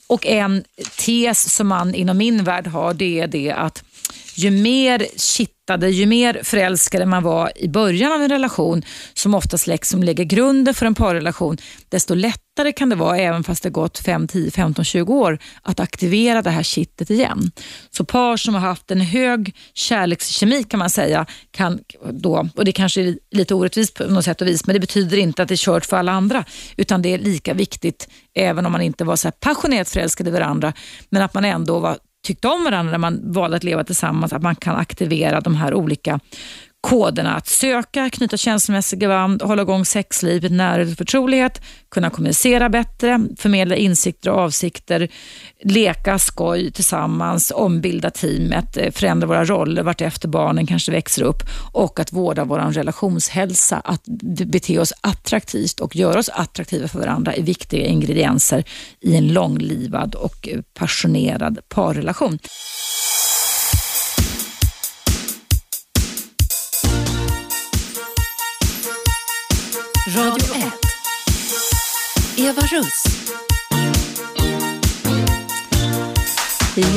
Och 0.10 0.26
en 0.26 0.64
tes 1.06 1.54
som 1.54 1.68
man 1.68 1.96
inom 1.96 2.18
min 2.18 2.44
värld 2.44 2.68
har, 2.68 2.94
det 2.94 3.20
är 3.20 3.28
det 3.28 3.52
att 3.52 3.84
ju 4.36 4.52
mer 4.52 5.08
kittade, 5.16 5.90
ju 5.90 6.06
mer 6.06 6.40
förälskade 6.44 7.06
man 7.06 7.24
var 7.24 7.52
i 7.56 7.68
början 7.68 8.12
av 8.12 8.22
en 8.22 8.30
relation, 8.30 8.84
som 9.14 9.34
oftast 9.34 9.68
liksom 9.68 10.04
lägger 10.04 10.24
grunden 10.24 10.74
för 10.74 10.86
en 10.86 10.96
parrelation, 10.96 11.58
desto 11.90 12.14
lättare 12.14 12.72
kan 12.72 12.90
det 12.90 12.96
vara, 12.96 13.18
även 13.18 13.44
fast 13.44 13.64
det 13.64 13.70
gått 13.70 13.98
5, 13.98 14.28
10, 14.28 14.52
15, 14.52 14.86
20 14.86 15.14
år, 15.14 15.40
att 15.62 15.80
aktivera 15.80 16.42
det 16.42 16.50
här 16.50 16.64
kittet 16.64 17.10
igen. 17.10 17.52
Så 17.92 18.04
par 18.04 18.38
som 18.38 18.54
har 18.54 18.62
haft 18.62 18.92
en 18.92 19.02
hög 19.02 19.56
kärlekskemi 19.74 20.64
kan 20.64 20.78
man 20.78 20.90
säga, 20.90 21.26
kan 21.52 21.80
då, 22.12 22.50
och 22.56 22.66
det 22.66 22.72
kanske 22.72 23.02
är 23.02 23.18
lite 23.32 23.54
orättvist 23.54 23.94
på 23.94 24.04
något 24.04 24.26
sätt 24.26 24.42
och 24.42 24.48
vis, 24.48 24.68
men 24.68 24.74
det 24.74 24.80
betyder 24.80 25.18
inte 25.18 25.44
att 25.44 25.48
det 25.48 25.56
är 25.56 25.58
kört 25.58 25.86
för 25.86 25.98
alla 25.98 26.12
andra, 26.12 26.46
utan 26.78 27.02
det 27.02 27.14
är 27.14 27.18
lika 27.18 27.54
viktigt, 27.54 28.10
även 28.36 28.66
om 28.66 28.72
man 28.72 28.82
inte 28.82 29.04
var 29.04 29.16
så 29.16 29.28
här 29.28 29.34
passionerat 29.40 29.90
förälskade 29.90 30.30
i 30.30 30.34
varandra, 30.34 30.74
men 31.10 31.22
att 31.22 31.34
man 31.34 31.46
ändå 31.46 31.80
var 31.80 31.98
tyckte 32.30 32.48
om 32.48 32.64
varandra 32.64 32.92
när 32.92 32.98
man 32.98 33.32
valde 33.32 33.58
att 33.58 33.64
leva 33.64 33.84
tillsammans, 33.84 34.34
att 34.34 34.42
man 34.42 34.56
kan 34.56 34.76
aktivera 34.76 35.42
de 35.42 35.56
här 35.56 35.74
olika 35.74 36.20
koderna 36.82 37.36
att 37.36 37.48
söka, 37.48 38.10
knyta 38.10 38.38
känslomässiga 38.38 39.08
band, 39.08 39.42
hålla 39.42 39.62
igång 39.62 39.86
sexlivet, 39.86 40.52
närhet 40.52 40.92
och 40.92 40.98
förtrolighet, 40.98 41.62
kunna 41.92 42.10
kommunicera 42.10 42.70
bättre, 42.70 43.20
förmedla 43.38 43.76
insikter 43.76 44.30
och 44.32 44.40
avsikter, 44.40 45.08
leka 45.64 46.20
skoj 46.20 46.72
tillsammans, 46.72 47.52
ombilda 47.56 48.10
teamet, 48.10 48.78
eh, 48.78 48.92
förändra 48.92 49.28
våra 49.28 49.46
roller 49.46 49.84
vartefter 49.84 50.28
barnen 50.28 50.68
kanske 50.68 50.92
växer 50.92 51.24
upp 51.24 51.44
och 51.72 52.00
att 52.00 52.14
vårda 52.14 52.46
vår 52.46 52.60
relationshälsa, 52.60 53.82
att 53.84 54.04
bete 54.46 54.80
oss 54.80 54.94
attraktivt 55.02 55.80
och 55.80 55.96
göra 55.96 56.20
oss 56.20 56.30
attraktiva 56.30 56.88
för 56.88 57.00
varandra 57.00 57.34
är 57.34 57.44
viktiga 57.44 57.86
ingredienser 57.86 58.64
i 59.02 59.16
en 59.16 59.34
långlivad 59.34 60.16
och 60.16 60.48
eh, 60.48 60.62
passionerad 60.74 61.60
parrelation. 61.70 62.40
Radio 70.16 70.56
1. 70.56 70.64
Eva 72.38 72.62
Russ. 72.62 73.04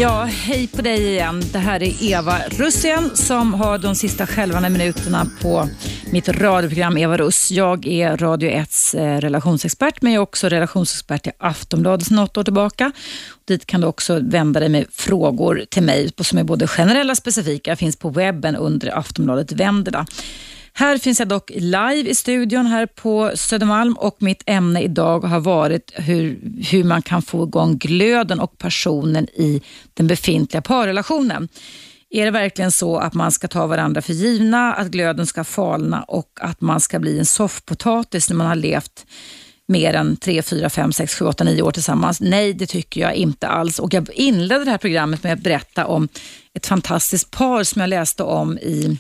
Ja, 0.00 0.24
hej 0.24 0.66
på 0.68 0.82
dig 0.82 1.08
igen. 1.08 1.42
Det 1.52 1.58
här 1.58 1.82
är 1.82 2.02
Eva 2.02 2.38
Russien 2.48 3.16
som 3.16 3.54
har 3.54 3.78
de 3.78 3.94
sista 3.94 4.26
skälvande 4.26 4.68
minuterna 4.68 5.26
på 5.42 5.68
mitt 6.12 6.28
radioprogram 6.28 6.98
Eva 6.98 7.16
Russ. 7.16 7.50
Jag 7.50 7.86
är 7.86 8.16
Radio 8.16 8.50
1s 8.50 8.98
eh, 8.98 9.20
relationsexpert, 9.20 10.02
men 10.02 10.12
jag 10.12 10.20
är 10.20 10.22
också 10.22 10.48
relationsexpert 10.48 11.26
i 11.26 11.30
Aftonbladet 11.38 12.06
sedan 12.06 12.18
åtta 12.18 12.40
år 12.40 12.44
tillbaka. 12.44 12.92
Dit 13.44 13.66
kan 13.66 13.80
du 13.80 13.86
också 13.86 14.18
vända 14.22 14.60
dig 14.60 14.68
med 14.68 14.86
frågor 14.92 15.64
till 15.70 15.82
mig 15.82 16.10
som 16.20 16.38
är 16.38 16.44
både 16.44 16.66
generella 16.66 17.10
och 17.10 17.16
specifika. 17.16 17.70
Jag 17.70 17.78
finns 17.78 17.96
på 17.96 18.08
webben 18.10 18.56
under 18.56 18.98
Aftonbladet 18.98 19.52
Vendela. 19.52 20.06
Här 20.74 20.98
finns 20.98 21.18
jag 21.18 21.28
dock 21.28 21.50
live 21.54 22.10
i 22.10 22.14
studion 22.14 22.66
här 22.66 22.86
på 22.86 23.32
Södermalm 23.34 23.92
och 23.92 24.16
mitt 24.18 24.42
ämne 24.46 24.82
idag 24.82 25.20
har 25.20 25.40
varit 25.40 25.92
hur, 25.94 26.40
hur 26.70 26.84
man 26.84 27.02
kan 27.02 27.22
få 27.22 27.44
igång 27.44 27.78
glöden 27.78 28.40
och 28.40 28.58
passionen 28.58 29.28
i 29.28 29.62
den 29.94 30.06
befintliga 30.06 30.62
parrelationen. 30.62 31.48
Är 32.10 32.24
det 32.24 32.30
verkligen 32.30 32.70
så 32.70 32.96
att 32.96 33.14
man 33.14 33.32
ska 33.32 33.48
ta 33.48 33.66
varandra 33.66 34.02
för 34.02 34.12
givna, 34.12 34.74
att 34.74 34.88
glöden 34.88 35.26
ska 35.26 35.44
falna 35.44 36.02
och 36.02 36.30
att 36.40 36.60
man 36.60 36.80
ska 36.80 36.98
bli 36.98 37.18
en 37.18 37.26
soffpotatis 37.26 38.28
när 38.28 38.36
man 38.36 38.46
har 38.46 38.56
levt 38.56 39.06
mer 39.68 39.94
än 39.94 40.16
3, 40.16 40.42
4, 40.42 40.70
5, 40.70 40.92
6, 40.92 41.14
7, 41.14 41.24
8, 41.24 41.44
9 41.44 41.62
år 41.62 41.70
tillsammans? 41.70 42.20
Nej, 42.20 42.52
det 42.52 42.66
tycker 42.66 43.00
jag 43.00 43.14
inte 43.14 43.48
alls. 43.48 43.78
Och 43.78 43.94
jag 43.94 44.10
inledde 44.14 44.64
det 44.64 44.70
här 44.70 44.78
programmet 44.78 45.22
med 45.22 45.32
att 45.32 45.40
berätta 45.40 45.86
om 45.86 46.08
ett 46.54 46.66
fantastiskt 46.66 47.30
par 47.30 47.64
som 47.64 47.80
jag 47.80 47.88
läste 47.88 48.22
om 48.22 48.58
i 48.58 48.98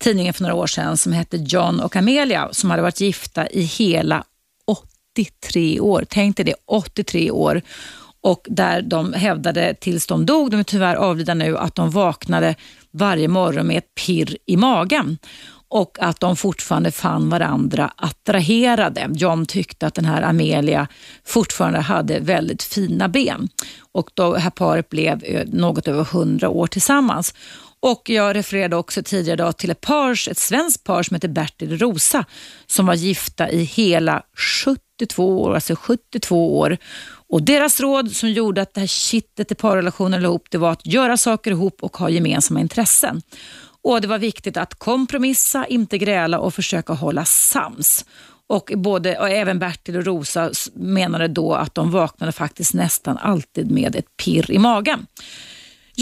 tidningen 0.00 0.34
för 0.34 0.42
några 0.42 0.54
år 0.54 0.66
sedan 0.66 0.96
som 0.96 1.12
hette 1.12 1.36
John 1.36 1.80
och 1.80 1.96
Amelia 1.96 2.48
som 2.52 2.70
hade 2.70 2.82
varit 2.82 3.00
gifta 3.00 3.48
i 3.48 3.62
hela 3.62 4.24
83 4.66 5.80
år. 5.80 6.04
Tänk 6.08 6.36
dig 6.36 6.44
det, 6.44 6.54
83 6.66 7.30
år. 7.30 7.62
Och 8.22 8.46
där 8.50 8.82
de 8.82 9.12
hävdade 9.12 9.74
tills 9.74 10.06
de 10.06 10.26
dog, 10.26 10.50
de 10.50 10.60
är 10.60 10.64
tyvärr 10.64 10.94
avlidna 10.94 11.34
nu, 11.34 11.58
att 11.58 11.74
de 11.74 11.90
vaknade 11.90 12.54
varje 12.90 13.28
morgon 13.28 13.66
med 13.66 13.78
ett 13.78 13.94
pirr 14.06 14.36
i 14.46 14.56
magen 14.56 15.18
och 15.68 15.98
att 16.00 16.20
de 16.20 16.36
fortfarande 16.36 16.90
fann 16.90 17.28
varandra 17.28 17.92
attraherade. 17.96 19.08
John 19.14 19.46
tyckte 19.46 19.86
att 19.86 19.94
den 19.94 20.04
här 20.04 20.22
Amelia 20.22 20.86
fortfarande 21.24 21.80
hade 21.80 22.20
väldigt 22.20 22.62
fina 22.62 23.08
ben 23.08 23.48
och 23.92 24.10
då, 24.14 24.32
det 24.32 24.40
här 24.40 24.50
paret 24.50 24.88
blev 24.88 25.24
eh, 25.24 25.46
något 25.46 25.88
över 25.88 26.02
100 26.02 26.48
år 26.48 26.66
tillsammans. 26.66 27.34
Och 27.82 28.02
jag 28.10 28.36
refererade 28.36 28.76
också 28.76 29.02
tidigare 29.02 29.34
idag 29.34 29.56
till 29.56 29.70
ett 29.70 29.80
par, 29.80 30.28
ett 30.28 30.38
svenskt 30.38 30.84
par 30.84 31.02
som 31.02 31.14
heter 31.14 31.28
Bertil 31.28 31.78
Rosa 31.78 32.24
som 32.66 32.86
var 32.86 32.94
gifta 32.94 33.50
i 33.50 33.64
hela 33.64 34.22
72 34.64 35.42
år, 35.42 35.54
alltså 35.54 35.76
72 35.76 36.58
år. 36.58 36.76
Och 37.28 37.42
deras 37.42 37.80
råd 37.80 38.12
som 38.12 38.30
gjorde 38.30 38.62
att 38.62 38.74
det 38.74 38.80
här 38.80 38.86
kittet 38.86 39.52
i 39.52 39.54
parrelationen 39.54 40.22
ihop, 40.22 40.46
det 40.50 40.58
var 40.58 40.72
att 40.72 40.86
göra 40.86 41.16
saker 41.16 41.50
ihop 41.50 41.82
och 41.82 41.96
ha 41.96 42.10
gemensamma 42.10 42.60
intressen. 42.60 43.22
Och 43.82 44.00
Det 44.00 44.08
var 44.08 44.18
viktigt 44.18 44.56
att 44.56 44.74
kompromissa, 44.74 45.66
inte 45.66 45.98
gräla 45.98 46.38
och 46.38 46.54
försöka 46.54 46.92
hålla 46.92 47.24
sams. 47.24 48.04
Och, 48.46 48.72
både, 48.76 49.18
och 49.18 49.30
även 49.30 49.58
Bertil 49.58 49.96
och 49.96 50.04
Rosa 50.04 50.50
menade 50.74 51.28
då 51.28 51.54
att 51.54 51.74
de 51.74 51.90
vaknade 51.90 52.32
faktiskt 52.32 52.74
nästan 52.74 53.18
alltid 53.18 53.70
med 53.70 53.96
ett 53.96 54.16
pirr 54.16 54.50
i 54.50 54.58
magen. 54.58 55.06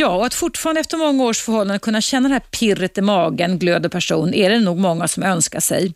Ja, 0.00 0.08
och 0.08 0.26
att 0.26 0.34
fortfarande 0.34 0.80
efter 0.80 0.96
många 0.96 1.24
års 1.24 1.40
förhållande 1.40 1.78
kunna 1.78 2.00
känna 2.00 2.28
det 2.28 2.34
här 2.34 2.40
pirret 2.40 2.98
i 2.98 3.00
magen, 3.00 3.58
glöd 3.58 3.92
person, 3.92 4.34
är 4.34 4.50
det 4.50 4.60
nog 4.60 4.78
många 4.78 5.08
som 5.08 5.22
önskar 5.22 5.60
sig. 5.60 5.94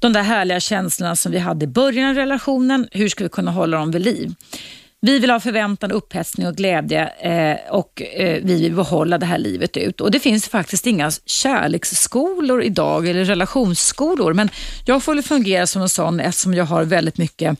De 0.00 0.12
där 0.12 0.22
härliga 0.22 0.60
känslorna 0.60 1.16
som 1.16 1.32
vi 1.32 1.38
hade 1.38 1.64
i 1.64 1.68
början 1.68 2.10
av 2.10 2.16
relationen, 2.16 2.88
hur 2.92 3.08
ska 3.08 3.24
vi 3.24 3.30
kunna 3.30 3.50
hålla 3.50 3.76
dem 3.76 3.90
vid 3.90 4.02
liv? 4.02 4.34
Vi 5.00 5.18
vill 5.18 5.30
ha 5.30 5.40
förväntan, 5.40 5.92
upphetsning 5.92 6.46
och 6.46 6.56
glädje 6.56 7.08
eh, 7.08 7.72
och 7.72 8.02
eh, 8.02 8.40
vi 8.42 8.62
vill 8.62 8.74
behålla 8.74 9.18
det 9.18 9.26
här 9.26 9.38
livet 9.38 9.76
ut. 9.76 10.00
Och 10.00 10.10
Det 10.10 10.20
finns 10.20 10.48
faktiskt 10.48 10.86
inga 10.86 11.10
kärleksskolor 11.26 12.62
idag 12.62 13.08
eller 13.08 13.24
relationsskolor, 13.24 14.32
men 14.34 14.50
jag 14.84 15.02
får 15.02 15.14
väl 15.14 15.24
fungera 15.24 15.66
som 15.66 15.82
en 15.82 15.88
sån 15.88 16.20
eftersom 16.20 16.54
jag 16.54 16.64
har 16.64 16.84
väldigt 16.84 17.18
mycket 17.18 17.58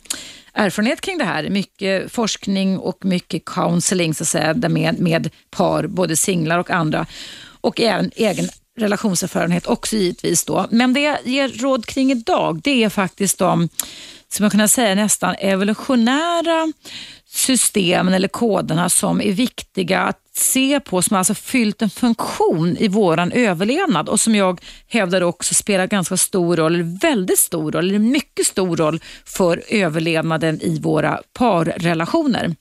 erfarenhet 0.57 1.01
kring 1.01 1.19
det 1.19 1.25
här. 1.25 1.49
Mycket 1.51 2.13
forskning 2.13 2.79
och 2.79 3.05
mycket 3.05 3.45
counseling 3.45 4.15
så 4.15 4.25
att 4.25 4.29
säga, 4.29 4.55
med, 4.55 5.01
med 5.01 5.31
par, 5.51 5.87
både 5.87 6.17
singlar 6.17 6.59
och 6.59 6.71
andra. 6.71 7.07
Och 7.61 7.81
även 7.81 8.11
egen 8.17 8.49
relationserfarenhet 8.79 9.67
också 9.67 9.97
givetvis. 9.97 10.45
Då. 10.45 10.67
Men 10.71 10.93
det 10.93 11.01
jag 11.01 11.19
ger 11.25 11.49
råd 11.49 11.87
kring 11.87 12.11
idag, 12.11 12.61
det 12.65 12.85
är 12.85 12.89
faktiskt 12.89 13.39
de, 13.39 13.69
som 14.29 14.43
jag 14.43 14.53
kunna 14.53 14.69
säga 14.69 14.95
nästan 14.95 15.35
evolutionära 15.39 16.73
systemen 17.29 18.15
eller 18.15 18.29
koderna 18.29 18.89
som 18.89 19.21
är 19.21 19.33
viktiga 19.33 20.01
att 20.01 20.26
se 20.39 20.81
på, 20.81 21.03
som 21.03 21.17
alltså 21.17 21.35
fyllt 21.35 21.83
en 21.83 21.91
funktion 21.91 22.77
i 22.77 22.89
våran 22.89 23.33
överlevnad 23.33 24.09
och 24.09 24.21
som 24.21 24.35
jag 24.35 24.61
hävdar 24.87 25.21
också 25.21 25.55
spelar 25.55 25.87
ganska 25.87 26.17
stor 26.17 26.57
roll, 26.57 26.75
eller 26.75 27.01
väldigt 27.01 27.39
stor 27.39 27.73
roll, 27.73 27.89
eller 27.89 27.99
mycket 27.99 28.47
stor 28.47 28.77
roll 28.77 29.01
för 29.25 29.63
överlevnaden 29.69 30.61
i 30.63 30.79
våra 30.79 31.21
parrelationer. 31.33 32.55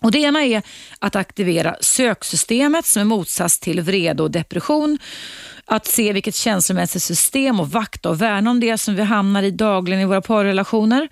Och 0.00 0.12
det 0.12 0.18
ena 0.18 0.44
är 0.44 0.62
att 0.98 1.16
aktivera 1.16 1.76
söksystemet 1.80 2.86
som 2.86 3.00
är 3.00 3.04
motsats 3.04 3.58
till 3.58 3.80
vrede 3.80 4.22
och 4.22 4.30
depression. 4.30 4.98
Att 5.64 5.86
se 5.86 6.12
vilket 6.12 6.34
känslomässigt 6.34 7.02
system 7.02 7.60
och 7.60 7.70
vakta 7.70 8.10
och 8.10 8.22
värna 8.22 8.50
om 8.50 8.60
det 8.60 8.78
som 8.78 8.94
vi 8.94 9.02
hamnar 9.02 9.42
i 9.42 9.50
dagligen 9.50 10.02
i 10.02 10.04
våra 10.04 10.20
parrelationer. 10.20 11.08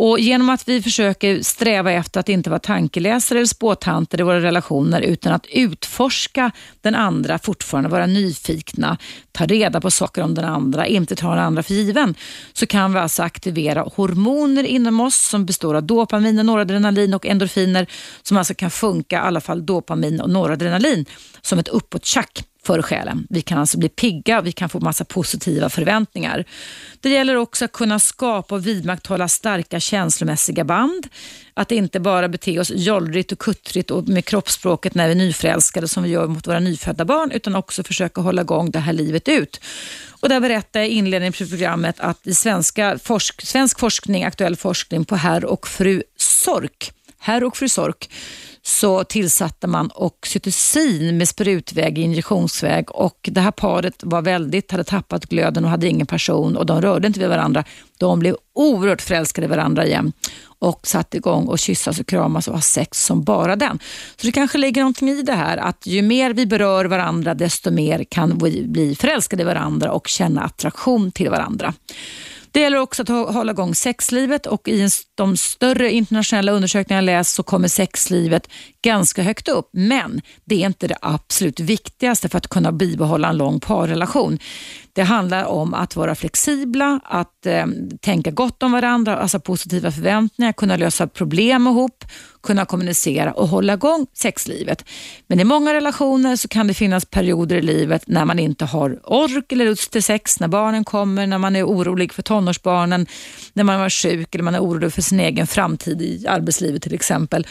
Och 0.00 0.20
Genom 0.20 0.50
att 0.50 0.68
vi 0.68 0.82
försöker 0.82 1.42
sträva 1.42 1.92
efter 1.92 2.20
att 2.20 2.28
inte 2.28 2.50
vara 2.50 2.60
tankeläsare 2.60 3.38
eller 3.38 3.46
spåtanter 3.46 4.20
i 4.20 4.22
våra 4.22 4.40
relationer 4.40 5.00
utan 5.00 5.32
att 5.32 5.46
utforska 5.46 6.50
den 6.80 6.94
andra, 6.94 7.38
fortfarande 7.38 7.90
vara 7.90 8.06
nyfikna, 8.06 8.98
ta 9.32 9.46
reda 9.46 9.80
på 9.80 9.90
saker 9.90 10.22
om 10.22 10.34
den 10.34 10.44
andra, 10.44 10.86
inte 10.86 11.16
ta 11.16 11.30
den 11.30 11.38
andra 11.38 11.62
för 11.62 11.74
given, 11.74 12.14
så 12.52 12.66
kan 12.66 12.92
vi 12.92 12.98
alltså 12.98 13.22
aktivera 13.22 13.80
hormoner 13.96 14.64
inom 14.64 15.00
oss 15.00 15.28
som 15.28 15.46
består 15.46 15.74
av 15.74 15.82
dopamin, 15.82 16.36
noradrenalin 16.36 17.14
och 17.14 17.26
endorfiner 17.26 17.86
som 18.22 18.36
alltså 18.36 18.54
kan 18.54 18.70
funka, 18.70 19.16
i 19.16 19.18
alla 19.18 19.40
fall 19.40 19.66
dopamin 19.66 20.20
och 20.20 20.30
noradrenalin, 20.30 21.04
som 21.42 21.58
ett 21.58 21.68
uppåttjack 21.68 22.44
för 22.68 22.82
själen. 22.82 23.26
Vi 23.30 23.42
kan 23.42 23.58
alltså 23.58 23.78
bli 23.78 23.88
pigga 23.88 24.38
och 24.38 24.46
vi 24.46 24.52
kan 24.52 24.68
få 24.68 24.80
massa 24.80 25.04
positiva 25.04 25.68
förväntningar. 25.68 26.44
Det 27.00 27.10
gäller 27.10 27.34
också 27.34 27.64
att 27.64 27.72
kunna 27.72 27.98
skapa 27.98 28.54
och 28.54 28.66
vidmakthålla 28.66 29.28
starka 29.28 29.80
känslomässiga 29.80 30.64
band. 30.64 31.06
Att 31.54 31.72
inte 31.72 32.00
bara 32.00 32.28
bete 32.28 32.60
oss 32.60 32.70
jollrigt 32.74 33.32
och 33.32 33.38
kuttrigt 33.38 33.90
och 33.90 34.08
med 34.08 34.24
kroppsspråket 34.24 34.94
när 34.94 35.06
vi 35.06 35.12
är 35.12 35.16
nyförälskade 35.16 35.88
som 35.88 36.02
vi 36.02 36.10
gör 36.10 36.26
mot 36.26 36.46
våra 36.46 36.60
nyfödda 36.60 37.04
barn, 37.04 37.30
utan 37.30 37.54
också 37.54 37.82
försöka 37.82 38.20
hålla 38.20 38.42
igång 38.42 38.70
det 38.70 38.78
här 38.78 38.92
livet 38.92 39.28
ut. 39.28 39.60
Och 40.20 40.28
där 40.28 40.40
berättade 40.40 40.84
jag 40.84 40.88
i 40.88 40.94
inledningen 40.94 41.32
på 41.32 41.46
programmet 41.46 42.00
att 42.00 42.26
i 42.26 42.34
svenska 42.34 42.98
forsk 42.98 43.46
svensk 43.46 43.80
forskning, 43.80 44.24
aktuell 44.24 44.56
forskning 44.56 45.04
på 45.04 45.16
herr 45.16 45.44
och 45.44 45.68
fru 45.68 46.02
Sork, 46.16 46.92
herr 47.18 47.44
och 47.44 47.56
fru 47.56 47.68
Sork, 47.68 48.10
så 48.62 49.04
tillsatte 49.04 49.66
man 49.66 49.90
oxytocin 49.94 51.18
med 51.18 51.28
sprutväg, 51.28 51.98
injektionsväg 51.98 52.90
och 52.90 53.18
det 53.32 53.40
här 53.40 53.50
paret 53.50 53.94
var 54.02 54.22
väldigt, 54.22 54.70
hade 54.70 54.84
tappat 54.84 55.26
glöden 55.26 55.64
och 55.64 55.70
hade 55.70 55.88
ingen 55.88 56.06
person 56.06 56.56
och 56.56 56.66
de 56.66 56.82
rörde 56.82 57.06
inte 57.06 57.20
vid 57.20 57.28
varandra. 57.28 57.64
De 57.98 58.18
blev 58.18 58.36
oerhört 58.54 59.02
förälskade 59.02 59.44
i 59.44 59.48
varandra 59.50 59.86
igen 59.86 60.12
och 60.58 60.86
satte 60.86 61.16
igång 61.16 61.46
och 61.46 61.58
kyssas 61.58 62.00
och 62.00 62.06
kramas 62.06 62.48
och 62.48 62.54
ha 62.54 62.60
sex 62.60 63.04
som 63.06 63.24
bara 63.24 63.56
den. 63.56 63.78
Så 64.16 64.26
det 64.26 64.32
kanske 64.32 64.58
ligger 64.58 64.80
någonting 64.82 65.08
i 65.08 65.22
det 65.22 65.34
här 65.34 65.56
att 65.56 65.86
ju 65.86 66.02
mer 66.02 66.32
vi 66.32 66.46
berör 66.46 66.84
varandra 66.84 67.34
desto 67.34 67.70
mer 67.70 68.04
kan 68.04 68.38
vi 68.38 68.64
bli 68.66 68.94
förälskade 68.94 69.42
i 69.42 69.46
varandra 69.46 69.92
och 69.92 70.08
känna 70.08 70.42
attraktion 70.42 71.12
till 71.12 71.30
varandra. 71.30 71.74
Det 72.58 72.62
gäller 72.62 72.78
också 72.78 73.02
att 73.02 73.08
hålla 73.08 73.52
igång 73.52 73.74
sexlivet 73.74 74.46
och 74.46 74.68
i 74.68 74.88
de 75.14 75.36
större 75.36 75.90
internationella 75.90 76.52
undersökningar 76.52 77.02
jag 77.02 77.06
läst 77.06 77.34
så 77.34 77.42
kommer 77.42 77.68
sexlivet 77.68 78.48
ganska 78.82 79.22
högt 79.22 79.48
upp. 79.48 79.68
Men 79.72 80.20
det 80.44 80.62
är 80.62 80.66
inte 80.66 80.88
det 80.88 80.98
absolut 81.02 81.60
viktigaste 81.60 82.28
för 82.28 82.38
att 82.38 82.48
kunna 82.48 82.72
bibehålla 82.72 83.28
en 83.28 83.36
lång 83.36 83.60
parrelation. 83.60 84.38
Det 84.98 85.04
handlar 85.04 85.44
om 85.44 85.74
att 85.74 85.96
vara 85.96 86.14
flexibla, 86.14 87.00
att 87.04 87.46
eh, 87.46 87.66
tänka 88.00 88.30
gott 88.30 88.62
om 88.62 88.72
varandra, 88.72 89.16
alltså 89.16 89.40
positiva 89.40 89.90
förväntningar, 89.90 90.52
kunna 90.52 90.76
lösa 90.76 91.06
problem 91.06 91.66
ihop, 91.66 92.04
kunna 92.42 92.64
kommunicera 92.64 93.32
och 93.32 93.48
hålla 93.48 93.74
igång 93.74 94.06
sexlivet. 94.14 94.84
Men 95.26 95.40
i 95.40 95.44
många 95.44 95.74
relationer 95.74 96.36
så 96.36 96.48
kan 96.48 96.66
det 96.66 96.74
finnas 96.74 97.04
perioder 97.04 97.56
i 97.56 97.62
livet 97.62 98.02
när 98.06 98.24
man 98.24 98.38
inte 98.38 98.64
har 98.64 99.00
ork 99.04 99.52
eller 99.52 99.64
lust 99.64 99.92
till 99.92 100.02
sex, 100.02 100.40
när 100.40 100.48
barnen 100.48 100.84
kommer, 100.84 101.26
när 101.26 101.38
man 101.38 101.56
är 101.56 101.64
orolig 101.64 102.12
för 102.12 102.22
tonårsbarnen, 102.22 103.06
när 103.52 103.64
man 103.64 103.80
var 103.80 103.90
sjuk 103.90 104.34
eller 104.34 104.44
man 104.44 104.54
är 104.54 104.62
orolig 104.62 104.92
för 104.92 105.02
sin 105.02 105.20
egen 105.20 105.46
framtid 105.46 106.02
i 106.02 106.26
arbetslivet 106.28 106.82
till 106.82 106.94
exempel. 106.94 107.46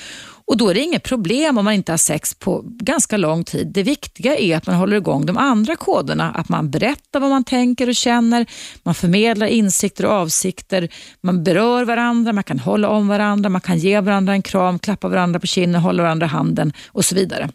Och 0.48 0.58
Då 0.58 0.70
är 0.70 0.74
det 0.74 0.80
inget 0.80 1.04
problem 1.04 1.58
om 1.58 1.66
man 1.66 1.74
inte 1.74 1.92
har 1.92 1.98
sex 1.98 2.34
på 2.34 2.62
ganska 2.66 3.18
lång 3.18 3.44
tid. 3.44 3.68
Det 3.68 3.84
viktiga 3.84 4.38
är 4.38 4.58
att 4.58 4.68
man 4.68 4.76
håller 4.76 4.98
igång 4.98 5.26
de 5.26 5.38
andra 5.38 5.76
koderna. 5.76 6.32
Att 6.32 6.50
man 6.50 6.72
berättar 6.72 7.20
vad 7.20 7.30
man 7.30 7.44
tänker 7.44 7.90
och 7.90 7.96
känner, 7.96 8.46
man 8.84 8.96
förmedlar 8.96 9.48
insikter 9.48 10.06
och 10.06 10.12
avsikter, 10.12 10.90
man 11.22 11.44
berör 11.44 11.86
varandra, 11.86 12.34
man 12.34 12.44
kan 12.44 12.60
hålla 12.60 12.90
om 12.90 13.08
varandra, 13.08 13.50
man 13.50 13.62
kan 13.62 13.78
ge 13.78 14.00
varandra 14.00 14.34
en 14.34 14.42
kram, 14.42 14.80
klappa 14.80 15.08
varandra 15.08 15.40
på 15.40 15.48
kinden, 15.48 15.82
hålla 15.82 16.04
varandra 16.04 16.26
i 16.26 16.30
handen 16.30 16.74
och 16.88 17.06
så 17.06 17.16
vidare. 17.16 17.50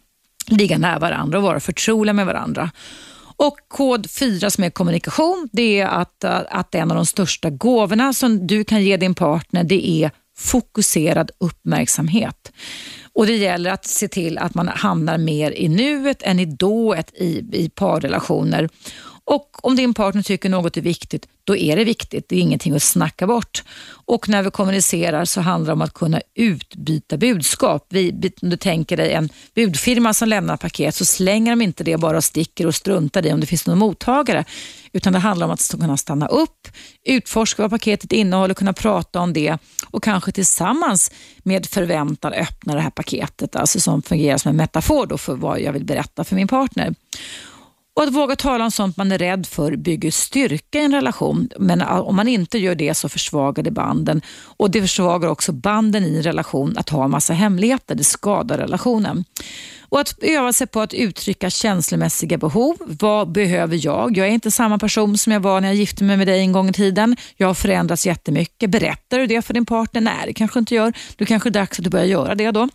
Ligga 0.47 0.77
nära 0.77 0.99
varandra 0.99 1.37
och 1.37 1.43
vara 1.43 1.59
förtroliga 1.59 2.13
med 2.13 2.25
varandra. 2.25 2.71
Och 3.35 3.57
kod 3.67 4.09
4 4.09 4.49
som 4.49 4.63
är 4.63 4.69
kommunikation, 4.69 5.49
det 5.51 5.79
är 5.79 5.87
att, 5.87 6.23
att 6.23 6.75
en 6.75 6.91
av 6.91 6.95
de 6.95 7.05
största 7.05 7.49
gåvorna 7.49 8.13
som 8.13 8.47
du 8.47 8.63
kan 8.63 8.83
ge 8.83 8.97
din 8.97 9.15
partner, 9.15 9.63
det 9.63 9.89
är 9.89 10.11
fokuserad 10.37 11.31
uppmärksamhet. 11.37 12.51
Och 13.13 13.25
Det 13.25 13.35
gäller 13.35 13.71
att 13.71 13.85
se 13.85 14.07
till 14.07 14.37
att 14.37 14.55
man 14.55 14.67
hamnar 14.67 15.17
mer 15.17 15.51
i 15.51 15.69
nuet 15.69 16.23
än 16.23 16.39
i 16.39 16.45
dået 16.45 17.13
i, 17.13 17.45
i 17.53 17.69
parrelationer. 17.75 18.69
Och 19.25 19.65
om 19.65 19.75
din 19.75 19.93
partner 19.93 20.21
tycker 20.21 20.49
något 20.49 20.77
är 20.77 20.81
viktigt, 20.81 21.27
då 21.43 21.55
är 21.55 21.75
det 21.75 21.83
viktigt. 21.83 22.29
Det 22.29 22.35
är 22.35 22.39
ingenting 22.39 22.75
att 22.75 22.83
snacka 22.83 23.27
bort. 23.27 23.63
Och 24.05 24.29
när 24.29 24.43
vi 24.43 24.51
kommunicerar 24.51 25.25
så 25.25 25.41
handlar 25.41 25.67
det 25.67 25.73
om 25.73 25.81
att 25.81 25.93
kunna 25.93 26.21
utbyta 26.35 27.17
budskap. 27.17 27.87
Vi, 27.89 28.31
om 28.41 28.49
du 28.49 28.57
tänker 28.57 28.97
dig 28.97 29.13
en 29.13 29.29
budfirma 29.55 30.13
som 30.13 30.27
lämnar 30.27 30.57
paket 30.57 30.95
så 30.95 31.05
slänger 31.05 31.51
de 31.51 31.61
inte 31.61 31.83
det 31.83 31.97
bara 31.97 32.17
och 32.17 32.23
sticker 32.23 32.67
och 32.67 32.75
struntar 32.75 33.25
i 33.25 33.33
om 33.33 33.39
det 33.39 33.45
finns 33.45 33.67
någon 33.67 33.77
mottagare. 33.77 34.45
Utan 34.93 35.13
det 35.13 35.19
handlar 35.19 35.47
om 35.47 35.53
att 35.53 35.75
kunna 35.79 35.97
stanna 35.97 36.27
upp, 36.27 36.67
utforska 37.05 37.61
vad 37.61 37.71
paketet 37.71 38.11
innehåller, 38.11 38.53
kunna 38.53 38.73
prata 38.73 39.19
om 39.19 39.33
det 39.33 39.57
och 39.89 40.03
kanske 40.03 40.31
tillsammans 40.31 41.11
med 41.43 41.65
förväntan 41.65 42.33
öppna 42.33 42.75
det 42.75 42.81
här 42.81 42.89
paketet, 42.89 43.55
alltså 43.55 43.79
som 43.79 44.01
fungerar 44.01 44.37
som 44.37 44.49
en 44.49 44.55
metafor 44.55 45.17
för 45.17 45.35
vad 45.35 45.61
jag 45.61 45.73
vill 45.73 45.85
berätta 45.85 46.23
för 46.23 46.35
min 46.35 46.47
partner. 46.47 46.93
Och 47.95 48.03
Att 48.03 48.13
våga 48.13 48.35
tala 48.35 48.63
om 48.63 48.71
sånt 48.71 48.97
man 48.97 49.11
är 49.11 49.17
rädd 49.17 49.45
för 49.45 49.75
bygger 49.75 50.11
styrka 50.11 50.79
i 50.79 50.83
en 50.83 50.91
relation. 50.91 51.49
Men 51.59 51.81
om 51.81 52.15
man 52.15 52.27
inte 52.27 52.57
gör 52.57 52.75
det 52.75 52.93
så 52.93 53.09
försvagar 53.09 53.63
det 53.63 53.71
banden. 53.71 54.21
Och 54.57 54.71
Det 54.71 54.81
försvagar 54.81 55.29
också 55.29 55.51
banden 55.51 56.03
i 56.03 56.17
en 56.17 56.23
relation 56.23 56.77
att 56.77 56.89
ha 56.89 57.03
en 57.03 57.11
massa 57.11 57.33
hemligheter. 57.33 57.95
Det 57.95 58.03
skadar 58.03 58.57
relationen. 58.57 59.25
Och 59.89 59.99
Att 59.99 60.15
öva 60.21 60.53
sig 60.53 60.67
på 60.67 60.81
att 60.81 60.93
uttrycka 60.93 61.49
känslomässiga 61.49 62.37
behov. 62.37 62.75
Vad 62.79 63.31
behöver 63.31 63.85
jag? 63.85 64.17
Jag 64.17 64.27
är 64.27 64.31
inte 64.31 64.51
samma 64.51 64.79
person 64.79 65.17
som 65.17 65.33
jag 65.33 65.39
var 65.39 65.61
när 65.61 65.67
jag 65.67 65.75
gifte 65.75 66.03
mig 66.03 66.17
med 66.17 66.27
dig 66.27 66.39
en 66.39 66.51
gång 66.51 66.69
i 66.69 66.73
tiden. 66.73 67.15
Jag 67.37 67.47
har 67.47 67.53
förändrats 67.53 68.05
jättemycket. 68.05 68.69
Berättar 68.69 69.19
du 69.19 69.27
det 69.27 69.41
för 69.41 69.53
din 69.53 69.65
partner? 69.65 70.01
Nej, 70.01 70.23
det 70.25 70.33
kanske 70.33 70.59
inte 70.59 70.75
gör. 70.75 70.93
Du 71.15 71.25
kanske 71.25 71.49
är 71.49 71.51
dags 71.51 71.79
att 71.79 71.83
du 71.83 71.89
börjar 71.89 72.05
göra 72.05 72.35
det 72.35 72.51
då. 72.51 72.69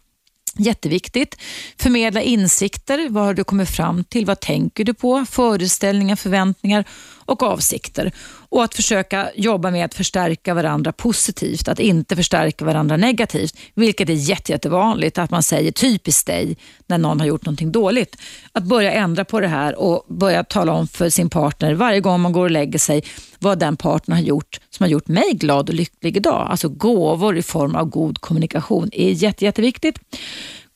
Jätteviktigt. 0.57 1.37
Förmedla 1.77 2.23
insikter. 2.23 3.09
Vad 3.09 3.25
har 3.25 3.35
du 3.35 3.45
kommit 3.45 3.71
fram 3.71 4.05
till? 4.05 4.27
Vad 4.27 4.41
tänker 4.41 4.85
du 4.85 4.95
på? 4.95 5.27
Föreställningar, 5.31 6.17
förväntningar 6.17 6.85
och 7.29 7.43
avsikter. 7.43 8.13
Och 8.51 8.65
att 8.65 8.75
försöka 8.75 9.31
jobba 9.35 9.71
med 9.71 9.85
att 9.85 9.95
förstärka 9.95 10.55
varandra 10.55 10.93
positivt, 10.93 11.69
att 11.69 11.81
inte 11.81 12.17
förstärka 12.17 12.65
varandra 12.65 12.97
negativt, 12.97 13.57
vilket 13.75 14.09
är 14.09 14.15
jätte, 14.15 14.53
jättevanligt 14.53 15.19
att 15.19 15.31
man 15.31 15.43
säger 15.43 15.73
typiskt 15.73 16.27
dig 16.27 16.57
när 16.87 16.99
någon 16.99 17.21
har 17.21 17.27
gjort 17.27 17.45
någonting 17.45 17.73
dåligt. 17.73 18.17
Att 18.53 18.65
börja 18.65 18.93
ändra 18.93 19.25
på 19.25 19.41
det 19.41 19.49
här 19.49 19.79
och 19.79 20.05
börja 20.09 20.45
tala 20.45 20.73
om 20.73 20.89
för 20.89 21.11
sin 21.11 21.31
partner 21.31 21.75
varje 21.75 22.01
gång 22.01 22.21
man 22.21 22.33
går 22.33 22.45
och 22.45 22.51
lägger 22.51 22.79
sig 22.79 23.05
vad 23.39 23.59
den 23.59 23.77
partner 23.77 24.17
har 24.17 24.23
gjort 24.23 24.61
som 24.71 24.85
har 24.85 24.89
gjort 24.89 25.09
mig 25.09 25.33
glad 25.33 25.69
och 25.69 25.75
lycklig 25.75 26.17
idag. 26.17 26.49
Alltså 26.51 26.69
gåvor 26.69 27.37
i 27.37 27.43
form 27.43 27.75
av 27.75 27.85
god 27.85 28.21
kommunikation 28.21 28.91
är 28.93 29.11
jätte, 29.11 29.45
jätteviktigt. 29.45 29.99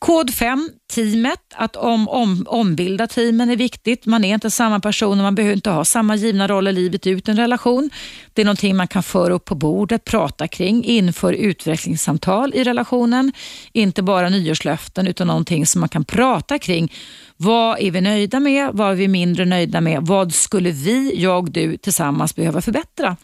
Kod 0.03 0.35
5, 0.35 0.70
teamet. 0.95 1.41
Att 1.55 1.77
om, 1.77 2.09
om, 2.09 2.47
ombilda 2.49 3.07
teamen 3.07 3.51
är 3.51 3.57
viktigt. 3.57 4.07
Man 4.07 4.24
är 4.24 4.35
inte 4.35 4.51
samma 4.51 4.81
person 4.81 5.19
och 5.19 5.24
man 5.24 5.35
behöver 5.35 5.55
inte 5.55 5.70
ha 5.70 5.85
samma 5.85 6.16
givna 6.16 6.49
roller 6.49 6.73
livet 6.73 7.07
ut 7.07 7.29
i 7.29 7.31
en 7.31 7.37
relation. 7.37 7.91
Det 8.33 8.43
är 8.43 8.45
någonting 8.45 8.77
man 8.77 8.89
kan 8.89 9.03
föra 9.03 9.35
upp 9.35 9.45
på 9.45 9.55
bordet, 9.55 10.05
prata 10.05 10.49
kring, 10.49 10.85
inför 10.85 11.33
utvecklingssamtal 11.33 12.55
i 12.55 12.65
relationen. 12.65 13.33
Inte 13.73 14.03
bara 14.03 14.29
nyårslöften 14.29 15.07
utan 15.07 15.27
någonting 15.27 15.66
som 15.66 15.81
man 15.81 15.89
kan 15.89 16.05
prata 16.05 16.59
kring. 16.59 16.93
Vad 17.37 17.81
är 17.81 17.91
vi 17.91 18.01
nöjda 18.01 18.41
med? 18.41 18.70
Vad 18.73 18.91
är 18.91 18.95
vi 18.95 19.09
mindre 19.09 19.45
nöjda 19.45 19.81
med? 19.81 20.03
Vad 20.03 20.35
skulle 20.35 20.70
vi, 20.70 21.23
jag, 21.23 21.53
du 21.53 21.77
tillsammans 21.77 22.37
behöva 22.37 22.61
förbättra? 22.61 23.16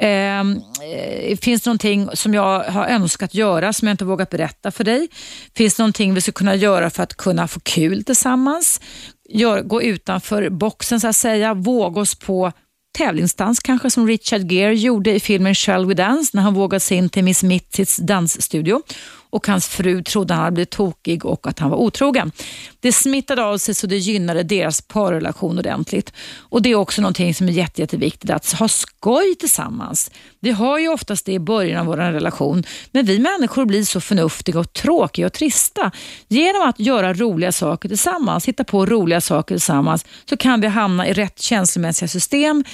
Ehm, 0.00 0.60
eh, 0.92 1.36
finns 1.36 1.62
det 1.62 1.68
någonting 1.68 2.08
som 2.14 2.34
jag 2.34 2.64
har 2.64 2.86
önskat 2.86 3.34
göra 3.34 3.72
som 3.72 3.88
jag 3.88 3.92
inte 3.92 4.04
vågat 4.04 4.30
berätta 4.30 4.70
för 4.70 4.84
dig? 4.84 5.08
Finns 5.56 5.74
det 5.74 5.82
någonting 5.82 6.14
vi 6.14 6.20
skulle 6.20 6.32
kunna 6.32 6.54
göra 6.54 6.90
för 6.90 7.02
att 7.02 7.16
kunna 7.16 7.48
få 7.48 7.60
kul 7.60 8.04
tillsammans? 8.04 8.80
Gör, 9.28 9.62
gå 9.62 9.82
utanför 9.82 10.50
boxen 10.50 11.00
så 11.00 11.08
att 11.08 11.16
säga, 11.16 11.54
våga 11.54 12.00
oss 12.00 12.14
på 12.14 12.52
tävlingsdans 12.98 13.60
kanske 13.60 13.90
som 13.90 14.06
Richard 14.06 14.52
Gere 14.52 14.74
gjorde 14.74 15.14
i 15.14 15.20
filmen 15.20 15.54
Shall 15.54 15.86
We 15.86 15.94
Dance 15.94 16.30
när 16.34 16.42
han 16.42 16.54
vågade 16.54 16.80
sig 16.80 16.96
in 16.96 17.08
till 17.08 17.24
Miss 17.24 17.42
Mittits 17.42 17.96
dansstudio 17.96 18.82
och 19.30 19.46
hans 19.46 19.68
fru 19.68 20.02
trodde 20.02 20.34
han 20.34 20.42
hade 20.42 20.54
blivit 20.54 20.70
tokig 20.70 21.24
och 21.24 21.46
att 21.46 21.58
han 21.58 21.70
var 21.70 21.76
otrogen. 21.76 22.32
Det 22.80 22.92
smittade 22.92 23.44
av 23.44 23.58
sig 23.58 23.74
så 23.74 23.86
det 23.86 23.96
gynnade 23.96 24.42
deras 24.42 24.80
parrelation 24.80 25.58
ordentligt. 25.58 26.12
Och 26.38 26.62
Det 26.62 26.70
är 26.70 26.74
också 26.74 27.02
någonting 27.02 27.34
som 27.34 27.48
är 27.48 27.52
jätte, 27.52 27.80
jätteviktigt, 27.80 28.30
att 28.30 28.52
ha 28.52 28.68
skoj 28.68 29.34
tillsammans. 29.34 30.10
Vi 30.40 30.50
har 30.50 30.78
ju 30.78 30.88
oftast 30.88 31.26
det 31.26 31.32
i 31.32 31.38
början 31.38 31.80
av 31.80 31.86
vår 31.86 31.96
relation, 31.96 32.64
men 32.92 33.06
vi 33.06 33.18
människor 33.18 33.64
blir 33.64 33.84
så 33.84 34.00
förnuftiga 34.00 34.60
och 34.60 34.72
tråkiga 34.72 35.26
och 35.26 35.32
trista. 35.32 35.90
Genom 36.28 36.68
att 36.68 36.80
göra 36.80 37.14
roliga 37.14 37.52
saker 37.52 37.88
tillsammans, 37.88 38.48
hitta 38.48 38.64
på 38.64 38.86
roliga 38.86 39.20
saker 39.20 39.54
tillsammans, 39.54 40.04
så 40.24 40.36
kan 40.36 40.60
vi 40.60 40.66
hamna 40.66 41.08
i 41.08 41.12
rätt 41.12 41.40
känslomässiga 41.40 42.08
system. 42.08 42.64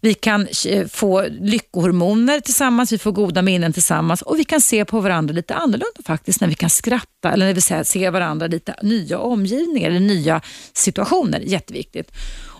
Vi 0.00 0.14
kan 0.14 0.48
eh, 0.66 0.86
få 0.86 1.26
lyckohormoner 1.40 2.40
tillsammans, 2.40 2.92
vi 2.92 2.98
får 2.98 3.12
goda 3.12 3.42
minnen 3.42 3.72
tillsammans 3.72 4.22
och 4.22 4.38
vi 4.38 4.44
kan 4.44 4.60
se 4.60 4.84
på 4.84 5.00
varandra 5.00 5.34
lite 5.34 5.54
annorlunda 5.54 6.01
faktiskt 6.06 6.40
när 6.40 6.48
vi 6.48 6.54
kan 6.54 6.70
skratta 6.70 7.32
eller 7.32 7.46
när 7.46 7.54
vi 7.54 7.84
ser 7.84 8.10
varandra 8.10 8.46
lite 8.46 8.74
nya 8.82 9.18
omgivningar 9.18 9.90
eller 9.90 10.00
nya 10.00 10.40
situationer. 10.72 11.40
Jätteviktigt. 11.40 12.12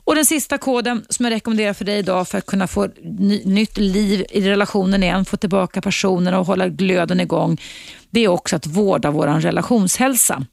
Och 0.05 0.15
Den 0.15 0.27
sista 0.27 0.59
koden 0.59 1.05
som 1.09 1.25
jag 1.25 1.33
rekommenderar 1.33 1.73
för 1.73 1.85
dig 1.85 1.99
idag 1.99 2.29
för 2.29 2.39
att 2.39 2.47
kunna 2.47 2.67
få 2.67 2.89
nytt 3.45 3.79
liv 3.79 4.25
i 4.31 4.41
relationen 4.41 5.03
igen, 5.03 5.25
få 5.25 5.37
tillbaka 5.37 5.81
personerna 5.81 6.39
och 6.39 6.47
hålla 6.47 6.69
glöden 6.69 7.21
igång, 7.21 7.61
det 8.11 8.21
är 8.21 8.29
också 8.29 8.57
att 8.57 8.67
vårda 8.67 9.11
vår 9.11 9.27
relationshälsa. 9.27 10.47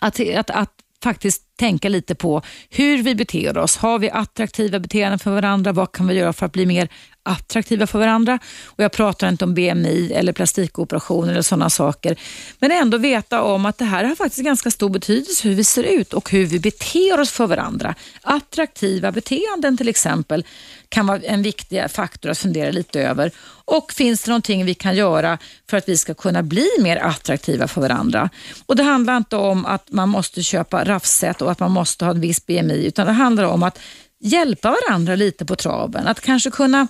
Att, 0.00 0.20
att, 0.20 0.50
att 0.50 0.72
faktiskt 1.02 1.42
tänka 1.56 1.88
lite 1.88 2.14
på 2.14 2.42
hur 2.70 3.02
vi 3.02 3.14
beter 3.14 3.58
oss. 3.58 3.76
Har 3.76 3.98
vi 3.98 4.10
attraktiva 4.10 4.78
beteenden 4.78 5.18
för 5.18 5.30
varandra? 5.30 5.72
Vad 5.72 5.92
kan 5.92 6.06
vi 6.06 6.14
göra 6.14 6.32
för 6.32 6.46
att 6.46 6.52
bli 6.52 6.66
mer 6.66 6.88
attraktiva 7.28 7.86
för 7.86 7.98
varandra? 7.98 8.38
Och 8.64 8.84
Jag 8.84 8.92
pratar 8.92 9.28
inte 9.28 9.44
om 9.44 9.54
BMI 9.54 10.12
eller 10.12 10.32
plastikoperationer 10.32 11.32
eller 11.32 11.42
sådana 11.42 11.70
saker. 11.70 12.16
Men 12.58 12.70
ändå 12.70 12.98
veta 12.98 13.42
om 13.42 13.66
att 13.66 13.78
det 13.78 13.84
här 13.84 14.04
har 14.04 14.14
faktiskt 14.14 14.44
ganska 14.44 14.70
stor 14.70 14.88
betydelse 14.90 15.48
hur 15.48 15.54
vi 15.54 15.64
ser 15.64 15.82
ut 15.82 16.12
och 16.12 16.30
hur 16.30 16.46
vi 16.46 16.60
beter 16.60 17.20
oss 17.20 17.30
för 17.30 17.46
varandra. 17.46 17.94
Attraktiva 18.22 19.12
beteenden 19.12 19.76
till 19.76 19.88
exempel 19.88 20.44
kan 20.88 21.06
vara 21.06 21.20
en 21.20 21.42
viktig 21.42 21.90
faktor 21.90 22.30
att 22.30 22.38
fundera 22.38 22.70
lite 22.70 23.00
över. 23.00 23.30
Och 23.64 23.92
finns 23.92 24.22
det 24.22 24.30
någonting 24.30 24.64
vi 24.64 24.74
kan 24.74 24.96
göra 24.96 25.38
för 25.70 25.76
att 25.76 25.88
vi 25.88 25.96
ska 25.96 26.14
kunna 26.14 26.42
bli 26.42 26.68
mer 26.80 26.96
attraktiva 26.96 27.68
för 27.68 27.80
varandra? 27.80 28.30
Och 28.66 28.76
Det 28.76 28.82
handlar 28.82 29.16
inte 29.16 29.36
om 29.36 29.66
att 29.66 29.92
man 29.92 30.08
måste 30.08 30.42
köpa 30.42 30.84
raffset 30.84 31.42
och 31.42 31.50
att 31.50 31.60
man 31.60 31.70
måste 31.70 32.04
ha 32.04 32.12
en 32.12 32.20
viss 32.20 32.46
BMI, 32.46 32.86
utan 32.86 33.06
det 33.06 33.12
handlar 33.12 33.44
om 33.44 33.62
att 33.62 33.78
hjälpa 34.20 34.70
varandra 34.70 35.14
lite 35.14 35.44
på 35.44 35.56
traven. 35.56 36.06
Att 36.06 36.20
kanske 36.20 36.50
kunna 36.50 36.88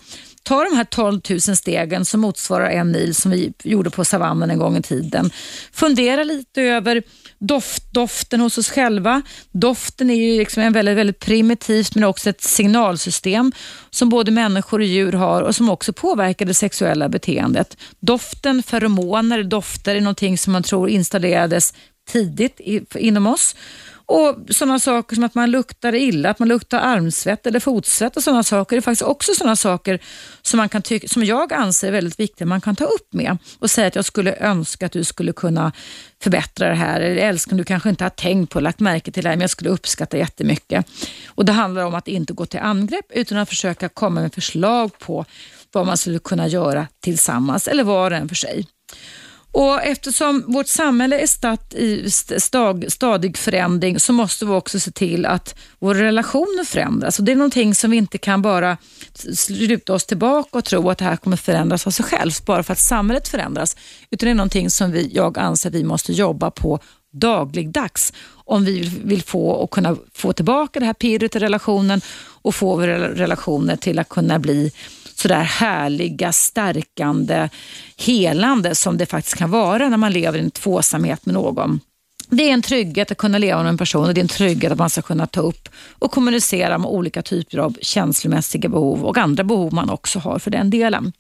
ta 0.49 0.65
de 0.65 0.77
här 0.77 0.85
12 0.85 1.21
000 1.31 1.41
stegen 1.41 2.05
som 2.05 2.21
motsvarar 2.21 2.71
en 2.71 2.93
mil 2.93 3.15
som 3.15 3.31
vi 3.31 3.53
gjorde 3.65 3.91
på 3.91 4.05
savannen 4.05 4.51
en 4.51 4.59
gång 4.59 4.77
i 4.77 4.83
tiden. 4.83 5.31
Fundera 5.73 6.25
lite 6.25 6.63
över 6.63 7.03
doft, 7.39 7.93
doften 7.93 8.41
hos 8.41 8.59
oss 8.59 8.71
själva. 8.71 9.23
Doften 9.53 10.11
är 10.11 10.15
ju 10.15 10.39
liksom 10.39 10.63
en 10.63 10.73
väldigt, 10.73 10.97
väldigt 10.97 11.19
primitivt 11.19 11.95
men 11.95 12.05
också 12.05 12.31
ett 12.31 12.43
signalsystem 12.43 13.53
som 13.91 14.09
både 14.09 14.31
människor 14.31 14.79
och 14.79 14.85
djur 14.85 15.13
har 15.13 15.43
och 15.43 15.55
som 15.55 15.71
också 15.71 15.93
påverkar 15.93 16.47
det 16.47 16.55
sexuella 16.55 17.09
beteendet. 17.09 17.77
Doften, 18.01 18.63
feromoner, 18.63 19.43
dofter 19.43 19.95
är 19.95 20.01
någonting 20.01 20.39
som 20.39 20.53
man 20.53 20.63
tror 20.63 20.89
installerades 20.89 21.75
tidigt 22.09 22.61
inom 22.95 23.27
oss 23.27 23.55
och 24.09 24.37
sådana 24.51 24.79
saker 24.79 25.15
som 25.15 25.25
att 25.25 25.35
man 25.35 25.51
luktar 25.51 25.95
illa, 25.95 26.31
att 26.31 26.39
man 26.39 26.49
luktar 26.49 26.79
armsvett 26.79 27.47
eller 27.47 27.61
fotsvett 27.61 28.17
och 28.17 28.23
sådana 28.23 28.43
saker 28.43 28.77
Det 28.77 28.81
är 28.81 28.83
faktiskt 28.83 29.03
också 29.03 29.35
sådana 29.35 29.57
saker 29.57 29.99
som, 30.43 30.57
man 30.57 30.69
kan 30.69 30.83
tycka, 30.83 31.09
som 31.09 31.25
jag 31.25 31.53
anser 31.53 31.89
är 31.89 31.93
väldigt 31.93 32.21
viktiga 32.21 32.47
man 32.47 32.61
kan 32.61 32.77
ta 32.77 32.85
upp 32.85 33.13
med 33.13 33.39
och 33.59 33.71
säga 33.71 33.87
att 33.87 33.95
jag 33.95 34.05
skulle 34.05 34.37
önska 34.37 34.87
att 34.87 34.93
du 34.93 35.05
skulle 35.05 35.33
kunna 35.33 35.73
förbättra 36.23 36.69
det 36.69 36.75
här. 36.75 37.01
Eller 37.01 37.17
älskling, 37.17 37.57
du 37.57 37.65
kanske 37.65 37.89
inte 37.89 38.05
har 38.05 38.11
tänkt 38.11 38.53
på 38.53 38.61
lagt 38.61 38.81
märke 38.81 39.11
till 39.11 39.23
det 39.23 39.29
här, 39.29 39.37
men 39.37 39.41
jag 39.41 39.51
skulle 39.51 39.71
uppskatta 39.71 40.17
jättemycket. 40.17 40.87
Och 41.27 41.45
Det 41.45 41.53
handlar 41.53 41.85
om 41.85 41.95
att 41.95 42.09
inte 42.09 42.33
gå 42.33 42.47
till 42.47 42.61
angrepp 42.61 43.07
utan 43.11 43.39
att 43.39 43.49
försöka 43.49 43.89
komma 43.89 44.21
med 44.21 44.35
förslag 44.35 44.99
på 44.99 45.25
vad 45.73 45.87
man 45.87 45.97
skulle 45.97 46.19
kunna 46.19 46.49
göra 46.49 46.87
tillsammans 47.01 47.69
eller 47.69 47.85
var 47.85 48.11
och 48.11 48.17
en 48.17 48.29
för 48.29 48.37
sig. 48.37 48.67
Och 49.53 49.83
Eftersom 49.83 50.45
vårt 50.47 50.67
samhälle 50.67 51.21
är 51.21 51.27
statt 51.27 51.75
i 51.75 52.11
stag, 52.39 52.85
stadig 52.89 53.39
förändring 53.39 54.01
så 54.01 54.13
måste 54.13 54.47
vi 54.47 54.53
också 54.53 54.81
se 54.81 54.91
till 54.91 55.27
att 55.27 55.59
våra 55.79 55.99
relationer 55.99 56.65
förändras. 56.65 57.19
Och 57.19 57.25
Det 57.25 57.33
är 57.33 57.37
någonting 57.37 57.75
som 57.75 57.91
vi 57.91 57.97
inte 57.97 58.19
kan 58.19 58.43
bara 58.43 58.77
sluta 59.35 59.95
oss 59.95 60.07
tillbaka 60.07 60.59
och 60.59 60.65
tro 60.65 60.91
att 60.91 60.99
det 60.99 61.05
här 61.05 61.17
kommer 61.17 61.37
förändras 61.37 61.87
av 61.87 61.91
sig 61.91 62.05
självt 62.05 62.47
bara 62.47 62.63
för 62.63 62.73
att 62.73 62.79
samhället 62.79 63.29
förändras. 63.29 63.77
Utan 64.11 64.27
det 64.27 64.31
är 64.31 64.35
någonting 64.35 64.71
som 64.71 64.93
vi, 64.93 65.11
jag 65.15 65.39
anser 65.39 65.71
vi 65.71 65.85
måste 65.85 66.13
jobba 66.13 66.51
på 66.51 66.81
dagligdags 67.13 68.13
om 68.45 68.65
vi 68.65 68.93
vill 69.05 69.23
få 69.23 69.49
och 69.51 69.71
kunna 69.71 69.97
få 70.15 70.33
tillbaka 70.33 70.81
det 70.81 70.87
här 70.87 70.95
pirret 70.95 71.37
i 71.37 71.39
relationen 71.39 72.01
och 72.43 72.55
få 72.55 72.77
våra 72.77 73.15
relationer 73.15 73.77
till 73.77 73.99
att 73.99 74.09
kunna 74.09 74.39
bli 74.39 74.73
sådär 75.19 75.43
härliga, 75.43 76.33
stärkande, 76.33 77.49
helande 77.97 78.75
som 78.75 78.99
det 78.99 79.07
faktiskt 79.07 79.37
kan 79.37 79.51
vara 79.51 79.89
när 79.89 79.97
man 79.97 80.13
lever 80.13 80.39
i 80.39 80.43
en 80.43 80.51
tvåsamhet 80.51 81.27
med 81.27 81.35
någon. 81.35 81.81
Det 82.31 82.49
är 82.49 82.53
en 82.53 82.63
trygghet 82.63 83.11
att 83.11 83.19
kunna 83.19 83.39
leva 83.39 83.63
med 83.63 83.69
en 83.69 83.79
person 83.79 84.05
och 84.05 84.15
det 84.15 84.21
är 84.21 84.23
en 84.23 84.29
trygghet 84.29 84.73
att 84.73 84.79
man 84.79 84.91
ska 84.91 85.03
kunna 85.03 85.27
ta 85.27 85.41
upp 85.41 85.69
och 85.99 86.11
kommunicera 86.11 86.79
med 86.79 86.91
olika 86.91 87.23
typer 87.23 87.59
av 87.59 87.77
känslomässiga 87.83 88.69
behov 88.69 89.05
och 89.05 89.19
andra 89.19 89.45
behov 89.45 89.75
man 89.75 89.91
också 89.91 90.19
har 90.19 90.39
för 90.39 90.51
den 90.51 90.71
delen. 90.71 91.13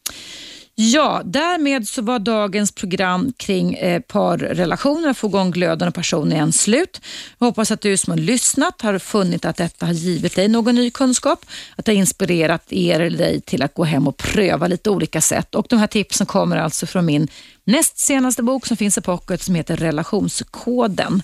Ja, 0.81 1.23
därmed 1.25 1.89
så 1.89 2.03
var 2.03 2.19
dagens 2.19 2.73
program 2.73 3.33
kring 3.37 3.75
eh, 3.75 4.01
parrelationer, 4.01 5.13
få 5.13 5.27
igång 5.27 5.51
glöden 5.51 5.89
och 5.89 5.95
passionen 5.95 6.33
igen 6.33 6.53
slut. 6.53 7.01
Jag 7.39 7.47
hoppas 7.47 7.71
att 7.71 7.81
du 7.81 7.97
som 7.97 8.11
har 8.11 8.19
lyssnat 8.19 8.83
har 8.83 8.99
funnit 8.99 9.45
att 9.45 9.57
detta 9.57 9.87
har 9.87 9.93
givit 9.93 10.37
dig 10.37 10.49
någon 10.49 10.75
ny 10.75 10.91
kunskap, 10.91 11.47
att 11.77 11.85
det 11.85 11.93
har 11.93 11.97
inspirerat 11.97 12.73
er 12.73 13.01
eller 13.01 13.19
dig 13.19 13.41
till 13.41 13.63
att 13.63 13.75
gå 13.75 13.85
hem 13.85 14.09
och 14.09 14.17
pröva 14.17 14.67
lite 14.67 14.91
olika 14.91 15.21
sätt. 15.21 15.55
Och 15.55 15.67
De 15.69 15.79
här 15.79 15.87
tipsen 15.87 16.27
kommer 16.27 16.57
alltså 16.57 16.87
från 16.87 17.07
min 17.07 17.29
näst 17.65 17.99
senaste 17.99 18.43
bok 18.43 18.67
som 18.67 18.77
finns 18.77 18.99
i 18.99 19.01
pocket 19.01 19.43
som 19.43 19.55
heter 19.55 19.77
Relationskoden. 19.77 21.23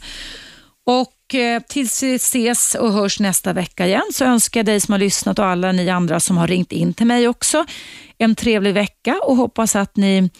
Och 0.87 1.35
eh, 1.35 1.63
tills 1.69 2.03
vi 2.03 2.15
ses 2.15 2.75
och 2.75 2.93
hörs 2.93 3.21
nästa 3.21 3.53
vecka 3.53 3.87
igen 3.87 4.11
så 4.13 4.25
önskar 4.25 4.61
jag 4.61 4.67
dig 4.67 4.81
som 4.81 4.93
har 4.93 4.99
lyssnat 4.99 5.39
och 5.39 5.47
alla 5.47 5.73
ni 5.73 5.91
andra 5.91 6.21
som 6.21 6.37
har 6.37 6.49
ringt 6.49 6.73
in 6.73 6.95
till 6.95 7.07
mig 7.07 7.29
också 7.29 7.65
en 8.19 8.35
trevlig 8.35 8.75
vecka 8.75 9.21
och 9.23 9.37
hoppas 9.37 9.77
att 9.77 9.97
ni 9.97 10.31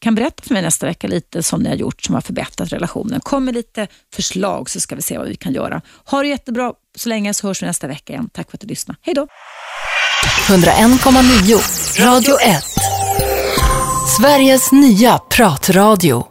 kan 0.00 0.14
berätta 0.14 0.42
för 0.42 0.54
mig 0.54 0.62
nästa 0.62 0.86
vecka 0.86 1.08
lite 1.08 1.42
som 1.42 1.62
ni 1.62 1.68
har 1.68 1.76
gjort 1.76 2.02
som 2.02 2.14
har 2.14 2.22
förbättrat 2.22 2.72
relationen. 2.72 3.20
Kom 3.20 3.44
med 3.44 3.54
lite 3.54 3.86
förslag 4.14 4.70
så 4.70 4.80
ska 4.80 4.96
vi 4.96 5.02
se 5.02 5.18
vad 5.18 5.28
vi 5.28 5.36
kan 5.36 5.52
göra. 5.52 5.82
Ha 6.04 6.22
det 6.22 6.28
jättebra 6.28 6.72
så 6.98 7.08
länge 7.08 7.34
så 7.34 7.46
hörs 7.46 7.62
vi 7.62 7.66
nästa 7.66 7.86
vecka 7.86 8.12
igen. 8.12 8.30
Tack 8.32 8.50
för 8.50 8.56
att 8.56 8.60
du 8.60 8.66
lyssnade. 8.66 8.98
Hej 9.02 9.14
då! 9.14 9.26
101,9 10.48 12.04
Radio 12.04 12.40
1 12.40 12.64
Sveriges 14.18 14.72
nya 14.72 15.18
pratradio 15.18 16.28